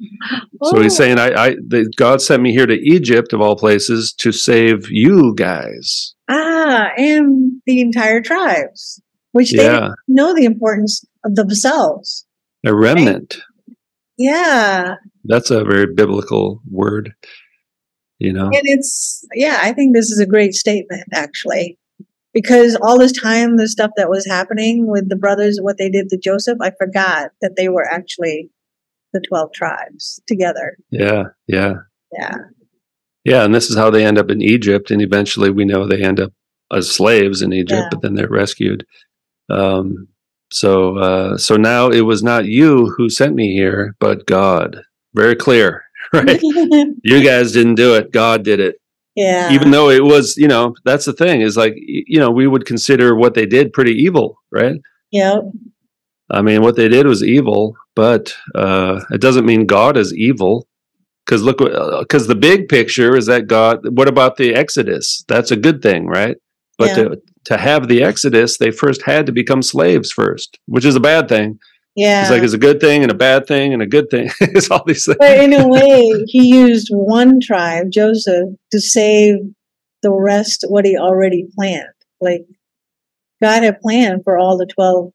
Oh. 0.60 0.72
So 0.72 0.82
he's 0.82 0.94
oh. 0.94 0.96
saying, 0.96 1.18
"I, 1.18 1.28
I 1.32 1.50
the, 1.66 1.90
God 1.96 2.20
sent 2.20 2.42
me 2.42 2.52
here 2.52 2.66
to 2.66 2.74
Egypt, 2.74 3.32
of 3.32 3.40
all 3.40 3.56
places, 3.56 4.12
to 4.14 4.32
save 4.32 4.90
you 4.90 5.34
guys." 5.34 6.15
Ah, 6.28 6.90
and 6.96 7.60
the 7.66 7.80
entire 7.80 8.20
tribes, 8.20 9.00
which 9.32 9.54
yeah. 9.54 9.80
they 9.80 9.88
know 10.08 10.34
the 10.34 10.44
importance 10.44 11.04
of 11.24 11.34
themselves. 11.34 12.26
A 12.64 12.74
remnant. 12.74 13.38
Right? 13.68 13.76
Yeah. 14.18 14.94
That's 15.24 15.50
a 15.50 15.64
very 15.64 15.86
biblical 15.94 16.62
word 16.70 17.14
you 18.18 18.32
know 18.32 18.46
and 18.46 18.62
it's 18.64 19.26
yeah 19.34 19.58
i 19.62 19.72
think 19.72 19.94
this 19.94 20.10
is 20.10 20.18
a 20.18 20.26
great 20.26 20.54
statement 20.54 21.04
actually 21.12 21.78
because 22.32 22.76
all 22.80 22.98
this 22.98 23.12
time 23.12 23.56
the 23.56 23.68
stuff 23.68 23.90
that 23.96 24.08
was 24.08 24.26
happening 24.26 24.86
with 24.86 25.08
the 25.08 25.16
brothers 25.16 25.58
what 25.60 25.78
they 25.78 25.90
did 25.90 26.08
to 26.08 26.18
joseph 26.18 26.58
i 26.60 26.70
forgot 26.78 27.30
that 27.40 27.56
they 27.56 27.68
were 27.68 27.86
actually 27.86 28.50
the 29.12 29.20
12 29.28 29.52
tribes 29.52 30.20
together 30.26 30.76
yeah 30.90 31.24
yeah 31.46 31.74
yeah 32.12 32.34
yeah 33.26 33.44
and 33.44 33.54
this 33.54 33.70
is 33.70 33.76
how 33.76 33.90
they 33.90 34.04
end 34.04 34.18
up 34.18 34.30
in 34.30 34.40
egypt 34.40 34.90
and 34.90 35.02
eventually 35.02 35.50
we 35.50 35.64
know 35.64 35.86
they 35.86 36.02
end 36.02 36.20
up 36.20 36.32
as 36.72 36.90
slaves 36.90 37.42
in 37.42 37.52
egypt 37.52 37.80
yeah. 37.82 37.88
but 37.90 38.02
then 38.02 38.14
they're 38.14 38.28
rescued 38.28 38.84
um 39.50 40.08
so 40.50 40.96
uh 40.98 41.36
so 41.36 41.56
now 41.56 41.88
it 41.88 42.02
was 42.02 42.22
not 42.22 42.46
you 42.46 42.92
who 42.96 43.08
sent 43.08 43.34
me 43.34 43.52
here 43.52 43.94
but 44.00 44.26
god 44.26 44.82
very 45.14 45.34
clear 45.34 45.86
right? 46.12 46.40
you 47.02 47.24
guys 47.24 47.52
didn't 47.52 47.74
do 47.74 47.94
it. 47.94 48.12
God 48.12 48.44
did 48.44 48.60
it. 48.60 48.76
Yeah. 49.14 49.50
Even 49.50 49.70
though 49.70 49.88
it 49.88 50.04
was, 50.04 50.36
you 50.36 50.48
know, 50.48 50.74
that's 50.84 51.06
the 51.06 51.12
thing 51.12 51.40
is 51.40 51.56
like, 51.56 51.74
you 51.76 52.20
know, 52.20 52.30
we 52.30 52.46
would 52.46 52.66
consider 52.66 53.14
what 53.14 53.34
they 53.34 53.46
did 53.46 53.72
pretty 53.72 53.92
evil, 53.92 54.38
right? 54.52 54.76
Yeah. 55.10 55.40
I 56.30 56.42
mean, 56.42 56.62
what 56.62 56.76
they 56.76 56.88
did 56.88 57.06
was 57.06 57.22
evil, 57.22 57.76
but 57.94 58.34
uh, 58.54 59.00
it 59.10 59.20
doesn't 59.20 59.46
mean 59.46 59.64
God 59.64 59.96
is 59.96 60.14
evil. 60.14 60.66
Because 61.26 61.42
look, 61.42 61.58
because 61.58 62.24
uh, 62.24 62.28
the 62.28 62.38
big 62.38 62.68
picture 62.68 63.16
is 63.16 63.26
that 63.26 63.48
God. 63.48 63.80
What 63.96 64.08
about 64.08 64.36
the 64.36 64.54
Exodus? 64.54 65.24
That's 65.26 65.50
a 65.50 65.56
good 65.56 65.82
thing, 65.82 66.06
right? 66.06 66.36
But 66.78 66.88
yeah. 66.88 66.94
to 66.94 67.22
to 67.46 67.56
have 67.56 67.88
the 67.88 68.02
Exodus, 68.02 68.58
they 68.58 68.70
first 68.70 69.02
had 69.02 69.26
to 69.26 69.32
become 69.32 69.62
slaves 69.62 70.12
first, 70.12 70.58
which 70.66 70.84
is 70.84 70.94
a 70.94 71.00
bad 71.00 71.28
thing. 71.28 71.58
Yeah. 71.96 72.22
It's 72.22 72.30
like 72.30 72.42
it's 72.42 72.52
a 72.52 72.58
good 72.58 72.80
thing 72.80 73.02
and 73.02 73.10
a 73.10 73.14
bad 73.14 73.46
thing 73.46 73.72
and 73.72 73.82
a 73.82 73.86
good 73.86 74.10
thing. 74.10 74.30
it's 74.40 74.70
all 74.70 74.84
these 74.86 75.06
things. 75.06 75.16
But 75.18 75.38
in 75.38 75.54
a 75.54 75.66
way, 75.66 76.24
he 76.26 76.46
used 76.48 76.88
one 76.90 77.40
tribe, 77.40 77.90
Joseph, 77.90 78.50
to 78.70 78.80
save 78.80 79.36
the 80.02 80.12
rest 80.12 80.64
what 80.68 80.84
he 80.84 80.96
already 80.96 81.46
planned. 81.56 81.88
Like 82.20 82.46
God 83.42 83.62
had 83.62 83.80
planned 83.80 84.22
for 84.24 84.38
all 84.38 84.58
the 84.58 84.66
12 84.66 85.12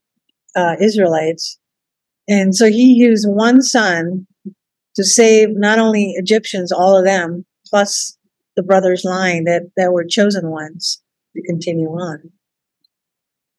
uh, 0.55 0.75
Israelites. 0.81 1.59
And 2.27 2.55
so 2.55 2.67
he 2.67 2.93
used 2.93 3.27
one 3.27 3.61
son 3.61 4.27
to 4.95 5.03
save 5.03 5.49
not 5.51 5.79
only 5.79 6.13
Egyptians, 6.17 6.71
all 6.71 6.97
of 6.97 7.05
them, 7.05 7.45
plus 7.67 8.17
the 8.55 8.63
brothers' 8.63 9.03
line 9.05 9.45
that, 9.45 9.71
that 9.77 9.93
were 9.93 10.05
chosen 10.05 10.49
ones 10.49 11.01
to 11.35 11.41
continue 11.43 11.89
on. 11.89 12.31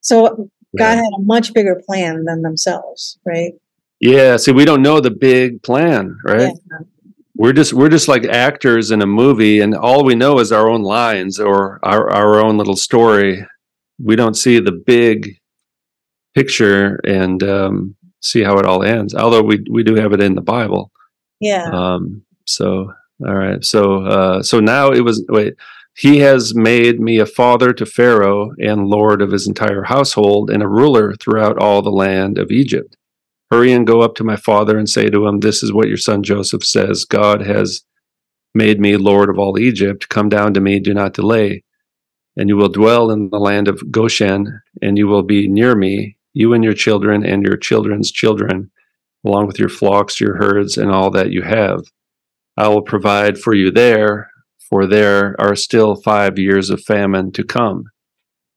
So 0.01 0.49
God 0.77 0.95
had 0.95 1.13
a 1.17 1.21
much 1.21 1.53
bigger 1.53 1.81
plan 1.85 2.25
than 2.25 2.41
themselves, 2.41 3.17
right? 3.25 3.53
Yeah. 3.99 4.37
See, 4.37 4.51
we 4.51 4.65
don't 4.65 4.81
know 4.81 4.99
the 4.99 5.11
big 5.11 5.63
plan, 5.63 6.17
right? 6.23 6.51
Yeah. 6.71 6.77
We're 7.35 7.53
just 7.53 7.73
we're 7.73 7.89
just 7.89 8.07
like 8.07 8.25
actors 8.25 8.91
in 8.91 9.01
a 9.01 9.07
movie, 9.07 9.59
and 9.59 9.73
all 9.73 10.03
we 10.03 10.13
know 10.13 10.39
is 10.39 10.51
our 10.51 10.69
own 10.69 10.83
lines 10.83 11.39
or 11.39 11.79
our 11.83 12.11
our 12.11 12.39
own 12.39 12.57
little 12.57 12.75
story. 12.75 13.45
We 13.99 14.15
don't 14.15 14.35
see 14.35 14.59
the 14.59 14.71
big 14.71 15.37
picture 16.35 16.99
and 17.03 17.41
um, 17.41 17.95
see 18.21 18.43
how 18.43 18.57
it 18.59 18.65
all 18.65 18.83
ends. 18.83 19.15
Although 19.15 19.41
we 19.41 19.63
we 19.69 19.83
do 19.83 19.95
have 19.95 20.13
it 20.13 20.21
in 20.21 20.35
the 20.35 20.41
Bible. 20.41 20.91
Yeah. 21.43 21.69
Um. 21.71 22.23
So 22.45 22.91
all 23.25 23.35
right. 23.35 23.63
So 23.63 24.05
uh. 24.05 24.43
So 24.43 24.59
now 24.59 24.91
it 24.91 25.01
was 25.01 25.23
wait. 25.29 25.55
He 25.95 26.19
has 26.19 26.55
made 26.55 26.99
me 26.99 27.19
a 27.19 27.25
father 27.25 27.71
to 27.73 27.85
Pharaoh 27.85 28.51
and 28.57 28.87
lord 28.87 29.21
of 29.21 29.31
his 29.31 29.47
entire 29.47 29.83
household 29.83 30.49
and 30.49 30.63
a 30.63 30.67
ruler 30.67 31.13
throughout 31.13 31.59
all 31.59 31.81
the 31.83 31.91
land 31.91 32.39
of 32.39 32.51
Egypt. 32.51 32.97
Hurry 33.51 33.71
and 33.71 33.85
go 33.85 34.01
up 34.01 34.15
to 34.15 34.23
my 34.23 34.35
father 34.35 34.79
and 34.79 34.89
say 34.89 35.11
to 35.11 35.27
him, 35.27 35.39
This 35.39 35.61
is 35.61 35.71
what 35.71 35.87
your 35.87 35.97
son 35.97 36.23
Joseph 36.23 36.63
says 36.63 37.05
God 37.05 37.41
has 37.45 37.83
made 38.55 38.79
me 38.79 38.97
lord 38.97 39.29
of 39.29 39.37
all 39.37 39.59
Egypt. 39.59 40.09
Come 40.09 40.29
down 40.29 40.55
to 40.55 40.61
me, 40.61 40.79
do 40.79 40.93
not 40.93 41.13
delay. 41.13 41.63
And 42.35 42.49
you 42.49 42.57
will 42.57 42.69
dwell 42.69 43.11
in 43.11 43.29
the 43.29 43.39
land 43.39 43.67
of 43.67 43.91
Goshen, 43.91 44.59
and 44.81 44.97
you 44.97 45.07
will 45.07 45.21
be 45.21 45.47
near 45.47 45.75
me, 45.75 46.17
you 46.33 46.53
and 46.53 46.63
your 46.63 46.73
children 46.73 47.23
and 47.23 47.43
your 47.43 47.57
children's 47.57 48.11
children, 48.11 48.71
along 49.25 49.47
with 49.47 49.59
your 49.59 49.69
flocks, 49.69 50.19
your 50.19 50.35
herds, 50.37 50.77
and 50.77 50.91
all 50.91 51.09
that 51.11 51.31
you 51.31 51.41
have. 51.41 51.81
I 52.57 52.67
will 52.67 52.81
provide 52.81 53.37
for 53.37 53.53
you 53.53 53.71
there 53.71 54.29
for 54.73 54.87
there 54.87 55.35
are 55.39 55.55
still 55.55 55.95
five 55.95 56.39
years 56.39 56.71
of 56.71 56.81
famine 56.81 57.31
to 57.33 57.43
come, 57.43 57.83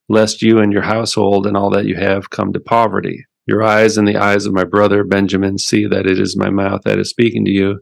lest 0.09 0.41
you 0.41 0.59
and 0.59 0.73
your 0.73 0.81
household 0.81 1.47
and 1.47 1.57
all 1.59 1.69
that 1.69 1.85
you 1.85 1.95
have 1.97 2.31
come 2.31 2.55
to 2.55 2.61
poverty. 2.61 3.27
Your 3.47 3.63
eyes 3.63 3.99
and 3.99 4.09
the 4.09 4.17
eyes 4.17 4.47
of 4.47 4.55
my 4.55 4.65
brother 4.65 5.05
Benjamin 5.05 5.59
see 5.59 5.87
that 5.87 6.07
it 6.07 6.19
is 6.19 6.35
my 6.35 6.49
mouth 6.49 6.81
that 6.85 6.99
is 6.99 7.11
speaking 7.11 7.45
to 7.45 7.51
you. 7.51 7.81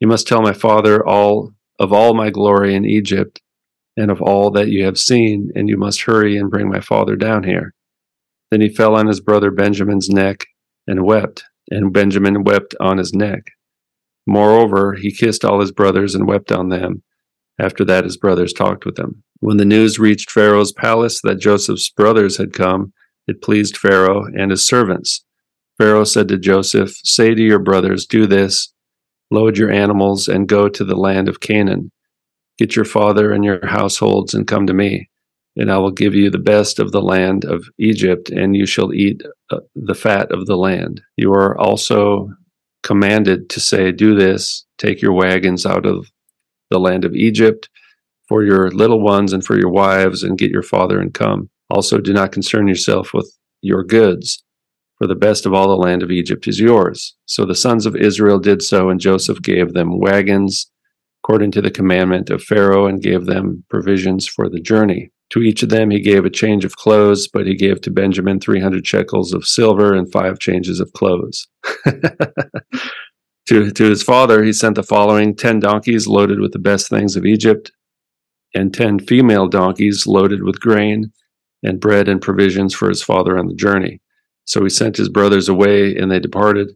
You 0.00 0.08
must 0.08 0.26
tell 0.26 0.40
my 0.40 0.54
father 0.54 1.06
all 1.06 1.52
of 1.78 1.92
all 1.92 2.14
my 2.14 2.30
glory 2.30 2.74
in 2.74 2.86
Egypt 2.86 3.42
and 3.98 4.10
of 4.10 4.22
all 4.22 4.50
that 4.52 4.68
you 4.68 4.84
have 4.86 4.98
seen, 4.98 5.50
and 5.54 5.68
you 5.68 5.76
must 5.76 6.02
hurry 6.02 6.38
and 6.38 6.50
bring 6.50 6.70
my 6.70 6.80
father 6.80 7.16
down 7.16 7.44
here. 7.44 7.74
Then 8.50 8.62
he 8.62 8.70
fell 8.70 8.96
on 8.96 9.08
his 9.08 9.20
brother 9.20 9.50
Benjamin's 9.50 10.08
neck 10.08 10.46
and 10.86 11.04
wept, 11.04 11.44
and 11.70 11.92
Benjamin 11.92 12.44
wept 12.44 12.74
on 12.80 12.98
his 12.98 13.12
neck. 13.12 13.42
Moreover, 14.26 14.94
he 14.94 15.12
kissed 15.12 15.44
all 15.44 15.60
his 15.60 15.72
brothers 15.72 16.14
and 16.14 16.26
wept 16.26 16.50
on 16.50 16.68
them. 16.68 17.02
After 17.58 17.84
that, 17.84 18.04
his 18.04 18.16
brothers 18.16 18.52
talked 18.52 18.84
with 18.84 18.98
him. 18.98 19.22
When 19.40 19.58
the 19.58 19.64
news 19.64 19.98
reached 19.98 20.30
Pharaoh's 20.30 20.72
palace 20.72 21.20
that 21.22 21.40
Joseph's 21.40 21.90
brothers 21.90 22.36
had 22.36 22.52
come, 22.52 22.92
it 23.26 23.42
pleased 23.42 23.76
Pharaoh 23.76 24.24
and 24.24 24.50
his 24.50 24.66
servants. 24.66 25.24
Pharaoh 25.78 26.04
said 26.04 26.28
to 26.28 26.38
Joseph, 26.38 26.94
Say 27.04 27.34
to 27.34 27.42
your 27.42 27.58
brothers, 27.58 28.06
Do 28.06 28.26
this 28.26 28.72
load 29.30 29.58
your 29.58 29.70
animals 29.70 30.28
and 30.28 30.48
go 30.48 30.68
to 30.68 30.84
the 30.84 30.96
land 30.96 31.28
of 31.28 31.40
Canaan. 31.40 31.90
Get 32.58 32.76
your 32.76 32.84
father 32.84 33.32
and 33.32 33.44
your 33.44 33.64
households 33.66 34.32
and 34.32 34.46
come 34.46 34.66
to 34.66 34.74
me, 34.74 35.10
and 35.56 35.70
I 35.70 35.78
will 35.78 35.90
give 35.90 36.14
you 36.14 36.30
the 36.30 36.38
best 36.38 36.78
of 36.78 36.92
the 36.92 37.02
land 37.02 37.44
of 37.44 37.64
Egypt, 37.78 38.30
and 38.30 38.56
you 38.56 38.66
shall 38.66 38.92
eat 38.92 39.22
uh, 39.50 39.60
the 39.74 39.94
fat 39.94 40.32
of 40.32 40.46
the 40.46 40.56
land. 40.56 41.00
You 41.16 41.32
are 41.32 41.58
also 41.58 42.28
commanded 42.82 43.48
to 43.50 43.60
say, 43.60 43.92
Do 43.92 44.14
this, 44.14 44.64
take 44.78 45.00
your 45.00 45.12
wagons 45.12 45.64
out 45.64 45.86
of 45.86 46.10
the 46.70 46.80
land 46.80 47.04
of 47.04 47.14
Egypt 47.14 47.68
for 48.28 48.42
your 48.42 48.70
little 48.70 49.00
ones 49.00 49.32
and 49.32 49.44
for 49.44 49.58
your 49.58 49.70
wives, 49.70 50.22
and 50.22 50.38
get 50.38 50.50
your 50.50 50.62
father 50.62 51.00
and 51.00 51.14
come. 51.14 51.50
Also, 51.70 51.98
do 51.98 52.12
not 52.12 52.32
concern 52.32 52.66
yourself 52.66 53.12
with 53.14 53.30
your 53.62 53.84
goods, 53.84 54.42
for 54.98 55.06
the 55.06 55.14
best 55.14 55.46
of 55.46 55.54
all 55.54 55.68
the 55.68 55.76
land 55.76 56.02
of 56.02 56.10
Egypt 56.10 56.48
is 56.48 56.58
yours. 56.60 57.14
So 57.26 57.44
the 57.44 57.54
sons 57.54 57.86
of 57.86 57.96
Israel 57.96 58.38
did 58.38 58.62
so, 58.62 58.90
and 58.90 59.00
Joseph 59.00 59.40
gave 59.42 59.72
them 59.72 59.98
wagons 59.98 60.70
according 61.22 61.50
to 61.50 61.62
the 61.62 61.70
commandment 61.70 62.28
of 62.28 62.42
Pharaoh, 62.42 62.86
and 62.86 63.02
gave 63.02 63.24
them 63.24 63.64
provisions 63.70 64.26
for 64.26 64.50
the 64.50 64.60
journey. 64.60 65.10
To 65.34 65.42
each 65.42 65.62
of 65.64 65.68
them 65.68 65.90
he 65.90 66.00
gave 66.00 66.24
a 66.24 66.30
change 66.30 66.64
of 66.64 66.76
clothes, 66.76 67.26
but 67.26 67.46
he 67.46 67.56
gave 67.56 67.80
to 67.82 67.90
Benjamin 67.90 68.38
300 68.40 68.86
shekels 68.86 69.34
of 69.34 69.44
silver 69.46 69.92
and 69.92 70.10
five 70.10 70.38
changes 70.38 70.80
of 70.80 70.92
clothes. 70.92 71.48
To, 73.46 73.70
to 73.70 73.84
his 73.84 74.02
father, 74.02 74.42
he 74.42 74.54
sent 74.54 74.76
the 74.76 74.82
following 74.82 75.36
10 75.36 75.60
donkeys 75.60 76.06
loaded 76.06 76.40
with 76.40 76.52
the 76.52 76.58
best 76.58 76.88
things 76.88 77.14
of 77.14 77.26
Egypt, 77.26 77.70
and 78.54 78.72
10 78.72 79.00
female 79.00 79.48
donkeys 79.48 80.06
loaded 80.06 80.42
with 80.42 80.60
grain 80.60 81.12
and 81.62 81.80
bread 81.80 82.08
and 82.08 82.22
provisions 82.22 82.74
for 82.74 82.88
his 82.88 83.02
father 83.02 83.36
on 83.36 83.46
the 83.46 83.54
journey. 83.54 84.00
So 84.46 84.62
he 84.62 84.70
sent 84.70 84.96
his 84.96 85.10
brothers 85.10 85.48
away, 85.48 85.94
and 85.94 86.10
they 86.10 86.20
departed. 86.20 86.70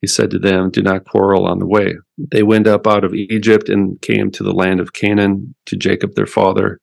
He 0.00 0.06
said 0.06 0.30
to 0.30 0.38
them, 0.38 0.70
Do 0.70 0.80
not 0.80 1.04
quarrel 1.04 1.46
on 1.46 1.58
the 1.58 1.66
way. 1.66 1.94
They 2.30 2.42
went 2.42 2.66
up 2.66 2.86
out 2.86 3.04
of 3.04 3.14
Egypt 3.14 3.68
and 3.68 4.00
came 4.00 4.30
to 4.30 4.42
the 4.42 4.52
land 4.52 4.80
of 4.80 4.94
Canaan 4.94 5.54
to 5.66 5.76
Jacob 5.76 6.14
their 6.14 6.26
father. 6.26 6.80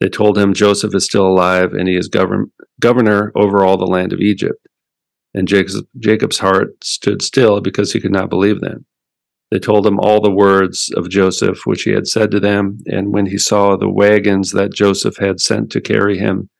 They 0.00 0.08
told 0.08 0.36
him, 0.36 0.54
Joseph 0.54 0.94
is 0.94 1.04
still 1.04 1.26
alive, 1.26 1.72
and 1.72 1.88
he 1.88 1.96
is 1.96 2.08
govern- 2.08 2.52
governor 2.80 3.32
over 3.34 3.64
all 3.64 3.76
the 3.76 3.86
land 3.86 4.12
of 4.12 4.20
Egypt. 4.20 4.66
And 5.34 5.48
Jacob's, 5.48 5.82
Jacob's 5.98 6.38
heart 6.38 6.82
stood 6.84 7.22
still 7.22 7.60
because 7.60 7.92
he 7.92 8.00
could 8.00 8.12
not 8.12 8.30
believe 8.30 8.60
them. 8.60 8.86
They 9.50 9.58
told 9.58 9.86
him 9.86 10.00
all 10.00 10.20
the 10.20 10.30
words 10.30 10.90
of 10.96 11.08
Joseph, 11.08 11.66
which 11.66 11.82
he 11.82 11.92
had 11.92 12.06
said 12.06 12.30
to 12.32 12.40
them. 12.40 12.78
And 12.86 13.12
when 13.12 13.26
he 13.26 13.38
saw 13.38 13.76
the 13.76 13.88
wagons 13.88 14.50
that 14.52 14.74
Joseph 14.74 15.18
had 15.18 15.40
sent 15.40 15.70
to 15.72 15.80
carry 15.80 16.18
him, 16.18 16.50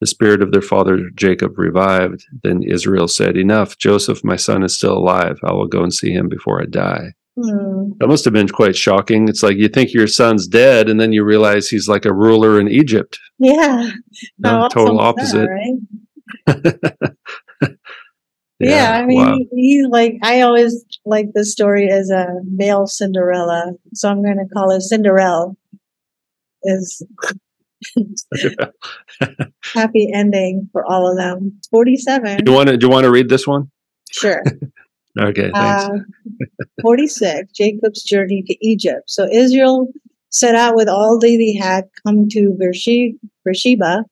the 0.00 0.06
spirit 0.06 0.42
of 0.42 0.52
their 0.52 0.62
father 0.62 1.08
Jacob 1.14 1.58
revived. 1.58 2.26
Then 2.42 2.62
Israel 2.62 3.08
said, 3.08 3.36
Enough, 3.36 3.78
Joseph, 3.78 4.22
my 4.22 4.36
son, 4.36 4.62
is 4.62 4.76
still 4.76 4.98
alive. 4.98 5.38
I 5.42 5.52
will 5.52 5.66
go 5.66 5.82
and 5.82 5.94
see 5.94 6.12
him 6.12 6.28
before 6.28 6.60
I 6.60 6.66
die. 6.66 7.14
Hmm. 7.38 7.90
That 7.98 8.08
must 8.08 8.24
have 8.24 8.32
been 8.32 8.48
quite 8.48 8.76
shocking. 8.76 9.28
It's 9.28 9.42
like 9.42 9.58
you 9.58 9.68
think 9.68 9.92
your 9.92 10.06
son's 10.06 10.46
dead, 10.46 10.88
and 10.88 10.98
then 10.98 11.12
you 11.12 11.22
realize 11.22 11.68
he's 11.68 11.88
like 11.88 12.06
a 12.06 12.12
ruler 12.12 12.58
in 12.58 12.68
Egypt. 12.68 13.18
Yeah. 13.38 13.90
No, 14.38 14.68
total 14.68 14.98
opposite. 15.00 15.48
That, 16.46 16.56
right? 16.56 16.74
yeah, 18.58 18.92
yeah, 18.92 18.98
I 18.98 19.04
mean, 19.04 19.18
wow. 19.18 19.36
he, 19.36 19.48
he, 19.50 19.86
like, 19.88 20.14
I 20.22 20.40
always 20.40 20.84
like 21.04 21.26
this 21.34 21.52
story 21.52 21.90
as 21.90 22.08
a 22.08 22.26
male 22.44 22.86
Cinderella. 22.86 23.74
So 23.92 24.08
I'm 24.08 24.22
going 24.22 24.38
to 24.38 24.54
call 24.54 24.70
it 24.70 24.80
Cinderella. 24.80 25.52
Is 26.62 27.02
happy 29.74 30.10
ending 30.12 30.68
for 30.72 30.84
all 30.84 31.08
of 31.10 31.18
them. 31.18 31.60
47. 31.70 32.44
Do 32.44 32.50
you 32.50 32.56
want 32.56 32.70
to, 32.70 32.76
do 32.78 32.86
you 32.86 32.90
want 32.90 33.04
to 33.04 33.10
read 33.10 33.28
this 33.28 33.46
one? 33.46 33.70
Sure. 34.10 34.42
okay, 35.18 35.52
thanks. 35.52 35.84
Uh, 35.84 35.98
46, 36.82 37.52
Jacob's 37.52 38.02
journey 38.02 38.42
to 38.46 38.56
Egypt. 38.66 39.02
So 39.06 39.28
Israel 39.30 39.88
set 40.30 40.54
out 40.54 40.76
with 40.76 40.88
all 40.88 41.18
that 41.18 41.26
he 41.28 41.56
had, 41.56 41.84
come 42.04 42.28
to 42.30 42.56
Beersheba, 42.58 44.04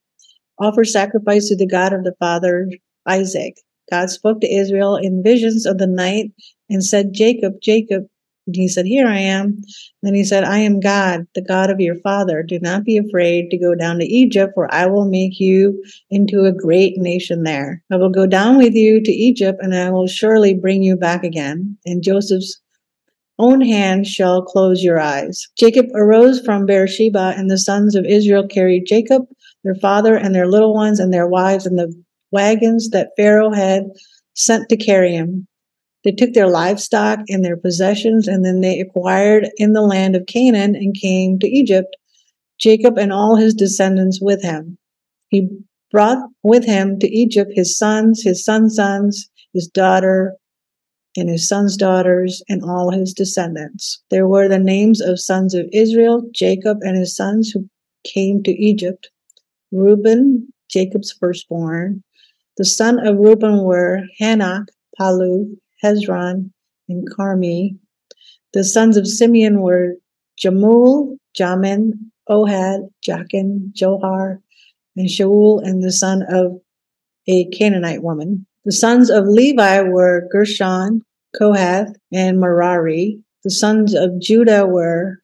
offer 0.59 0.85
sacrifice 0.85 1.48
to 1.48 1.56
the 1.56 1.66
God 1.66 1.93
of 1.93 2.05
the 2.05 2.14
father 2.18 2.68
Isaac. 3.06 3.55
God 3.90 4.10
spoke 4.10 4.40
to 4.40 4.52
Israel 4.52 4.97
in 4.97 5.22
visions 5.22 5.66
of 5.66 5.78
the 5.78 5.86
night 5.86 6.32
and 6.70 6.82
said, 6.82 7.12
Jacob, 7.12 7.55
Jacob. 7.62 8.05
And 8.46 8.56
he 8.56 8.68
said, 8.68 8.86
Here 8.86 9.06
I 9.06 9.18
am. 9.18 9.62
Then 10.02 10.14
he 10.14 10.24
said, 10.24 10.44
I 10.44 10.58
am 10.58 10.80
God, 10.80 11.26
the 11.34 11.42
God 11.42 11.70
of 11.70 11.80
your 11.80 11.96
father. 11.96 12.42
Do 12.42 12.58
not 12.60 12.84
be 12.84 12.98
afraid 12.98 13.50
to 13.50 13.58
go 13.58 13.74
down 13.74 13.98
to 13.98 14.04
Egypt, 14.04 14.52
for 14.54 14.72
I 14.72 14.86
will 14.86 15.06
make 15.06 15.40
you 15.40 15.82
into 16.10 16.44
a 16.44 16.52
great 16.52 16.98
nation 16.98 17.42
there. 17.42 17.82
I 17.90 17.96
will 17.96 18.10
go 18.10 18.26
down 18.26 18.58
with 18.58 18.74
you 18.74 19.02
to 19.02 19.12
Egypt, 19.12 19.60
and 19.62 19.74
I 19.74 19.90
will 19.90 20.06
surely 20.06 20.54
bring 20.54 20.82
you 20.82 20.96
back 20.96 21.24
again. 21.24 21.78
And 21.86 22.02
Joseph's 22.02 22.60
own 23.38 23.60
hand 23.60 24.06
shall 24.06 24.42
close 24.42 24.82
your 24.82 25.00
eyes. 25.00 25.48
Jacob 25.58 25.86
arose 25.94 26.40
from 26.40 26.66
Beersheba, 26.66 27.34
and 27.36 27.50
the 27.50 27.58
sons 27.58 27.94
of 27.94 28.04
Israel 28.04 28.46
carried 28.46 28.86
Jacob, 28.86 29.22
their 29.64 29.74
father, 29.76 30.16
and 30.16 30.34
their 30.34 30.46
little 30.46 30.74
ones, 30.74 31.00
and 31.00 31.12
their 31.12 31.26
wives, 31.26 31.66
and 31.66 31.78
the 31.78 31.92
wagons 32.30 32.90
that 32.90 33.10
Pharaoh 33.16 33.52
had 33.52 33.84
sent 34.34 34.68
to 34.68 34.76
carry 34.76 35.12
him. 35.12 35.46
They 36.05 36.12
took 36.12 36.35
their 36.35 36.48
livestock 36.48 37.20
and 37.28 37.44
their 37.44 37.56
possessions, 37.56 38.28
and 38.28 38.44
then 38.44 38.60
they 38.60 38.78
acquired 38.78 39.48
in 39.56 39.72
the 39.72 39.82
land 39.82 40.14
of 40.14 40.26
Canaan 40.26 40.74
and 40.74 40.94
came 40.94 41.39
to 41.39 41.48
Egypt, 41.48 41.97
Jacob 42.59 42.98
and 42.98 43.12
all 43.12 43.36
his 43.36 43.55
descendants 43.55 44.20
with 44.20 44.43
him. 44.43 44.76
He 45.31 45.48
brought 45.90 46.18
with 46.43 46.64
him 46.64 46.98
to 46.98 47.09
Egypt 47.09 47.52
his 47.55 47.76
sons, 47.76 48.22
his 48.22 48.44
sons' 48.44 48.76
sons, 48.76 49.31
his 49.55 49.66
daughter, 49.66 50.36
and 51.16 51.28
his 51.28 51.48
sons' 51.48 51.76
daughters, 51.76 52.43
and 52.48 52.62
all 52.62 52.90
his 52.90 53.14
descendants. 53.14 54.02
There 54.10 54.28
were 54.28 54.48
the 54.48 54.59
names 54.59 55.01
of 55.01 55.20
sons 55.20 55.55
of 55.55 55.68
Israel, 55.72 56.22
Jacob 56.35 56.78
and 56.82 56.97
his 56.97 57.16
sons 57.16 57.51
who 57.51 57.68
came 58.05 58.43
to 58.43 58.52
Egypt 58.52 59.10
Reuben, 59.72 60.52
Jacob's 60.68 61.12
firstborn. 61.12 62.02
The 62.59 62.64
son 62.64 63.05
of 63.05 63.16
Reuben 63.16 63.62
were 63.62 64.02
Hanoch, 64.20 64.66
Pallu, 64.98 65.56
Hezron, 65.85 66.51
and 66.89 67.09
Carmi. 67.11 67.77
The 68.55 68.65
sons 68.65 68.97
of 68.97 69.06
Simeon 69.06 69.61
were 69.61 69.97
Jamul, 70.43 71.19
Jamin, 71.39 71.93
Ohad, 72.28 72.89
Jachin, 73.06 73.73
Johar, 73.74 74.39
and 74.97 75.09
Shaul, 75.09 75.61
and 75.62 75.82
the 75.82 75.93
son 75.93 76.23
of 76.31 76.61
a 77.28 77.44
Canaanite 77.51 78.02
woman. 78.02 78.47
The 78.65 78.73
sons 78.73 79.11
of 79.11 79.27
Levi 79.27 79.82
were 79.82 80.28
Gershon, 80.32 81.02
Kohath, 81.39 81.94
and 82.12 82.40
Merari. 82.40 83.20
The 83.43 83.51
sons 83.51 83.94
of 83.94 84.19
Judah 84.20 84.66
were 84.66 85.20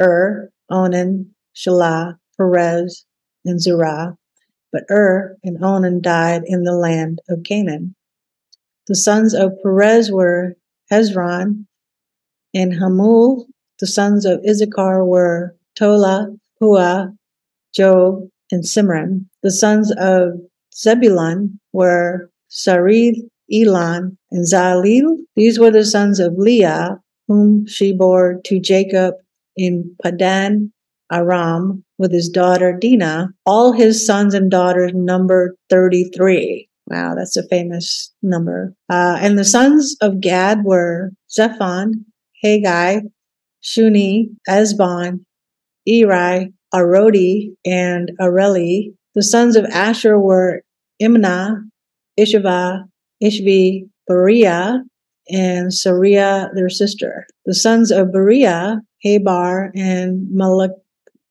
Ur, 0.00 0.50
Onan, 0.70 1.34
Shelah, 1.56 2.16
Perez, 2.36 3.04
and 3.44 3.60
Zerah. 3.60 4.16
But 4.72 4.84
Ur 4.90 5.36
and 5.42 5.62
Onan 5.62 6.02
died 6.02 6.42
in 6.46 6.62
the 6.62 6.74
land 6.74 7.20
of 7.28 7.42
Canaan. 7.44 7.94
The 8.86 8.94
sons 8.94 9.34
of 9.34 9.52
Perez 9.62 10.12
were 10.12 10.56
Hezron 10.92 11.66
and 12.54 12.72
Hamul. 12.74 13.46
The 13.80 13.86
sons 13.86 14.26
of 14.26 14.44
Issachar 14.46 15.04
were 15.04 15.56
Tola, 15.74 16.28
Pua, 16.60 17.16
Job, 17.74 18.28
and 18.50 18.62
Simran. 18.62 19.26
The 19.42 19.50
sons 19.50 19.92
of 19.98 20.34
Zebulun 20.76 21.58
were 21.72 22.30
Sarid, 22.50 23.14
Elon, 23.52 24.18
and 24.30 24.46
Zalil. 24.46 25.16
These 25.34 25.58
were 25.58 25.70
the 25.70 25.84
sons 25.84 26.20
of 26.20 26.34
Leah, 26.36 27.00
whom 27.26 27.66
she 27.66 27.92
bore 27.92 28.40
to 28.44 28.60
Jacob 28.60 29.14
in 29.56 29.96
Padan 30.02 30.72
Aram 31.10 31.84
with 31.98 32.12
his 32.12 32.28
daughter 32.28 32.76
Dinah. 32.78 33.30
All 33.46 33.72
his 33.72 34.04
sons 34.04 34.34
and 34.34 34.50
daughters 34.50 34.92
numbered 34.94 35.56
33. 35.70 36.68
Wow, 36.86 37.14
that's 37.16 37.36
a 37.36 37.48
famous 37.48 38.12
number. 38.22 38.74
Uh, 38.90 39.16
and 39.20 39.38
the 39.38 39.44
sons 39.44 39.96
of 40.02 40.20
Gad 40.20 40.64
were 40.64 41.12
Zephon, 41.30 42.04
Haggai, 42.42 43.00
Shuni, 43.62 44.26
Ezbon, 44.48 45.24
Eri, 45.88 46.52
Arodi, 46.74 47.54
and 47.64 48.10
Areli. 48.20 48.94
The 49.14 49.22
sons 49.22 49.56
of 49.56 49.64
Asher 49.66 50.18
were 50.18 50.62
Imnah, 51.00 51.56
Ishva, 52.18 52.84
Ishvi, 53.22 53.88
Beriah, 54.10 54.80
and 55.30 55.68
Sariah, 55.68 56.50
their 56.54 56.68
sister. 56.68 57.26
The 57.46 57.54
sons 57.54 57.90
of 57.90 58.08
Beriah, 58.08 58.80
Habar, 59.04 59.70
and 59.74 60.28
Malak, 60.30 60.72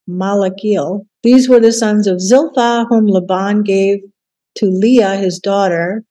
Malakil. 0.10 1.06
These 1.22 1.48
were 1.48 1.60
the 1.60 1.72
sons 1.72 2.08
of 2.08 2.20
Zilpah, 2.20 2.86
whom 2.90 3.06
Laban 3.06 3.64
gave 3.64 4.00
to 4.56 4.66
Leah, 4.66 5.16
his 5.18 5.40
daughter, 5.40 6.04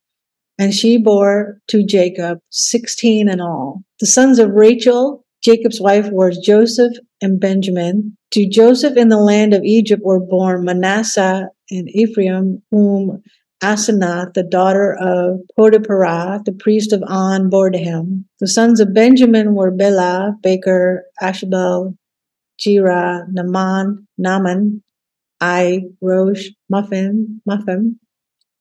and 0.59 0.75
she 0.75 0.99
bore 0.99 1.59
to 1.69 1.85
Jacob 1.85 2.39
sixteen 2.51 3.29
in 3.29 3.41
all. 3.41 3.83
The 4.01 4.07
sons 4.07 4.39
of 4.39 4.51
Rachel, 4.51 5.25
Jacob's 5.43 5.81
wife, 5.81 6.11
were 6.11 6.33
Joseph 6.33 6.95
and 7.21 7.41
Benjamin. 7.41 8.17
To 8.33 8.49
Joseph 8.49 8.97
in 8.97 9.09
the 9.09 9.19
land 9.19 9.55
of 9.55 9.63
Egypt 9.65 10.03
were 10.05 10.21
born 10.21 10.65
Manasseh 10.65 11.49
and 11.71 11.89
Ephraim, 11.91 12.63
whom 12.71 13.23
Asenath, 13.63 14.35
the 14.35 14.43
daughter 14.43 14.97
of 15.01 15.41
Potiphera, 15.57 16.43
the 16.45 16.53
priest 16.53 16.93
of 16.93 17.03
On, 17.07 17.49
bore 17.49 17.71
to 17.71 17.79
him. 17.79 18.27
The 18.41 18.49
sons 18.49 18.81
of 18.81 18.93
Benjamin 18.93 19.55
were 19.55 19.71
Bela, 19.71 20.35
Becher, 20.43 21.05
Ashbel, 21.21 21.97
Jira, 22.61 23.25
Naman, 23.33 24.07
Naaman, 24.19 24.83
I, 25.41 25.83
Rosh, 26.01 26.49
Muffin, 26.69 27.41
Muffin, 27.47 27.99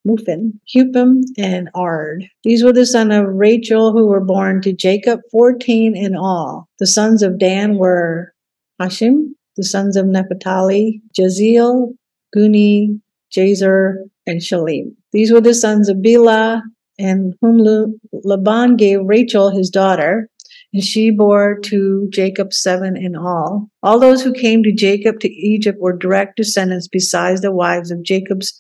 Muffin, 0.06 0.60
Huppim, 0.76 1.22
and 1.38 1.70
Ard. 1.76 2.28
These 2.44 2.64
were 2.64 2.74
the 2.74 2.86
sons 2.86 3.14
of 3.14 3.26
Rachel 3.28 3.92
who 3.92 4.08
were 4.08 4.24
born 4.24 4.62
to 4.62 4.74
Jacob, 4.74 5.20
14 5.32 5.96
in 5.96 6.16
all. 6.16 6.68
The 6.80 6.88
sons 6.88 7.22
of 7.22 7.38
Dan 7.38 7.78
were 7.78 8.34
Hashim, 8.82 9.34
the 9.58 9.64
sons 9.64 9.96
of 9.96 10.08
Naphtali, 10.08 11.02
Jaziel, 11.18 11.94
Guni, 12.36 13.00
Jazer, 13.36 13.96
and 14.26 14.42
Shalim. 14.42 14.96
These 15.12 15.32
were 15.32 15.42
the 15.42 15.54
sons 15.54 15.90
of 15.90 16.02
Bela, 16.02 16.64
and 16.98 17.34
whom 17.42 18.00
Laban 18.12 18.78
gave 18.78 19.00
Rachel 19.04 19.50
his 19.50 19.70
daughter, 19.70 20.30
and 20.74 20.84
she 20.84 21.12
bore 21.12 21.60
to 21.60 22.08
Jacob 22.12 22.54
seven 22.54 22.96
in 22.96 23.16
all. 23.16 23.70
All 23.84 24.00
those 24.00 24.22
who 24.22 24.34
came 24.34 24.64
to 24.64 24.72
Jacob 24.72 25.20
to 25.20 25.30
Egypt 25.30 25.80
were 25.80 25.96
direct 25.96 26.38
descendants, 26.38 26.88
besides 26.88 27.42
the 27.42 27.52
wives 27.52 27.92
of 27.92 28.04
Jacob's 28.04 28.58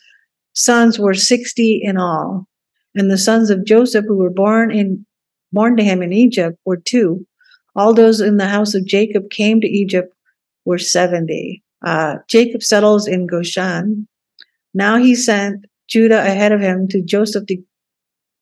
sons 0.53 0.99
were 0.99 1.13
60 1.13 1.81
in 1.83 1.97
all. 1.97 2.47
And 2.95 3.09
the 3.09 3.17
sons 3.17 3.49
of 3.49 3.65
Joseph 3.65 4.05
who 4.07 4.17
were 4.17 4.29
born 4.29 4.71
in 4.71 5.05
born 5.51 5.77
to 5.77 5.83
him 5.83 6.01
in 6.01 6.13
Egypt 6.13 6.57
were 6.65 6.77
two. 6.77 7.25
All 7.75 7.93
those 7.93 8.19
in 8.19 8.37
the 8.37 8.47
house 8.47 8.73
of 8.73 8.85
Jacob 8.85 9.29
came 9.29 9.61
to 9.61 9.67
Egypt 9.67 10.13
were 10.65 10.77
70. 10.77 11.63
Uh, 11.85 12.17
Jacob 12.27 12.63
settles 12.63 13.07
in 13.07 13.27
Goshen. 13.27 14.07
Now 14.73 14.97
he 14.97 15.15
sent 15.15 15.65
Judah 15.87 16.19
ahead 16.19 16.51
of 16.51 16.61
him 16.61 16.87
to 16.89 17.01
Joseph 17.01 17.45
to 17.47 17.57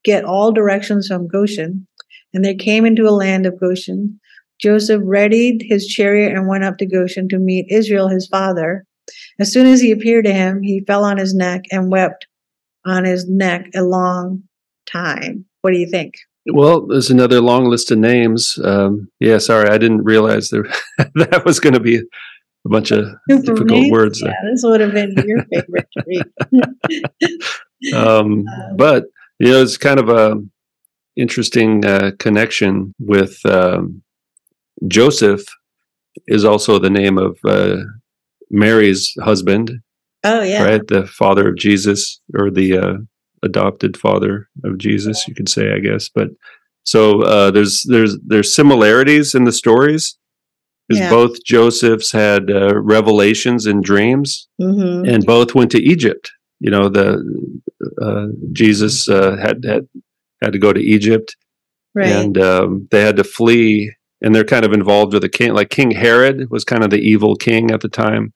get 0.03 0.23
all 0.23 0.52
directions 0.52 1.07
from 1.07 1.27
Goshen, 1.27 1.88
and 2.34 2.44
they 2.44 2.56
came 2.56 2.86
into 2.86 3.07
a 3.07 3.11
land 3.11 3.45
of 3.45 3.60
Goshen. 3.60 4.19
Joseph 4.60 5.02
readied 5.03 5.64
his 5.68 5.88
chariot 5.88 6.36
and 6.36 6.48
went 6.48 6.64
up 6.64 6.77
to 6.77 6.86
Goshen 6.86 7.30
to 7.30 7.40
meet 7.40 7.72
Israel 7.72 8.07
his 8.07 8.27
father. 8.27 8.86
As 9.40 9.52
soon 9.52 9.68
as 9.68 9.81
he 9.81 9.91
appeared 9.91 10.26
to 10.26 10.34
him, 10.34 10.61
he 10.61 10.84
fell 10.86 11.03
on 11.03 11.18
his 11.18 11.34
neck 11.34 11.61
and 11.72 11.91
wept 11.91 12.27
on 12.86 13.06
his 13.06 13.27
neck 13.30 13.68
a 13.76 13.84
long 13.84 14.44
time. 14.91 15.45
What 15.61 15.72
do 15.72 15.77
you 15.77 15.90
think? 15.90 16.15
Well, 16.52 16.88
there's 16.88 17.11
another 17.11 17.41
long 17.41 17.65
list 17.65 17.91
of 17.91 17.99
names. 17.99 18.57
Um, 18.64 19.10
yeah, 19.19 19.38
sorry, 19.38 19.69
I 19.69 19.77
didn't 19.77 20.03
realize 20.03 20.49
there 20.49 20.64
that 21.15 21.44
was 21.45 21.60
going 21.60 21.73
to 21.73 21.80
be 21.80 21.98
a 21.98 22.69
bunch 22.69 22.91
of 22.91 23.06
Super 23.30 23.41
difficult 23.41 23.69
names. 23.69 23.91
words. 23.91 24.22
Yeah, 24.22 24.34
this 24.49 24.61
would 24.64 24.81
have 24.81 24.94
been 24.94 25.14
your 25.26 25.44
favorite 25.45 25.88
to 25.98 26.03
read. 26.52 27.94
um, 27.95 28.45
but 28.76 29.06
you 29.40 29.52
know, 29.52 29.61
it's 29.61 29.77
kind 29.77 29.99
of 29.99 30.10
a 30.10 30.36
interesting 31.15 31.86
uh, 31.86 32.11
connection 32.19 32.94
with 32.99 33.45
um, 33.45 34.02
Joseph. 34.88 35.44
Is 36.27 36.44
also 36.44 36.80
the 36.80 36.90
name 36.90 37.18
of 37.18 37.38
uh, 37.45 37.77
Mary's 38.49 39.13
husband. 39.21 39.71
Oh 40.23 40.41
yeah, 40.41 40.63
right, 40.63 40.88
the 40.88 41.07
father 41.07 41.49
of 41.49 41.57
Jesus, 41.57 42.19
or 42.38 42.51
the 42.51 42.77
uh, 42.77 42.93
adopted 43.43 43.97
father 43.97 44.49
of 44.63 44.77
Jesus, 44.77 45.27
you 45.27 45.34
could 45.35 45.49
say, 45.49 45.73
I 45.73 45.80
guess. 45.80 46.09
But 46.09 46.30
so 46.84 47.23
uh, 47.23 47.51
there's 47.51 47.84
there's 47.88 48.17
there's 48.26 48.53
similarities 48.53 49.35
in 49.35 49.45
the 49.45 49.51
stories. 49.51 50.15
Because 50.88 51.01
yeah. 51.01 51.09
both 51.11 51.43
Josephs 51.45 52.11
had 52.11 52.49
uh, 52.49 52.76
revelations 52.81 53.67
and 53.67 53.84
dreams, 53.84 54.47
mm-hmm. 54.59 55.07
and 55.07 55.23
both 55.23 55.53
went 55.53 55.69
to 55.73 55.84
Egypt. 55.84 56.31
You 56.59 56.71
know, 56.71 56.89
the 56.89 57.23
uh, 58.01 58.26
Jesus 58.53 59.07
uh, 59.07 59.38
had 59.38 59.63
had 59.63 59.88
had 60.41 60.51
to 60.51 60.57
go 60.57 60.73
to 60.73 60.81
Egypt, 60.81 61.35
right. 61.93 62.07
and 62.07 62.39
um, 62.39 62.88
they 62.89 63.01
had 63.01 63.17
to 63.17 63.23
flee. 63.23 63.93
And 64.21 64.35
they're 64.35 64.43
kind 64.43 64.65
of 64.65 64.73
involved 64.73 65.13
with 65.13 65.21
the 65.21 65.30
king, 65.30 65.53
like 65.53 65.69
King 65.69 65.91
Herod 65.91 66.49
was 66.49 66.65
kind 66.65 66.84
of 66.84 66.89
the 66.89 66.97
evil 66.97 67.35
king 67.35 67.71
at 67.71 67.81
the 67.81 67.88
time. 67.88 68.34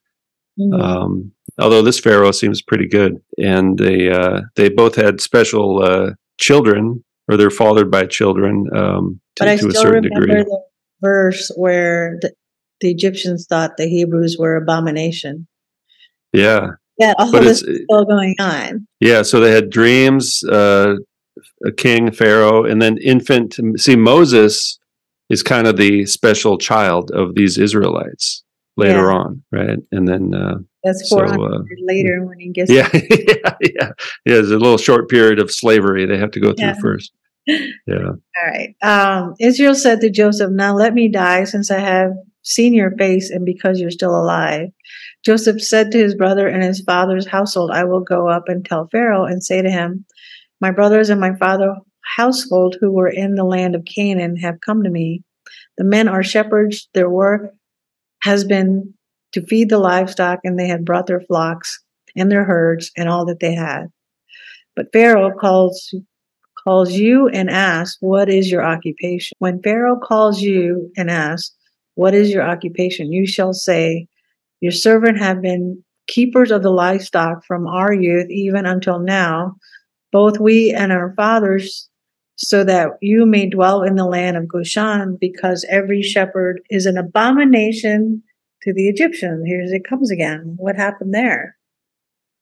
Mm-hmm. 0.59 0.79
Um, 0.79 1.31
although 1.57 1.81
this 1.81 1.99
pharaoh 1.99 2.31
seems 2.31 2.61
pretty 2.61 2.87
good, 2.87 3.21
and 3.37 3.77
they 3.77 4.09
uh, 4.09 4.41
they 4.55 4.69
both 4.69 4.95
had 4.95 5.19
special 5.19 5.83
uh, 5.83 6.11
children, 6.39 7.03
or 7.27 7.37
they're 7.37 7.49
fathered 7.49 7.89
by 7.89 8.05
children 8.05 8.67
um, 8.75 9.19
to, 9.35 9.43
but 9.43 9.47
I 9.49 9.57
to 9.57 9.67
a 9.67 9.71
certain 9.71 10.03
degree. 10.03 10.27
The 10.27 10.63
verse 11.01 11.51
where 11.55 12.17
the, 12.21 12.33
the, 12.81 12.91
Egyptians 12.91 13.47
thought 13.47 13.77
the 13.77 13.87
Hebrews 13.87 14.37
were 14.37 14.55
abomination. 14.55 15.47
Yeah, 16.33 16.71
yeah, 16.99 17.13
all 17.17 17.31
but 17.31 17.43
this 17.43 17.63
is 17.63 17.81
still 17.89 18.05
going 18.05 18.35
on. 18.39 18.87
Yeah, 18.99 19.23
so 19.23 19.39
they 19.39 19.51
had 19.51 19.71
dreams, 19.71 20.43
uh, 20.43 20.95
a 21.65 21.71
king, 21.71 22.11
pharaoh, 22.11 22.63
and 22.63 22.79
then 22.79 22.97
infant. 22.99 23.59
See, 23.77 23.95
Moses 23.95 24.77
is 25.29 25.41
kind 25.41 25.65
of 25.65 25.77
the 25.77 26.05
special 26.05 26.59
child 26.59 27.09
of 27.11 27.33
these 27.33 27.57
Israelites 27.57 28.42
later 28.77 29.09
yeah. 29.09 29.17
on, 29.17 29.43
right? 29.51 29.79
And 29.91 30.07
then 30.07 30.33
uh, 30.33 30.55
that's 30.83 31.07
400 31.09 31.35
so, 31.35 31.45
uh, 31.45 31.59
later 31.85 32.25
when 32.25 32.39
he 32.39 32.49
gets. 32.49 32.71
Yeah, 32.71 32.89
yeah, 32.93 33.55
yeah. 33.61 33.91
Yeah, 34.25 34.35
there's 34.35 34.51
a 34.51 34.57
little 34.57 34.77
short 34.77 35.09
period 35.09 35.39
of 35.39 35.51
slavery 35.51 36.05
they 36.05 36.17
have 36.17 36.31
to 36.31 36.39
go 36.39 36.53
through 36.53 36.75
first. 36.81 37.13
Yeah. 37.47 37.57
All 37.87 38.17
right. 38.45 38.75
Um, 38.81 39.35
Israel 39.39 39.75
said 39.75 40.01
to 40.01 40.09
Joseph, 40.09 40.51
Now 40.51 40.75
let 40.75 40.93
me 40.93 41.07
die 41.09 41.43
since 41.43 41.69
I 41.71 41.79
have 41.79 42.11
seen 42.41 42.73
your 42.73 42.91
face 42.91 43.29
and 43.29 43.45
because 43.45 43.79
you're 43.79 43.91
still 43.91 44.15
alive. 44.15 44.69
Joseph 45.25 45.61
said 45.61 45.91
to 45.91 45.97
his 45.97 46.15
brother 46.15 46.47
and 46.47 46.63
his 46.63 46.81
father's 46.81 47.27
household, 47.27 47.71
I 47.71 47.85
will 47.85 48.01
go 48.01 48.27
up 48.27 48.43
and 48.47 48.65
tell 48.65 48.89
Pharaoh 48.91 49.25
and 49.25 49.41
say 49.43 49.61
to 49.61 49.69
him, 49.69 50.05
My 50.59 50.71
brothers 50.71 51.09
and 51.09 51.21
my 51.21 51.33
father's 51.35 51.77
household 52.17 52.75
who 52.81 52.91
were 52.91 53.07
in 53.07 53.35
the 53.35 53.45
land 53.45 53.75
of 53.75 53.85
Canaan 53.85 54.35
have 54.37 54.59
come 54.65 54.83
to 54.83 54.89
me. 54.89 55.23
The 55.77 55.85
men 55.85 56.09
are 56.09 56.23
shepherds, 56.23 56.89
their 56.93 57.09
work 57.09 57.53
has 58.23 58.43
been 58.43 58.93
to 59.33 59.45
feed 59.45 59.69
the 59.69 59.79
livestock, 59.79 60.39
and 60.43 60.59
they 60.59 60.67
had 60.67 60.85
brought 60.85 61.07
their 61.07 61.21
flocks 61.21 61.79
and 62.15 62.31
their 62.31 62.43
herds 62.43 62.91
and 62.97 63.09
all 63.09 63.25
that 63.25 63.39
they 63.39 63.53
had. 63.53 63.87
But 64.75 64.91
Pharaoh 64.91 65.31
calls 65.37 65.93
calls 66.63 66.93
you 66.93 67.27
and 67.29 67.49
asks, 67.49 67.97
What 67.99 68.29
is 68.29 68.51
your 68.51 68.63
occupation? 68.63 69.35
When 69.39 69.61
Pharaoh 69.61 69.99
calls 69.99 70.41
you 70.41 70.91
and 70.97 71.09
asks, 71.09 71.53
What 71.95 72.13
is 72.13 72.29
your 72.29 72.43
occupation? 72.43 73.11
You 73.11 73.27
shall 73.27 73.53
say, 73.53 74.07
Your 74.61 74.71
servant 74.71 75.19
have 75.19 75.41
been 75.41 75.83
keepers 76.07 76.51
of 76.51 76.63
the 76.63 76.69
livestock 76.69 77.45
from 77.45 77.67
our 77.67 77.93
youth 77.93 78.29
even 78.29 78.65
until 78.65 78.99
now, 78.99 79.55
both 80.11 80.39
we 80.39 80.71
and 80.71 80.91
our 80.91 81.13
fathers, 81.15 81.89
so 82.35 82.63
that 82.63 82.89
you 83.01 83.25
may 83.25 83.49
dwell 83.49 83.83
in 83.83 83.95
the 83.95 84.05
land 84.05 84.37
of 84.37 84.47
Goshen, 84.47 85.17
because 85.19 85.65
every 85.69 86.01
shepherd 86.01 86.61
is 86.69 86.85
an 86.85 86.97
abomination 86.97 88.23
to 88.63 88.73
the 88.73 88.89
Egyptian. 88.89 89.43
Here 89.45 89.61
it 89.61 89.87
comes 89.87 90.11
again. 90.11 90.55
What 90.57 90.75
happened 90.75 91.13
there? 91.13 91.57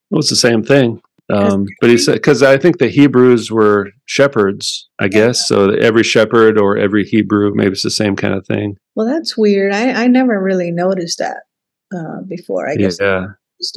Well, 0.10 0.20
it's 0.20 0.30
the 0.30 0.36
same 0.36 0.64
thing. 0.64 1.02
Um, 1.30 1.66
but 1.80 1.90
he 1.90 1.98
said, 1.98 2.16
because 2.16 2.44
I 2.44 2.58
think 2.58 2.80
the 2.80 2.90
Hebrews 2.90 3.50
were 3.50 3.90
shepherds, 4.06 4.90
I 5.00 5.08
guess. 5.08 5.48
So 5.48 5.70
every 5.70 6.04
shepherd 6.04 6.58
or 6.58 6.78
every 6.78 7.06
Hebrew, 7.06 7.54
maybe 7.56 7.72
it's 7.72 7.84
the 7.84 7.90
same 7.90 8.18
kind 8.18 8.34
of 8.34 8.46
thing. 8.46 8.76
Well, 8.96 9.08
that's 9.08 9.38
weird. 9.38 9.74
I, 9.74 10.04
I 10.04 10.08
never 10.08 10.42
really 10.42 10.72
noticed 10.72 11.20
that 11.20 11.44
uh, 11.96 12.22
before. 12.28 12.68
I 12.70 12.76
guess. 12.76 12.98
Yeah. 13.00 13.28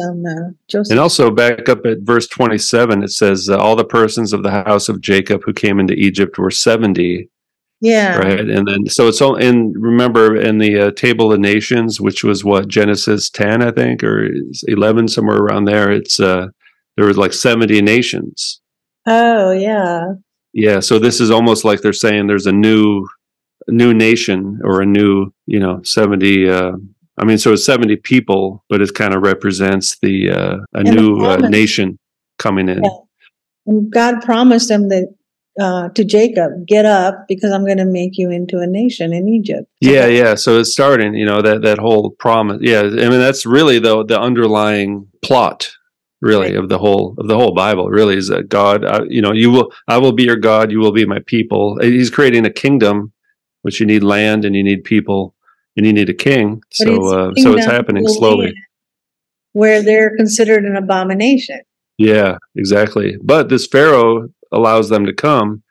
On, 0.00 0.26
uh, 0.26 0.50
Joseph. 0.68 0.92
And 0.92 1.00
also 1.00 1.30
back 1.30 1.68
up 1.68 1.84
at 1.84 1.98
verse 2.00 2.26
27, 2.26 3.02
it 3.02 3.10
says, 3.10 3.48
uh, 3.48 3.56
All 3.58 3.76
the 3.76 3.84
persons 3.84 4.32
of 4.32 4.42
the 4.42 4.50
house 4.50 4.88
of 4.88 5.00
Jacob 5.00 5.42
who 5.44 5.52
came 5.52 5.78
into 5.78 5.94
Egypt 5.94 6.38
were 6.38 6.50
70, 6.50 7.28
yeah. 7.84 8.16
Right. 8.16 8.40
And 8.40 8.66
then, 8.66 8.86
so 8.86 9.08
it's 9.08 9.20
all 9.20 9.36
and 9.36 9.74
remember 9.76 10.36
in 10.36 10.56
the 10.56 10.86
uh, 10.86 10.90
table 10.92 11.32
of 11.32 11.40
nations, 11.40 12.00
which 12.00 12.24
was 12.24 12.42
what, 12.42 12.66
Genesis 12.66 13.28
10, 13.28 13.62
I 13.62 13.72
think, 13.72 14.02
or 14.02 14.30
11, 14.66 15.08
somewhere 15.08 15.36
around 15.36 15.66
there. 15.66 15.92
It's, 15.92 16.18
uh, 16.18 16.48
there 16.96 17.04
was 17.04 17.18
like 17.18 17.34
70 17.34 17.82
nations. 17.82 18.62
Oh, 19.06 19.50
yeah. 19.52 20.14
Yeah. 20.54 20.80
So 20.80 20.98
this 20.98 21.20
is 21.20 21.30
almost 21.30 21.64
like 21.64 21.82
they're 21.82 21.92
saying 21.92 22.26
there's 22.26 22.46
a 22.46 22.52
new, 22.52 23.06
new 23.68 23.92
nation 23.92 24.60
or 24.64 24.80
a 24.80 24.86
new, 24.86 25.34
you 25.44 25.60
know, 25.60 25.82
70, 25.82 26.48
uh, 26.48 26.72
I 27.18 27.24
mean, 27.24 27.38
so 27.38 27.52
it's 27.52 27.64
70 27.64 27.96
people, 27.96 28.64
but 28.68 28.80
it 28.80 28.94
kind 28.94 29.14
of 29.14 29.22
represents 29.22 29.98
the, 30.00 30.30
uh, 30.30 30.56
a 30.74 30.78
and 30.78 30.90
new 30.90 31.24
uh, 31.24 31.36
nation 31.36 31.98
coming 32.38 32.68
in. 32.68 32.82
Yeah. 32.82 32.90
And 33.66 33.90
God 33.90 34.20
promised 34.22 34.68
them 34.68 34.88
that 34.88 35.14
uh, 35.60 35.88
to 35.90 36.04
Jacob, 36.04 36.66
"Get 36.66 36.84
up, 36.84 37.26
because 37.28 37.52
I'm 37.52 37.64
going 37.64 37.78
to 37.78 37.84
make 37.84 38.18
you 38.18 38.30
into 38.30 38.58
a 38.58 38.66
nation 38.66 39.12
in 39.12 39.28
Egypt." 39.28 39.70
Yeah, 39.80 40.06
yeah. 40.06 40.34
So 40.34 40.58
it's 40.58 40.72
starting, 40.72 41.14
you 41.14 41.24
know, 41.24 41.42
that 41.42 41.62
that 41.62 41.78
whole 41.78 42.10
promise. 42.10 42.58
Yeah, 42.60 42.80
I 42.80 43.08
mean, 43.08 43.20
that's 43.20 43.46
really 43.46 43.78
the 43.78 44.04
the 44.04 44.20
underlying 44.20 45.06
plot, 45.22 45.70
really, 46.20 46.48
right. 46.48 46.56
of 46.56 46.68
the 46.68 46.78
whole 46.78 47.14
of 47.18 47.28
the 47.28 47.36
whole 47.36 47.54
Bible. 47.54 47.88
Really, 47.88 48.16
is 48.16 48.28
that 48.28 48.48
God, 48.48 48.84
uh, 48.84 49.04
you 49.08 49.22
know, 49.22 49.32
you 49.32 49.50
will, 49.50 49.72
I 49.86 49.98
will 49.98 50.12
be 50.12 50.24
your 50.24 50.36
God, 50.36 50.72
you 50.72 50.80
will 50.80 50.92
be 50.92 51.06
my 51.06 51.20
people. 51.26 51.78
He's 51.80 52.10
creating 52.10 52.44
a 52.44 52.50
kingdom, 52.50 53.12
which 53.62 53.78
you 53.78 53.86
need 53.86 54.02
land 54.02 54.44
and 54.44 54.56
you 54.56 54.64
need 54.64 54.82
people 54.82 55.34
and 55.76 55.86
you 55.86 55.92
need 55.92 56.08
a 56.08 56.14
king. 56.14 56.62
But 56.78 56.86
so, 56.86 57.06
uh, 57.06 57.34
so 57.36 57.54
it's 57.54 57.66
happening 57.66 58.06
slowly. 58.08 58.54
Where 59.52 59.82
they're 59.82 60.16
considered 60.16 60.64
an 60.64 60.76
abomination. 60.76 61.60
Yeah, 61.98 62.38
exactly. 62.56 63.16
But 63.22 63.48
this 63.48 63.66
Pharaoh 63.66 64.28
allows 64.52 64.88
them 64.88 65.06
to 65.06 65.12
come. 65.12 65.62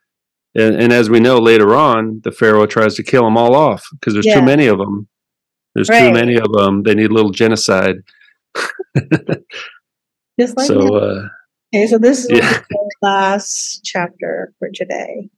And, 0.56 0.76
and 0.76 0.94
as 0.94 1.10
we 1.10 1.20
know 1.20 1.40
later 1.40 1.76
on, 1.76 2.22
the 2.24 2.32
Pharaoh 2.32 2.66
tries 2.66 2.96
to 2.96 3.04
kill 3.04 3.24
them 3.24 3.38
all 3.38 3.56
off 3.56 3.86
because 3.94 4.14
there's 4.14 4.26
yeah. 4.26 4.40
too 4.40 4.46
many 4.46 4.68
of 4.68 4.78
them. 4.78 5.08
There's 5.76 5.90
right. 5.90 6.08
too 6.08 6.14
many 6.14 6.36
of 6.36 6.52
them. 6.54 6.84
They 6.84 6.94
need 6.94 7.10
a 7.10 7.14
little 7.14 7.32
genocide. 7.32 7.96
Just 10.40 10.56
like 10.58 10.68
so. 10.68 10.96
Uh, 10.96 11.28
okay, 11.74 11.88
so 11.88 11.98
this 11.98 12.26
is 12.26 12.32
yeah. 12.32 12.62
the 12.70 12.92
last 13.02 13.82
chapter 13.84 14.54
for 14.60 14.70
today. 14.74 15.30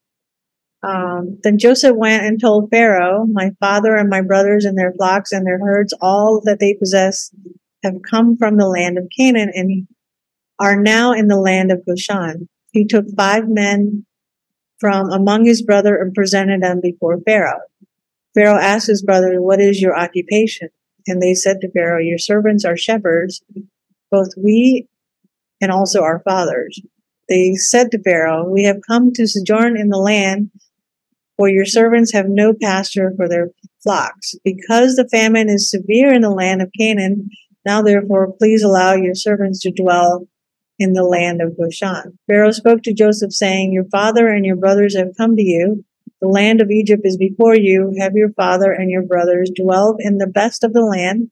Um, 0.85 1.39
then 1.43 1.57
Joseph 1.57 1.95
went 1.95 2.23
and 2.23 2.39
told 2.39 2.69
Pharaoh, 2.69 3.25
My 3.25 3.51
father 3.59 3.95
and 3.95 4.09
my 4.09 4.21
brothers 4.21 4.65
and 4.65 4.77
their 4.77 4.93
flocks 4.93 5.31
and 5.31 5.45
their 5.45 5.59
herds, 5.59 5.93
all 5.99 6.41
that 6.45 6.59
they 6.59 6.75
possess, 6.75 7.31
have 7.83 7.95
come 8.09 8.37
from 8.37 8.57
the 8.57 8.67
land 8.67 8.97
of 8.97 9.07
Canaan 9.15 9.51
and 9.53 9.87
are 10.59 10.79
now 10.79 11.11
in 11.11 11.27
the 11.27 11.39
land 11.39 11.71
of 11.71 11.85
Goshen 11.85 12.47
he 12.75 12.85
took 12.85 13.05
five 13.15 13.47
men 13.47 14.05
from 14.79 15.09
among 15.09 15.45
his 15.45 15.61
brother 15.61 15.95
and 15.95 16.13
presented 16.13 16.61
them 16.61 16.81
before 16.81 17.21
Pharaoh. 17.21 17.61
Pharaoh 18.33 18.59
asked 18.59 18.87
his 18.87 19.01
brother, 19.01 19.41
What 19.41 19.61
is 19.61 19.81
your 19.81 19.97
occupation? 19.97 20.67
And 21.07 21.21
they 21.21 21.33
said 21.33 21.61
to 21.61 21.71
Pharaoh, 21.71 22.01
Your 22.01 22.17
servants 22.17 22.65
are 22.65 22.75
shepherds, 22.75 23.41
both 24.11 24.27
we 24.35 24.89
and 25.61 25.71
also 25.71 26.01
our 26.01 26.19
fathers. 26.19 26.81
They 27.29 27.55
said 27.55 27.91
to 27.91 28.03
Pharaoh, 28.03 28.43
We 28.43 28.65
have 28.65 28.81
come 28.85 29.13
to 29.13 29.25
sojourn 29.25 29.77
in 29.77 29.87
the 29.87 29.97
land, 29.97 30.51
for 31.37 31.49
your 31.49 31.65
servants 31.65 32.13
have 32.13 32.27
no 32.27 32.53
pasture 32.53 33.11
for 33.15 33.27
their 33.27 33.49
flocks. 33.83 34.35
Because 34.43 34.95
the 34.95 35.07
famine 35.09 35.49
is 35.49 35.69
severe 35.69 36.13
in 36.13 36.21
the 36.21 36.29
land 36.29 36.61
of 36.61 36.71
Canaan, 36.77 37.29
now 37.65 37.81
therefore 37.81 38.33
please 38.33 38.63
allow 38.63 38.93
your 38.93 39.15
servants 39.15 39.59
to 39.61 39.71
dwell 39.71 40.27
in 40.77 40.93
the 40.93 41.03
land 41.03 41.41
of 41.41 41.57
Goshen. 41.57 42.19
Pharaoh 42.27 42.51
spoke 42.51 42.81
to 42.83 42.93
Joseph, 42.93 43.31
saying, 43.31 43.71
Your 43.71 43.85
father 43.85 44.27
and 44.27 44.45
your 44.45 44.57
brothers 44.57 44.95
have 44.95 45.15
come 45.17 45.35
to 45.35 45.43
you. 45.43 45.85
The 46.21 46.27
land 46.27 46.61
of 46.61 46.69
Egypt 46.69 47.01
is 47.05 47.17
before 47.17 47.55
you. 47.55 47.93
Have 47.99 48.13
your 48.15 48.31
father 48.33 48.71
and 48.71 48.89
your 48.89 49.03
brothers 49.03 49.51
dwell 49.55 49.95
in 49.99 50.17
the 50.17 50.27
best 50.27 50.63
of 50.63 50.73
the 50.73 50.81
land, 50.81 51.29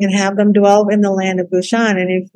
and 0.00 0.12
have 0.12 0.36
them 0.36 0.52
dwell 0.52 0.88
in 0.88 1.00
the 1.00 1.10
land 1.10 1.40
of 1.40 1.50
Goshen. 1.50 1.98
And 1.98 2.10
if 2.10 2.30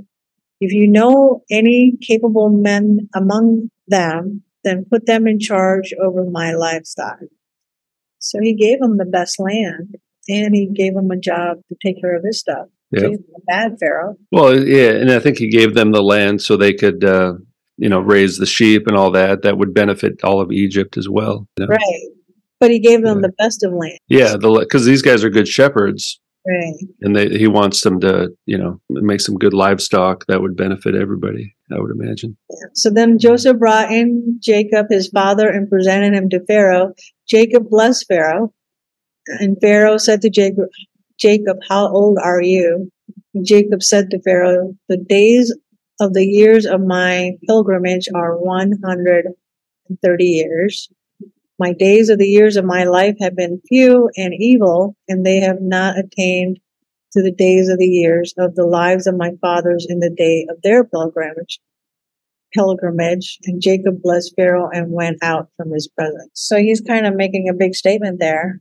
if 0.60 0.72
you 0.72 0.86
know 0.86 1.42
any 1.50 1.94
capable 2.00 2.48
men 2.48 3.08
among 3.14 3.70
them, 3.88 4.44
then 4.64 4.84
put 4.90 5.06
them 5.06 5.26
in 5.26 5.38
charge 5.38 5.92
over 6.02 6.24
my 6.24 6.52
livestock. 6.52 7.18
So 8.18 8.38
he 8.40 8.54
gave 8.54 8.80
them 8.80 8.98
the 8.98 9.04
best 9.04 9.40
land, 9.40 9.96
and 10.28 10.54
he 10.54 10.66
gave 10.66 10.94
them 10.94 11.10
a 11.10 11.16
job 11.18 11.58
to 11.68 11.76
take 11.84 12.00
care 12.00 12.16
of 12.16 12.24
his 12.24 12.38
stuff. 12.38 12.68
Yeah. 12.92 13.08
He's 13.08 13.18
a 13.18 13.40
bad 13.46 13.78
Pharaoh. 13.80 14.16
Well, 14.30 14.58
yeah, 14.58 14.90
and 14.90 15.10
I 15.10 15.18
think 15.18 15.38
he 15.38 15.48
gave 15.48 15.74
them 15.74 15.92
the 15.92 16.02
land 16.02 16.42
so 16.42 16.56
they 16.56 16.72
could, 16.74 17.02
uh, 17.04 17.34
you 17.78 17.88
know, 17.88 18.00
raise 18.00 18.36
the 18.38 18.46
sheep 18.46 18.86
and 18.86 18.96
all 18.96 19.10
that. 19.12 19.42
That 19.42 19.58
would 19.58 19.74
benefit 19.74 20.22
all 20.22 20.40
of 20.40 20.52
Egypt 20.52 20.96
as 20.96 21.08
well. 21.08 21.48
you 21.58 21.66
know? 21.66 21.70
Right. 21.74 22.08
But 22.60 22.70
he 22.70 22.78
gave 22.78 23.02
them 23.02 23.16
Yeah. 23.22 23.28
the 23.28 23.32
best 23.38 23.64
of 23.64 23.72
land. 23.72 23.98
Yeah, 24.08 24.36
because 24.36 24.84
these 24.84 25.02
guys 25.02 25.24
are 25.24 25.30
good 25.30 25.48
shepherds, 25.48 26.20
Right. 26.44 26.74
and 27.00 27.14
they, 27.14 27.28
he 27.28 27.46
wants 27.46 27.82
them 27.82 28.00
to, 28.00 28.30
you 28.46 28.58
know, 28.58 28.80
make 28.88 29.20
some 29.20 29.36
good 29.36 29.54
livestock 29.54 30.26
that 30.26 30.40
would 30.40 30.56
benefit 30.56 30.96
everybody. 30.96 31.54
I 31.70 31.80
would 31.80 31.92
imagine. 31.92 32.36
So 32.74 32.90
then 32.90 33.18
Joseph 33.18 33.58
brought 33.58 33.92
in 33.92 34.38
Jacob, 34.40 34.86
his 34.90 35.08
father, 35.08 35.48
and 35.48 35.70
presented 35.70 36.14
him 36.14 36.28
to 36.30 36.44
Pharaoh. 36.44 36.94
Jacob 37.28 37.70
blessed 37.70 38.06
Pharaoh. 38.08 38.52
And 39.26 39.56
Pharaoh 39.60 39.98
said 39.98 40.20
to 40.22 40.30
Jacob, 40.30 40.66
Jacob, 41.18 41.58
how 41.68 41.88
old 41.88 42.18
are 42.22 42.42
you? 42.42 42.90
And 43.34 43.46
Jacob 43.46 43.82
said 43.82 44.10
to 44.10 44.20
Pharaoh, 44.22 44.74
the 44.88 44.96
days 44.96 45.54
of 46.00 46.12
the 46.12 46.26
years 46.26 46.66
of 46.66 46.80
my 46.80 47.32
pilgrimage 47.46 48.08
are 48.14 48.36
130 48.36 50.24
years. 50.24 50.88
My 51.58 51.72
days 51.72 52.08
of 52.08 52.18
the 52.18 52.26
years 52.26 52.56
of 52.56 52.64
my 52.64 52.84
life 52.84 53.16
have 53.20 53.36
been 53.36 53.60
few 53.68 54.10
and 54.16 54.32
evil, 54.34 54.96
and 55.08 55.24
they 55.24 55.40
have 55.40 55.60
not 55.60 55.98
attained 55.98 56.58
to 57.12 57.22
the 57.22 57.32
days 57.32 57.68
of 57.68 57.78
the 57.78 57.86
years 57.86 58.34
of 58.38 58.54
the 58.54 58.66
lives 58.66 59.06
of 59.06 59.16
my 59.16 59.32
fathers 59.40 59.86
in 59.88 60.00
the 60.00 60.10
day 60.10 60.46
of 60.50 60.60
their 60.62 60.84
pilgrimage. 60.84 61.60
Pilgrimage, 62.54 63.38
and 63.44 63.62
Jacob 63.62 64.02
blessed 64.02 64.34
Pharaoh 64.36 64.68
and 64.70 64.92
went 64.92 65.18
out 65.22 65.48
from 65.56 65.70
his 65.72 65.88
presence. 65.88 66.30
So 66.34 66.58
he's 66.58 66.80
kind 66.80 67.06
of 67.06 67.14
making 67.14 67.48
a 67.48 67.54
big 67.54 67.74
statement 67.74 68.18
there 68.20 68.60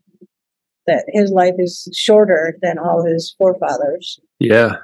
that 0.88 1.06
his 1.10 1.32
life 1.32 1.56
is 1.58 1.90
shorter 1.94 2.58
than 2.62 2.78
all 2.78 3.06
his 3.06 3.36
forefathers. 3.38 4.20
Yeah, 4.40 4.76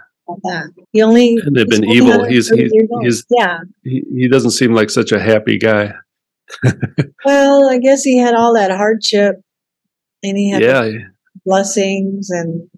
that. 0.43 0.71
He 0.91 1.01
only 1.01 1.37
and 1.43 1.55
they've 1.55 1.67
been 1.67 1.85
evil. 1.85 2.25
He's 2.25 2.49
he's, 2.49 2.71
he's 3.01 3.25
yeah. 3.29 3.59
he, 3.83 4.03
he 4.13 4.27
doesn't 4.27 4.51
seem 4.51 4.73
like 4.73 4.89
such 4.89 5.11
a 5.11 5.19
happy 5.19 5.57
guy. 5.57 5.93
Well, 7.25 7.69
I 7.69 7.77
guess 7.77 8.03
he 8.03 8.17
had 8.17 8.35
all 8.35 8.53
that 8.53 8.71
hardship, 8.71 9.35
and 10.23 10.37
he 10.37 10.49
had 10.49 10.61
Yeah, 10.61 10.89
blessings 11.45 12.29
and 12.29 12.69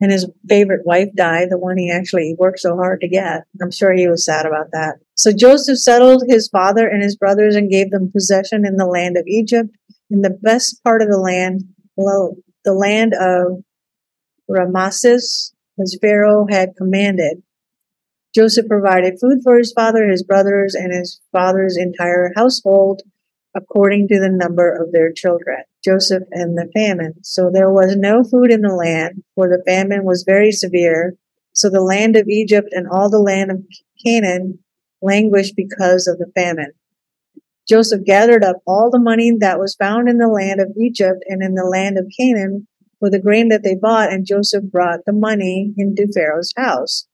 and 0.00 0.12
his 0.12 0.30
favorite 0.48 0.86
wife 0.86 1.08
died, 1.16 1.48
the 1.50 1.58
one 1.58 1.76
he 1.76 1.90
actually 1.90 2.36
worked 2.38 2.60
so 2.60 2.76
hard 2.76 3.00
to 3.00 3.08
get. 3.08 3.42
I'm 3.60 3.72
sure 3.72 3.92
he 3.92 4.08
was 4.08 4.24
sad 4.24 4.46
about 4.46 4.70
that. 4.72 4.96
So 5.16 5.32
Joseph 5.32 5.78
settled 5.78 6.22
his 6.28 6.48
father 6.48 6.86
and 6.86 7.02
his 7.02 7.16
brothers 7.16 7.56
and 7.56 7.70
gave 7.70 7.90
them 7.90 8.12
possession 8.12 8.64
in 8.64 8.76
the 8.76 8.86
land 8.86 9.16
of 9.16 9.26
Egypt, 9.26 9.70
in 10.10 10.22
the 10.22 10.30
best 10.30 10.82
part 10.84 11.02
of 11.02 11.08
the 11.08 11.18
land, 11.18 11.64
well, 11.96 12.36
the 12.64 12.74
land 12.74 13.12
of 13.14 13.64
Rameses, 14.48 15.52
as 15.80 15.98
Pharaoh 16.00 16.46
had 16.48 16.76
commanded. 16.76 17.42
Joseph 18.34 18.66
provided 18.68 19.18
food 19.20 19.40
for 19.42 19.56
his 19.56 19.72
father, 19.72 20.06
his 20.06 20.22
brothers, 20.22 20.74
and 20.74 20.92
his 20.92 21.20
father's 21.32 21.76
entire 21.76 22.32
household 22.36 23.02
according 23.54 24.08
to 24.08 24.20
the 24.20 24.28
number 24.30 24.70
of 24.70 24.92
their 24.92 25.12
children. 25.12 25.64
Joseph 25.84 26.22
and 26.30 26.56
the 26.56 26.70
famine. 26.74 27.14
So 27.22 27.50
there 27.52 27.70
was 27.70 27.96
no 27.96 28.22
food 28.22 28.52
in 28.52 28.60
the 28.60 28.74
land, 28.74 29.24
for 29.34 29.48
the 29.48 29.62
famine 29.66 30.04
was 30.04 30.24
very 30.26 30.52
severe. 30.52 31.14
So 31.54 31.70
the 31.70 31.80
land 31.80 32.16
of 32.16 32.28
Egypt 32.28 32.68
and 32.72 32.86
all 32.86 33.10
the 33.10 33.18
land 33.18 33.50
of 33.50 33.64
Canaan 34.04 34.58
languished 35.00 35.56
because 35.56 36.06
of 36.06 36.18
the 36.18 36.30
famine. 36.34 36.72
Joseph 37.68 38.04
gathered 38.04 38.44
up 38.44 38.56
all 38.66 38.90
the 38.90 39.00
money 39.00 39.32
that 39.40 39.58
was 39.58 39.74
found 39.74 40.08
in 40.08 40.18
the 40.18 40.28
land 40.28 40.60
of 40.60 40.76
Egypt 40.78 41.24
and 41.26 41.42
in 41.42 41.54
the 41.54 41.64
land 41.64 41.98
of 41.98 42.06
Canaan 42.18 42.66
for 43.00 43.10
the 43.10 43.20
grain 43.20 43.48
that 43.48 43.62
they 43.62 43.74
bought, 43.74 44.12
and 44.12 44.26
Joseph 44.26 44.64
brought 44.70 45.00
the 45.06 45.12
money 45.12 45.72
into 45.76 46.06
Pharaoh's 46.14 46.52
house. 46.56 47.07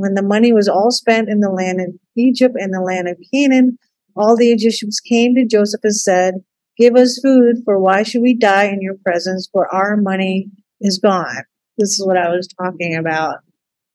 When 0.00 0.14
the 0.14 0.22
money 0.22 0.50
was 0.50 0.66
all 0.66 0.90
spent 0.90 1.28
in 1.28 1.40
the 1.40 1.50
land 1.50 1.78
of 1.78 1.88
Egypt 2.16 2.56
and 2.58 2.72
the 2.72 2.80
land 2.80 3.06
of 3.06 3.18
Canaan, 3.34 3.76
all 4.16 4.34
the 4.34 4.50
Egyptians 4.50 4.98
came 4.98 5.34
to 5.34 5.44
Joseph 5.44 5.82
and 5.84 5.94
said, 5.94 6.34
Give 6.78 6.96
us 6.96 7.20
food, 7.22 7.56
for 7.66 7.78
why 7.78 8.02
should 8.02 8.22
we 8.22 8.34
die 8.34 8.64
in 8.64 8.80
your 8.80 8.94
presence? 9.04 9.46
For 9.52 9.68
our 9.68 9.98
money 9.98 10.48
is 10.80 10.96
gone. 10.96 11.42
This 11.76 12.00
is 12.00 12.06
what 12.06 12.16
I 12.16 12.30
was 12.30 12.48
talking 12.48 12.96
about. 12.96 13.40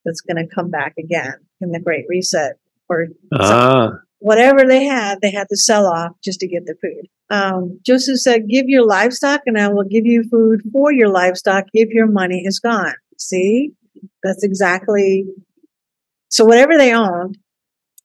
That's 0.05 0.21
going 0.21 0.37
to 0.37 0.55
come 0.55 0.69
back 0.69 0.93
again 0.99 1.33
in 1.59 1.71
the 1.71 1.79
Great 1.79 2.05
Reset. 2.07 2.53
Or 2.87 3.07
ah, 3.33 3.93
whatever 4.19 4.63
they 4.63 4.83
had, 4.83 5.21
they 5.21 5.31
had 5.31 5.49
to 5.49 5.57
sell 5.57 5.87
off 5.87 6.11
just 6.23 6.39
to 6.41 6.47
get 6.47 6.67
the 6.67 6.75
food. 6.79 7.07
Um, 7.31 7.79
Joseph 7.83 8.19
said, 8.19 8.47
Give 8.47 8.65
your 8.67 8.85
livestock, 8.85 9.41
and 9.47 9.57
I 9.57 9.69
will 9.69 9.85
give 9.85 10.05
you 10.05 10.23
food 10.29 10.61
for 10.71 10.93
your 10.93 11.09
livestock 11.09 11.65
if 11.73 11.89
your 11.89 12.05
money 12.05 12.43
is 12.45 12.59
gone. 12.59 12.93
See? 13.17 13.71
That's 14.21 14.43
exactly 14.43 15.25
so 16.35 16.43
whatever 16.43 16.77
they 16.77 16.93
owned, 16.93 17.37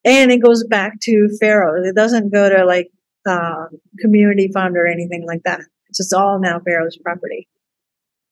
and 0.05 0.31
it 0.31 0.40
goes 0.40 0.62
back 0.62 1.01
to 1.02 1.36
Pharaoh. 1.40 1.82
It 1.82 1.97
doesn't 1.97 2.32
go 2.32 2.48
to 2.48 2.65
like 2.65 2.89
uh, 3.28 3.66
community 3.98 4.48
fund 4.55 4.77
or 4.77 4.86
anything 4.86 5.27
like 5.27 5.43
that. 5.43 5.59
It's 5.89 5.98
just 5.98 6.15
all 6.15 6.39
now 6.39 6.61
Pharaoh's 6.61 6.97
property. 6.97 7.48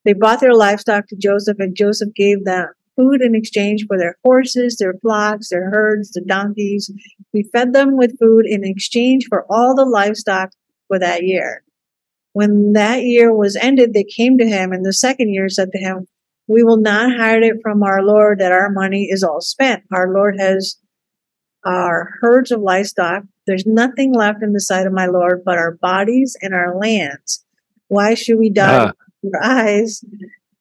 They 0.05 0.13
bought 0.13 0.39
their 0.39 0.55
livestock 0.55 1.09
to 1.09 1.17
Joseph, 1.17 1.59
and 1.59 1.77
Joseph 1.77 2.15
gave 2.15 2.45
them 2.45 2.69
food 2.95 3.23
in 3.23 3.35
exchange 3.35 3.87
for 3.89 3.99
their 3.99 4.15
horses, 4.23 4.77
their 4.77 4.95
flocks, 5.03 5.49
their 5.49 5.69
herds, 5.69 6.13
the 6.13 6.21
donkeys. 6.21 6.93
We 7.33 7.43
fed 7.53 7.73
them 7.73 7.97
with 7.97 8.21
food 8.21 8.47
in 8.47 8.63
exchange 8.63 9.27
for 9.29 9.45
all 9.51 9.75
the 9.75 9.85
livestock 9.85 10.51
for 10.87 11.01
that 11.01 11.25
year. 11.25 11.65
When 12.35 12.73
that 12.75 13.03
year 13.03 13.35
was 13.35 13.57
ended, 13.57 13.95
they 13.95 14.05
came 14.05 14.39
to 14.39 14.47
him, 14.47 14.71
and 14.71 14.87
the 14.87 14.93
second 14.93 15.35
year 15.35 15.49
said 15.49 15.73
to 15.73 15.79
him, 15.79 16.07
We 16.49 16.63
will 16.63 16.79
not 16.79 17.17
hide 17.17 17.43
it 17.43 17.57
from 17.63 17.83
our 17.83 18.03
Lord 18.03 18.39
that 18.41 18.53
our 18.53 18.71
money 18.71 19.09
is 19.11 19.23
all 19.23 19.41
spent. 19.41 19.85
Our 19.93 20.13
Lord 20.13 20.37
has 20.39 20.77
our 21.65 22.11
herds 22.21 22.51
of 22.51 22.61
livestock. 22.61 23.25
There's 23.47 23.67
nothing 23.67 24.15
left 24.15 24.43
in 24.43 24.53
the 24.53 24.61
sight 24.61 24.87
of 24.87 24.93
my 24.93 25.07
Lord 25.07 25.43
but 25.45 25.59
our 25.59 25.73
bodies 25.73 26.37
and 26.41 26.55
our 26.55 26.77
lands. 26.77 27.45
Why 27.89 28.15
should 28.15 28.39
we 28.39 28.51
die 28.51 28.87
ah, 28.87 28.93
your 29.23 29.43
eyes 29.43 30.03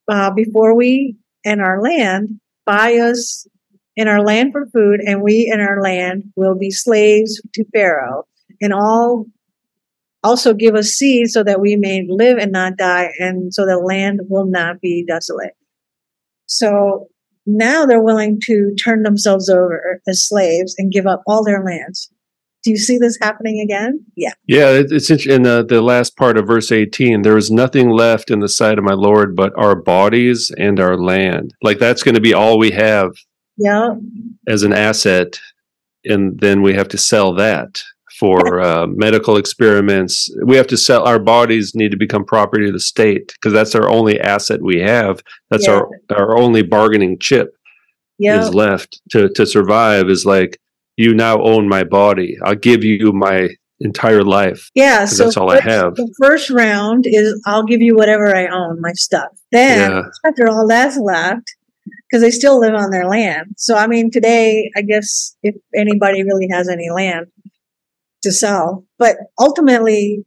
uh, 0.07 0.31
before 0.31 0.75
we 0.75 1.15
and 1.45 1.61
our 1.61 1.81
land 1.81 2.39
buy 2.65 2.95
us 2.95 3.47
in 3.95 4.07
our 4.07 4.23
land 4.23 4.51
for 4.51 4.67
food, 4.67 4.99
and 5.03 5.23
we 5.23 5.49
and 5.51 5.59
our 5.59 5.81
land 5.81 6.31
will 6.35 6.55
be 6.55 6.69
slaves 6.69 7.41
to 7.53 7.65
Pharaoh, 7.73 8.27
and 8.61 8.71
all 8.71 9.25
also 10.23 10.53
give 10.53 10.75
us 10.75 10.89
seed 10.89 11.29
so 11.29 11.43
that 11.43 11.59
we 11.59 11.75
may 11.75 12.05
live 12.07 12.37
and 12.37 12.51
not 12.51 12.77
die, 12.77 13.09
and 13.17 13.51
so 13.53 13.65
the 13.65 13.79
land 13.79 14.21
will 14.29 14.45
not 14.45 14.79
be 14.81 15.03
desolate. 15.07 15.56
So 16.47 17.07
now 17.45 17.85
they're 17.85 18.01
willing 18.01 18.39
to 18.45 18.73
turn 18.75 19.03
themselves 19.03 19.49
over 19.49 20.01
as 20.07 20.27
slaves 20.27 20.75
and 20.77 20.91
give 20.91 21.05
up 21.05 21.21
all 21.27 21.43
their 21.43 21.63
lands. 21.63 22.09
Do 22.63 22.71
you 22.71 22.77
see 22.77 22.97
this 22.97 23.17
happening 23.21 23.61
again? 23.61 24.03
Yeah. 24.17 24.33
yeah. 24.45 24.71
It's 24.71 25.09
in 25.09 25.43
the, 25.43 25.63
the 25.63 25.81
last 25.81 26.17
part 26.17 26.37
of 26.37 26.47
verse 26.47 26.71
eighteen. 26.71 27.21
There 27.21 27.37
is 27.37 27.49
nothing 27.49 27.89
left 27.89 28.29
in 28.29 28.39
the 28.39 28.49
sight 28.49 28.77
of 28.77 28.83
my 28.83 28.93
Lord 28.93 29.35
but 29.35 29.53
our 29.57 29.75
bodies 29.75 30.51
and 30.57 30.79
our 30.79 30.97
land. 30.97 31.53
Like 31.61 31.79
that's 31.79 32.03
going 32.03 32.15
to 32.15 32.21
be 32.21 32.33
all 32.33 32.57
we 32.57 32.71
have 32.71 33.11
Yeah. 33.57 33.91
as 34.49 34.63
an 34.63 34.73
asset, 34.73 35.39
and 36.03 36.37
then 36.39 36.61
we 36.61 36.73
have 36.73 36.89
to 36.89 36.97
sell 36.97 37.33
that 37.35 37.81
for 38.19 38.59
uh, 38.59 38.87
medical 38.87 39.37
experiments. 39.37 40.29
We 40.45 40.55
have 40.57 40.67
to 40.67 40.77
sell 40.77 41.03
our 41.05 41.19
bodies. 41.19 41.73
Need 41.75 41.91
to 41.91 41.97
become 41.97 42.25
property 42.25 42.67
of 42.67 42.73
the 42.73 42.79
state 42.79 43.33
because 43.33 43.53
that's 43.53 43.75
our 43.75 43.89
only 43.89 44.19
asset 44.19 44.61
we 44.61 44.79
have. 44.79 45.21
That's 45.49 45.67
our 45.67 45.89
our 46.11 46.37
only 46.37 46.63
bargaining 46.63 47.19
chip 47.19 47.55
Yeah. 48.17 48.41
is 48.41 48.53
left 48.53 49.01
to 49.11 49.29
to 49.29 49.45
survive. 49.45 50.09
Is 50.09 50.25
like 50.25 50.59
you 50.97 51.13
now 51.13 51.41
own 51.41 51.67
my 51.69 51.83
body. 51.83 52.37
I'll 52.43 52.55
give 52.55 52.83
you 52.83 53.11
my 53.13 53.49
entire 53.79 54.23
life. 54.23 54.71
Yeah, 54.73 55.05
so 55.05 55.25
that's 55.25 55.37
all 55.37 55.51
I 55.51 55.59
have. 55.61 55.93
The 55.95 56.11
first 56.19 56.49
round 56.49 57.05
is 57.05 57.39
I'll 57.45 57.63
give 57.63 57.79
you 57.81 57.95
whatever 57.95 58.35
I 58.35 58.47
own, 58.47 58.81
my 58.81 58.93
stuff. 58.93 59.29
Then 59.51 59.91
Yeah. 59.91 60.01
after 60.25 60.47
all 60.49 60.67
that's 60.67 60.97
left, 60.97 61.43
because 62.09 62.23
they 62.23 62.31
still 62.31 62.59
live 62.59 62.73
on 62.73 62.89
their 62.89 63.07
land. 63.07 63.53
So 63.57 63.75
I 63.75 63.85
mean, 63.85 64.09
today 64.09 64.71
I 64.75 64.81
guess 64.81 65.35
if 65.43 65.53
anybody 65.75 66.23
really 66.23 66.47
has 66.51 66.67
any 66.67 66.89
land 66.89 67.27
to 68.27 68.31
sell, 68.31 68.85
but 68.99 69.15
ultimately 69.39 70.23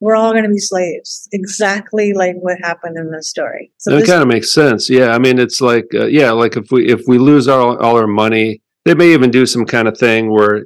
we're 0.00 0.16
all 0.16 0.32
going 0.32 0.44
to 0.44 0.50
be 0.50 0.58
slaves, 0.58 1.28
exactly 1.32 2.12
like 2.12 2.36
what 2.40 2.58
happened 2.62 2.96
in 2.96 3.10
this 3.10 3.28
story. 3.28 3.72
So 3.78 3.96
it 3.96 4.06
kind 4.06 4.22
of 4.22 4.28
makes 4.28 4.52
sense. 4.52 4.88
Yeah, 4.88 5.10
I 5.10 5.18
mean, 5.18 5.38
it's 5.38 5.60
like 5.60 5.86
uh, 5.94 6.06
yeah, 6.06 6.30
like 6.30 6.56
if 6.56 6.70
we 6.70 6.88
if 6.88 7.02
we 7.06 7.18
lose 7.18 7.48
all 7.48 7.76
all 7.78 7.96
our 7.96 8.06
money, 8.06 8.62
they 8.84 8.94
may 8.94 9.12
even 9.12 9.30
do 9.30 9.44
some 9.46 9.66
kind 9.66 9.88
of 9.88 9.98
thing 9.98 10.30
where 10.30 10.64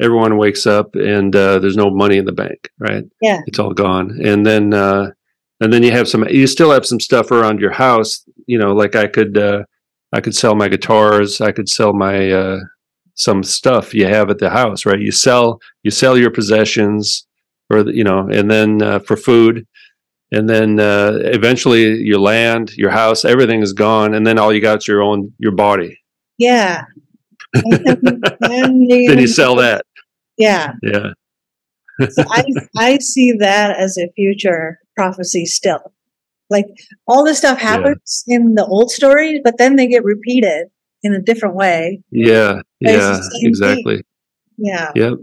everyone 0.00 0.36
wakes 0.36 0.66
up 0.66 0.94
and 0.94 1.34
uh, 1.34 1.58
there's 1.58 1.76
no 1.76 1.90
money 1.90 2.18
in 2.18 2.24
the 2.24 2.32
bank, 2.32 2.70
right? 2.78 3.04
Yeah. 3.20 3.40
It's 3.46 3.58
all 3.58 3.72
gone. 3.72 4.18
And 4.24 4.46
then, 4.46 4.72
uh, 4.72 5.10
and 5.60 5.72
then 5.72 5.82
you 5.82 5.90
have 5.90 6.08
some, 6.08 6.26
you 6.28 6.46
still 6.46 6.70
have 6.70 6.86
some 6.86 7.00
stuff 7.00 7.30
around 7.30 7.60
your 7.60 7.72
house, 7.72 8.24
you 8.46 8.58
know, 8.58 8.72
like 8.72 8.94
I 8.94 9.08
could, 9.08 9.36
uh, 9.36 9.64
I 10.12 10.20
could 10.20 10.34
sell 10.34 10.54
my 10.54 10.68
guitars. 10.68 11.40
I 11.40 11.52
could 11.52 11.68
sell 11.68 11.92
my, 11.92 12.30
uh, 12.30 12.60
some 13.18 13.42
stuff 13.42 13.92
you 13.92 14.06
have 14.06 14.30
at 14.30 14.38
the 14.38 14.48
house, 14.48 14.86
right? 14.86 15.00
You 15.00 15.10
sell, 15.10 15.60
you 15.82 15.90
sell 15.90 16.16
your 16.16 16.30
possessions 16.30 17.26
or, 17.68 17.80
you 17.90 18.04
know, 18.04 18.28
and 18.30 18.48
then, 18.48 18.80
uh, 18.80 19.00
for 19.00 19.16
food. 19.16 19.66
And 20.30 20.48
then, 20.48 20.78
uh, 20.78 21.18
eventually 21.24 21.98
your 22.02 22.20
land, 22.20 22.76
your 22.76 22.90
house, 22.90 23.24
everything 23.24 23.60
is 23.60 23.72
gone. 23.72 24.14
And 24.14 24.24
then 24.26 24.38
all 24.38 24.52
you 24.52 24.60
got 24.60 24.78
is 24.78 24.88
your 24.88 25.02
own, 25.02 25.32
your 25.38 25.52
body. 25.52 25.98
Yeah. 26.38 26.84
And 27.54 27.72
then- 27.84 28.20
then 28.40 28.82
you're 28.88 29.14
Then 29.14 29.18
you 29.20 29.26
sell 29.26 29.56
that. 29.56 29.84
Yeah. 30.36 30.72
Yeah. 30.82 31.10
So 32.10 32.22
I 32.30 32.44
I 32.76 32.98
see 32.98 33.32
that 33.32 33.76
as 33.76 33.98
a 33.98 34.08
future 34.14 34.78
prophecy 34.94 35.44
still. 35.46 35.92
Like 36.50 36.66
all 37.08 37.24
this 37.24 37.38
stuff 37.38 37.58
happens 37.58 38.22
in 38.28 38.54
the 38.54 38.64
old 38.64 38.92
stories, 38.92 39.40
but 39.42 39.58
then 39.58 39.74
they 39.74 39.88
get 39.88 40.04
repeated 40.04 40.68
in 41.02 41.14
a 41.14 41.20
different 41.20 41.54
way. 41.54 42.02
Yeah. 42.10 42.62
Yeah. 42.80 43.14
same 43.14 43.22
thing. 43.22 43.40
Exactly. 43.42 44.02
Yeah. 44.56 44.92
Yep. 44.94 45.14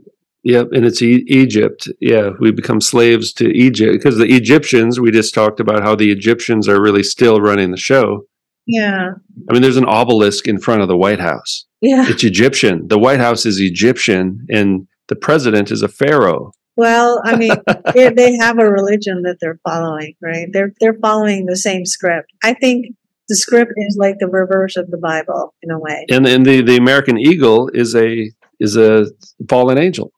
Yep. 0.44 0.68
And 0.74 0.86
it's 0.86 1.02
e- 1.02 1.26
Egypt. 1.28 1.90
Yeah. 2.00 2.32
We 2.40 2.52
become 2.52 2.82
slaves 2.82 3.34
to 3.34 3.50
Egypt 3.50 3.94
because 3.94 4.18
the 4.18 4.34
Egyptians, 4.34 5.00
we 5.00 5.12
just 5.12 5.34
talked 5.34 5.60
about 5.60 5.84
how 5.84 5.96
the 5.96 6.12
Egyptians 6.12 6.68
are 6.68 6.82
really 6.82 7.04
still 7.04 7.42
running 7.42 7.72
the 7.72 7.78
show. 7.78 8.26
Yeah. 8.68 9.12
I 9.50 9.54
mean, 9.54 9.62
there's 9.62 9.78
an 9.78 9.86
obelisk 9.86 10.48
in 10.48 10.60
front 10.60 10.82
of 10.82 10.88
the 10.88 10.98
White 10.98 11.20
House. 11.20 11.66
Yeah. 11.82 12.06
It's 12.08 12.24
Egyptian. 12.24 12.88
The 12.88 13.00
White 13.00 13.20
House 13.20 13.46
is 13.46 13.60
Egyptian 13.60 14.46
and 14.50 14.88
the 15.08 15.16
president 15.16 15.72
is 15.72 15.82
a 15.82 15.88
pharaoh. 15.88 16.52
Well, 16.78 17.22
I 17.24 17.38
mean, 17.38 17.52
they 17.94 18.10
they 18.10 18.36
have 18.38 18.60
a 18.60 18.70
religion 18.70 19.22
that 19.24 19.38
they're 19.40 19.60
following, 19.64 20.16
right? 20.22 20.48
They're 20.52 20.74
they're 20.80 20.98
following 21.02 21.46
the 21.46 21.56
same 21.56 21.86
script. 21.86 22.32
I 22.44 22.54
think 22.54 22.88
the 23.28 23.36
script 23.36 23.72
is 23.78 23.98
like 24.00 24.16
the 24.20 24.28
reverse 24.28 24.76
of 24.78 24.90
the 24.92 24.98
Bible 24.98 25.54
in 25.62 25.72
a 25.72 25.80
way. 25.80 26.06
And, 26.10 26.28
and 26.28 26.46
the, 26.46 26.62
the 26.62 26.78
American 26.78 27.18
eagle 27.18 27.70
is 27.74 27.96
a, 27.96 28.32
is 28.60 28.76
a 28.78 29.08
fallen 29.50 29.78
angel. 29.78 30.12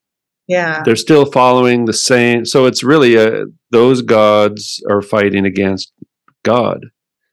Yeah. 0.47 0.81
They're 0.83 0.95
still 0.95 1.25
following 1.25 1.85
the 1.85 1.93
same. 1.93 2.45
So 2.45 2.65
it's 2.65 2.83
really 2.83 3.15
a, 3.15 3.45
those 3.71 4.01
gods 4.01 4.81
are 4.89 5.01
fighting 5.01 5.45
against 5.45 5.91
God. 6.43 6.85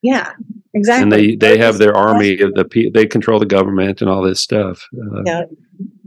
Yeah. 0.03 0.33
Exactly. 0.75 1.03
and 1.03 1.13
they 1.13 1.37
they 1.37 1.59
have 1.59 1.79
their 1.79 1.97
army 1.97 2.41
of 2.41 2.53
the 2.55 2.91
they 2.93 3.07
control 3.07 3.39
the 3.39 3.47
government 3.47 4.01
and 4.01 4.11
all 4.11 4.23
this 4.23 4.41
stuff. 4.41 4.89
Uh, 4.93 5.23
Yeah. 5.25 5.43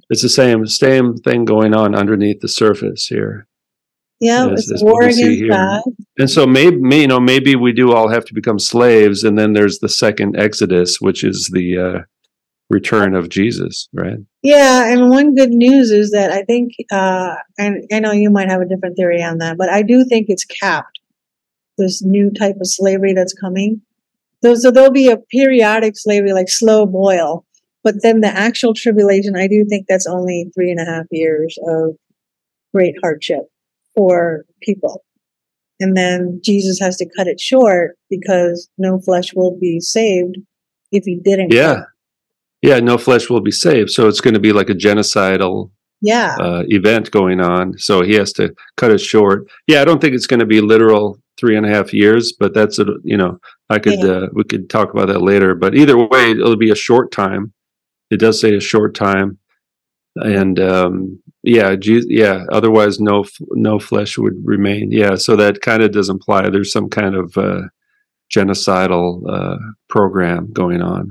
It's 0.10 0.22
the 0.22 0.30
same 0.30 0.68
same 0.68 1.15
thing 1.15 1.45
going 1.45 1.73
on 1.73 1.95
underneath 1.95 2.41
the 2.41 2.49
surface 2.49 3.07
here. 3.07 3.48
Yeah, 4.19 4.48
as- 4.48 4.61
it's 4.61 4.72
as 4.73 4.84
war 4.84 5.03
against. 5.03 5.48
God. 5.49 5.81
And 6.18 6.30
so 6.30 6.48
maybe 6.48 6.77
may, 6.77 7.02
you 7.02 7.07
know 7.07 7.19
maybe 7.19 7.56
we 7.56 7.72
do 7.72 7.94
all 7.94 8.10
have 8.10 8.26
to 8.26 8.34
become 8.34 8.60
slaves, 8.60 9.23
and 9.23 9.38
then 9.38 9.53
there's 9.53 9.80
the 9.80 9.89
second 9.89 10.38
Exodus, 10.38 10.99
which 10.99 11.23
is 11.23 11.49
the 11.53 11.77
uh, 11.77 11.99
return 12.69 13.15
of 13.15 13.30
Jesus, 13.30 13.88
right? 13.94 14.18
Yeah, 14.41 14.91
and 14.91 15.10
one 15.10 15.35
good 15.35 15.52
news 15.52 15.91
is 15.91 16.11
that 16.11 16.31
I 16.31 16.44
think, 16.44 16.73
uh, 16.91 17.35
and 17.57 17.84
I 17.94 17.99
know 17.99 18.11
you 18.11 18.30
might 18.30 18.49
have 18.49 18.61
a 18.61 18.68
different 18.68 18.98
theory 18.98 19.22
on 19.22 19.38
that, 19.38 19.57
but 19.57 19.69
I 19.69 19.84
do 19.84 20.03
think 20.03 20.27
it's 20.30 20.45
capped. 20.45 20.99
This 21.77 22.02
new 22.02 22.31
type 22.31 22.56
of 22.60 22.68
slavery 22.68 23.14
that's 23.14 23.34
coming. 23.34 23.81
So, 24.44 24.56
so 24.56 24.72
there'll 24.72 24.91
be 24.91 25.10
a 25.10 25.18
periodic 25.18 25.94
slavery, 25.95 26.34
like 26.34 26.49
slow 26.49 26.88
boil, 26.88 27.45
but 27.84 28.02
then 28.02 28.22
the 28.22 28.27
actual 28.27 28.73
tribulation, 28.73 29.35
I 29.35 29.48
do 29.48 29.64
think 29.69 29.85
that's 29.88 30.07
only 30.07 30.49
three 30.56 30.72
and 30.72 30.80
a 30.80 30.85
half 30.85 31.06
years 31.11 31.57
of 31.68 31.95
great 32.73 32.95
hardship 33.02 33.44
for 33.98 34.45
people. 34.61 35.03
And 35.80 35.98
then 35.98 36.40
Jesus 36.44 36.80
has 36.80 36.95
to 36.98 37.10
cut 37.18 37.28
it 37.28 37.40
short 37.40 37.98
because 38.10 38.69
no 38.78 38.99
flesh 38.99 39.34
will 39.36 39.57
be 39.60 39.80
saved 39.80 40.38
if 40.91 41.03
he 41.03 41.19
didn't. 41.24 41.52
Yeah, 41.52 41.82
yeah. 42.61 42.80
No 42.80 42.98
flesh 42.98 43.30
will 43.30 43.41
be 43.41 43.52
saved, 43.52 43.90
so 43.90 44.07
it's 44.07 44.22
going 44.22 44.34
to 44.36 44.40
be 44.40 44.53
like 44.53 44.69
a 44.69 44.74
genocidal 44.76 45.72
Yeah. 46.02 46.36
uh, 46.40 46.64
event 46.68 47.11
going 47.11 47.41
on. 47.41 47.78
So 47.78 48.02
he 48.02 48.14
has 48.14 48.32
to 48.34 48.53
cut 48.76 48.91
it 48.91 48.99
short. 49.02 49.48
Yeah, 49.68 49.82
I 49.82 49.86
don't 49.86 49.99
think 49.99 50.14
it's 50.15 50.28
going 50.28 50.40
to 50.40 50.45
be 50.45 50.61
literal 50.61 51.19
three 51.38 51.56
and 51.56 51.65
a 51.65 51.69
half 51.69 51.94
years, 51.94 52.34
but 52.40 52.53
that's 52.56 52.80
a, 52.80 52.86
you 53.03 53.18
know 53.18 53.40
I 53.69 53.80
could 53.80 53.99
Yeah. 53.99 54.11
uh, 54.11 54.28
we 54.34 54.44
could 54.45 54.69
talk 54.69 54.91
about 54.94 55.07
that 55.10 55.22
later. 55.22 55.53
But 55.56 55.76
either 55.76 55.98
way, 55.98 56.32
it'll 56.32 56.56
be 56.56 56.72
a 56.72 56.76
short 56.76 57.11
time. 57.11 57.53
It 58.10 58.19
does 58.19 58.40
say 58.41 58.56
a 58.56 58.60
short 58.60 58.95
time, 58.95 59.38
and 60.15 60.60
um, 60.60 61.19
yeah, 61.44 61.76
Je- 61.76 62.08
yeah. 62.08 62.46
Otherwise, 62.52 63.00
no 63.00 63.26
no 63.52 63.80
flesh 63.80 64.18
would 64.18 64.36
remain. 64.44 64.92
Yeah, 64.92 65.16
so 65.16 65.36
that 65.36 65.62
kind 65.62 65.84
of 65.84 65.92
does 65.92 66.10
imply 66.10 66.50
there's 66.50 66.72
some 66.72 66.90
kind 66.90 67.16
of 67.16 67.38
uh, 67.38 67.64
genocidal 68.34 69.22
uh, 69.30 69.58
program 69.90 70.52
going 70.52 70.82
on 70.82 71.10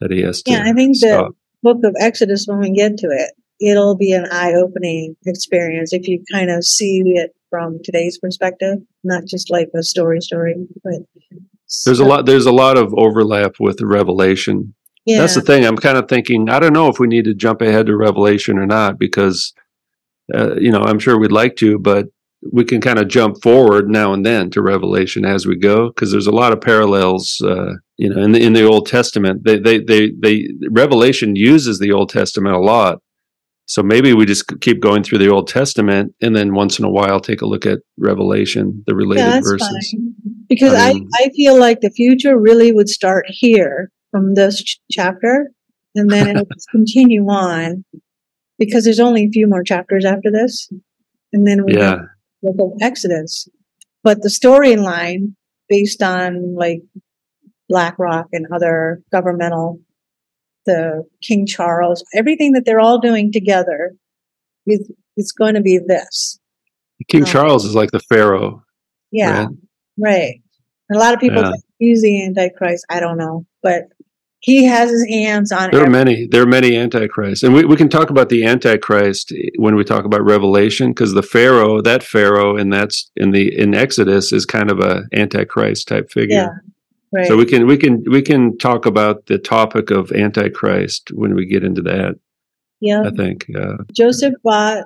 that 0.00 0.10
he 0.10 0.22
has 0.22 0.42
to. 0.42 0.52
Yeah, 0.52 0.64
I 0.64 0.72
think 0.72 0.98
the 0.98 1.32
book 1.62 1.78
of 1.84 1.94
Exodus, 1.98 2.46
when 2.46 2.58
we 2.58 2.72
get 2.72 2.96
to 2.98 3.06
it, 3.08 3.32
it'll 3.60 3.96
be 3.96 4.12
an 4.12 4.26
eye 4.30 4.54
opening 4.54 5.16
experience 5.26 5.92
if 5.92 6.08
you 6.08 6.22
kind 6.32 6.50
of 6.50 6.64
see 6.64 7.02
it 7.06 7.34
from 7.50 7.78
today's 7.84 8.18
perspective, 8.18 8.78
not 9.04 9.24
just 9.26 9.50
like 9.50 9.68
a 9.76 9.82
story 9.82 10.20
story, 10.20 10.54
but 10.82 11.02
There's 11.84 12.00
a 12.00 12.04
lot. 12.04 12.26
There's 12.26 12.46
a 12.46 12.52
lot 12.52 12.78
of 12.78 12.94
overlap 12.96 13.52
with 13.60 13.78
the 13.78 13.86
Revelation. 13.86 14.74
Yeah, 15.10 15.18
That's 15.18 15.34
the 15.34 15.40
thing. 15.40 15.64
I'm 15.64 15.76
kind 15.76 15.98
of 15.98 16.08
thinking. 16.08 16.48
I 16.48 16.60
don't 16.60 16.72
know 16.72 16.88
if 16.88 17.00
we 17.00 17.08
need 17.08 17.24
to 17.24 17.34
jump 17.34 17.62
ahead 17.62 17.86
to 17.86 17.96
Revelation 17.96 18.58
or 18.58 18.66
not 18.66 18.96
because, 18.96 19.52
uh, 20.32 20.54
you 20.54 20.70
know, 20.70 20.82
I'm 20.82 21.00
sure 21.00 21.18
we'd 21.18 21.32
like 21.32 21.56
to, 21.56 21.80
but 21.80 22.06
we 22.52 22.64
can 22.64 22.80
kind 22.80 22.98
of 22.98 23.08
jump 23.08 23.42
forward 23.42 23.90
now 23.90 24.12
and 24.12 24.24
then 24.24 24.50
to 24.50 24.62
Revelation 24.62 25.24
as 25.24 25.46
we 25.46 25.56
go 25.56 25.88
because 25.88 26.12
there's 26.12 26.28
a 26.28 26.32
lot 26.32 26.52
of 26.52 26.60
parallels. 26.60 27.40
Uh, 27.44 27.72
you 27.96 28.08
know, 28.08 28.22
in 28.22 28.32
the 28.32 28.40
in 28.40 28.52
the 28.52 28.64
Old 28.64 28.86
Testament, 28.86 29.44
they 29.44 29.58
they 29.58 29.78
they 29.80 30.12
they 30.16 30.48
Revelation 30.70 31.34
uses 31.34 31.78
the 31.80 31.92
Old 31.92 32.08
Testament 32.08 32.54
a 32.54 32.60
lot. 32.60 32.98
So 33.66 33.82
maybe 33.82 34.14
we 34.14 34.26
just 34.26 34.60
keep 34.60 34.80
going 34.80 35.02
through 35.02 35.18
the 35.18 35.30
Old 35.30 35.48
Testament 35.48 36.14
and 36.20 36.34
then 36.34 36.54
once 36.54 36.78
in 36.78 36.84
a 36.84 36.90
while 36.90 37.20
take 37.20 37.40
a 37.40 37.46
look 37.46 37.66
at 37.66 37.78
Revelation, 37.98 38.82
the 38.86 38.94
related 38.94 39.26
yeah, 39.26 39.40
verses. 39.40 39.90
fine. 39.92 40.14
Because 40.48 40.74
I 40.74 40.90
I, 40.90 41.00
I 41.14 41.30
feel 41.36 41.58
like 41.58 41.80
the 41.80 41.90
future 41.90 42.38
really 42.38 42.72
would 42.72 42.88
start 42.88 43.26
here 43.28 43.90
from 44.10 44.34
this 44.34 44.62
ch- 44.62 44.80
chapter, 44.90 45.50
and 45.94 46.10
then 46.10 46.28
it'll 46.28 46.46
continue 46.70 47.24
on 47.28 47.84
because 48.58 48.84
there's 48.84 49.00
only 49.00 49.24
a 49.24 49.30
few 49.30 49.46
more 49.48 49.62
chapters 49.62 50.04
after 50.04 50.30
this, 50.30 50.70
and 51.32 51.46
then 51.46 51.64
we 51.64 51.74
Yeah. 51.76 51.90
have 51.90 52.00
the 52.42 52.52
book 52.52 52.74
of 52.74 52.82
Exodus. 52.82 53.48
But 54.02 54.22
the 54.22 54.28
storyline 54.28 55.34
based 55.68 56.02
on 56.02 56.54
like 56.54 56.80
BlackRock 57.68 58.26
and 58.32 58.46
other 58.52 59.02
governmental, 59.12 59.80
the 60.66 61.04
King 61.22 61.46
Charles, 61.46 62.04
everything 62.14 62.52
that 62.52 62.64
they're 62.64 62.80
all 62.80 62.98
doing 63.00 63.30
together 63.32 63.94
is 64.66 64.90
it's 65.16 65.32
going 65.32 65.54
to 65.54 65.60
be 65.60 65.78
this. 65.78 66.38
King 67.08 67.22
Oh. 67.22 67.26
Charles 67.26 67.64
is 67.64 67.74
like 67.74 67.90
the 67.92 68.00
Pharaoh. 68.00 68.62
Yeah, 69.10 69.44
right? 69.44 69.48
right. 69.98 70.34
And 70.88 70.96
a 70.96 71.00
lot 71.00 71.14
of 71.14 71.20
people 71.20 71.42
Yeah. 71.42 71.52
think 71.52 71.64
he's 71.78 72.02
the 72.02 72.24
Antichrist. 72.24 72.84
I 72.90 73.00
don't 73.00 73.16
know, 73.18 73.46
but 73.62 73.84
he 74.42 74.64
has 74.64 74.90
his 74.90 75.06
hands 75.08 75.52
on 75.52 75.70
There 75.70 75.80
are 75.80 75.86
every- 75.86 75.92
many. 75.92 76.26
There 76.26 76.42
are 76.42 76.46
many 76.46 76.76
antichrists, 76.76 77.42
and 77.42 77.54
we, 77.54 77.64
we 77.64 77.76
can 77.76 77.88
talk 77.88 78.10
about 78.10 78.30
the 78.30 78.44
antichrist 78.44 79.32
when 79.58 79.76
we 79.76 79.84
talk 79.84 80.04
about 80.04 80.24
Revelation, 80.24 80.90
because 80.90 81.12
the 81.12 81.22
Pharaoh, 81.22 81.82
that 81.82 82.02
Pharaoh, 82.02 82.56
and 82.56 82.72
that's 82.72 83.10
in 83.16 83.30
the 83.32 83.56
in 83.56 83.74
Exodus 83.74 84.32
is 84.32 84.46
kind 84.46 84.70
of 84.70 84.80
a 84.80 85.04
antichrist 85.12 85.88
type 85.88 86.10
figure. 86.10 86.36
Yeah, 86.36 86.48
right. 87.12 87.26
So 87.26 87.36
we 87.36 87.44
can 87.44 87.66
we 87.66 87.76
can 87.76 88.02
we 88.10 88.22
can 88.22 88.56
talk 88.58 88.86
about 88.86 89.26
the 89.26 89.38
topic 89.38 89.90
of 89.90 90.10
antichrist 90.12 91.10
when 91.12 91.34
we 91.34 91.44
get 91.46 91.62
into 91.62 91.82
that. 91.82 92.16
yeah. 92.80 93.02
I 93.02 93.10
think. 93.10 93.46
Uh, 93.54 93.78
Joseph 93.92 94.34
bought 94.42 94.84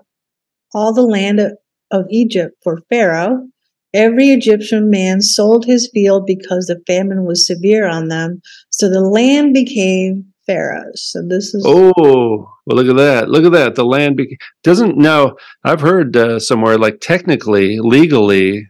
all 0.74 0.93
the 0.93 1.02
land 1.02 1.39
of, 1.39 1.52
of 1.93 2.06
Egypt 2.10 2.56
for 2.64 2.81
Pharaoh. 2.90 3.47
Every 3.94 4.30
Egyptian 4.30 4.90
man 4.90 5.22
sold 5.22 5.64
his 5.64 5.88
field 5.94 6.26
because 6.26 6.66
the 6.66 6.82
famine 6.86 7.24
was 7.24 7.46
severe 7.46 7.88
on 7.88 8.08
them. 8.08 8.42
So 8.70 8.90
the 8.90 9.00
land 9.00 9.54
became 9.54 10.34
Pharaoh's. 10.46 11.00
So 11.00 11.22
this 11.22 11.54
is 11.54 11.64
oh, 11.66 12.50
well, 12.66 12.76
look 12.76 12.88
at 12.88 12.96
that! 12.96 13.30
Look 13.30 13.44
at 13.44 13.52
that! 13.52 13.76
The 13.76 13.84
land 13.84 14.20
doesn't 14.62 14.96
now. 14.96 15.36
I've 15.62 15.80
heard 15.80 16.16
uh, 16.16 16.40
somewhere 16.40 16.76
like 16.76 17.00
technically, 17.00 17.78
legally, 17.80 18.68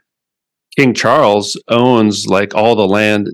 King 0.76 0.94
Charles 0.94 1.60
owns 1.68 2.26
like 2.26 2.54
all 2.54 2.76
the 2.76 2.86
land 2.86 3.30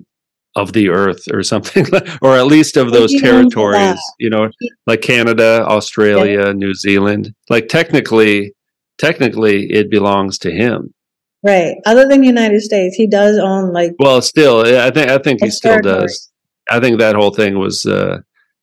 of 0.56 0.72
the 0.72 0.90
earth 0.90 1.24
or 1.32 1.42
something, 1.42 1.86
or 2.22 2.36
at 2.36 2.46
least 2.46 2.76
of 2.76 2.92
those 2.92 3.10
he 3.10 3.18
owns 3.18 3.24
a 3.24 3.56
territories. 3.56 4.00
You 4.18 4.30
know, 4.30 4.50
like 4.86 5.00
Canada, 5.00 5.64
Australia, 5.66 6.52
New 6.54 6.74
Zealand. 6.74 7.34
Like 7.48 7.68
technically, 7.68 8.54
technically, 8.98 9.70
it 9.72 9.90
belongs 9.90 10.38
to 10.38 10.50
him. 10.50 10.94
Right. 11.42 11.76
Other 11.86 12.06
than 12.08 12.20
the 12.20 12.26
United 12.26 12.60
States, 12.62 12.96
he 12.96 13.06
does 13.06 13.38
own 13.38 13.72
like 13.72 13.92
Well, 13.98 14.20
still, 14.22 14.60
I 14.66 14.90
think 14.90 15.10
I 15.10 15.18
think 15.18 15.42
he 15.42 15.50
still 15.50 15.72
territories. 15.80 16.12
does. 16.12 16.32
I 16.70 16.80
think 16.80 16.98
that 17.00 17.16
whole 17.16 17.30
thing 17.32 17.58
was 17.58 17.86
uh, 17.86 18.18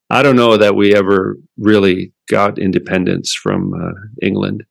I 0.09 0.23
don't 0.23 0.35
know 0.35 0.57
that 0.57 0.75
we 0.75 0.95
ever 0.95 1.37
really 1.57 2.13
got 2.29 2.57
independence 2.59 3.33
from 3.33 3.73
uh, 3.73 3.93
England. 4.21 4.63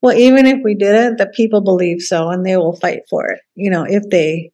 Well, 0.00 0.16
even 0.16 0.46
if 0.46 0.58
we 0.62 0.74
didn't, 0.74 1.16
the 1.18 1.26
people 1.26 1.60
believe 1.60 2.00
so, 2.00 2.28
and 2.30 2.46
they 2.46 2.56
will 2.56 2.76
fight 2.76 3.00
for 3.10 3.26
it. 3.30 3.40
You 3.56 3.70
know, 3.70 3.84
if 3.84 4.04
they 4.10 4.52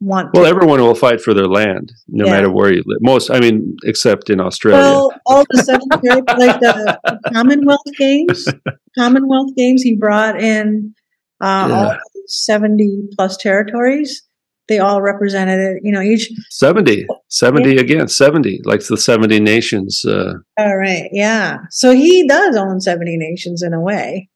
want. 0.00 0.30
Well, 0.34 0.44
to. 0.44 0.48
everyone 0.50 0.80
will 0.80 0.94
fight 0.94 1.20
for 1.20 1.34
their 1.34 1.46
land, 1.46 1.92
no 2.08 2.24
Yeah. 2.24 2.32
matter 2.32 2.50
where 2.50 2.72
you 2.72 2.82
live. 2.86 2.98
Most, 3.02 3.30
I 3.30 3.38
mean, 3.38 3.76
except 3.84 4.30
in 4.30 4.40
Australia. 4.40 4.80
Well, 4.82 5.12
all 5.26 5.44
the 5.50 5.62
ter- 5.62 6.36
like 6.38 6.58
the 6.60 7.20
Commonwealth 7.34 7.82
Games, 7.98 8.48
Commonwealth 8.98 9.54
Games, 9.56 9.82
he 9.82 9.94
brought 9.94 10.40
in 10.40 10.94
uh, 11.42 11.46
all 11.46 11.68
Yeah. 11.68 11.96
seventy 12.26 13.02
plus 13.16 13.36
territories. 13.36 14.22
They 14.68 14.78
all 14.78 15.02
represented 15.02 15.58
it. 15.58 15.80
You 15.82 15.92
know, 15.92 16.00
each. 16.00 16.30
70, 16.50 17.04
70 17.28 17.76
again, 17.78 18.06
70, 18.08 18.60
like 18.64 18.80
the 18.86 18.96
70 18.96 19.40
nations. 19.40 20.04
Uh, 20.04 20.34
All 20.58 20.76
right, 20.78 21.08
yeah. 21.12 21.58
So 21.70 21.90
he 21.92 22.26
does 22.28 22.56
own 22.56 22.80
seventy 22.80 23.16
nations 23.16 23.62
in 23.62 23.72
a 23.74 23.80
way. 23.80 24.28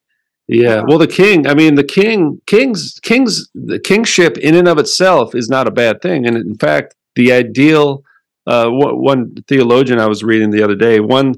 yeah. 0.48 0.82
Well, 0.86 0.98
the 0.98 1.06
king, 1.06 1.46
I 1.46 1.54
mean, 1.54 1.76
the 1.76 1.84
king, 1.84 2.40
kings, 2.46 2.98
kings, 3.02 3.48
the 3.54 3.78
kingship 3.78 4.36
in 4.38 4.54
and 4.56 4.68
of 4.68 4.78
itself 4.78 5.34
is 5.34 5.48
not 5.48 5.66
a 5.68 5.70
bad 5.72 6.02
thing. 6.02 6.26
And 6.26 6.36
in 6.36 6.56
fact, 6.58 6.94
the 7.14 7.32
ideal, 7.32 8.02
uh, 8.46 8.68
one, 8.68 9.00
one 9.00 9.34
theologian 9.48 9.98
I 10.00 10.06
was 10.06 10.22
reading 10.22 10.50
the 10.50 10.62
other 10.62 10.76
day, 10.76 11.00
one, 11.00 11.34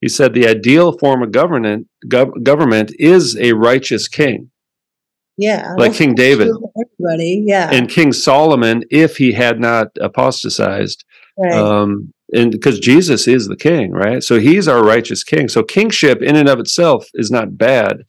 he 0.00 0.08
said 0.08 0.34
the 0.34 0.46
ideal 0.48 0.98
form 0.98 1.22
of 1.22 1.30
government, 1.32 1.86
gov- 2.06 2.42
government 2.42 2.92
is 2.98 3.36
a 3.38 3.52
righteous 3.52 4.08
king, 4.08 4.50
Yeah, 5.42 5.74
like 5.76 5.94
King 5.94 6.14
David. 6.14 6.48
Everybody, 6.48 7.44
yeah, 7.46 7.70
And 7.72 7.88
King 7.88 8.12
Solomon, 8.12 8.84
if 8.90 9.16
he 9.16 9.32
had 9.32 9.60
not 9.60 9.88
apostatized, 10.00 11.04
right. 11.36 11.52
um, 11.52 12.12
and 12.32 12.52
because 12.52 12.78
Jesus 12.78 13.28
is 13.28 13.48
the 13.48 13.56
king, 13.56 13.90
right? 13.92 14.22
So 14.22 14.38
he's 14.38 14.68
our 14.68 14.82
righteous 14.82 15.24
king. 15.24 15.48
So 15.48 15.62
kingship 15.62 16.22
in 16.22 16.36
and 16.36 16.48
of 16.48 16.60
itself 16.60 17.08
is 17.14 17.30
not 17.30 17.58
bad, 17.58 18.04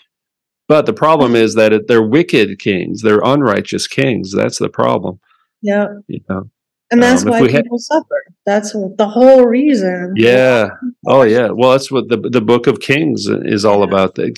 but 0.68 0.86
the 0.86 0.94
problem 0.94 1.36
is 1.36 1.56
that 1.56 1.74
it, 1.74 1.88
they're 1.88 2.08
wicked 2.08 2.60
kings. 2.60 3.02
They're 3.02 3.22
unrighteous 3.24 3.88
kings. 3.88 4.32
That's 4.32 4.60
the 4.60 4.70
problem. 4.70 5.20
yeah, 5.62 5.88
You 6.08 6.22
know? 6.30 6.50
And 6.94 7.04
that's 7.04 7.24
um, 7.24 7.30
why 7.32 7.42
we 7.42 7.52
had- 7.52 7.64
people 7.64 7.80
suffer. 7.80 8.24
That's 8.46 8.72
the 8.74 9.08
whole 9.08 9.46
reason. 9.46 10.14
Yeah. 10.16 10.70
Oh, 11.08 11.24
yeah. 11.24 11.50
Well, 11.50 11.72
that's 11.72 11.92
what 11.92 12.10
the 12.10 12.18
the 12.18 12.42
Book 12.42 12.68
of 12.68 12.80
Kings 12.80 13.28
is 13.28 13.64
all 13.66 13.80
Yeah. 13.80 13.86
about. 13.86 14.16
The 14.16 14.32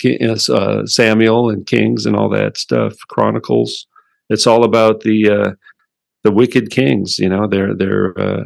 uh, 0.50 0.86
Samuel 0.86 1.50
and 1.50 1.66
Kings 1.66 2.06
and 2.06 2.16
all 2.16 2.30
that 2.30 2.58
stuff. 2.58 2.94
Chronicles. 3.10 3.88
It's 4.30 4.48
all 4.48 4.64
about 4.64 5.02
the 5.02 5.30
uh, 5.30 5.52
the 6.24 6.32
wicked 6.32 6.72
kings. 6.72 7.20
You 7.20 7.30
know, 7.30 7.48
they're 7.48 7.74
they're 7.76 8.20
uh, 8.20 8.44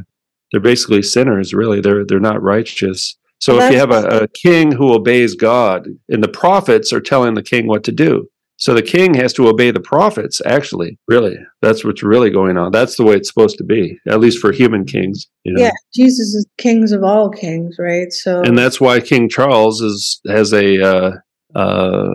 they're 0.52 0.62
basically 0.62 1.02
sinners. 1.02 1.54
Really, 1.54 1.82
they're 1.82 2.06
they're 2.06 2.20
not 2.20 2.42
righteous. 2.42 3.16
So 3.40 3.56
Well, 3.58 3.68
if 3.68 3.74
you 3.74 3.80
have 3.80 3.92
a, 3.92 4.24
a 4.24 4.28
king 4.28 4.72
who 4.74 4.94
obeys 4.94 5.34
God, 5.36 5.88
and 6.10 6.22
the 6.22 6.28
prophets 6.28 6.92
are 6.92 7.00
telling 7.00 7.36
the 7.36 7.44
king 7.44 7.68
what 7.68 7.86
to 7.86 7.92
do, 7.94 8.30
so 8.60 8.74
the 8.74 8.82
king 8.82 9.14
has 9.14 9.32
to 9.34 9.48
obey 9.48 9.72
the 9.72 9.80
prophets. 9.80 10.42
Actually, 10.46 11.00
really, 11.08 11.38
that's 11.62 11.86
what's 11.86 12.04
really 12.04 12.30
going 12.30 12.58
on. 12.58 12.74
That's 12.74 12.98
the 12.98 13.06
way 13.06 13.16
it's 13.16 13.30
supposed 13.30 13.58
to 13.58 13.64
be, 13.64 13.98
at 14.06 14.20
least 14.20 14.40
for 14.40 14.52
human 14.52 14.84
kings. 14.84 15.28
You 15.46 15.54
know? 15.54 15.64
Yeah, 15.64 15.72
Jesus 15.96 16.36
is 16.36 16.46
kings 16.58 16.92
of 16.92 17.02
all 17.02 17.30
kings, 17.30 17.78
right? 17.80 18.12
So 18.12 18.42
and 18.42 18.58
that's 18.58 18.82
why 18.82 19.00
King 19.00 19.30
Charles 19.30 19.80
is 19.82 20.20
has 20.28 20.52
a 20.52 20.82
uh, 20.82 21.12
uh, 21.56 22.10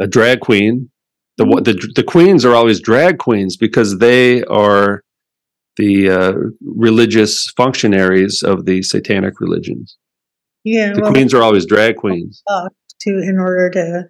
a 0.00 0.06
drag 0.06 0.40
queen. 0.40 0.90
The, 1.36 1.44
the 1.44 1.92
the 1.96 2.02
queens 2.02 2.46
are 2.46 2.54
always 2.54 2.80
drag 2.80 3.18
queens 3.18 3.58
because 3.58 3.98
they 3.98 4.42
are 4.44 5.02
the 5.76 6.08
uh, 6.10 6.32
religious 6.62 7.50
functionaries 7.50 8.42
of 8.42 8.64
the 8.64 8.82
satanic 8.82 9.38
religions. 9.38 9.98
yeah, 10.64 10.94
The 10.94 11.02
well, 11.02 11.12
queens 11.12 11.34
are 11.34 11.42
always 11.42 11.66
drag 11.66 11.96
queens. 11.96 12.42
to 13.00 13.10
in 13.10 13.38
order 13.38 13.70
to 13.70 14.08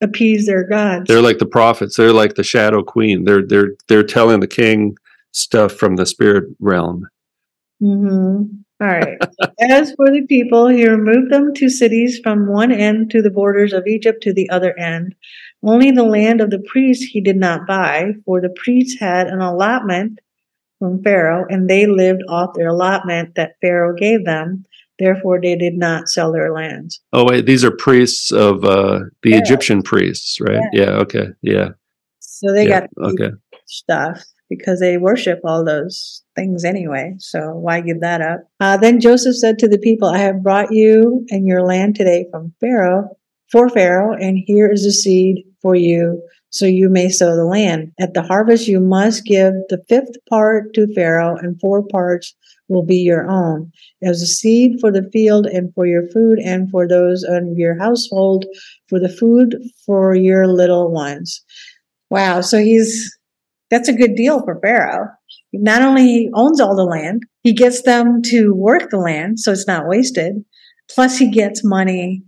appease 0.00 0.46
their 0.46 0.64
gods. 0.64 1.06
They're 1.08 1.22
like 1.22 1.38
the 1.38 1.46
prophets. 1.46 1.96
They're 1.96 2.12
like 2.12 2.34
the 2.34 2.44
shadow 2.44 2.82
queen. 2.82 3.24
They're 3.24 3.46
they're 3.46 3.72
they're 3.88 4.04
telling 4.04 4.40
the 4.40 4.46
king 4.46 4.96
stuff 5.32 5.72
from 5.72 5.96
the 5.96 6.06
spirit 6.06 6.44
realm. 6.60 7.08
hmm 7.80 8.42
All 8.80 8.86
right. 8.86 9.18
As 9.60 9.92
for 9.96 10.08
the 10.08 10.24
people, 10.28 10.68
he 10.68 10.88
removed 10.88 11.32
them 11.32 11.52
to 11.54 11.68
cities 11.68 12.20
from 12.22 12.46
one 12.46 12.70
end 12.70 13.10
to 13.10 13.20
the 13.20 13.30
borders 13.30 13.72
of 13.72 13.88
Egypt 13.88 14.22
to 14.22 14.32
the 14.32 14.48
other 14.50 14.78
end. 14.78 15.16
Only 15.64 15.90
the 15.90 16.04
land 16.04 16.40
of 16.40 16.50
the 16.50 16.60
priests 16.60 17.04
he 17.04 17.20
did 17.20 17.36
not 17.36 17.66
buy, 17.66 18.12
for 18.24 18.40
the 18.40 18.50
priests 18.50 19.00
had 19.00 19.26
an 19.26 19.40
allotment 19.40 20.20
from 20.78 21.02
Pharaoh, 21.02 21.44
and 21.48 21.68
they 21.68 21.86
lived 21.86 22.22
off 22.28 22.54
their 22.54 22.68
allotment 22.68 23.34
that 23.34 23.56
Pharaoh 23.60 23.96
gave 23.96 24.24
them. 24.24 24.64
Therefore, 24.98 25.40
they 25.40 25.56
did 25.56 25.74
not 25.74 26.08
sell 26.08 26.32
their 26.32 26.52
lands. 26.52 27.00
Oh 27.12 27.24
wait, 27.24 27.46
these 27.46 27.64
are 27.64 27.70
priests 27.70 28.32
of 28.32 28.64
uh, 28.64 29.00
the 29.22 29.30
Yeah. 29.30 29.38
Egyptian 29.38 29.82
priests, 29.82 30.38
right? 30.40 30.62
Yeah. 30.72 30.90
Okay. 31.02 31.28
Yeah. 31.42 31.70
So 32.20 32.52
they 32.52 32.68
yeah. 32.68 32.80
got 32.80 32.90
okay. 33.10 33.30
stuff 33.66 34.24
because 34.48 34.80
they 34.80 34.96
worship 34.96 35.40
all 35.44 35.64
those 35.64 36.22
things 36.34 36.64
anyway. 36.64 37.14
So 37.18 37.50
why 37.50 37.80
give 37.80 38.00
that 38.00 38.20
up? 38.20 38.40
Uh, 38.60 38.76
then 38.76 39.00
Joseph 39.00 39.36
said 39.36 39.58
to 39.58 39.68
the 39.68 39.78
people, 39.78 40.08
I 40.08 40.18
have 40.18 40.42
brought 40.42 40.72
you 40.72 41.26
and 41.30 41.46
your 41.46 41.62
land 41.62 41.96
today 41.96 42.26
from 42.30 42.54
Pharaoh, 42.60 43.16
for 43.50 43.68
Pharaoh, 43.68 44.14
and 44.14 44.38
here 44.46 44.70
is 44.70 44.84
the 44.84 44.92
seed 44.92 45.44
for 45.60 45.74
you, 45.74 46.22
so 46.50 46.64
you 46.64 46.88
may 46.88 47.08
sow 47.08 47.34
the 47.36 47.44
land. 47.44 47.92
At 48.00 48.14
the 48.14 48.22
harvest, 48.22 48.68
you 48.68 48.80
must 48.80 49.24
give 49.24 49.52
the 49.68 49.82
fifth 49.88 50.16
part 50.30 50.72
to 50.74 50.92
Pharaoh, 50.94 51.36
and 51.36 51.60
four 51.60 51.86
parts 51.86 52.34
will 52.68 52.84
be 52.84 52.96
your 52.96 53.28
own 53.28 53.72
as 54.02 54.22
a 54.22 54.26
seed 54.26 54.78
for 54.80 54.92
the 54.92 55.08
field 55.12 55.46
and 55.46 55.72
for 55.74 55.86
your 55.86 56.08
food 56.10 56.38
and 56.38 56.70
for 56.70 56.86
those 56.86 57.24
of 57.24 57.42
your 57.56 57.78
household 57.78 58.44
for 58.88 59.00
the 59.00 59.08
food 59.08 59.56
for 59.84 60.14
your 60.14 60.46
little 60.46 60.90
ones. 60.90 61.42
Wow. 62.10 62.40
So 62.42 62.58
he's, 62.58 63.16
that's 63.70 63.88
a 63.88 63.94
good 63.94 64.14
deal 64.14 64.42
for 64.42 64.58
Pharaoh. 64.60 65.08
Not 65.52 65.82
only 65.82 66.02
he 66.02 66.30
owns 66.34 66.60
all 66.60 66.76
the 66.76 66.84
land, 66.84 67.22
he 67.42 67.52
gets 67.52 67.82
them 67.82 68.22
to 68.26 68.54
work 68.54 68.90
the 68.90 68.98
land 68.98 69.40
so 69.40 69.52
it's 69.52 69.66
not 69.66 69.88
wasted. 69.88 70.44
Plus 70.90 71.18
he 71.18 71.30
gets 71.30 71.64
money 71.64 72.22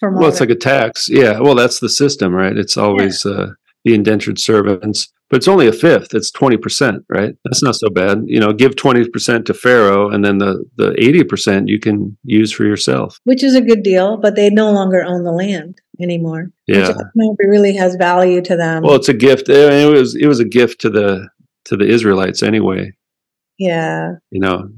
from 0.00 0.14
all 0.14 0.22
Well, 0.22 0.30
it's 0.30 0.40
like 0.40 0.50
a 0.50 0.54
tax. 0.54 1.08
Yeah. 1.08 1.38
Well, 1.40 1.54
that's 1.54 1.80
the 1.80 1.88
system, 1.88 2.34
right? 2.34 2.56
It's 2.56 2.76
always 2.76 3.24
uh, 3.24 3.50
the 3.84 3.94
indentured 3.94 4.38
servants, 4.38 5.12
but 5.32 5.38
it's 5.38 5.48
only 5.48 5.66
a 5.66 5.72
fifth. 5.72 6.14
It's 6.14 6.30
twenty 6.30 6.58
percent, 6.58 7.04
right? 7.08 7.34
That's 7.44 7.62
not 7.62 7.74
so 7.74 7.88
bad. 7.88 8.24
You 8.26 8.38
know, 8.38 8.52
give 8.52 8.76
twenty 8.76 9.08
percent 9.08 9.46
to 9.46 9.54
Pharaoh, 9.54 10.10
and 10.10 10.22
then 10.22 10.36
the 10.36 10.62
the 10.76 10.94
eighty 11.02 11.24
percent 11.24 11.68
you 11.68 11.80
can 11.80 12.16
use 12.22 12.52
for 12.52 12.64
yourself. 12.64 13.18
which 13.24 13.42
is 13.42 13.54
a 13.54 13.62
good 13.62 13.82
deal, 13.82 14.18
but 14.18 14.36
they 14.36 14.50
no 14.50 14.70
longer 14.70 15.02
own 15.02 15.24
the 15.24 15.32
land 15.32 15.80
anymore. 16.00 16.50
Yeah. 16.66 16.82
I 16.84 16.92
don't 16.92 17.16
know 17.16 17.32
if 17.32 17.38
it 17.40 17.48
really 17.48 17.74
has 17.76 17.94
value 17.96 18.42
to 18.42 18.56
them. 18.56 18.82
Well, 18.82 18.96
it's 18.96 19.08
a 19.08 19.14
gift. 19.14 19.48
It 19.48 19.90
was 19.90 20.14
it 20.14 20.26
was 20.26 20.38
a 20.40 20.44
gift 20.44 20.82
to 20.82 20.90
the 20.90 21.28
to 21.64 21.76
the 21.78 21.86
Israelites 21.86 22.42
anyway. 22.42 22.92
yeah. 23.58 24.12
You 24.30 24.40
know, 24.40 24.68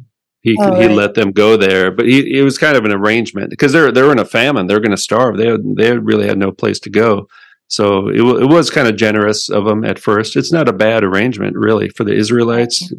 he 0.43 0.57
Oh, 0.61 0.75
he 0.81 0.87
right. 0.87 0.97
let 0.97 1.15
them 1.15 1.33
go 1.33 1.57
there, 1.57 1.91
but 1.91 2.07
he 2.07 2.39
it 2.39 2.43
was 2.43 2.59
kind 2.59 2.77
of 2.77 2.85
an 2.85 2.93
arrangement 2.93 3.51
because 3.51 3.73
they're 3.73 3.91
they're 3.91 4.13
in 4.13 4.19
a 4.21 4.25
famine. 4.25 4.67
They're 4.69 4.81
going 4.87 4.91
to 4.99 5.07
starve. 5.09 5.37
They 5.37 5.51
they 5.77 5.99
really 5.99 6.29
had 6.29 6.39
no 6.39 6.53
place 6.53 6.79
to 6.81 6.91
go. 6.91 7.27
So 7.75 8.09
it, 8.09 8.21
it 8.43 8.49
was 8.49 8.71
kind 8.71 8.89
of 8.89 8.97
generous 8.97 9.49
of 9.49 9.65
them 9.65 9.85
at 9.85 9.99
first. 9.99 10.37
It's 10.37 10.53
not 10.53 10.69
a 10.69 10.73
bad 10.73 11.03
arrangement, 11.05 11.57
really, 11.57 11.89
for 11.89 12.05
the 12.05 12.15
Israelites. 12.15 12.93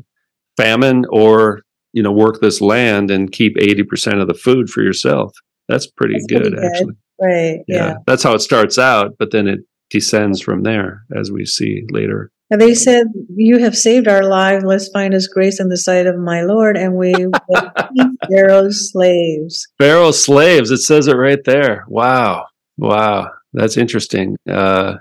Famine 0.57 1.03
or 1.09 1.61
you 1.91 2.01
know 2.01 2.11
work 2.11 2.39
this 2.39 2.61
land 2.61 3.11
and 3.11 3.31
keep 3.31 3.57
eighty 3.59 3.83
percent 3.83 4.19
of 4.19 4.27
the 4.27 4.33
food 4.33 4.69
for 4.69 4.81
yourself. 4.83 5.33
That's 5.67 5.87
pretty 5.87 6.13
That's 6.15 6.25
good, 6.27 6.41
pretty 6.43 6.55
good. 6.55 6.65
actually. 6.65 6.93
Right. 7.21 7.59
Yeah. 7.67 7.75
Yeah. 7.75 7.93
that's 8.07 8.23
how 8.23 8.33
it 8.35 8.39
starts 8.39 8.77
out, 8.77 9.15
but 9.19 9.31
then 9.31 9.47
it 9.47 9.59
descends 9.89 10.41
from 10.41 10.63
there, 10.63 11.03
as 11.17 11.31
we 11.31 11.45
see 11.45 11.83
later. 11.91 12.31
And 12.51 12.61
they 12.61 12.75
said, 12.75 13.07
You 13.35 13.57
have 13.59 13.75
saved 13.75 14.07
our 14.07 14.23
lives. 14.23 14.63
Let's 14.63 14.89
find 14.89 15.13
us 15.13 15.27
grace 15.27 15.59
in 15.59 15.69
the 15.69 15.77
sight 15.77 16.05
of 16.05 16.17
my 16.17 16.41
Lord, 16.43 16.77
and 16.77 16.95
we 16.95 17.13
will 17.13 17.31
be 17.95 18.03
Pharaoh's 18.29 18.91
slaves. 18.91 19.67
Pharaoh's 19.79 20.23
slaves. 20.23 20.69
It 20.71 20.77
says 20.77 21.07
it 21.07 21.15
right 21.15 21.43
there. 21.43 21.85
Wow, 21.87 22.45
wow, 22.77 23.29
that's 23.55 23.77
interesting. 23.77 24.37
Uh, 24.49 24.95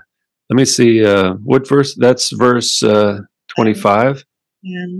let 0.49 0.55
me 0.57 0.65
see. 0.65 1.03
Uh, 1.05 1.33
what 1.43 1.67
verse? 1.67 1.95
That's 1.95 2.31
verse 2.31 2.81
uh, 2.83 3.19
twenty-five. 3.55 4.23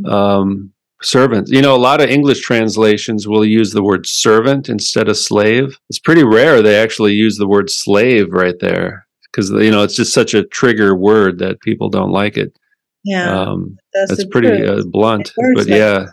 Um, 0.06 0.72
servant. 1.02 1.49
You 1.49 1.61
know, 1.61 1.76
a 1.76 1.77
lot 1.77 2.02
of 2.02 2.10
English 2.10 2.41
translations 2.41 3.27
will 3.27 3.45
use 3.45 3.72
the 3.72 3.84
word 3.84 4.06
servant 4.07 4.69
instead 4.69 5.07
of 5.10 5.18
slave. 5.18 5.77
It's 5.90 5.99
pretty 5.99 6.23
rare 6.23 6.61
they 6.61 6.77
actually 6.80 7.14
use 7.14 7.38
the 7.38 7.48
word 7.48 7.69
slave 7.69 8.27
right 8.32 8.56
there 8.60 9.06
because 9.32 9.49
you 9.52 9.72
know 9.72 9.84
it's 9.84 9.95
just 9.95 10.14
such 10.14 10.34
a 10.34 10.45
trigger 10.45 10.95
word 10.95 11.40
that 11.40 11.61
people 11.61 11.90
don't 11.90 12.11
like 12.11 12.38
it. 12.38 12.57
yeah, 13.03 13.41
Um, 13.41 13.77
that's, 13.94 14.10
that's 14.11 14.26
pretty 14.26 14.65
uh, 14.65 14.82
blunt, 14.90 15.32
but 15.36 15.57
like- 15.57 15.68
yeah. 15.68 16.06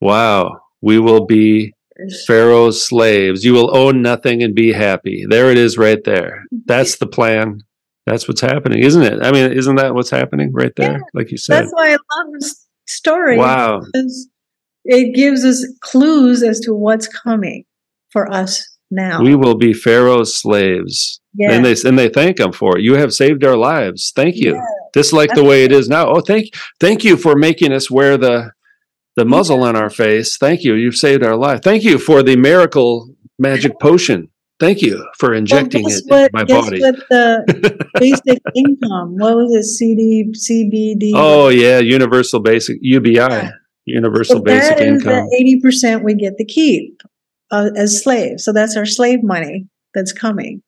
Wow, 0.00 0.60
we 0.82 0.98
will 0.98 1.24
be 1.26 1.73
Pharaoh's 2.26 2.82
slaves. 2.82 3.44
You 3.44 3.52
will 3.52 3.76
own 3.76 4.02
nothing 4.02 4.42
and 4.42 4.54
be 4.54 4.72
happy. 4.72 5.24
There 5.28 5.50
it 5.50 5.58
is, 5.58 5.78
right 5.78 6.02
there. 6.04 6.44
That's 6.66 6.96
the 6.96 7.06
plan. 7.06 7.60
That's 8.06 8.28
what's 8.28 8.40
happening, 8.40 8.80
isn't 8.80 9.02
it? 9.02 9.22
I 9.22 9.32
mean, 9.32 9.52
isn't 9.52 9.76
that 9.76 9.94
what's 9.94 10.10
happening 10.10 10.52
right 10.52 10.72
there? 10.76 10.92
Yeah, 10.92 10.98
like 11.14 11.30
you 11.30 11.38
said. 11.38 11.62
That's 11.62 11.72
why 11.72 11.88
I 11.88 11.92
love 11.92 12.32
this 12.38 12.66
story. 12.86 13.38
Wow. 13.38 13.82
it 14.84 15.14
gives 15.14 15.44
us 15.44 15.66
clues 15.80 16.42
as 16.42 16.60
to 16.60 16.74
what's 16.74 17.08
coming 17.08 17.64
for 18.10 18.30
us 18.30 18.66
now. 18.90 19.22
We 19.22 19.34
will 19.34 19.56
be 19.56 19.72
Pharaoh's 19.72 20.36
slaves. 20.36 21.20
yeah. 21.34 21.52
And 21.52 21.64
they 21.64 21.74
and 21.88 21.98
they 21.98 22.08
thank 22.08 22.38
him 22.38 22.52
for 22.52 22.76
it. 22.76 22.82
You 22.82 22.94
have 22.94 23.14
saved 23.14 23.44
our 23.44 23.56
lives. 23.56 24.12
Thank 24.14 24.36
you. 24.36 24.54
Yeah. 24.54 24.64
Just 24.94 25.12
like 25.12 25.34
the 25.34 25.44
way 25.44 25.64
it 25.64 25.72
is 25.72 25.88
now. 25.88 26.08
Oh, 26.08 26.20
thank 26.20 26.50
thank 26.80 27.04
you 27.04 27.16
for 27.16 27.34
making 27.34 27.72
us 27.72 27.90
wear 27.90 28.16
the 28.16 28.52
the 29.16 29.24
muzzle 29.24 29.62
on 29.62 29.76
our 29.76 29.90
face. 29.90 30.36
Thank 30.36 30.62
you. 30.64 30.74
You've 30.74 30.96
saved 30.96 31.22
our 31.22 31.36
life. 31.36 31.60
Thank 31.62 31.84
you 31.84 31.98
for 31.98 32.22
the 32.22 32.36
miracle 32.36 33.08
magic 33.38 33.78
potion. 33.80 34.28
Thank 34.60 34.82
you 34.82 35.04
for 35.18 35.34
injecting 35.34 35.84
guess 35.84 35.98
it 35.98 36.04
what, 36.08 36.22
in 36.24 36.30
my 36.32 36.44
body. 36.44 36.80
what 36.80 36.94
the 37.10 37.88
basic 38.00 38.40
income? 38.54 39.16
What 39.18 39.34
was 39.36 39.52
it? 39.52 39.64
CD, 39.64 40.32
CBD? 40.32 41.10
Oh 41.14 41.48
yeah, 41.48 41.80
universal 41.80 42.40
basic 42.40 42.78
UBI, 42.80 43.14
Yeah. 43.16 43.50
universal 43.84 44.36
So 44.36 44.42
basic 44.42 44.78
income. 44.78 45.26
the 45.28 45.36
eighty 45.38 45.60
percent 45.60 46.04
we 46.04 46.14
get 46.14 46.38
to 46.38 46.44
keep 46.44 47.02
uh, 47.50 47.70
as 47.76 48.00
slaves. 48.02 48.44
So 48.44 48.52
that's 48.52 48.76
our 48.76 48.86
slave 48.86 49.24
money 49.24 49.66
that's 49.92 50.12
coming. 50.12 50.62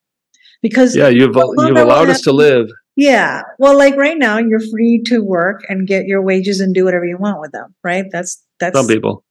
Because 0.63 0.97
Yeah, 0.97 1.09
you've 1.09 1.37
you've 1.37 1.77
allowed 1.77 2.09
us 2.11 2.23
to 2.23 2.33
live. 2.33 2.69
Yeah. 2.97 3.43
Well, 3.59 3.77
like 3.77 3.97
right 3.97 4.17
now, 4.17 4.39
you're 4.39 4.61
free 4.61 5.03
to 5.07 5.23
work 5.23 5.63
and 5.69 5.87
get 5.87 6.07
your 6.07 6.23
wages 6.23 6.61
and 6.61 6.75
do 6.75 6.85
whatever 6.85 7.05
you 7.05 7.19
want 7.19 7.41
with 7.41 7.53
them, 7.53 7.75
right? 7.85 8.07
That's 8.11 8.43
that's 8.59 8.77
Some 8.77 8.87
people, 8.87 9.23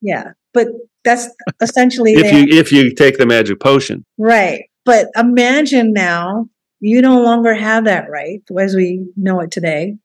yeah. 0.00 0.32
But 0.54 0.68
that's 1.04 1.28
essentially 1.60 2.14
if 2.14 2.32
you 2.32 2.58
if 2.58 2.72
you 2.72 2.94
take 2.94 3.18
the 3.18 3.26
magic 3.26 3.60
potion, 3.60 4.04
right. 4.18 4.64
But 4.86 5.08
imagine 5.16 5.92
now 5.92 6.46
you 6.80 7.02
no 7.02 7.20
longer 7.20 7.54
have 7.54 7.84
that 7.84 8.10
right 8.10 8.40
as 8.58 8.74
we 8.74 9.06
know 9.16 9.40
it 9.40 9.50
today. 9.50 9.96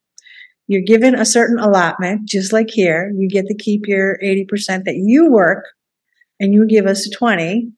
You're 0.68 0.82
given 0.82 1.16
a 1.16 1.26
certain 1.26 1.60
allotment, 1.60 2.28
just 2.28 2.52
like 2.52 2.70
here. 2.70 3.12
You 3.16 3.30
get 3.30 3.46
to 3.48 3.56
keep 3.56 3.88
your 3.88 4.18
80% 4.24 4.84
that 4.86 4.96
you 4.96 5.30
work 5.30 5.66
and 6.40 6.54
you 6.54 6.68
give 6.68 6.88
us 6.88 7.08
20. 7.10 7.72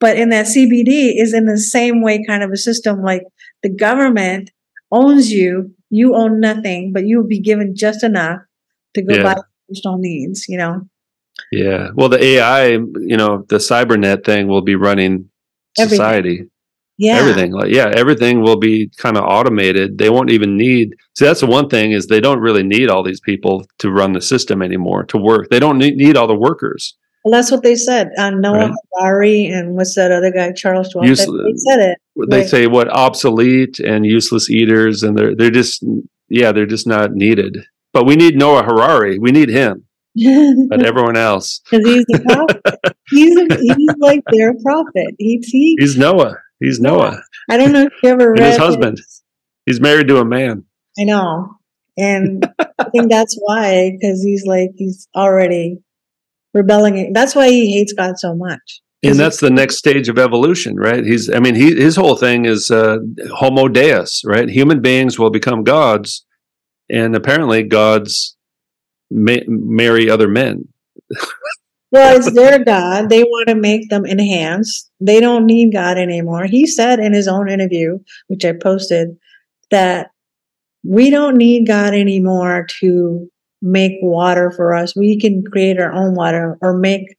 But 0.00 0.18
in 0.18 0.30
that 0.30 0.46
CBD 0.46 1.12
is 1.20 1.34
in 1.34 1.44
the 1.44 1.58
same 1.58 2.02
way 2.02 2.24
kind 2.26 2.42
of 2.42 2.50
a 2.50 2.56
system 2.56 3.02
like 3.02 3.22
the 3.62 3.68
government 3.68 4.50
owns 4.90 5.30
you, 5.32 5.74
you 5.90 6.14
own 6.14 6.40
nothing, 6.40 6.92
but 6.92 7.06
you'll 7.06 7.26
be 7.26 7.40
given 7.40 7.74
just 7.76 8.02
enough 8.04 8.40
to 8.94 9.02
go 9.02 9.14
Yeah. 9.14 9.22
buy 9.22 9.36
personal 9.68 9.98
needs, 9.98 10.48
you 10.48 10.58
know? 10.58 10.82
yeah. 11.52 11.88
Well, 11.94 12.08
the 12.08 12.22
AI, 12.22 12.66
you 12.72 13.16
know, 13.16 13.44
the 13.48 13.56
cybernet 13.56 14.24
thing 14.24 14.46
will 14.48 14.62
be 14.62 14.74
running 14.76 15.30
Everything. 15.78 15.96
society. 15.96 16.44
Yeah. 17.02 17.16
everything 17.16 17.52
like 17.52 17.72
yeah 17.72 17.90
everything 17.96 18.42
will 18.42 18.58
be 18.58 18.90
kind 18.98 19.16
of 19.16 19.24
automated 19.24 19.96
they 19.96 20.10
won't 20.10 20.30
even 20.30 20.58
need 20.58 20.94
see 21.16 21.24
that's 21.24 21.40
the 21.40 21.46
one 21.46 21.66
thing 21.70 21.92
is 21.92 22.08
they 22.08 22.20
don't 22.20 22.40
really 22.40 22.62
need 22.62 22.90
all 22.90 23.02
these 23.02 23.20
people 23.22 23.64
to 23.78 23.90
run 23.90 24.12
the 24.12 24.20
system 24.20 24.60
anymore 24.60 25.04
to 25.04 25.16
work 25.16 25.48
they 25.48 25.58
don't 25.58 25.78
need, 25.78 25.96
need 25.96 26.14
all 26.18 26.26
the 26.26 26.34
workers 26.34 26.94
Well, 27.24 27.32
that's 27.32 27.50
what 27.50 27.62
they 27.62 27.74
said. 27.76 28.10
Um, 28.18 28.42
Noah 28.42 28.68
Right. 28.68 28.72
Harari 28.98 29.46
and 29.46 29.76
what's 29.76 29.94
that 29.94 30.12
other 30.12 30.30
guy, 30.30 30.52
Charles 30.52 30.90
Schwab? 30.90 31.06
They 31.06 31.14
said 31.14 31.78
it. 31.80 31.98
They 32.28 32.38
Right. 32.40 32.48
say 32.48 32.66
what 32.66 32.88
obsolete 32.88 33.80
and 33.80 34.04
useless 34.04 34.50
eaters 34.50 35.02
and 35.02 35.16
they're 35.16 35.34
they're 35.34 35.50
just 35.50 35.84
yeah 36.28 36.52
they're 36.52 36.66
just 36.66 36.86
not 36.86 37.12
needed 37.12 37.56
but 37.92 38.04
we 38.06 38.16
need 38.16 38.36
noah 38.36 38.62
harari 38.62 39.18
we 39.18 39.30
need 39.30 39.48
him 39.48 39.84
but 40.68 40.84
everyone 40.84 41.16
else 41.16 41.60
Because 41.70 41.86
he's 41.86 42.04
the 42.06 42.20
prophet. 42.20 42.96
he's, 43.10 43.36
a, 43.36 43.56
he's 43.56 43.94
like 44.00 44.22
their 44.32 44.52
prophet. 44.62 45.14
He, 45.18 45.40
he, 45.46 45.76
he's 45.78 45.96
noah 45.96 46.36
he's 46.60 46.80
noah 46.80 47.22
I 47.48 47.56
don't 47.56 47.72
know 47.72 47.82
if 47.82 47.92
you 48.02 48.08
ever 48.10 48.32
read 48.36 48.42
his 48.42 48.56
husband. 48.56 49.00
he's 49.66 49.80
married 49.80 50.08
to 50.08 50.18
a 50.18 50.24
man 50.24 50.64
I 50.98 51.04
know. 51.04 51.56
And 51.96 52.44
I 52.58 52.84
think 52.90 53.10
that's 53.10 53.36
why, 53.38 53.90
because 53.92 54.22
he's 54.22 54.44
like, 54.46 54.70
he's 54.76 55.06
already 55.14 55.78
rebelling. 56.54 57.12
That's 57.12 57.34
why 57.34 57.48
he 57.50 57.72
hates 57.72 57.92
God 57.92 58.18
so 58.18 58.34
much. 58.34 58.80
And 59.02 59.18
that's 59.18 59.40
the 59.40 59.50
next 59.50 59.76
stage 59.76 60.08
of 60.08 60.18
evolution 60.18 60.76
right 60.76 61.04
he's 61.04 61.30
i 61.30 61.38
mean 61.38 61.54
he 61.54 61.74
his 61.74 61.96
whole 61.96 62.16
thing 62.16 62.44
is 62.44 62.70
uh 62.70 62.98
homo 63.34 63.68
deus 63.68 64.22
right 64.24 64.48
human 64.48 64.80
beings 64.80 65.18
will 65.18 65.30
become 65.30 65.62
gods 65.64 66.24
and 66.90 67.14
apparently 67.16 67.62
gods 67.62 68.36
ma- 69.10 69.46
marry 69.46 70.10
other 70.10 70.28
men 70.28 70.68
Well, 71.92 72.16
it's 72.16 72.32
their 72.32 72.62
God. 72.62 73.08
They 73.08 73.24
want 73.24 73.48
to 73.48 73.56
make 73.56 73.88
them 73.88 74.06
enhanced. 74.06 74.88
They 75.00 75.18
don't 75.18 75.44
need 75.44 75.72
God 75.72 75.98
anymore. 75.98 76.44
He 76.44 76.66
said 76.66 77.00
in 77.00 77.12
his 77.12 77.26
own 77.26 77.50
interview, 77.50 77.98
which 78.28 78.44
I 78.44 78.52
posted, 78.52 79.18
that 79.72 80.10
we 80.84 81.10
don't 81.10 81.36
need 81.36 81.66
God 81.66 81.94
anymore 81.94 82.66
to 82.80 83.28
make 83.60 83.92
water 84.02 84.52
for 84.52 84.72
us. 84.72 84.94
We 84.94 85.18
can 85.18 85.42
create 85.42 85.80
our 85.80 85.92
own 85.92 86.14
water 86.14 86.56
or 86.62 86.76
make 86.76 87.16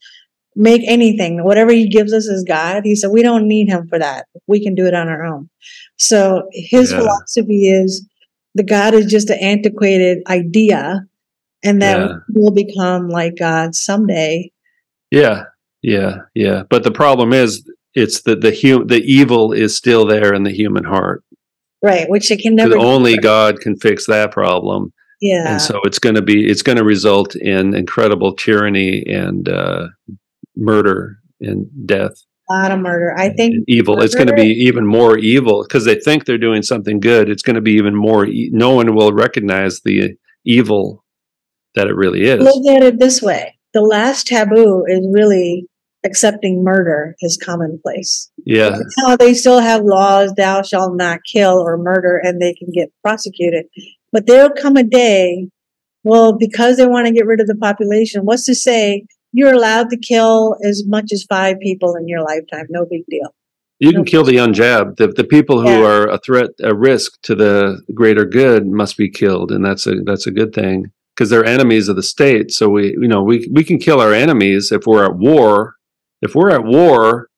make 0.56 0.82
anything. 0.86 1.44
Whatever 1.44 1.72
he 1.72 1.88
gives 1.88 2.14
us 2.14 2.26
is 2.26 2.44
God, 2.44 2.84
he 2.84 2.96
said 2.96 3.12
we 3.12 3.24
don't 3.24 3.48
need 3.48 3.70
him 3.70 3.88
for 3.88 3.98
that. 4.00 4.26
We 4.48 4.64
can 4.64 4.76
do 4.76 4.86
it 4.86 4.94
on 4.94 5.08
our 5.08 5.24
own. 5.26 5.50
So 5.98 6.44
his 6.52 6.92
Yeah. 6.92 6.98
philosophy 7.00 7.70
is 7.70 8.08
the 8.56 8.64
God 8.64 8.94
is 8.94 9.06
just 9.06 9.30
an 9.30 9.40
antiquated 9.40 10.20
idea 10.28 11.06
and 11.64 11.82
that 11.82 11.98
Yeah. 12.00 12.16
will 12.34 12.52
become 12.52 13.08
like 13.10 13.36
God 13.38 13.76
someday. 13.76 14.52
yeah 15.12 15.44
yeah 15.84 16.18
yeah 16.36 16.62
but 16.70 16.84
the 16.84 16.92
problem 16.92 17.34
is 17.34 17.68
it's 17.96 18.22
that 18.22 18.42
the 18.42 18.52
hu- 18.52 18.86
the 18.86 19.02
evil 19.04 19.52
is 19.52 19.76
still 19.76 20.06
there 20.06 20.32
in 20.34 20.44
the 20.44 20.52
human 20.52 20.84
heart 20.84 21.24
Right, 21.82 22.08
which 22.08 22.30
it 22.30 22.40
can 22.40 22.56
never. 22.56 22.78
only 22.78 23.18
god 23.18 23.60
can 23.62 23.76
fix 23.78 24.06
that 24.06 24.32
problem 24.32 24.94
yeah, 25.22 25.52
and 25.54 25.62
so 25.62 25.80
it's 25.86 25.98
going 26.00 26.16
to 26.16 26.22
be 26.22 26.48
it's 26.50 26.62
going 26.62 26.78
to 26.78 26.84
result 26.84 27.36
in 27.36 27.74
incredible 27.74 28.34
tyranny 28.36 29.04
and 29.08 29.50
uh 29.50 29.88
murder 30.56 31.18
and 31.40 31.68
death 31.86 32.24
a 32.52 32.54
lot 32.54 32.72
of 32.72 32.80
murder. 32.80 33.14
I 33.18 33.30
think 33.30 33.64
evil. 33.68 34.02
It's 34.02 34.16
going 34.16 34.28
to 34.28 34.36
be 34.36 34.48
even 34.48 34.86
more 34.86 35.18
evil 35.18 35.64
because 35.64 35.86
they 35.86 35.96
think 35.96 36.26
they're 36.26 36.38
doing 36.38 36.64
something 36.64 37.00
good. 37.00 37.30
It's 37.30 37.44
going 37.44 37.56
to 37.56 37.62
be 37.62 37.74
even 37.74 37.96
more. 37.96 38.26
E- 38.26 38.50
no 38.52 38.76
one 38.76 38.94
will 38.96 39.14
recognize 39.14 39.82
the 39.82 40.16
evil 40.46 41.04
that 41.76 41.88
it 41.88 41.96
really 41.96 42.22
is. 42.24 42.42
look 42.42 42.76
at 42.76 42.84
it 42.84 43.00
this 43.00 43.22
way: 43.22 43.58
the 43.74 43.82
last 43.82 44.28
taboo 44.28 44.86
is 44.88 45.08
really 45.12 45.68
accepting 46.04 46.64
murder 46.64 47.16
is 47.22 47.38
commonplace. 47.38 48.32
Yeah, 48.46 48.80
Now 48.98 49.16
they 49.16 49.34
still 49.34 49.60
have 49.60 49.84
laws: 49.84 50.34
"Thou 50.36 50.62
shalt 50.62 50.96
not 50.96 51.20
kill" 51.32 51.60
or 51.60 51.78
murder, 51.78 52.20
and 52.22 52.42
they 52.42 52.54
can 52.54 52.70
get 52.74 52.92
prosecuted. 53.04 53.66
But 54.12 54.28
there'll 54.28 54.50
come 54.50 54.76
a 54.76 54.84
day, 54.84 55.48
well, 56.04 56.38
because 56.38 56.78
they 56.78 56.86
want 56.86 57.08
to 57.08 57.14
get 57.14 57.26
rid 57.26 57.40
of 57.40 57.48
the 57.48 57.56
population. 57.56 58.26
What's 58.26 58.46
to 58.46 58.56
say 58.56 59.06
you're 59.34 59.54
allowed 59.54 59.90
to 59.90 59.98
kill 59.98 60.56
as 60.68 60.84
much 60.88 61.12
as 61.14 61.24
five 61.24 61.60
people 61.60 61.96
in 61.96 62.08
your 62.08 62.24
lifetime? 62.24 62.66
No 62.70 62.86
big 62.90 63.04
deal. 63.10 63.34
you 63.80 63.92
can 63.92 64.06
kill 64.06 64.24
the 64.24 64.36
unjabbed. 64.36 64.98
The, 64.98 65.08
the 65.08 65.24
people 65.24 65.60
who 65.62 65.70
Yeah. 65.70 65.86
are 65.92 66.08
a 66.08 66.20
threat, 66.20 66.50
a 66.62 66.76
risk 66.76 67.20
to 67.24 67.34
the 67.34 67.82
greater 67.96 68.26
good, 68.26 68.68
must 68.68 68.96
be 68.98 69.10
killed, 69.10 69.52
and 69.52 69.66
that's 69.66 69.88
a 69.88 69.96
that's 70.06 70.28
a 70.28 70.32
good 70.32 70.54
thing 70.54 70.92
because 71.16 71.30
they're 71.32 71.44
enemies 71.46 71.88
of 71.90 71.96
the 71.96 72.04
state. 72.04 72.52
So 72.52 72.70
we, 72.70 72.92
you 73.02 73.08
know, 73.08 73.24
we 73.24 73.48
we 73.52 73.64
can 73.64 73.80
kill 73.80 74.00
our 74.00 74.14
enemies 74.14 74.72
if 74.72 74.84
we're 74.86 75.04
at 75.06 75.16
war. 75.16 75.76
If 76.22 76.36
we're 76.36 76.52
at 76.52 76.64
war 76.64 77.30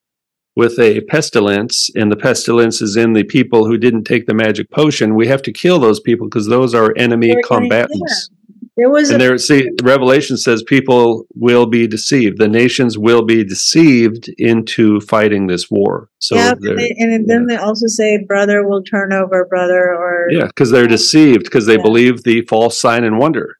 with 0.55 0.77
a 0.79 0.99
pestilence, 1.01 1.89
and 1.95 2.11
the 2.11 2.17
pestilence 2.17 2.81
is 2.81 2.95
in 2.97 3.13
the 3.13 3.23
people 3.23 3.65
who 3.65 3.77
didn't 3.77 4.03
take 4.03 4.25
the 4.27 4.33
magic 4.33 4.69
potion, 4.69 5.15
we 5.15 5.27
have 5.27 5.41
to 5.43 5.51
kill 5.53 5.79
those 5.79 5.99
people 6.01 6.27
because 6.27 6.47
those 6.47 6.75
are 6.75 6.93
enemy 6.97 7.29
gonna- 7.29 7.41
combatants. 7.43 8.29
There 8.75 8.89
was 8.89 9.11
a 9.11 9.13
And 9.13 9.21
there, 9.21 9.37
see, 9.37 9.69
Revelation 9.83 10.35
says 10.35 10.63
people 10.63 11.27
will 11.35 11.67
be 11.67 11.85
deceived. 11.87 12.39
The 12.39 12.47
nations 12.47 12.97
will 12.97 13.23
be 13.23 13.43
deceived 13.43 14.29
into 14.39 14.99
fighting 15.01 15.45
this 15.45 15.69
war. 15.69 16.09
So, 16.19 16.35
yeah, 16.35 16.51
and, 16.53 16.79
they, 16.79 16.95
and 16.97 17.29
then 17.29 17.45
they 17.45 17.55
also 17.57 17.85
say 17.87 18.23
brother 18.27 18.67
will 18.67 18.81
turn 18.83 19.13
over 19.13 19.45
brother 19.45 19.93
or 19.93 20.27
yeah, 20.31 20.47
because 20.47 20.71
they're 20.71 20.87
deceived 20.87 21.43
because 21.43 21.67
they 21.67 21.75
Yeah. 21.75 21.83
believe 21.83 22.23
the 22.23 22.41
false 22.43 22.79
sign 22.79 23.03
and 23.03 23.19
wonder, 23.19 23.57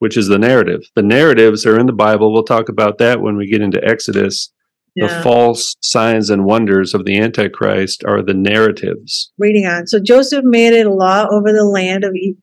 which 0.00 0.16
is 0.16 0.26
the 0.26 0.38
narrative. 0.38 0.80
The 0.96 1.02
narratives 1.02 1.64
are 1.64 1.78
in 1.78 1.86
the 1.86 1.92
Bible. 1.92 2.32
We'll 2.32 2.42
talk 2.42 2.68
about 2.68 2.98
that 2.98 3.20
when 3.20 3.36
we 3.36 3.46
get 3.48 3.60
into 3.62 3.80
Exodus. 3.84 4.52
The 4.96 5.06
Yeah. 5.06 5.22
false 5.22 5.76
signs 5.80 6.28
and 6.28 6.44
wonders 6.44 6.92
of 6.92 7.04
the 7.04 7.18
Antichrist 7.18 8.02
are 8.04 8.20
the 8.22 8.34
narratives. 8.34 9.30
reading 9.38 9.66
on. 9.66 9.86
So 9.86 10.00
Joseph 10.00 10.42
made 10.42 10.72
it 10.72 10.86
a 10.86 10.92
law 10.92 11.28
over 11.30 11.52
the 11.52 11.64
land 11.64 12.02
of 12.02 12.14
e- 12.16 12.36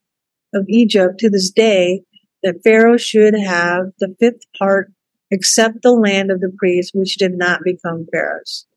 of 0.53 0.63
Egypt 0.69 1.19
to 1.19 1.29
this 1.31 1.49
day 1.49 2.03
that 2.43 2.61
Pharaoh 2.63 2.97
should 2.97 3.33
have 3.33 3.87
the 3.99 4.15
fifth 4.19 4.41
part 4.57 4.91
except 5.31 5.81
the 5.81 5.91
land 5.91 6.29
of 6.29 6.41
the 6.41 6.51
priests, 6.57 6.91
which 6.93 7.15
did 7.15 7.37
not 7.37 7.61
become 7.63 8.05
Pharaoh's. 8.11 8.67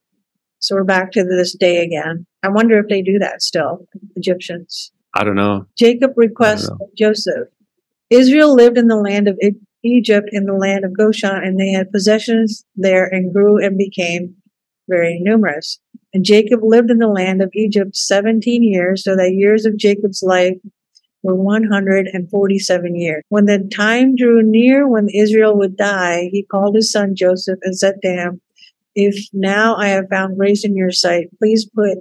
So 0.59 0.75
we're 0.75 0.85
back 0.85 1.13
to 1.13 1.25
this 1.25 1.55
day 1.55 1.85
again. 1.85 2.27
I 2.43 2.49
wonder 2.49 2.79
if 2.79 2.89
they 2.89 3.03
do 3.03 3.19
that 3.19 3.43
still, 3.43 3.87
Egyptians. 4.17 4.91
I 5.15 5.25
don't 5.25 5.35
know. 5.35 5.67
Jacob 5.77 6.13
requests 6.17 6.71
know. 6.71 6.91
Joseph. 6.97 7.49
Israel 8.11 8.55
lived 8.55 8.79
in 8.79 8.89
the 8.89 8.97
land 8.97 9.29
of 9.29 9.39
Egypt, 9.83 10.29
in 10.33 10.47
the 10.47 10.55
land 10.55 10.85
of 10.85 10.97
Goshen, 10.97 11.31
and 11.31 11.59
they 11.59 11.71
had 11.71 11.93
possessions 11.93 12.65
there 12.75 13.05
and 13.05 13.33
grew 13.33 13.63
and 13.63 13.77
became 13.77 14.37
very 14.89 15.19
numerous. 15.21 15.79
And 16.15 16.25
Jacob 16.25 16.61
lived 16.63 16.91
in 16.91 16.99
the 16.99 17.09
land 17.09 17.43
of 17.43 17.51
Egypt 17.53 17.97
17 17.97 18.63
years, 18.63 19.05
so 19.05 19.17
that 19.17 19.33
years 19.33 19.67
of 19.67 19.77
Jacob's 19.77 20.23
life 20.23 20.57
for 21.27 21.35
147 21.35 22.95
years. 22.95 23.25
When 23.29 23.47
the 23.47 23.69
time 23.75 24.15
drew 24.15 24.43
near 24.43 24.87
when 24.87 25.09
Israel 25.09 25.59
would 25.59 25.77
die, 25.77 26.29
he 26.31 26.45
called 26.45 26.77
his 26.77 26.93
son 26.93 27.17
Joseph 27.17 27.59
and 27.63 27.77
said 27.77 27.97
to 28.03 28.09
him, 28.09 28.41
If 28.95 29.29
now 29.33 29.75
I 29.75 29.89
have 29.89 30.09
found 30.09 30.39
grace 30.39 30.65
in 30.65 30.77
your 30.77 30.93
sight, 30.93 31.27
please 31.39 31.69
put 31.69 31.99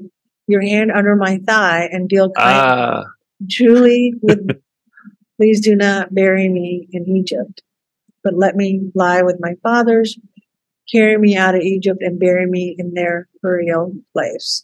your 0.48 0.62
hand 0.62 0.92
under 0.92 1.16
my 1.16 1.40
thigh 1.40 1.90
and 1.92 2.08
deal 2.08 2.30
kindly. 2.32 2.62
Ah, 2.64 3.04
Truly, 3.50 4.14
with, 4.22 4.48
please 5.38 5.60
do 5.60 5.76
not 5.76 6.14
bury 6.14 6.48
me 6.48 6.88
in 6.92 7.10
Egypt, 7.18 7.64
but 8.24 8.36
let 8.36 8.56
me 8.56 8.92
lie 8.94 9.24
with 9.24 9.38
my 9.40 9.56
fathers. 9.64 10.20
Carry 10.92 11.18
me 11.18 11.36
out 11.36 11.56
of 11.56 11.62
Egypt 11.62 11.98
and 12.02 12.20
bury 12.20 12.46
me 12.46 12.76
in 12.78 12.94
their 12.94 13.28
burial 13.42 13.92
place. 14.14 14.64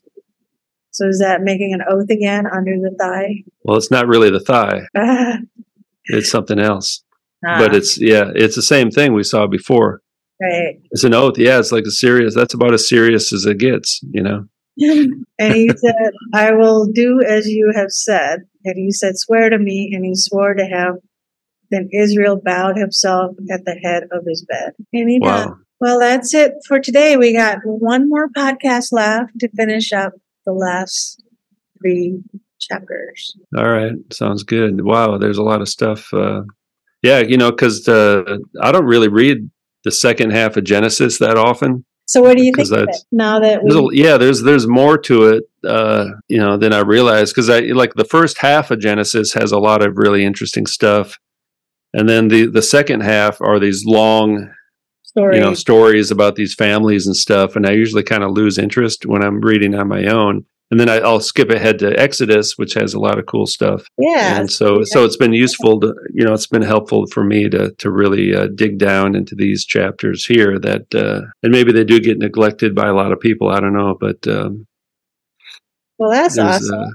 So 0.91 1.07
is 1.07 1.19
that 1.19 1.41
making 1.41 1.73
an 1.73 1.81
oath 1.89 2.09
again 2.09 2.45
under 2.45 2.73
the 2.73 2.95
thigh? 2.99 3.43
well, 3.63 3.77
it's 3.77 3.91
not 3.91 4.07
really 4.07 4.29
the 4.29 4.39
thigh; 4.39 4.81
it's 6.05 6.29
something 6.29 6.59
else. 6.59 7.03
But 7.41 7.71
ah, 7.71 7.75
it's 7.75 7.99
yeah, 7.99 8.31
it's 8.35 8.55
the 8.55 8.61
same 8.61 8.91
thing 8.91 9.13
we 9.13 9.23
saw 9.23 9.47
before. 9.47 10.01
right. 10.39 10.79
It's 10.91 11.03
an 11.03 11.13
oath. 11.13 11.37
Yeah, 11.37 11.59
it's 11.59 11.71
like 11.71 11.85
a 11.85 11.91
serious. 11.91 12.35
That's 12.35 12.53
about 12.53 12.73
as 12.73 12.87
serious 12.87 13.33
as 13.33 13.45
it 13.45 13.57
gets. 13.57 14.01
You 14.11 14.21
know. 14.21 14.45
and 14.77 15.53
he 15.53 15.69
said, 15.69 16.11
I 16.33 16.53
will 16.53 16.85
do 16.85 17.21
as 17.21 17.47
you 17.47 17.71
have 17.75 17.91
said. 17.91 18.41
And 18.63 18.75
he 18.77 18.91
said, 18.91 19.17
Swear 19.17 19.49
to 19.49 19.59
me. 19.59 19.91
And 19.93 20.05
he 20.05 20.15
swore 20.15 20.53
to 20.53 20.63
him. 20.63 20.99
Then 21.69 21.89
Israel 21.93 22.39
bowed 22.43 22.77
himself 22.77 23.35
at 23.51 23.65
the 23.65 23.75
head 23.83 24.03
of 24.11 24.23
his 24.25 24.45
bed. 24.45 24.73
And 24.93 25.09
he. 25.09 25.19
Wow. 25.19 25.57
Well, 25.79 25.99
that's 25.99 26.33
it 26.33 26.53
for 26.67 26.79
today. 26.79 27.17
We 27.17 27.33
got 27.33 27.59
one 27.63 28.07
more 28.07 28.29
podcast 28.29 28.91
left 28.91 29.39
to 29.39 29.49
finish 29.49 29.91
up 29.91 30.13
the 30.45 30.53
last 30.53 31.23
three 31.81 32.19
chapters. 32.59 33.35
All 33.57 33.69
right. 33.69 33.93
Sounds 34.11 34.43
good. 34.43 34.83
Wow. 34.83 35.17
There's 35.17 35.37
a 35.37 35.43
lot 35.43 35.61
of 35.61 35.69
stuff. 35.69 36.13
Uh, 36.13 36.41
yeah, 37.01 37.19
you 37.19 37.37
know, 37.37 37.49
because 37.51 37.87
uh, 37.87 38.37
I 38.61 38.71
don't 38.71 38.85
really 38.85 39.07
read 39.07 39.49
the 39.83 39.91
second 39.91 40.31
half 40.31 40.57
of 40.57 40.63
Genesis 40.63 41.17
that 41.17 41.37
often. 41.37 41.83
So, 42.05 42.21
what 42.21 42.37
do 42.37 42.43
you 42.43 42.51
think 42.53 42.67
of 42.67 42.73
it 42.73 42.79
that's- 42.87 43.05
now 43.11 43.39
that 43.39 43.61
There's 43.63 43.75
a, 43.75 43.87
yeah, 43.93 44.17
there's 44.17 44.43
there's 44.43 44.67
more 44.67 44.97
to 44.99 45.25
it, 45.29 45.43
uh, 45.65 46.05
you 46.27 46.37
know, 46.37 46.57
than 46.57 46.73
I 46.73 46.79
realized. 46.81 47.33
Because 47.33 47.49
I 47.49 47.59
like 47.61 47.93
the 47.95 48.05
first 48.05 48.37
half 48.37 48.69
of 48.69 48.79
Genesis 48.79 49.33
has 49.33 49.51
a 49.51 49.57
lot 49.59 49.81
of 49.83 49.97
really 49.97 50.23
interesting 50.23 50.67
stuff, 50.67 51.17
and 51.93 52.07
then 52.07 52.27
the 52.27 52.45
the 52.47 52.61
second 52.61 53.01
half 53.01 53.41
are 53.41 53.59
these 53.59 53.83
long 53.85 54.51
You 55.35 55.41
know 55.41 55.53
stories 55.53 56.11
about 56.11 56.35
these 56.35 56.53
families 56.53 57.05
and 57.05 57.15
stuff 57.15 57.55
and 57.55 57.65
i 57.67 57.71
usually 57.71 58.03
kind 58.03 58.23
of 58.23 58.31
lose 58.31 58.57
interest 58.57 59.05
when 59.05 59.23
i'm 59.23 59.41
reading 59.41 59.75
on 59.75 59.87
my 59.87 60.05
own 60.05 60.45
and 60.71 60.79
then 60.79 60.87
I, 60.89 60.99
i'll 60.99 61.19
skip 61.19 61.49
ahead 61.49 61.79
to 61.79 61.99
exodus 61.99 62.57
which 62.57 62.73
has 62.75 62.93
a 62.93 62.99
lot 62.99 63.19
of 63.19 63.25
cool 63.25 63.45
stuff 63.45 63.83
yeah. 63.97 64.39
and 64.39 64.49
so 64.51 64.83
so 64.83 65.03
it's 65.03 65.17
been 65.17 65.33
useful 65.33 65.79
to 65.81 65.93
you 66.13 66.23
know 66.25 66.33
it's 66.33 66.47
been 66.47 66.61
helpful 66.61 67.07
for 67.07 67.23
me 67.23 67.49
to 67.49 67.71
to 67.71 67.91
really 67.91 68.33
uh, 68.33 68.47
dig 68.55 68.77
down 68.77 69.15
into 69.15 69.35
these 69.35 69.65
chapters 69.65 70.25
here 70.25 70.57
that 70.59 70.93
uh, 70.95 71.21
and 71.43 71.51
maybe 71.51 71.71
they 71.73 71.83
do 71.83 71.99
get 71.99 72.17
neglected 72.17 72.73
by 72.73 72.87
a 72.87 72.93
lot 72.93 73.11
of 73.11 73.19
people 73.19 73.49
i 73.49 73.59
don't 73.59 73.73
know 73.73 73.97
but 73.99 74.25
um 74.27 74.65
well, 75.99 76.09
that's 76.09 76.37
awesome. 76.37 76.79
uh, 76.79 76.87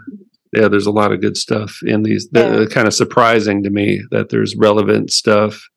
yeah 0.54 0.68
there's 0.68 0.86
a 0.86 0.90
lot 0.90 1.12
of 1.12 1.20
good 1.20 1.36
stuff 1.36 1.78
in 1.84 2.02
these 2.02 2.28
Yeah. 2.32 2.56
the, 2.56 2.66
kind 2.66 2.86
of 2.88 2.94
surprising 2.94 3.62
to 3.62 3.70
me 3.70 4.02
that 4.10 4.30
there's 4.30 4.56
relevant 4.56 5.12
stuff 5.12 5.68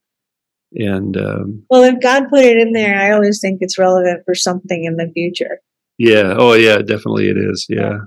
and 0.73 1.17
um 1.17 1.63
well, 1.69 1.83
if 1.83 1.99
God 2.01 2.29
put 2.29 2.43
it 2.43 2.57
in 2.57 2.73
there, 2.73 2.97
I 2.97 3.11
always 3.11 3.39
think 3.39 3.59
it's 3.61 3.79
relevant 3.79 4.23
for 4.25 4.35
something 4.35 4.83
in 4.83 4.97
the 4.97 5.11
future. 5.13 5.61
Yeah. 5.97 6.35
Oh, 6.37 6.53
yeah. 6.53 6.77
Definitely, 6.77 7.29
it 7.29 7.37
is. 7.37 7.67
Yeah. 7.69 7.99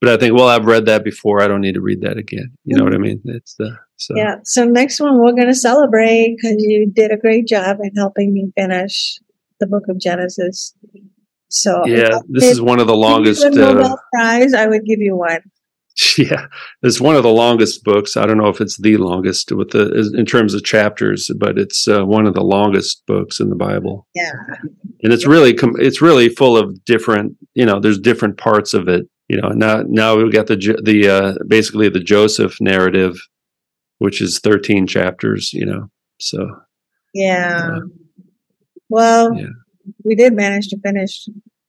But 0.00 0.12
I 0.12 0.16
think, 0.18 0.34
well, 0.34 0.48
I've 0.48 0.66
read 0.66 0.86
that 0.86 1.02
before. 1.02 1.40
I 1.40 1.48
don't 1.48 1.62
need 1.62 1.74
to 1.74 1.80
read 1.80 2.02
that 2.02 2.16
again. 2.16 2.52
You 2.64 2.76
know 2.76 2.84
what 2.84 2.94
I 2.94 2.98
mean? 2.98 3.22
It's 3.24 3.54
the 3.54 3.76
so. 3.96 4.14
Yeah. 4.16 4.36
So 4.44 4.64
next 4.64 5.00
one 5.00 5.18
we're 5.18 5.32
going 5.32 5.48
to 5.48 5.54
celebrate 5.54 6.36
because 6.36 6.56
you 6.58 6.90
did 6.94 7.10
a 7.10 7.16
great 7.16 7.48
job 7.48 7.78
in 7.82 7.94
helping 7.96 8.32
me 8.32 8.52
finish 8.56 9.18
the 9.60 9.66
book 9.66 9.84
of 9.88 9.98
Genesis. 9.98 10.74
So 11.48 11.86
Yeah, 11.86 12.18
this 12.28 12.44
is 12.44 12.60
one 12.60 12.80
of 12.80 12.86
the 12.86 12.96
longest. 12.96 13.44
Uh, 13.44 13.96
Prize. 14.12 14.54
I 14.54 14.66
would 14.66 14.84
give 14.84 15.00
you 15.00 15.16
one. 15.16 15.40
yeah, 16.18 16.46
it's 16.82 17.00
one 17.00 17.14
of 17.14 17.22
the 17.22 17.28
longest 17.30 17.84
books. 17.84 18.16
I 18.16 18.26
don't 18.26 18.38
know 18.38 18.48
if 18.48 18.60
it's 18.60 18.76
the 18.78 18.96
longest 18.96 19.52
with 19.52 19.70
the 19.70 20.12
in 20.16 20.26
terms 20.26 20.52
of 20.54 20.64
chapters, 20.64 21.30
but 21.38 21.56
it's 21.58 21.86
uh, 21.86 22.04
one 22.04 22.26
of 22.26 22.34
the 22.34 22.42
longest 22.42 23.02
books 23.06 23.38
in 23.40 23.48
the 23.48 23.54
Bible, 23.56 24.06
Yeah. 24.14 24.32
and 25.02 25.12
it's 25.12 25.26
really 25.26 25.54
com- 25.54 25.76
it's 25.78 26.02
really 26.02 26.28
full 26.28 26.56
of 26.56 26.84
different. 26.84 27.36
You 27.54 27.64
know, 27.66 27.78
there's 27.78 27.98
different 28.00 28.38
parts 28.38 28.74
of 28.74 28.88
it. 28.88 29.06
You 29.28 29.40
know, 29.40 29.50
now 29.50 29.82
now 29.86 30.16
we've 30.16 30.32
got 30.32 30.48
the 30.48 30.56
the 30.82 31.08
uh, 31.08 31.34
basically 31.46 31.88
the 31.88 32.00
Joseph 32.00 32.60
narrative, 32.60 33.16
which 33.98 34.20
is 34.20 34.40
13 34.40 34.86
chapters. 34.88 35.52
You 35.52 35.66
know, 35.66 35.90
so 36.18 36.48
Yeah. 37.14 37.68
Yeah. 37.68 37.78
Well, 38.88 39.34
Yeah. 39.38 39.46
we 40.04 40.14
did 40.16 40.34
manage 40.34 40.68
to 40.68 40.78
finish 40.80 41.28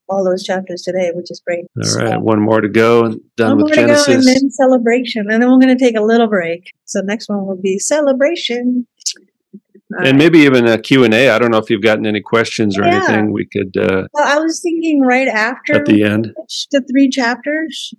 all 0.09 0.23
those 0.23 0.43
chapters 0.43 0.81
today, 0.83 1.11
which 1.13 1.31
is 1.31 1.41
great. 1.45 1.65
all 1.77 1.83
So, 1.83 1.99
right, 2.03 2.21
one 2.21 2.39
more 2.41 2.61
to 2.61 2.69
go 2.69 3.05
and 3.05 3.19
done 3.37 3.57
one 3.57 3.57
with 3.57 3.65
more 3.65 3.75
to 3.75 3.81
go 3.81 3.87
Genesis. 3.87 4.07
and 4.15 4.23
then 4.23 4.49
celebration. 4.51 5.25
And 5.29 5.41
then 5.41 5.49
we're 5.51 5.59
going 5.59 5.75
to 5.77 5.83
take 5.83 5.97
a 5.97 6.01
little 6.03 6.27
break. 6.27 6.71
So 6.85 7.01
next 7.01 7.27
one 7.29 7.45
will 7.45 7.59
be 7.61 7.79
celebration. 7.79 8.87
All 9.93 9.99
and 9.99 10.05
right. 10.07 10.15
maybe 10.15 10.39
even 10.39 10.67
a 10.67 10.79
q&a 10.79 11.29
i 11.29 11.37
don't 11.37 11.51
know 11.51 11.59
if 11.59 11.69
you've 11.69 11.83
gotten 11.83 12.07
any 12.07 12.19
questions 12.19 12.75
or 12.77 12.83
Yeah. 12.83 12.95
anything 12.95 13.31
we 13.31 13.45
could 13.45 13.77
uh, 13.77 14.07
Well, 14.13 14.25
I 14.27 14.39
was 14.39 14.59
thinking 14.59 15.01
right 15.01 15.27
after 15.27 15.75
at 15.75 15.85
the 15.85 16.03
end 16.03 16.33
the 16.71 16.81
three 16.91 17.07
chapters, 17.07 17.93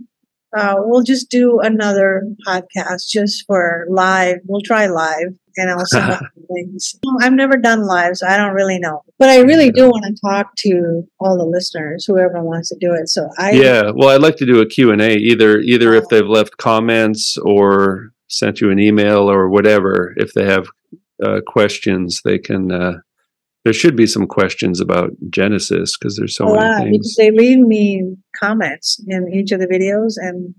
uh, 0.56 0.74
we'll 0.78 1.04
just 1.04 1.30
do 1.30 1.60
another 1.60 2.24
podcast 2.46 3.08
just 3.08 3.44
for 3.46 3.86
live. 3.88 4.38
We'll 4.46 4.62
try 4.62 4.86
live 4.88 5.34
and 5.56 5.70
I'll 5.70 5.86
send 5.86 6.10
out 6.12 6.22
things. 6.54 6.94
I've 7.20 7.32
never 7.32 7.56
done 7.56 7.86
live, 7.86 8.16
so 8.16 8.26
I 8.26 8.36
don't 8.36 8.54
really 8.54 8.78
know. 8.78 9.02
But 9.18 9.30
I 9.30 9.38
really 9.40 9.70
do 9.70 9.88
want 9.88 10.04
to 10.04 10.20
talk 10.20 10.54
to 10.58 11.02
all 11.18 11.36
the 11.36 11.44
listeners, 11.44 12.04
whoever 12.06 12.42
wants 12.42 12.68
to 12.68 12.76
do 12.80 12.92
it. 12.92 13.08
So 13.08 13.28
I, 13.38 13.52
yeah 13.52 13.90
well 13.94 14.10
i'd 14.10 14.22
like 14.22 14.36
to 14.36 14.46
do 14.46 14.60
a 14.60 14.66
q&a 14.66 15.16
either 15.16 15.58
either 15.60 15.94
if 15.94 16.04
they've 16.08 16.26
left 16.26 16.56
comments 16.58 17.36
or 17.38 18.12
sent 18.28 18.60
you 18.60 18.70
an 18.70 18.78
email 18.78 19.30
or 19.30 19.48
whatever 19.48 20.12
if 20.16 20.32
they 20.34 20.44
have 20.44 20.66
uh, 21.24 21.40
questions 21.46 22.20
they 22.24 22.38
can 22.38 22.70
uh, 22.72 22.94
there 23.64 23.72
should 23.72 23.96
be 23.96 24.06
some 24.06 24.26
questions 24.26 24.80
about 24.80 25.10
genesis 25.30 25.96
because 25.96 26.16
there's 26.16 26.36
so 26.36 26.46
a 26.46 26.48
lot 26.48 26.78
many 26.78 26.92
because 26.92 27.14
things 27.16 27.16
they 27.16 27.30
leave 27.30 27.58
me 27.58 28.16
comments 28.38 29.02
in 29.06 29.32
each 29.32 29.52
of 29.52 29.60
the 29.60 29.66
videos 29.66 30.14
and 30.16 30.54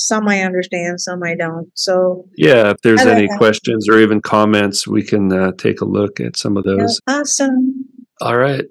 some 0.00 0.28
I 0.28 0.40
understand, 0.42 1.00
some 1.00 1.22
I 1.22 1.34
don't. 1.34 1.70
So 1.74 2.26
yeah 2.36 2.70
if 2.70 2.78
there's 2.82 3.02
any 3.02 3.26
that. 3.26 3.38
questions 3.38 3.88
or 3.88 3.98
even 3.98 4.20
comments 4.20 4.86
we 4.86 5.02
can 5.02 5.32
uh, 5.32 5.52
take 5.52 5.80
a 5.80 5.84
look 5.84 6.20
at 6.20 6.36
some 6.36 6.56
of 6.56 6.64
those 6.64 7.00
awesome. 7.06 7.84
all 8.20 8.36
right 8.36 8.64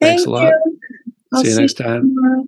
Thank 0.00 0.20
Thanks 0.20 0.26
a 0.26 0.30
lot. 0.30 0.52
you. 0.52 0.78
I'll 1.34 1.42
see 1.44 1.50
you 1.50 1.60
next 1.60 1.74
time 1.74 2.14
tomorrow. 2.14 2.46